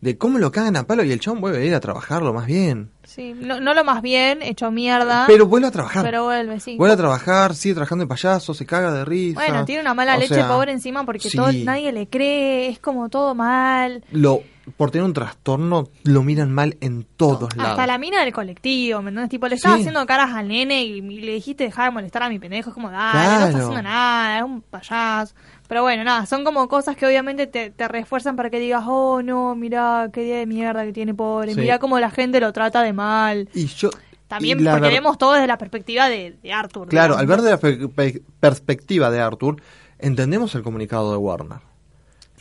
de 0.00 0.16
cómo 0.16 0.38
lo 0.38 0.52
cagan 0.52 0.76
a 0.76 0.84
palo 0.86 1.02
y 1.02 1.10
el 1.10 1.18
chabón 1.18 1.40
vuelve 1.40 1.58
a 1.58 1.64
ir 1.64 1.74
a 1.74 1.80
trabajarlo 1.80 2.32
más 2.32 2.46
bien. 2.46 2.90
Sí, 3.16 3.34
no, 3.34 3.60
no 3.60 3.72
lo 3.72 3.82
más 3.82 4.02
bien, 4.02 4.42
hecho 4.42 4.70
mierda, 4.70 5.24
Pero 5.26 5.46
vuelve 5.46 5.68
a 5.68 5.70
trabajar. 5.70 6.04
pero 6.04 6.24
vuelve, 6.24 6.60
sí. 6.60 6.76
Vuelve 6.76 6.92
a 6.94 6.96
trabajar, 6.98 7.54
sigue 7.54 7.74
trabajando 7.74 8.04
de 8.04 8.08
payaso, 8.08 8.52
se 8.52 8.66
caga 8.66 8.92
de 8.92 9.04
risa. 9.06 9.40
Bueno, 9.40 9.64
tiene 9.64 9.80
una 9.80 9.94
mala 9.94 10.16
O 10.16 10.18
leche 10.18 10.34
sea, 10.34 10.48
pobre 10.48 10.70
encima 10.72 11.04
porque 11.04 11.30
sí. 11.30 11.36
todo, 11.36 11.50
nadie 11.52 11.92
le 11.92 12.08
cree, 12.08 12.68
es 12.68 12.78
como 12.78 13.08
todo 13.08 13.34
mal. 13.34 14.04
Lo, 14.12 14.42
por 14.76 14.90
tener 14.90 15.04
un 15.04 15.14
trastorno, 15.14 15.88
lo 16.04 16.22
miran 16.22 16.52
mal 16.52 16.76
en 16.82 17.04
todos 17.16 17.56
lados. 17.56 17.70
Hasta 17.72 17.86
la 17.86 17.96
mina 17.98 18.20
del 18.22 18.32
colectivo, 18.34 19.00
¿me 19.00 19.08
entendés? 19.08 19.30
Tipo, 19.30 19.48
le 19.48 19.54
estaba 19.54 19.76
Sí. 19.76 19.80
haciendo 19.82 20.04
caras 20.04 20.34
al 20.34 20.48
nene 20.48 20.82
y, 20.84 20.98
y 20.98 21.20
le 21.22 21.32
dijiste 21.32 21.64
dejar 21.64 21.86
de 21.86 21.90
molestar 21.92 22.22
a 22.22 22.28
mi 22.28 22.38
pendejo. 22.38 22.68
Es 22.70 22.74
como, 22.74 22.90
dale, 22.90 23.18
no 23.18 23.46
está 23.46 23.58
haciendo 23.60 23.82
nada, 23.82 24.38
es 24.38 24.44
un 24.44 24.60
payaso. 24.60 25.34
Pero 25.68 25.82
bueno, 25.82 26.04
nada, 26.04 26.26
son 26.26 26.44
como 26.44 26.68
cosas 26.68 26.96
que 26.96 27.06
obviamente 27.06 27.46
te, 27.46 27.70
te 27.70 27.88
refuerzan 27.88 28.36
para 28.36 28.50
que 28.50 28.58
digas, 28.60 28.84
oh 28.86 29.20
no, 29.22 29.54
mira 29.56 30.10
qué 30.12 30.22
día 30.22 30.36
de 30.38 30.46
mierda 30.46 30.84
que 30.84 30.92
tiene 30.92 31.12
pobre, 31.14 31.54
Sí. 31.54 31.60
mira 31.60 31.78
cómo 31.78 31.98
la 31.98 32.10
gente 32.10 32.40
lo 32.40 32.52
trata 32.52 32.82
de 32.82 32.92
mal. 32.92 33.48
Y 33.54 33.66
yo... 33.66 33.90
También 34.28 34.58
porque 34.58 34.80
ver- 34.80 34.90
vemos 34.92 35.18
todo 35.18 35.34
desde 35.34 35.46
la 35.46 35.56
perspectiva 35.56 36.08
de, 36.08 36.36
de 36.42 36.52
Arthur. 36.52 36.88
Claro, 36.88 37.16
al 37.16 37.26
ver 37.28 37.42
de 37.42 37.50
la 37.50 37.58
per- 37.58 37.88
pe- 37.90 38.22
perspectiva 38.40 39.08
de 39.08 39.20
Arthur, 39.20 39.62
entendemos 40.00 40.52
el 40.56 40.62
comunicado 40.64 41.12
de 41.12 41.16
Warner. 41.16 41.58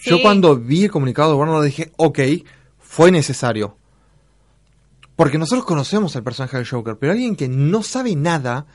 Yo 0.04 0.20
cuando 0.22 0.56
vi 0.58 0.86
el 0.86 0.92
comunicado 0.92 1.30
de 1.32 1.38
Warner 1.38 1.62
dije, 1.62 1.92
ok, 1.98 2.20
fue 2.80 3.12
necesario. 3.12 3.78
Porque 5.16 5.38
nosotros 5.38 5.66
conocemos 5.66 6.16
al 6.16 6.24
personaje 6.24 6.58
del 6.58 6.68
Joker, 6.68 6.98
pero 6.98 7.12
alguien 7.14 7.36
que 7.36 7.48
no 7.48 7.84
sabe 7.84 8.16
nada, 8.16 8.66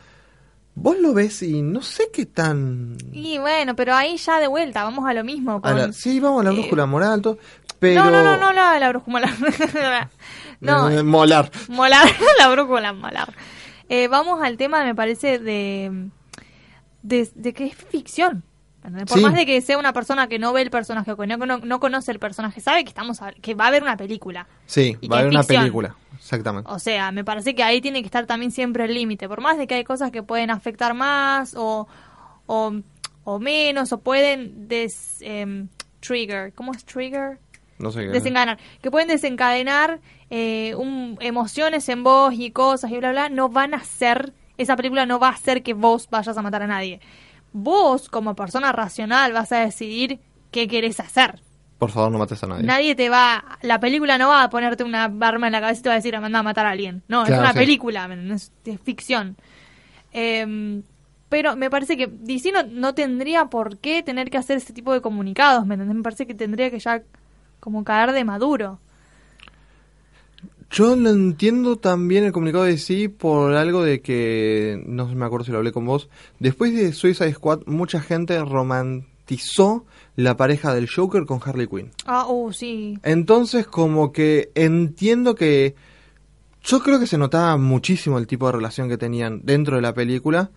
vos 0.75 0.97
lo 0.99 1.13
ves 1.15 1.43
y 1.43 1.63
no 1.63 1.83
sé 1.83 2.05
qué 2.13 2.27
tan... 2.27 2.97
Y 3.13 3.39
bueno, 3.39 3.77
pero 3.77 3.95
ahí 3.95 4.17
ya 4.17 4.39
de 4.41 4.47
vuelta, 4.47 4.85
vamos 4.85 5.07
a 5.09 5.13
lo 5.15 5.25
mismo. 5.25 5.53
a 5.57 5.61
Con... 5.61 5.77
la- 5.77 5.93
sí, 5.93 6.21
vamos 6.21 6.41
a 6.41 6.45
la 6.45 6.51
eh, 6.51 6.55
brújula 6.61 6.87
moral, 6.87 7.21
todo, 7.23 7.39
pero... 7.79 8.05
No, 8.05 8.11
no, 8.11 8.23
no, 8.23 8.37
no, 8.39 8.53
la, 8.53 8.79
la 8.79 8.89
brújula 8.91 9.27
molar. 9.39 10.11
no, 10.61 10.89
Eh, 10.91 11.03
molar. 11.03 11.51
molar, 11.69 12.09
la 12.39 12.49
brújula 12.49 12.93
molar. 12.93 13.33
Eh, 13.89 14.09
vamos 14.09 14.41
al 14.43 14.57
tema, 14.57 14.85
me 14.85 14.95
parece, 14.95 15.39
de, 15.39 16.09
de, 17.03 17.29
de 17.35 17.53
que 17.53 17.67
es 17.67 17.75
ficción. 17.75 18.45
Por 18.83 19.19
Sí. 19.19 19.21
más 19.21 19.35
de 19.35 19.45
que 19.45 19.61
sea 19.61 19.77
una 19.79 19.93
persona 19.93 20.27
que 20.27 20.39
no 20.39 20.53
ve 20.55 20.63
el 20.63 20.71
personaje 20.71 21.13
o 21.13 21.17
que 21.17 21.27
no, 21.27 21.37
no, 21.37 21.59
no 21.59 21.81
conoce 21.81 22.13
el 22.13 22.19
personaje, 22.19 22.61
sabe 22.61 22.83
que 22.83 22.89
estamos 22.89 23.21
a- 23.21 23.33
que 23.33 23.55
va 23.55 23.65
a 23.67 23.69
haber 23.69 23.83
una 23.83 23.97
película. 23.97 24.47
Sí, 24.67 24.97
va 25.11 25.17
a 25.17 25.21
haber 25.21 25.31
una 25.33 25.43
película, 25.43 25.97
exactamente. 26.17 26.71
O 26.71 26.79
sea, 26.79 27.13
me 27.13 27.23
parece 27.23 27.55
que 27.55 27.63
ahí 27.63 27.81
tiene 27.83 28.01
que 28.01 28.07
estar 28.07 28.25
también 28.27 28.51
siempre 28.53 28.85
el 28.87 28.95
límite. 28.95 29.29
Por 29.29 29.43
más 29.43 29.59
de 29.59 29.67
que 29.67 29.75
hay 29.75 29.85
cosas 29.85 30.11
que 30.11 30.23
pueden 30.23 30.51
afectar 30.51 30.95
más 30.95 31.55
o, 31.57 31.89
o, 32.47 32.73
o 33.25 33.39
menos 33.39 33.93
o 33.93 33.99
pueden 34.01 34.67
des, 34.67 35.19
em, 35.21 35.69
trigger. 36.01 36.53
¿Cómo 36.55 36.73
es 36.73 36.85
trigger? 36.87 37.39
No 37.79 37.91
sé 37.91 38.01
qué. 38.01 38.09
desencadenar, 38.09 38.59
que 38.83 38.91
pueden 38.91 39.09
desencadenar 39.09 40.01
eh, 40.31 40.75
un- 40.77 41.17
emociones 41.21 41.89
en 41.89 42.03
vos 42.05 42.33
y 42.37 42.51
cosas 42.51 42.91
y 42.91 42.97
bla 42.99 43.11
bla, 43.11 43.29
no 43.29 43.49
van 43.49 43.75
a 43.75 43.79
hacer, 43.79 44.33
esa 44.59 44.77
película 44.77 45.05
no 45.07 45.19
va 45.19 45.29
a 45.29 45.33
hacer 45.33 45.63
que 45.63 45.75
vos 45.75 46.09
vayas 46.11 46.37
a 46.37 46.43
matar 46.43 46.63
a 46.63 46.67
nadie. 46.67 47.01
Vos, 47.53 48.09
como 48.09 48.35
persona 48.35 48.73
racional, 48.73 49.33
vas 49.33 49.53
a 49.53 49.59
decidir 49.59 50.21
qué 50.51 50.69
querés 50.69 51.01
hacer. 51.01 51.41
Por 51.79 51.91
favor, 51.91 52.13
no 52.13 52.19
mates 52.19 52.43
a 52.45 52.47
nadie. 52.47 52.63
Nadie 52.65 52.95
te 52.95 53.09
va, 53.09 53.43
la 53.63 53.81
película 53.81 54.19
no 54.19 54.29
va 54.29 54.43
a 54.45 54.51
ponerte 54.51 54.85
una 54.85 55.05
arma 55.21 55.47
en 55.47 55.53
la 55.53 55.61
cabeza 55.61 55.81
y 55.81 55.83
te 55.83 55.89
va 55.89 55.95
a 55.95 55.97
decir, 55.97 56.15
anda 56.15 56.39
a 56.39 56.43
matar 56.43 56.67
a 56.67 56.71
alguien. 56.71 57.03
No, 57.09 57.25
Claro, 57.25 57.35
es 57.35 57.41
una 57.41 57.53
sí. 57.55 57.59
película, 57.59 58.07
¿me 58.07 58.15
entendés? 58.15 58.53
es, 58.67 58.81
ficción. 58.83 59.37
Em, 60.13 60.83
pero 61.29 61.57
me 61.57 61.71
parece 61.71 61.97
que 61.97 62.07
DC 62.07 62.53
no, 62.53 62.63
no 62.65 62.95
tendría 62.95 63.47
por 63.47 63.79
qué 63.79 64.03
tener 64.03 64.31
que 64.31 64.39
hacer 64.39 64.59
ese 64.59 64.73
tipo 64.73 64.93
de 64.93 65.01
comunicados, 65.01 65.65
¿me 65.67 65.75
entendés? 65.75 65.97
Me 65.97 66.03
parece 66.03 66.27
que 66.27 66.35
tendría 66.35 66.71
que 66.71 66.79
ya 66.81 67.03
como 67.61 67.83
caer 67.85 68.13
de 68.13 68.25
maduro. 68.25 68.79
Yo 70.71 70.95
lo 70.95 71.11
entiendo 71.11 71.79
también 71.79 72.23
el 72.23 72.31
comunicado 72.31 72.65
de 72.65 72.79
sí 72.79 73.09
por 73.09 73.55
algo 73.55 73.83
de 73.83 74.01
que, 74.01 74.81
no 74.87 75.09
me 75.09 75.27
acuerdo 75.27 75.47
si 75.47 75.51
lo 75.51 75.59
hablé 75.59 75.73
con 75.73 75.85
vos, 75.85 76.09
después 76.39 76.73
de 76.73 76.93
Suicide 76.93 77.33
Squad 77.33 77.63
mucha 77.67 78.01
gente 78.01 78.39
romantizó 78.45 79.85
la 80.15 80.37
pareja 80.37 80.73
del 80.73 80.89
Joker 80.89 81.27
con 81.27 81.41
Harley 81.45 81.67
Quinn. 81.67 81.91
Ah, 82.07 82.27
uh, 82.29 82.53
sí. 82.53 82.99
Entonces 83.03 83.67
como 83.67 84.13
que 84.13 84.53
entiendo 84.55 85.35
que 85.35 85.75
yo 86.63 86.81
creo 86.85 87.01
que 87.01 87.09
se 87.09 87.19
notaba 87.19 87.57
muchísimo 87.57 88.19
el 88.19 88.29
tipo 88.29 88.47
de 88.47 88.53
relación 88.53 88.89
que 88.89 88.99
tenían 88.99 89.41
dentro 89.43 89.75
de 89.75 89.83
la 89.83 89.93
película, 89.93 90.51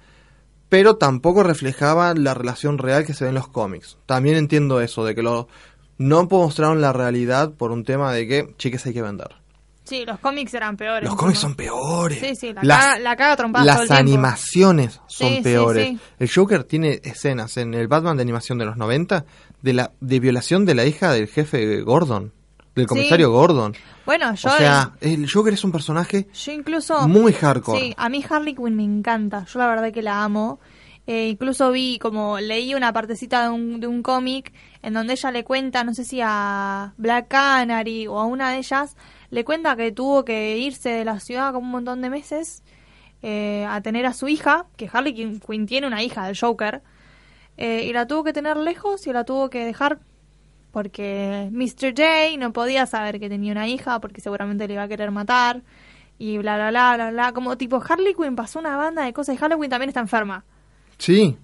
pero 0.69 0.97
tampoco 0.97 1.41
reflejaba 1.41 2.13
la 2.13 2.35
relación 2.35 2.77
real 2.77 3.03
que 3.03 3.15
se 3.15 3.23
ve 3.23 3.29
en 3.29 3.35
los 3.35 3.47
cómics. 3.47 3.97
También 4.05 4.35
entiendo 4.35 4.79
eso, 4.79 5.05
de 5.05 5.15
que 5.15 5.23
lo, 5.23 5.47
no 5.97 6.25
mostraron 6.25 6.81
la 6.81 6.93
realidad 6.93 7.53
por 7.53 7.71
un 7.71 7.83
tema 7.83 8.13
de 8.13 8.27
que, 8.27 8.53
chiques, 8.57 8.85
hay 8.85 8.93
que 8.93 9.01
vender. 9.01 9.42
Sí, 9.85 10.05
los 10.05 10.19
cómics 10.19 10.53
eran 10.53 10.77
peores. 10.77 11.07
Los 11.09 11.17
cómics 11.17 11.39
son 11.39 11.55
peores. 11.55 12.19
Sí, 12.19 12.35
sí, 12.35 12.53
la 12.53 12.63
las, 12.63 12.79
caga- 12.85 12.99
la 12.99 13.15
caga 13.15 13.35
trompada 13.35 13.65
todo 13.73 13.81
Las 13.83 13.91
el 13.91 13.97
animaciones 13.97 15.01
son 15.07 15.27
Sí, 15.29 15.35
sí, 15.37 15.41
peores. 15.43 15.87
sí. 15.89 15.99
El 16.19 16.31
Joker 16.31 16.63
tiene 16.63 17.01
escenas 17.03 17.57
en 17.57 17.73
el 17.73 17.87
Batman 17.87 18.15
de 18.17 18.23
animación 18.23 18.57
de 18.57 18.65
los 18.65 18.77
90 18.77 19.25
de 19.61 19.73
la 19.73 19.91
de 19.99 20.19
violación 20.19 20.65
de 20.65 20.75
la 20.75 20.85
hija 20.85 21.11
del 21.11 21.27
jefe 21.27 21.81
Gordon, 21.81 22.31
del 22.75 22.87
comisario 22.87 23.31
Gordon. 23.31 23.75
Bueno, 24.05 24.33
yo, 24.35 24.49
o 24.49 24.57
sea, 24.57 24.93
el 25.01 25.29
Joker 25.31 25.53
es 25.53 25.63
un 25.63 25.71
personaje 25.71 26.27
yo 26.33 26.51
incluso... 26.51 27.07
muy 27.07 27.33
hardcore. 27.33 27.79
Sí, 27.79 27.93
a 27.97 28.09
mí 28.09 28.23
Harley 28.29 28.55
Quinn 28.55 28.75
me 28.75 28.83
encanta. 28.83 29.45
Yo 29.51 29.59
la 29.59 29.67
verdad 29.67 29.91
que 29.91 30.01
la 30.01 30.23
amo. 30.23 30.59
Eh, 31.05 31.27
incluso 31.27 31.69
vi, 31.71 31.99
como 31.99 32.39
leí 32.39 32.73
una 32.75 32.93
partecita 32.93 33.43
de 33.43 33.49
un, 33.49 33.81
de 33.81 33.87
un 33.87 34.01
cómic 34.01 34.53
en 34.81 34.93
donde 34.93 35.11
ella 35.13 35.31
le 35.31 35.43
cuenta, 35.43 35.83
no 35.83 35.93
sé 35.93 36.05
si 36.05 36.21
a 36.23 36.93
Black 36.95 37.27
Canary 37.27 38.07
o 38.07 38.17
a 38.19 38.25
una 38.25 38.51
de 38.51 38.59
ellas, 38.59 38.95
le 39.33 39.43
cuenta 39.43 39.75
que 39.75 39.91
tuvo 39.91 40.23
que 40.23 40.57
irse 40.57 40.89
de 40.89 41.05
la 41.05 41.19
ciudad 41.19 41.51
como 41.53 41.65
un 41.65 41.71
montón 41.71 42.01
de 42.01 42.09
meses 42.09 42.63
eh, 43.21 43.65
a 43.67 43.81
tener 43.81 44.05
a 44.05 44.13
su 44.13 44.27
hija, 44.27 44.65
que 44.77 44.89
Harley 44.91 45.13
Quinn- 45.13 45.39
Quinn 45.39 45.65
tiene 45.65 45.87
una 45.87 46.03
hija 46.03 46.25
del 46.27 46.37
Joker, 46.39 46.81
eh, 47.57 47.85
y 47.87 47.93
la 47.93 48.05
tuvo 48.07 48.23
que 48.23 48.33
tener 48.33 48.57
lejos 48.57 49.05
y 49.07 49.13
la 49.13 49.23
tuvo 49.23 49.49
que 49.49 49.63
dejar 49.65 49.99
porque 50.71 51.49
Mr. 51.51 51.93
J 51.95 52.37
no 52.39 52.51
podía 52.51 52.85
saber 52.85 53.19
que 53.19 53.29
tenía 53.29 53.51
una 53.51 53.67
hija 53.67 53.99
porque 53.99 54.21
seguramente 54.21 54.67
le 54.67 54.73
iba 54.73 54.83
a 54.83 54.87
querer 54.87 55.11
matar. 55.11 55.61
y 56.19 56.37
bla, 56.37 56.55
bla, 56.55 56.69
bla, 56.69 56.95
bla, 56.95 57.11
bla. 57.11 57.31
Como 57.33 57.57
tipo 57.57 57.81
Harley 57.87 58.13
Quinn 58.15 58.35
pasó 58.35 58.59
una 58.59 58.75
banda 58.77 59.03
de 59.03 59.13
cosas 59.13 59.35
y 59.35 59.37
Halloween 59.37 59.69
también 59.69 59.89
está 59.89 59.99
enferma. 59.99 60.45
Sí, 60.97 61.37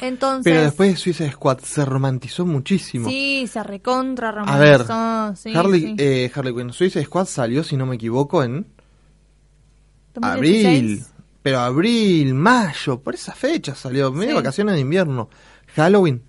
Entonces... 0.00 0.44
pero 0.52 0.62
después 0.64 0.90
de 0.90 0.96
Suicide 0.96 1.30
Squad 1.32 1.58
se 1.60 1.84
romantizó 1.84 2.44
muchísimo. 2.44 3.08
Sí, 3.08 3.46
se 3.50 3.62
recontra 3.62 4.30
A 4.30 4.58
ver, 4.58 4.80
romantizó, 4.86 5.36
sí, 5.42 5.54
Harley, 5.56 5.80
sí. 5.80 5.94
eh, 5.98 6.30
Harley 6.34 6.54
Quinn 6.54 6.72
Suicide 6.72 7.04
Squad 7.04 7.26
salió, 7.26 7.62
si 7.62 7.76
no 7.76 7.86
me 7.86 7.94
equivoco, 7.96 8.42
en 8.42 8.66
2016. 10.14 10.66
abril. 10.76 11.04
Pero 11.42 11.58
abril, 11.60 12.34
mayo, 12.34 13.00
por 13.00 13.14
esa 13.14 13.32
fecha 13.34 13.74
salió, 13.74 14.12
medio 14.12 14.30
Sí. 14.30 14.36
vacaciones 14.36 14.74
de 14.76 14.80
invierno. 14.80 15.28
Halloween, 15.74 16.22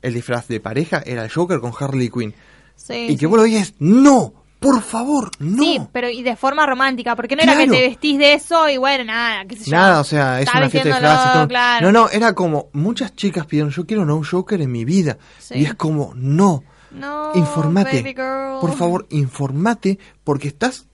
el 0.00 0.14
disfraz 0.14 0.48
de 0.48 0.58
pareja 0.60 1.02
era 1.04 1.24
el 1.24 1.30
Joker 1.30 1.60
con 1.60 1.72
Harley 1.78 2.08
Quinn. 2.10 2.34
Sí, 2.74 3.06
y 3.10 3.16
que 3.16 3.26
vos 3.26 3.36
lo 3.36 3.42
veías, 3.44 3.74
no, 3.78 4.34
por 4.62 4.80
favor, 4.82 5.30
no. 5.40 5.62
Sí, 5.62 5.80
pero 5.92 6.08
y 6.08 6.22
de 6.22 6.36
forma 6.36 6.64
romántica, 6.64 7.14
porque 7.16 7.36
no 7.36 7.42
era 7.42 7.56
que 7.56 7.66
te 7.66 7.80
vestís 7.80 8.18
de 8.18 8.34
eso 8.34 8.68
y 8.68 8.76
bueno, 8.78 9.04
nada, 9.04 9.44
qué 9.44 9.56
sé 9.56 9.64
yo. 9.70 9.76
Nada, 9.76 10.00
o 10.00 10.04
sea, 10.04 10.40
es 10.40 10.48
una 10.54 10.70
fiesta 10.70 11.00
de 11.00 11.34
todo. 11.34 11.48
claro. 11.48 11.90
No, 11.90 11.92
no, 11.92 12.08
era 12.08 12.32
como, 12.34 12.68
muchas 12.72 13.14
chicas 13.14 13.44
pidieron, 13.46 13.70
yo 13.70 13.84
quiero 13.84 14.04
no 14.06 14.16
un 14.16 14.24
Joker 14.24 14.60
en 14.60 14.70
mi 14.72 14.84
vida. 14.84 15.18
Sí. 15.38 15.58
Y 15.58 15.64
es 15.64 15.74
como, 15.74 16.12
no, 16.14 16.64
No, 16.92 17.32
informate. 17.34 17.96
baby 18.02 18.14
girl. 18.14 18.60
Por 18.60 18.74
favor, 18.74 19.06
informate, 19.10 19.98
porque 20.24 20.48
estás 20.48 20.86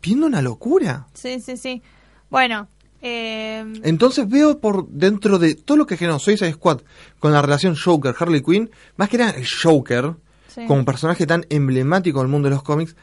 viendo 0.00 0.26
una 0.26 0.40
locura. 0.40 1.08
Sí, 1.12 1.40
sí, 1.40 1.56
sí. 1.56 1.82
Bueno, 2.30 2.68
eh, 3.02 3.64
Entonces 3.82 4.28
veo 4.28 4.58
por 4.58 4.88
dentro 4.88 5.38
de 5.38 5.54
todo 5.54 5.76
lo 5.76 5.86
que 5.86 5.96
generó 5.96 6.18
Suicide 6.18 6.52
Squad 6.52 6.80
con 7.18 7.32
la 7.32 7.42
relación 7.42 7.76
Joker-Harley 7.76 8.42
Quinn, 8.42 8.70
más 8.96 9.08
que 9.08 9.16
era 9.16 9.30
el 9.30 9.46
Joker, 9.46 10.14
Sí. 10.56 10.66
como 10.66 10.84
personaje 10.84 11.24
tan 11.26 11.46
emblemático 11.50 12.18
del 12.18 12.28
mundo 12.28 12.48
de 12.48 12.54
los 12.56 12.64
cómics, 12.64 12.96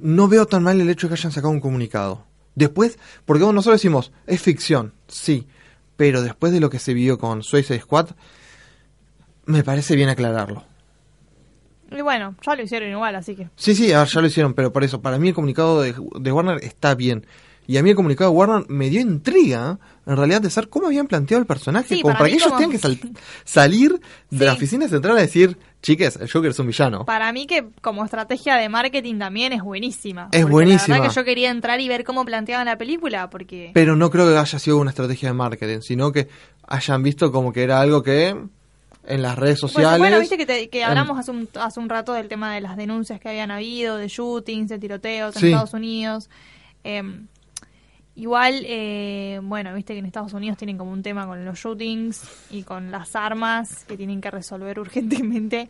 no 0.00 0.26
veo 0.26 0.46
tan 0.46 0.64
mal 0.64 0.80
el 0.80 0.90
hecho 0.90 1.06
de 1.06 1.14
que 1.14 1.20
hayan 1.20 1.30
sacado 1.32 1.52
un 1.52 1.60
comunicado. 1.60 2.24
Después, 2.56 2.98
porque 3.24 3.44
nosotros 3.44 3.74
decimos, 3.80 4.10
es 4.26 4.42
ficción, 4.42 4.92
sí, 5.06 5.46
pero 5.96 6.20
después 6.22 6.52
de 6.52 6.58
lo 6.60 6.68
que 6.70 6.78
se 6.80 6.92
vio 6.94 7.18
con 7.18 7.42
Suicide 7.44 7.80
Squad, 7.80 8.08
me 9.46 9.62
parece 9.62 9.96
bien 9.96 10.08
aclararlo. 10.08 10.64
y 11.90 12.00
bueno, 12.00 12.34
ya 12.44 12.54
lo 12.56 12.62
hicieron 12.62 12.90
igual, 12.90 13.14
así 13.16 13.34
que. 13.36 13.48
Sí, 13.56 13.74
sí, 13.74 13.92
a 13.92 14.00
ver, 14.00 14.08
ya 14.08 14.20
lo 14.20 14.26
hicieron, 14.26 14.54
pero 14.54 14.72
por 14.72 14.82
eso, 14.84 15.00
para 15.02 15.18
mí 15.18 15.28
el 15.28 15.34
comunicado 15.34 15.82
de, 15.82 15.94
de 16.20 16.32
Warner 16.32 16.62
está 16.64 16.94
bien. 16.94 17.26
Y 17.66 17.76
a 17.76 17.82
mí 17.82 17.90
el 17.90 17.96
comunicado 17.96 18.30
de 18.30 18.36
Warner 18.36 18.64
me 18.68 18.88
dio 18.90 19.00
intriga, 19.00 19.78
en 20.06 20.16
realidad, 20.16 20.40
de 20.40 20.50
saber 20.50 20.68
cómo 20.68 20.86
habían 20.86 21.06
planteado 21.06 21.40
el 21.40 21.46
personaje, 21.46 21.94
Sí, 21.96 22.02
como 22.02 22.14
para 22.14 22.26
que 22.28 22.32
ellos 22.34 22.44
como- 22.48 22.56
tengan 22.58 22.72
que 22.72 22.78
sal- 22.78 22.98
salir 23.44 24.00
de 24.30 24.44
la 24.46 24.54
oficina 24.54 24.88
central 24.88 25.16
a 25.16 25.20
decir, 25.20 25.56
chiques, 25.82 26.16
el 26.16 26.30
Joker 26.30 26.50
es 26.52 26.58
un 26.58 26.68
villano. 26.68 27.04
Para 27.04 27.32
mí 27.32 27.46
que 27.46 27.66
como 27.80 28.04
estrategia 28.04 28.54
de 28.56 28.68
marketing 28.68 29.18
también 29.18 29.52
es 29.52 29.62
buenísima. 29.62 30.28
Es 30.32 30.48
buenísima. 30.48 30.96
La 30.96 31.00
verdad 31.02 31.14
que 31.14 31.20
yo 31.20 31.24
quería 31.24 31.50
entrar 31.50 31.80
y 31.80 31.88
ver 31.88 32.04
cómo 32.04 32.24
planteaban 32.24 32.66
la 32.66 32.78
película, 32.78 33.28
porque... 33.30 33.72
Pero 33.74 33.96
no 33.96 34.08
creo 34.10 34.26
que 34.30 34.38
haya 34.38 34.58
sido 34.58 34.78
una 34.78 34.90
estrategia 34.90 35.28
de 35.28 35.34
marketing, 35.34 35.80
sino 35.80 36.12
que 36.12 36.28
hayan 36.68 37.02
visto 37.02 37.30
como 37.32 37.52
que 37.52 37.62
era 37.64 37.80
algo 37.80 38.02
que 38.02 38.28
en 39.04 39.20
las 39.22 39.36
redes 39.36 39.60
Bueno, 39.60 39.72
sociales... 39.72 39.98
bueno, 39.98 40.20
viste 40.20 40.36
que, 40.38 40.46
te- 40.46 40.68
que 40.70 40.82
en- 40.82 40.88
hablamos 40.88 41.18
hace 41.18 41.32
un, 41.32 41.48
hace 41.60 41.80
un 41.80 41.88
rato 41.88 42.12
del 42.12 42.28
tema 42.28 42.54
de 42.54 42.60
las 42.60 42.76
denuncias 42.76 43.18
que 43.18 43.28
habían 43.30 43.50
habido, 43.50 43.96
de 43.96 44.06
shootings, 44.08 44.68
de 44.68 44.78
tiroteos 44.78 45.34
en 45.36 45.40
Sí. 45.40 45.46
Estados 45.48 45.74
Unidos. 45.74 46.30
Eh, 46.84 47.02
igual, 48.14 48.62
eh, 48.66 49.40
bueno, 49.42 49.74
viste 49.74 49.92
que 49.94 49.98
en 50.00 50.06
Estados 50.06 50.32
Unidos 50.32 50.58
tienen 50.58 50.76
como 50.78 50.92
un 50.92 51.02
tema 51.02 51.26
con 51.26 51.44
los 51.44 51.58
shootings 51.58 52.22
y 52.50 52.62
con 52.62 52.90
las 52.90 53.16
armas 53.16 53.84
que 53.86 53.96
tienen 53.96 54.20
que 54.20 54.30
resolver 54.30 54.78
urgentemente 54.80 55.68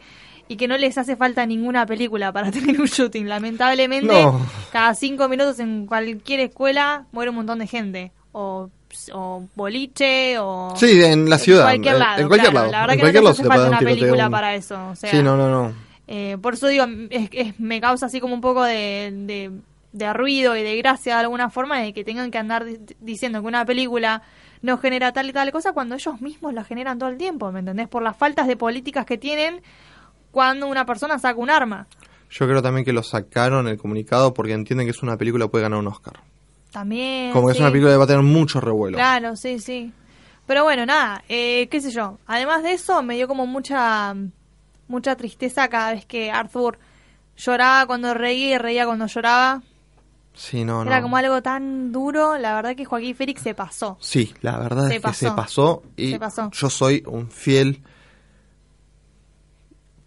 y 0.48 0.56
que 0.56 0.66
no 0.68 0.76
les 0.76 0.98
hace 0.98 1.16
falta 1.16 1.46
ninguna 1.46 1.86
película 1.86 2.32
para 2.32 2.50
tener 2.52 2.80
un 2.80 2.86
shooting. 2.86 3.28
Lamentablemente, 3.28 4.06
No. 4.22 4.40
cada 4.72 4.94
cinco 4.94 5.28
minutos 5.28 5.58
en 5.60 5.86
cualquier 5.86 6.40
escuela 6.40 7.06
muere 7.12 7.30
un 7.30 7.36
montón 7.36 7.58
de 7.60 7.66
gente. 7.66 8.12
O, 8.34 8.70
o 9.12 9.44
boliche, 9.54 10.38
o... 10.38 10.72
Sí, 10.76 11.02
en 11.02 11.28
la 11.28 11.36
ciudad, 11.38 11.64
cualquier 11.64 11.94
en- 11.94 12.00
lado, 12.00 12.20
en 12.22 12.28
cualquier 12.28 12.50
claro. 12.52 12.66
lado. 12.66 12.72
La 12.72 12.80
verdad 12.80 12.94
En 12.94 12.98
que 12.98 13.02
cualquier 13.02 13.22
no 13.24 13.34
se 13.34 13.42
hace 13.42 13.48
falta 13.48 13.68
una 13.68 13.78
un 13.78 13.84
película 13.84 14.30
para 14.30 14.54
eso. 14.54 14.88
O 14.88 14.96
sea, 14.96 15.10
Sí, 15.10 15.22
no, 15.22 15.36
no, 15.36 15.50
no. 15.50 15.74
eh, 16.08 16.38
por 16.40 16.54
eso 16.54 16.66
digo, 16.68 16.86
es, 17.10 17.28
es- 17.32 17.60
me 17.60 17.78
causa 17.80 18.06
así 18.06 18.20
como 18.20 18.34
un 18.34 18.40
poco 18.40 18.64
de, 18.64 19.12
de, 19.14 19.50
de 19.92 20.12
ruido 20.12 20.56
y 20.56 20.62
de 20.62 20.76
gracia 20.76 21.16
de 21.16 21.20
alguna 21.22 21.50
forma 21.50 21.78
de 21.80 21.92
que 21.92 22.02
tengan 22.04 22.30
que 22.30 22.38
andar 22.38 22.64
di- 22.64 22.78
diciendo 23.00 23.40
que 23.42 23.46
una 23.48 23.64
película 23.64 24.22
no 24.62 24.78
genera 24.78 25.12
tal 25.12 25.28
y 25.28 25.32
tal 25.32 25.50
cosa 25.52 25.72
cuando 25.72 25.94
ellos 25.96 26.20
mismos 26.20 26.54
la 26.54 26.64
generan 26.64 26.98
todo 26.98 27.08
el 27.10 27.18
tiempo, 27.18 27.50
¿me 27.52 27.60
entendés? 27.60 27.88
Por 27.88 28.02
las 28.02 28.16
faltas 28.16 28.46
de 28.46 28.56
políticas 28.56 29.04
que 29.04 29.18
tienen 29.18 29.60
cuando 30.30 30.66
una 30.66 30.86
persona 30.86 31.18
saca 31.18 31.38
un 31.38 31.50
arma. 31.50 31.86
Yo 32.30 32.46
creo 32.46 32.62
también 32.62 32.84
que 32.84 32.92
lo 32.94 33.02
sacaron 33.02 33.68
el 33.68 33.76
comunicado 33.76 34.32
porque 34.32 34.52
entienden 34.54 34.86
que 34.86 34.92
es 34.92 35.02
una 35.02 35.16
película 35.18 35.44
que 35.44 35.50
puede 35.50 35.62
ganar 35.64 35.78
un 35.80 35.88
Oscar. 35.88 36.20
También. 36.70 37.32
Como 37.32 37.48
que 37.48 37.52
es 37.52 37.60
una 37.60 37.68
película 37.70 37.92
que 37.92 37.98
va 37.98 38.04
a 38.04 38.06
tener 38.06 38.22
mucho 38.22 38.60
revuelo. 38.60 38.96
Claro, 38.96 39.36
sí, 39.36 39.58
sí. 39.58 39.92
Pero 40.46 40.64
bueno, 40.64 40.86
nada, 40.86 41.22
eh, 41.28 41.68
qué 41.70 41.80
sé 41.82 41.90
yo. 41.90 42.18
Además 42.26 42.62
de 42.62 42.72
eso, 42.72 43.02
me 43.02 43.16
dio 43.16 43.28
como 43.28 43.46
mucha 43.46 44.14
mucha 44.88 45.16
tristeza 45.16 45.68
cada 45.68 45.92
vez 45.92 46.06
que 46.06 46.30
Arthur 46.30 46.78
lloraba 47.36 47.86
cuando 47.86 48.14
reía 48.14 48.54
y 48.54 48.58
reía 48.58 48.86
cuando 48.86 49.06
lloraba. 49.06 49.62
Sí, 50.34 50.64
no, 50.64 50.82
Era 50.82 50.96
no. 50.96 51.02
como 51.02 51.16
algo 51.18 51.42
tan 51.42 51.92
duro. 51.92 52.38
La 52.38 52.54
verdad 52.54 52.74
que 52.74 52.84
Joaquín 52.84 53.14
Félix 53.14 53.42
se 53.42 53.54
pasó. 53.54 53.98
Sí, 54.00 54.32
la 54.40 54.58
verdad 54.58 54.88
Se 54.88 54.96
es 54.96 55.02
que 55.02 55.12
se 55.12 55.30
pasó. 55.32 55.82
y 55.96 56.12
Se 56.12 56.18
pasó. 56.18 56.50
yo 56.52 56.70
soy 56.70 57.02
un 57.06 57.30
fiel 57.30 57.82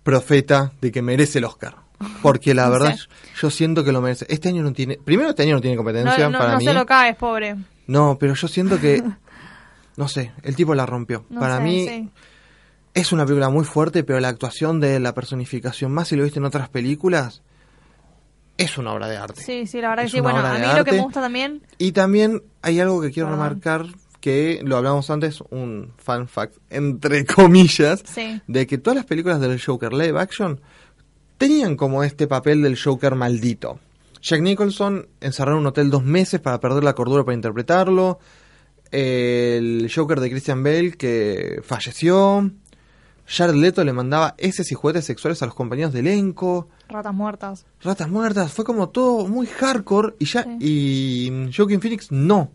profeta 0.03 0.71
de 0.81 0.91
que 0.91 1.01
merece 1.01 1.39
el 1.39 1.45
Oscar. 1.45 1.75
Porque 2.21 2.53
la 2.53 2.65
No 2.67 2.71
verdad 2.71 2.95
sé. 2.95 3.07
yo 3.41 3.49
siento 3.49 3.83
que 3.83 3.91
lo 3.91 4.01
merece. 4.01 4.25
Este 4.29 4.49
año 4.49 4.63
no 4.63 4.73
tiene, 4.73 4.97
primero 5.03 5.29
este 5.29 5.43
año 5.43 5.55
no 5.55 5.61
tiene 5.61 5.77
competencia 5.77 6.25
No, 6.25 6.31
no, 6.31 6.39
para 6.39 6.51
no 6.53 6.57
mí. 6.59 6.65
se 6.65 6.73
lo 6.73 6.85
caes, 6.85 7.15
pobre. 7.15 7.55
No, 7.87 8.17
pero 8.19 8.33
yo 8.33 8.47
siento 8.47 8.79
que 8.79 9.03
no 9.97 10.07
sé, 10.07 10.33
el 10.43 10.55
tipo 10.55 10.75
la 10.75 10.85
rompió. 10.85 11.25
Para 11.39 11.57
sé, 11.57 11.63
mí 11.63 11.87
sí. 11.87 12.09
es 12.93 13.11
una 13.11 13.25
película 13.25 13.49
muy 13.49 13.65
fuerte, 13.65 14.03
pero 14.03 14.19
la 14.19 14.29
actuación 14.29 14.79
de 14.79 14.99
la 14.99 15.13
personificación, 15.13 15.91
más 15.93 16.09
si 16.09 16.15
lo 16.15 16.23
viste 16.23 16.39
en 16.39 16.45
otras 16.45 16.69
películas, 16.69 17.41
es 18.57 18.77
una 18.77 18.93
obra 18.93 19.07
de 19.07 19.17
arte. 19.17 19.41
Sí, 19.41 19.67
sí, 19.67 19.81
la 19.81 19.89
verdad 19.89 20.05
Es 20.05 20.11
que 20.11 20.17
sí. 20.17 20.21
Bueno, 20.21 20.39
a 20.39 20.53
mí 20.53 20.59
lo 20.59 20.65
que 20.65 20.79
arte. 20.79 20.91
me 20.93 21.01
gusta 21.01 21.21
también. 21.21 21.61
Y 21.77 21.91
también 21.91 22.43
hay 22.61 22.79
algo 22.79 23.01
que 23.01 23.11
quiero 23.11 23.29
Perdón. 23.29 23.43
remarcar, 23.45 23.85
que 24.21 24.61
lo 24.63 24.77
hablamos 24.77 25.09
antes, 25.09 25.41
un 25.49 25.91
fan 25.97 26.27
fact, 26.27 26.55
entre 26.69 27.25
comillas, 27.25 28.03
Sí. 28.05 28.41
de 28.47 28.65
que 28.67 28.77
todas 28.77 28.95
las 28.95 29.05
películas 29.05 29.39
del 29.39 29.61
Joker 29.61 29.93
live 29.93 30.19
action 30.19 30.61
tenían 31.37 31.75
como 31.75 32.03
este 32.03 32.27
papel 32.27 32.61
del 32.61 32.79
Joker 32.81 33.15
maldito. 33.15 33.79
Jack 34.21 34.41
Nicholson 34.41 35.07
encerrado 35.21 35.57
en 35.57 35.61
un 35.61 35.67
hotel 35.67 35.91
dos 35.91 36.03
meses 36.03 36.39
para 36.39 36.59
perder 36.59 36.83
la 36.83 36.93
cordura 36.95 37.23
para 37.23 37.35
interpretarlo. 37.35 38.17
El 38.91 39.91
Joker 39.93 40.19
de 40.19 40.29
Christian 40.29 40.63
Bale 40.63 40.91
que 40.93 41.59
falleció. 41.63 42.49
Jared 43.27 43.55
Leto 43.55 43.83
le 43.83 43.91
mandaba 43.93 44.35
heces 44.37 44.71
y 44.71 44.75
juguetes 44.75 45.05
sexuales 45.05 45.41
a 45.41 45.45
los 45.47 45.55
compañeros 45.55 45.93
de 45.93 46.01
elenco. 46.01 46.69
Ratas 46.89 47.13
muertas. 47.13 47.65
Ratas 47.81 48.09
muertas, 48.09 48.51
fue 48.53 48.63
como 48.65 48.89
todo 48.89 49.27
muy 49.27 49.47
hardcore 49.47 50.15
y 50.19 50.25
ya 50.25 50.43
Sí. 50.43 50.57
y 50.59 51.51
Joaquin 51.55 51.81
Phoenix 51.81 52.11
no. 52.11 52.51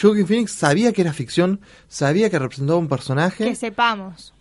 Joaquin 0.00 0.26
Phoenix 0.26 0.52
sabía 0.52 0.92
que 0.92 1.02
era 1.02 1.12
ficción, 1.12 1.60
sabía 1.88 2.30
que 2.30 2.38
representaba 2.38 2.78
un 2.78 2.88
personaje 2.88 3.44
Que 3.44 3.54
sepamos. 3.54 4.32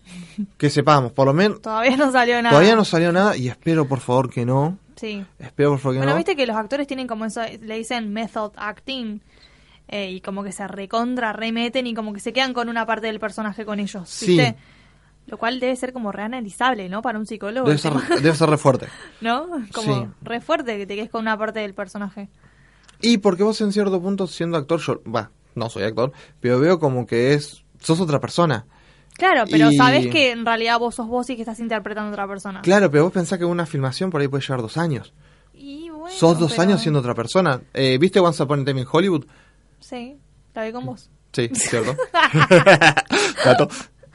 que 0.58 0.70
sepamos, 0.70 1.12
por 1.12 1.26
lo 1.28 1.34
menos 1.34 1.62
Todavía 1.62 1.98
no 1.98 2.12
salió 2.12 2.36
nada. 2.42 2.52
todavía 2.52 2.76
no 2.76 2.86
salió 2.86 3.12
nada 3.12 3.36
y 3.36 3.50
espero 3.50 3.86
por 3.88 4.00
favor 4.00 4.30
que 4.30 4.46
no. 4.46 4.78
Sí. 4.96 5.26
Espero 5.40 5.72
por 5.72 5.80
favor 5.80 5.94
que 5.96 6.00
Bueno, 6.00 6.12
no. 6.14 6.18
viste 6.18 6.36
que 6.36 6.46
los 6.48 6.56
actores 6.56 6.88
tienen 6.88 7.08
como 7.08 7.26
eso, 7.26 7.42
le 7.62 7.76
dicen 7.78 8.14
method 8.14 8.52
acting. 8.56 9.20
eh, 9.92 10.12
y 10.12 10.22
como 10.22 10.44
que 10.44 10.52
se 10.52 10.68
recontra, 10.68 11.34
remeten 11.34 11.88
y 11.88 11.96
como 11.96 12.14
que 12.14 12.20
se 12.20 12.32
quedan 12.32 12.54
con 12.54 12.70
una 12.70 12.86
parte 12.86 13.08
del 13.08 13.20
personaje 13.20 13.66
con 13.66 13.80
ellos. 13.80 14.08
Sí. 14.08 14.40
Lo 15.30 15.38
cual 15.38 15.60
debe 15.60 15.76
ser 15.76 15.94
como 15.94 16.12
reanalizable, 16.12 16.90
¿no? 16.90 17.02
Para 17.02 17.20
un 17.20 17.26
psicólogo. 17.26 17.68
Debe 17.68 17.78
ser, 17.78 17.94
debe 18.22 18.36
ser 18.36 18.50
re 18.50 18.58
fuerte. 18.58 18.88
¿No? 19.22 19.48
Como 19.74 20.02
Sí. 20.04 20.08
re 20.22 20.42
fuerte 20.42 20.78
que 20.78 20.86
te 20.86 20.96
quedes 20.96 21.10
con 21.10 21.22
una 21.22 21.38
parte 21.38 21.60
del 21.60 21.74
personaje. 21.74 22.30
Y 23.02 23.20
porque 23.20 23.44
vos 23.44 23.62
en 23.62 23.72
cierto 23.72 24.02
punto 24.02 24.28
siendo 24.28 24.58
actor, 24.58 24.80
yo, 24.80 25.02
va, 25.04 25.32
no 25.56 25.70
soy 25.70 25.84
actor, 25.84 26.12
pero 26.40 26.60
veo 26.60 26.80
como 26.80 27.06
que 27.08 27.34
es, 27.34 27.64
sos 27.80 28.00
otra 28.00 28.20
persona. 28.20 28.66
Claro, 29.16 29.44
pero 29.52 29.70
Y- 29.72 29.76
sabes 29.78 30.08
que 30.08 30.32
en 30.32 30.46
realidad 30.46 30.80
vos 30.80 30.96
sos 30.96 31.08
vos 31.08 31.30
y 31.30 31.36
que 31.36 31.42
estás 31.42 31.60
interpretando 31.60 32.10
a 32.10 32.14
otra 32.14 32.28
persona. 32.28 32.62
Claro, 32.62 32.90
pero 32.90 33.04
vos 33.04 33.14
pensás 33.14 33.38
que 33.38 33.46
una 33.46 33.66
filmación 33.66 34.10
por 34.10 34.22
ahí 34.22 34.28
puede 34.28 34.44
llevar 34.44 34.62
dos 34.62 34.78
años. 34.78 35.14
Y 35.54 35.90
bueno, 35.90 36.10
sos 36.16 36.40
dos 36.40 36.52
pero- 36.52 36.62
años 36.64 36.82
siendo 36.82 37.00
otra 37.02 37.14
persona. 37.14 37.62
Eh, 37.74 37.98
¿Viste 38.00 38.20
Once 38.20 38.42
Upon 38.42 38.62
a 38.62 38.66
Time 38.66 38.82
in 38.82 38.88
Hollywood? 38.90 39.26
Sí, 39.80 40.18
la 40.54 40.64
vi 40.66 40.72
con 40.72 40.86
vos. 40.86 41.10
Sí, 41.34 41.50
cierto. 41.54 41.96
Dato. 43.46 43.68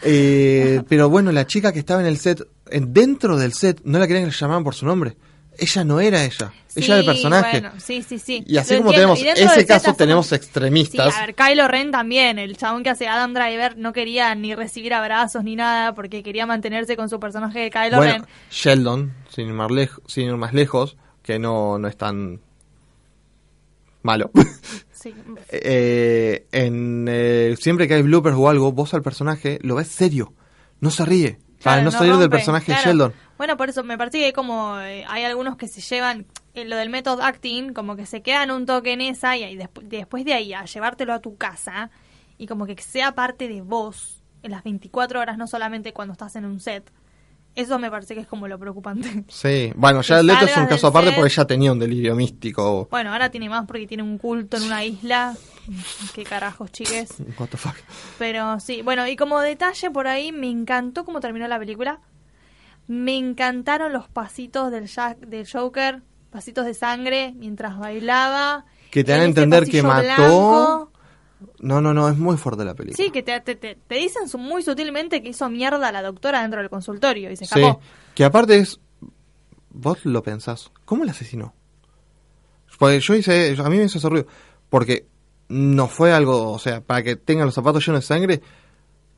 Eh, 0.05 0.83
pero 0.89 1.09
bueno, 1.09 1.33
la 1.33 1.47
chica 1.47 1.73
que 1.73 1.79
estaba 1.79 2.01
en 2.01 2.07
el 2.07 2.19
set, 2.19 2.47
en, 2.71 2.93
dentro 2.93 3.37
del 3.37 3.53
set, 3.53 3.81
no 3.85 3.99
la 3.99 4.07
querían 4.07 4.25
que 4.25 4.31
le 4.31 4.37
llamaban 4.37 4.65
por 4.65 4.75
su 4.75 4.87
nombre. 4.87 5.17
Ella 5.57 5.85
no 5.85 6.01
era 6.01 6.25
ella, 6.25 6.53
ella 6.75 6.87
era 6.87 6.99
el 6.99 7.05
personaje. 7.05 7.63
Sí, 7.79 8.03
sí, 8.03 8.19
sí. 8.19 8.43
Y 8.45 8.57
así 8.57 8.77
como 8.77 8.91
entiendo. 8.91 9.15
tenemos 9.15 9.53
ese 9.53 9.67
caso, 9.67 9.95
tenemos 9.95 10.33
extremistas. 10.33 11.15
Sí, 11.15 11.21
a 11.21 11.27
ver, 11.27 11.35
Kylo 11.37 11.69
Ren 11.69 11.93
también, 11.93 12.41
el 12.41 12.57
chabón 12.57 12.83
que 12.83 12.91
hace 12.91 13.07
Adam 13.07 13.35
Driver, 13.35 13.79
no 13.79 13.93
quería 13.93 14.35
ni 14.35 14.55
recibir 14.55 14.95
abrazos 14.95 15.45
ni 15.45 15.55
nada 15.55 15.95
porque 15.95 16.25
quería 16.25 16.45
mantenerse 16.45 16.97
con 16.97 17.09
su 17.09 17.21
personaje 17.21 17.61
de 17.61 17.71
Kylo 17.71 18.01
Ren. 18.01 18.27
Sheldon, 18.51 19.15
sin 19.29 19.47
ir, 19.47 19.53
más 19.53 19.71
lejos, 19.71 20.03
sin 20.09 20.27
ir 20.27 20.37
más 20.37 20.53
lejos, 20.53 20.97
que 21.23 21.39
no, 21.39 21.79
no 21.79 21.87
es 21.87 21.97
tan 21.97 22.41
malo. 24.03 24.31
Sí. 25.05 25.15
Eh, 25.51 26.47
en, 26.53 27.07
eh, 27.09 27.55
siempre 27.59 27.87
que 27.89 27.95
hay 27.95 28.03
bloopers 28.03 28.37
o 28.37 28.49
algo, 28.49 28.73
vos 28.73 28.95
al 28.95 29.03
personaje 29.03 29.59
lo 29.63 29.77
ves 29.77 29.89
serio. 29.89 30.33
No 30.81 30.91
se 30.91 31.05
ríe. 31.05 31.39
para 31.63 31.77
Claro, 31.77 31.83
no 31.85 31.91
salir 31.93 32.17
del 32.17 32.29
personaje 32.31 32.73
de 32.73 32.79
claro. 32.79 32.91
Sheldon. 32.91 33.13
Bueno, 33.39 33.57
por 33.57 33.69
eso 33.69 33.83
me 33.85 33.97
parece 33.99 34.19
que 34.19 34.25
hay 34.27 34.33
como 34.33 34.79
eh, 34.81 35.05
hay 35.09 35.25
algunos 35.25 35.57
que 35.57 35.67
se 35.69 35.81
llevan 35.81 36.27
eh, 36.55 36.65
lo 36.65 36.77
del 36.77 36.91
method 36.91 37.21
acting, 37.21 37.73
como 37.73 37.97
que 37.97 38.07
se 38.07 38.23
quedan 38.23 38.51
un 38.51 38.67
toque 38.67 38.93
en 38.93 39.01
esa 39.01 39.37
y 39.37 39.57
despu- 39.57 39.83
después 39.83 40.25
de 40.25 40.35
ahí 40.35 40.53
a 40.55 40.65
llevártelo 40.65 41.13
a 41.13 41.21
tu 41.21 41.37
casa 41.37 41.91
y 42.39 42.47
como 42.47 42.67
que 42.67 42.77
sea 42.83 43.13
parte 43.15 43.49
de 43.49 43.61
vos 43.63 44.23
en 44.43 44.51
las 44.51 44.63
24 44.63 45.21
horas, 45.21 45.39
no 45.39 45.47
solamente 45.47 45.93
cuando 45.93 46.13
estás 46.13 46.37
en 46.37 46.45
un 46.45 46.61
set. 46.61 46.91
Eso 47.57 47.79
me 47.79 47.89
parece 47.89 48.15
que 48.15 48.21
es 48.21 48.27
como 48.27 48.49
lo 48.49 48.59
preocupante. 48.59 49.25
Sí, 49.29 49.73
bueno, 49.77 50.01
ya 50.03 50.19
el 50.19 50.27
Leto 50.27 50.45
es 50.45 50.57
un 50.57 50.67
caso 50.67 50.89
aparte 50.89 51.13
porque 51.13 51.31
ya 51.31 51.45
tenía 51.45 51.71
un 51.71 51.79
delirio 51.79 52.17
místico. 52.17 52.89
Bueno, 52.91 53.13
ahora 53.13 53.31
tiene 53.31 53.49
más 53.49 53.65
porque 53.67 53.87
tiene 53.87 54.03
un 54.03 54.19
culto 54.19 54.57
en 54.57 54.65
una 54.65 54.85
isla. 54.85 55.37
Qué 56.15 56.25
carajos, 56.25 56.73
chiques. 56.73 57.15
What 57.39 57.49
the 57.49 57.57
fuck. 57.57 57.77
Pero 58.19 58.59
sí, 58.59 58.83
bueno, 58.83 59.07
y 59.07 59.17
como 59.17 59.41
detalle 59.41 59.91
por 59.91 60.09
ahí, 60.09 60.33
me 60.33 60.51
encantó 60.51 61.05
cómo 61.05 61.21
terminó 61.21 61.47
la 61.47 61.59
película. 61.59 62.01
Me 62.87 63.17
encantaron 63.17 63.93
los 63.93 64.09
pasitos 64.09 64.71
del, 64.71 64.87
Jack, 64.87 65.19
del 65.21 65.49
Joker, 65.49 66.03
pasitos 66.31 66.67
de 66.67 66.75
sangre 66.75 67.33
mientras 67.37 67.79
bailaba. 67.79 68.67
Que 68.91 69.05
te 69.05 69.13
dan 69.13 69.23
a 69.23 69.25
entender 69.25 69.65
que 69.65 69.83
mató. 69.83 70.03
blanco. 70.03 70.93
No, 71.61 71.81
no, 71.81 71.93
no, 71.95 72.09
es 72.09 72.17
muy 72.17 72.37
fuerte 72.37 72.65
la 72.65 72.75
película. 72.75 73.03
Sí, 73.05 73.11
que 73.11 73.23
te, 73.23 73.41
te, 73.41 73.55
te- 73.57 73.75
te 73.77 73.95
dicen 73.97 74.23
muy 74.41 74.63
sutilmente 74.63 75.23
que 75.23 75.31
hizo 75.31 75.49
mierda 75.49 75.89
a 75.89 75.93
la 75.93 76.03
doctora 76.03 76.43
dentro 76.43 76.61
del 76.61 76.71
consultorio 76.71 77.31
y 77.31 77.37
se 77.37 77.45
Sí, 77.47 77.55
escapó. 77.61 77.81
que 78.15 78.25
aparte 78.25 78.57
es. 78.59 78.81
Vos 79.71 80.05
lo 80.05 80.23
pensás. 80.23 80.71
¿Cómo 80.85 81.05
la 81.05 81.11
asesinó? 81.13 81.55
Porque 82.79 83.01
yo 83.01 83.15
hice. 83.15 83.57
A 83.59 83.69
mí 83.71 83.79
me 83.79 83.85
hizo 83.85 83.99
ese 83.99 84.09
ruido. 84.09 84.27
Porque 84.69 85.07
no 85.49 85.89
fue 85.89 86.13
algo. 86.13 86.53
O 86.53 86.59
sea, 86.59 86.81
para 86.81 87.03
que 87.03 87.17
tengan 87.17 87.47
los 87.47 87.55
zapatos 87.55 87.85
llenos 87.87 88.03
de 88.03 88.07
sangre, 88.07 88.41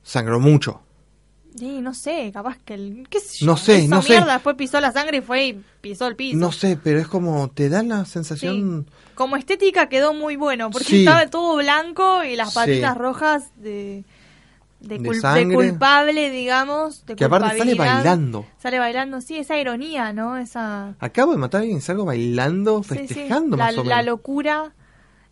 sangró 0.03 0.41
mucho. 0.41 0.81
Sí, 1.59 1.81
no 1.81 1.95
sé, 1.95 2.31
capaz 2.35 2.59
que 2.65 2.75
el... 2.75 3.07
¿Qué 3.09 3.19
sé 3.21 3.39
yo? 3.39 3.47
No 3.47 3.57
sé, 3.57 3.89
no 3.89 4.03
sé. 4.03 4.21
después 4.23 4.57
pisó 4.57 4.81
la 4.81 4.93
sangre 4.93 5.19
y 5.19 5.21
fue 5.23 5.47
y 5.47 5.63
pisó 5.81 6.07
el 6.07 6.15
piso. 6.17 6.37
No 6.37 6.53
sé, 6.53 6.79
pero 6.83 6.99
es 7.01 7.09
como. 7.09 7.49
Te 7.49 7.69
da 7.71 7.83
la 7.83 8.05
Sí. 8.05 8.11
sensación. 8.13 8.87
Como 9.15 9.37
estética 9.37 9.89
quedó 9.89 10.13
muy 10.13 10.37
bueno, 10.37 10.71
porque 10.71 10.87
Sí. 10.89 10.99
estaba 11.01 11.27
todo 11.29 11.57
blanco 11.57 12.23
y 12.25 12.37
las 12.37 12.51
Sí. 12.51 12.55
patitas 12.57 12.97
rojas 12.99 13.45
de, 13.57 14.05
de, 14.81 14.99
De 14.99 15.01
cul- 15.09 15.15
de 15.15 15.21
sangre. 15.21 15.55
culpable, 15.55 16.31
digamos. 16.31 17.07
De 17.07 17.17
Que 17.17 17.25
aparte 17.25 17.49
sale 17.57 17.71
culpabilidad. 17.71 17.95
bailando. 18.05 18.47
Sale 18.59 18.79
bailando, 18.79 19.21
sí, 19.23 19.39
esa 19.39 19.59
ironía, 19.59 20.13
¿no? 20.13 20.37
Esa... 20.37 20.95
Acabo 21.01 21.33
de 21.33 21.39
matar 21.39 21.61
a 21.61 21.63
alguien 21.63 21.79
y 21.79 21.81
salgo 21.81 22.05
bailando, 22.05 22.83
sí, 22.83 22.91
sí, 22.91 22.97
festejando 22.99 23.57
la, 23.57 23.65
más 23.65 23.79
o 23.79 23.85
la 23.85 23.97
menos. 23.97 24.07
locura 24.07 24.73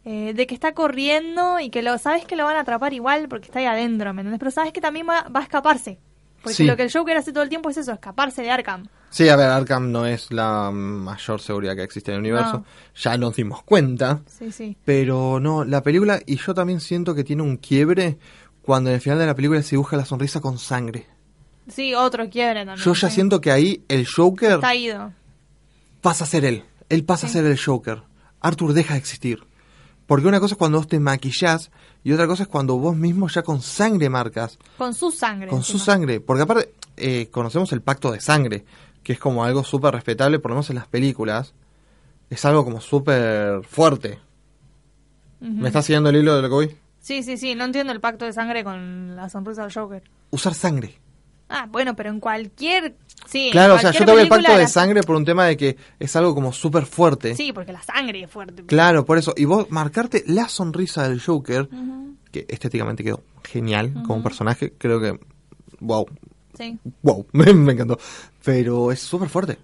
eh, 0.06 0.32
de 0.34 0.46
que 0.46 0.54
está 0.54 0.72
corriendo 0.72 1.60
y 1.60 1.68
que 1.70 1.82
lo 1.82 1.96
sabes 1.98 2.24
que 2.24 2.36
lo 2.36 2.44
van 2.44 2.56
a 2.56 2.60
atrapar 2.60 2.92
igual 2.94 3.26
porque 3.28 3.46
está 3.46 3.58
ahí 3.58 3.66
adentro, 3.66 4.12
¿me 4.14 4.20
entendés? 4.22 4.38
Pero 4.38 4.50
sabes 4.50 4.72
que 4.72 4.80
también 4.80 5.06
va, 5.08 5.22
va 5.34 5.40
a 5.40 5.42
escaparse. 5.42 5.98
Porque 6.45 6.55
Sí. 6.55 6.64
lo 6.64 6.76
que 6.76 6.82
el 6.84 6.92
Joker 6.92 7.16
hace 7.16 7.32
todo 7.32 7.42
el 7.42 7.49
tiempo 7.49 7.70
es 7.70 7.76
eso, 7.78 7.92
escaparse 7.92 8.42
de 8.42 8.51
Arkham. 8.51 8.86
Sí, 9.11 9.28
a 9.28 9.36
ver, 9.36 9.49
Arkham 9.49 9.90
no 9.90 10.07
es 10.07 10.30
la 10.32 10.70
mayor 10.72 11.40
seguridad 11.40 11.74
que 11.74 11.82
existe 11.82 12.11
en 12.12 12.16
el 12.16 12.20
universo. 12.20 12.53
No. 12.59 12.64
Ya 12.95 13.16
nos 13.16 13.34
dimos 13.36 13.62
cuenta. 13.62 14.20
Sí, 14.26 14.53
sí. 14.53 14.76
Pero 14.84 15.40
no, 15.40 15.64
la 15.64 15.82
película, 15.82 16.20
y 16.26 16.36
yo 16.36 16.55
también 16.55 16.80
siento 16.80 17.14
que 17.14 17.24
tiene 17.24 17.42
un 17.42 17.57
quiebre 17.57 18.18
cuando 18.62 18.90
en 18.90 18.95
el 18.95 19.01
final 19.01 19.18
de 19.18 19.26
la 19.26 19.34
película 19.34 19.62
se 19.62 19.70
dibuja 19.70 19.97
la 19.97 20.05
sonrisa 20.05 20.40
con 20.40 20.59
sangre. 20.59 21.07
Sí, 21.68 21.95
otro 21.95 22.28
quiebre 22.28 22.66
también. 22.66 22.84
Yo 22.84 22.92
ya 22.95 23.09
sí. 23.09 23.14
siento 23.14 23.40
que 23.40 23.51
ahí 23.51 23.84
el 23.88 24.07
Joker 24.07 24.53
Está 24.55 24.74
ido. 24.74 25.12
pasa 26.03 26.24
a 26.24 26.26
ser 26.26 26.45
él. 26.45 26.64
Él 26.90 27.05
pasa 27.05 27.26
a 27.26 27.30
ser 27.30 27.47
el 27.47 27.59
Joker. 27.59 28.03
Arthur 28.40 28.74
deja 28.74 28.95
de 28.95 28.99
existir. 29.01 29.42
Porque 30.07 30.28
una 30.28 30.40
cosa 30.40 30.55
es 30.55 30.59
cuando 30.59 30.78
vos 30.78 30.88
te 30.88 31.00
maquillás 31.00 31.70
y 32.02 32.12
otra 32.12 32.26
cosa 32.26 32.42
es 32.42 32.48
cuando 32.48 32.78
vos 32.78 32.96
mismo 32.96 33.28
ya 33.28 33.42
con 33.42 33.62
sangre 33.62 34.11
marcas. 34.11 34.59
Con 34.76 34.94
su 34.94 35.11
sangre. 35.11 35.48
Con 35.48 35.62
su 35.62 35.78
sangre. 35.78 36.20
Porque 36.20 36.42
aparte, 36.42 36.74
eh, 36.96 37.28
conocemos 37.30 37.72
el 37.72 37.80
pacto 37.80 38.12
de 38.12 38.20
sangre, 38.20 38.64
que 39.02 39.14
es 39.14 39.18
como 39.18 39.44
algo 39.44 39.64
súper 39.64 39.94
respetable, 39.94 40.38
por 40.38 40.50
lo 40.50 40.57
menos 40.57 40.70
en 40.70 40.76
las 40.76 40.86
películas. 40.86 41.55
Es 42.28 42.44
algo 42.44 42.64
como 42.64 42.80
súper 42.80 43.62
fuerte. 43.64 44.18
¿Me 45.40 45.68
estás 45.68 45.84
siguiendo 45.84 46.09
el 46.11 46.16
hilo 46.16 46.36
de 46.36 46.42
lo 46.42 46.48
que 46.48 46.55
voy? 46.55 46.76
Sí, 47.00 47.22
sí, 47.22 47.36
sí, 47.36 47.55
no 47.55 47.64
entiendo 47.64 47.92
el 47.92 48.00
pacto 48.00 48.24
de 48.24 48.32
sangre 48.32 48.64
con 48.64 49.14
la 49.14 49.28
sonrisa 49.28 49.62
del 49.62 49.72
Joker. 49.72 50.02
Usar 50.30 50.55
sangre. 50.55 50.98
Ah, 51.55 51.68
bueno, 51.70 51.94
pero 51.96 52.11
en 52.11 52.20
cualquier... 52.20 52.96
Sí, 53.26 53.46
en 53.46 53.52
Claro, 53.52 53.74
o 53.74 53.78
sea, 53.78 53.90
cualquier 53.92 54.00
yo 54.02 54.07
te 54.07 54.12
doy 54.12 54.22
el 54.22 54.28
pacto 54.28 54.59
de 54.59 54.68
sangre 54.68 55.02
por 55.02 55.16
un 55.16 55.24
tema 55.24 55.46
de 55.46 55.57
que 55.57 55.76
es 55.98 56.14
algo 56.16 56.34
como 56.34 56.52
súper 56.52 56.84
fuerte. 56.84 57.34
Sí, 57.36 57.52
porque 57.52 57.72
la 57.72 57.82
sangre 57.82 58.22
es 58.24 58.30
fuerte. 58.30 58.64
Claro, 58.66 59.05
por 59.05 59.18
eso. 59.18 59.32
Y 59.36 59.44
vos 59.44 59.70
marcarte 59.70 60.24
la 60.26 60.48
sonrisa 60.48 61.09
del 61.09 61.20
Joker, 61.22 61.68
que 62.30 62.44
estéticamente 62.48 63.05
quedó 63.05 63.22
genial 63.44 63.94
como 64.07 64.22
personaje, 64.22 64.72
creo 64.76 65.00
que... 65.00 65.18
Wow, 65.80 66.07
Sí. 66.57 66.78
wow, 67.02 67.26
me, 67.32 67.52
me 67.55 67.72
encantó. 67.72 67.98
Pero 68.44 68.92
es 68.92 69.00
súper 69.00 69.28
fuerte. 69.28 69.59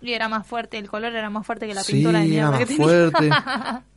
Y 0.00 0.12
era 0.12 0.28
más 0.28 0.46
fuerte, 0.46 0.78
el 0.78 0.88
color 0.88 1.14
era 1.14 1.30
más 1.30 1.46
fuerte 1.46 1.66
que 1.68 1.74
la 1.74 1.82
Sí, 1.84 1.92
pintura 1.94 2.20
de 2.20 2.36
era 2.36 2.50
más 2.50 2.58
que 2.60 2.66
fuerte. 2.66 3.30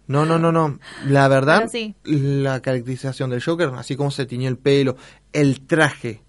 No, 0.07 0.23
no, 0.23 0.38
no, 0.38 0.51
no. 0.51 0.77
La 1.07 1.27
verdad, 1.27 1.67
sí. 1.67 1.95
la 2.03 2.59
caracterización 2.61 3.31
del 3.31 3.41
Joker, 3.43 3.69
así 3.75 3.95
como 3.95 4.11
se 4.11 4.27
tiñó 4.27 4.47
el 4.47 4.57
pelo, 4.59 4.97
el 5.33 5.61
traje. 5.61 6.21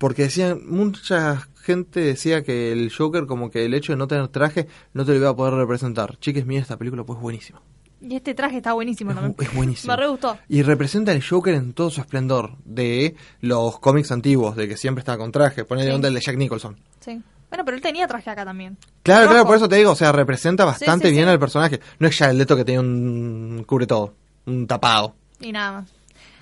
Porque 0.00 0.22
decían, 0.22 0.62
mucha 0.66 1.46
gente 1.62 2.00
decía 2.00 2.42
que 2.42 2.72
el 2.72 2.90
Joker, 2.90 3.26
como 3.26 3.50
que 3.50 3.66
el 3.66 3.74
hecho 3.74 3.92
de 3.92 3.98
no 3.98 4.08
tener 4.08 4.28
traje, 4.28 4.66
no 4.94 5.04
te 5.04 5.12
lo 5.12 5.18
iba 5.18 5.28
a 5.28 5.36
poder 5.36 5.52
representar. 5.54 6.16
Chiques, 6.20 6.46
miren 6.46 6.62
esta 6.62 6.78
película, 6.78 7.04
pues 7.04 7.20
buenísima. 7.20 7.60
Y 8.00 8.16
este 8.16 8.32
traje 8.32 8.56
está 8.56 8.72
buenísimo 8.72 9.12
también. 9.12 9.36
es 9.38 9.54
buenísimo. 9.54 9.92
Me 9.92 9.96
re 9.98 10.08
gustó. 10.08 10.38
Y 10.48 10.62
representa 10.62 11.12
el 11.12 11.22
Joker 11.22 11.52
en 11.54 11.74
todo 11.74 11.90
su 11.90 12.00
esplendor 12.00 12.56
de 12.64 13.14
los 13.42 13.78
cómics 13.78 14.10
antiguos, 14.10 14.56
de 14.56 14.66
que 14.68 14.78
siempre 14.78 15.00
estaba 15.00 15.18
con 15.18 15.32
traje. 15.32 15.66
Ponele 15.66 15.90
Sí. 15.90 15.94
onda 15.96 16.08
el 16.08 16.14
de 16.14 16.20
Jack 16.22 16.36
Nicholson. 16.38 16.78
Sí. 17.00 17.20
Bueno, 17.50 17.64
pero 17.66 17.76
él 17.76 17.82
tenía 17.82 18.06
traje 18.08 18.30
acá 18.30 18.44
también. 18.46 18.78
Claro, 19.02 19.24
Rojo. 19.24 19.32
claro, 19.34 19.46
por 19.46 19.56
eso 19.58 19.68
te 19.68 19.76
digo, 19.76 19.90
o 19.90 19.96
sea, 19.96 20.12
representa 20.12 20.64
bastante 20.64 21.08
sí, 21.10 21.14
bien 21.14 21.28
al 21.28 21.38
personaje. 21.38 21.78
No 21.98 22.08
es 22.08 22.16
ya 22.18 22.30
el 22.30 22.38
Leto 22.38 22.56
que 22.56 22.64
tenía 22.64 22.80
un 22.80 23.64
cubre 23.66 23.86
todo, 23.86 24.14
un 24.46 24.66
tapado. 24.66 25.14
Y 25.40 25.52
nada 25.52 25.72
más. 25.80 25.90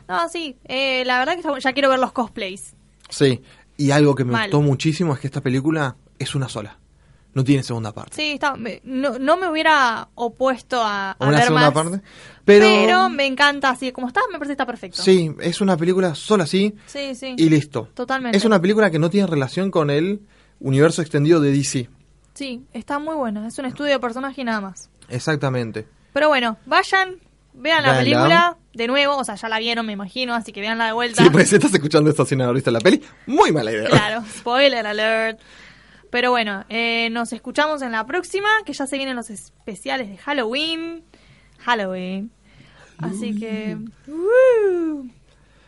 No, 0.06 0.28
sí. 0.28 0.56
eh, 0.64 1.02
la 1.06 1.18
verdad 1.18 1.32
que 1.34 1.40
está 1.40 1.58
ya 1.58 1.72
quiero 1.72 1.88
ver 1.90 1.98
los 1.98 2.12
cosplays. 2.12 2.74
Sí, 3.08 3.40
y 3.76 3.90
algo 3.90 4.14
que 4.14 4.24
me 4.24 4.32
Mal. 4.32 4.42
gustó 4.50 4.60
muchísimo 4.62 5.14
es 5.14 5.20
que 5.20 5.26
esta 5.28 5.40
película 5.40 5.96
es 6.18 6.34
una 6.34 6.48
sola. 6.48 6.78
No 7.34 7.44
tiene 7.44 7.62
segunda 7.62 7.92
parte. 7.92 8.16
Sí, 8.16 8.32
está, 8.32 8.56
me- 8.56 8.80
no, 8.84 9.18
no 9.18 9.36
me 9.36 9.48
hubiera 9.48 10.08
opuesto 10.14 10.82
a, 10.82 11.12
a 11.12 11.16
¿O 11.20 11.24
una 11.28 11.36
ver 11.36 11.42
segunda 11.46 11.70
más. 11.70 11.74
parte? 11.84 12.00
Pero, 12.44 12.64
Pero... 12.64 13.10
me 13.10 13.26
encanta 13.26 13.70
así 13.70 13.92
como 13.92 14.08
está, 14.08 14.20
me 14.32 14.38
parece 14.38 14.48
que 14.48 14.52
está 14.54 14.66
perfecto. 14.66 15.02
sí, 15.02 15.32
es 15.40 15.60
una 15.60 15.76
película 15.76 16.14
sola 16.14 16.44
así 16.44 16.74
Sí, 16.86 17.14
sí. 17.14 17.34
y 17.36 17.48
listo. 17.50 17.88
Totalmente. 17.94 18.36
Es 18.36 18.44
una 18.44 18.60
película 18.60 18.90
que 18.90 18.98
no 18.98 19.10
tiene 19.10 19.26
relación 19.26 19.70
con 19.70 19.90
el 19.90 20.22
universo 20.58 21.02
extendido 21.02 21.40
de 21.40 21.52
DC. 21.52 21.88
Sí, 22.34 22.64
está 22.72 22.98
muy 22.98 23.14
buena. 23.14 23.46
Es 23.46 23.58
un 23.58 23.66
estudio 23.66 23.92
de 23.92 23.98
personaje 24.00 24.40
y 24.40 24.44
nada 24.44 24.60
más. 24.60 24.90
Exactamente. 25.08 25.86
Pero 26.12 26.28
bueno, 26.28 26.56
vayan, 26.66 27.16
vean 27.58 27.82
la 27.82 27.92
Véanla. 27.92 27.98
película 27.98 28.56
de 28.72 28.86
nuevo. 28.86 29.16
O 29.16 29.24
sea, 29.24 29.34
ya 29.34 29.48
la 29.48 29.58
vieron, 29.58 29.84
me 29.86 29.92
imagino, 29.92 30.34
así 30.34 30.52
que 30.52 30.60
veanla 30.60 30.86
de 30.86 30.92
vuelta. 30.92 31.22
Sí, 31.22 31.30
pues 31.30 31.48
si 31.48 31.56
estás 31.56 31.74
escuchando 31.74 32.10
esto 32.10 32.24
sin 32.24 32.40
haber 32.40 32.54
visto 32.54 32.70
la 32.70 32.80
peli, 32.80 33.02
muy 33.26 33.52
mala 33.52 33.72
idea. 33.72 33.88
Claro, 33.88 34.24
spoiler 34.38 34.86
alert. 34.86 35.40
Pero 36.10 36.30
bueno, 36.30 36.64
eh, 36.70 37.10
nos 37.10 37.32
escuchamos 37.32 37.82
en 37.82 37.92
la 37.92 38.06
próxima, 38.06 38.48
que 38.64 38.72
ya 38.72 38.86
se 38.86 38.96
vienen 38.96 39.14
los 39.16 39.28
especiales 39.28 40.08
de 40.08 40.16
Halloween. 40.16 41.04
Halloween. 41.58 42.30
Así 42.98 43.38
que... 43.38 43.76
¡uh! 44.08 45.06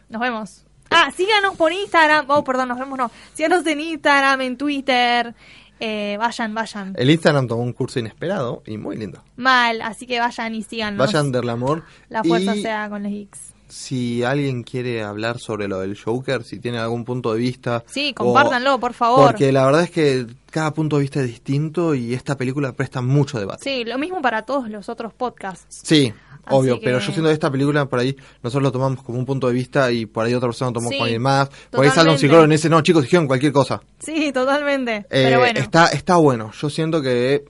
nos 0.09 0.21
vemos. 0.21 0.65
Ah, 0.91 1.11
síganos 1.17 1.57
por 1.57 1.73
Instagram. 1.73 2.25
Oh, 2.29 2.43
perdón, 2.43 2.69
nos 2.69 2.79
vemos, 2.79 2.99
no. 2.99 3.11
Síganos 3.35 3.65
en 3.67 3.81
Instagram, 3.81 4.41
en 4.41 4.57
Twitter. 4.57 5.35
Eh, 5.81 6.17
vayan, 6.19 6.55
vayan. 6.55 6.95
El 6.97 7.11
Instagram 7.11 7.47
tomó 7.49 7.63
un 7.63 7.73
curso 7.73 7.99
inesperado 7.99 8.63
y 8.67 8.77
muy 8.77 8.97
lindo. 8.97 9.23
Mal, 9.37 9.81
así 9.83 10.07
que 10.07 10.21
vayan 10.21 10.55
y 10.55 10.63
síganos. 10.63 10.99
Vayan 10.99 11.33
del 11.33 11.49
amor. 11.49 11.85
La 12.09 12.23
fuerza 12.23 12.55
y 12.55 12.63
sea 12.63 12.89
con 12.91 13.03
los 13.03 13.13
X. 13.13 13.31
si 13.69 14.25
alguien 14.25 14.63
quiere 14.65 15.03
hablar 15.05 15.39
sobre 15.39 15.69
lo 15.69 15.79
del 15.81 15.97
Joker, 15.97 16.43
si 16.43 16.59
tiene 16.59 16.79
algún 16.79 17.05
punto 17.05 17.33
de 17.33 17.39
vista. 17.39 17.85
Sí, 17.87 18.11
o- 18.11 18.25
compártanlo, 18.25 18.79
por 18.81 18.93
favor. 18.95 19.29
Porque 19.31 19.53
la 19.53 19.65
verdad 19.65 19.83
es 19.85 19.91
que 19.91 20.27
cada 20.51 20.73
punto 20.75 20.97
de 20.97 21.03
vista 21.03 21.21
es 21.21 21.29
distinto 21.29 21.95
y 21.95 22.13
esta 22.15 22.37
película 22.37 22.73
presta 22.73 23.01
mucho 23.01 23.39
debate. 23.39 23.63
Sí, 23.63 23.85
lo 23.85 23.97
mismo 23.97 24.21
para 24.21 24.43
todos 24.43 24.69
los 24.69 24.89
otros 24.89 25.13
podcasts. 25.15 25.83
Sí, 25.85 26.13
obvio, 26.49 26.79
que- 26.79 26.85
pero 26.85 26.99
yo 26.99 27.07
siento 27.13 27.25
que 27.29 27.33
esta 27.33 27.51
película 27.51 27.87
por 27.87 27.99
ahí 27.99 28.17
nosotros 28.43 28.63
lo 28.63 28.73
tomamos 28.73 29.03
como 29.03 29.19
un 29.19 29.27
punto 29.27 29.47
de 29.49 29.53
vista 29.55 29.91
y 29.93 30.07
por 30.07 30.25
ahí 30.27 30.35
otra 30.35 30.49
persona 30.49 30.71
lo 30.71 30.75
tomó 30.75 30.89
Sí, 30.91 30.97
con 30.97 31.05
alguien 31.05 31.23
más. 31.23 31.49
Por 31.71 31.85
ahí 31.85 31.91
sale 31.91 32.11
un 32.11 32.19
psicólogo 32.19 32.47
y 32.47 32.51
dice, 32.51 32.69
no 32.69 32.81
chicos, 32.83 33.03
dijeron 33.03 33.27
cualquier 33.27 33.53
cosa. 33.53 33.81
Sí, 33.99 34.33
totalmente. 34.33 34.97
Eh, 34.97 35.05
Pero 35.11 35.41
bueno. 35.41 35.59
está, 35.61 35.87
está 35.89 36.17
bueno, 36.17 36.51
yo 36.53 36.71
siento 36.71 37.03
que 37.03 37.45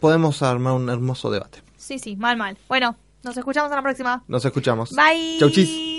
podemos 0.00 0.42
armar 0.42 0.74
un 0.74 0.88
hermoso 0.90 1.30
debate. 1.30 1.62
Sí, 1.76 1.98
sí, 1.98 2.16
mal, 2.16 2.36
mal. 2.36 2.58
Bueno, 2.68 2.96
nos 3.22 3.36
escuchamos 3.36 3.70
en 3.70 3.76
la 3.76 3.82
próxima. 3.82 4.24
Nos 4.28 4.44
escuchamos. 4.44 4.90
Bye. 4.90 5.36
Chau 5.38 5.50
chis. 5.50 5.94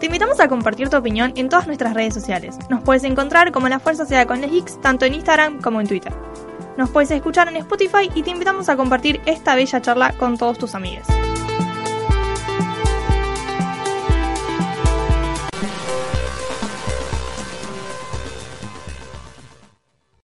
Te 0.00 0.06
invitamos 0.06 0.38
a 0.38 0.48
compartir 0.48 0.88
tu 0.90 0.96
opinión 0.96 1.32
en 1.36 1.48
todas 1.48 1.66
nuestras 1.66 1.94
redes 1.94 2.14
sociales. 2.14 2.56
Nos 2.70 2.82
puedes 2.82 3.02
encontrar 3.04 3.50
como 3.52 3.68
La 3.68 3.80
Fuerza 3.80 4.04
Sea 4.04 4.26
con 4.26 4.40
los 4.40 4.52
Hicks, 4.52 4.80
tanto 4.80 5.04
en 5.06 5.14
Instagram 5.14 5.60
como 5.60 5.80
en 5.80 5.88
Twitter. 5.88 6.12
Nos 6.76 6.90
puedes 6.90 7.10
escuchar 7.10 7.48
en 7.48 7.56
Spotify 7.56 8.08
y 8.14 8.22
te 8.22 8.30
invitamos 8.30 8.68
a 8.68 8.76
compartir 8.76 9.20
esta 9.26 9.56
bella 9.56 9.80
charla 9.82 10.12
con 10.12 10.38
todos 10.38 10.58
tus 10.58 10.74
amigos. 10.76 11.06
Thank 12.58 12.78
you. 12.78 12.87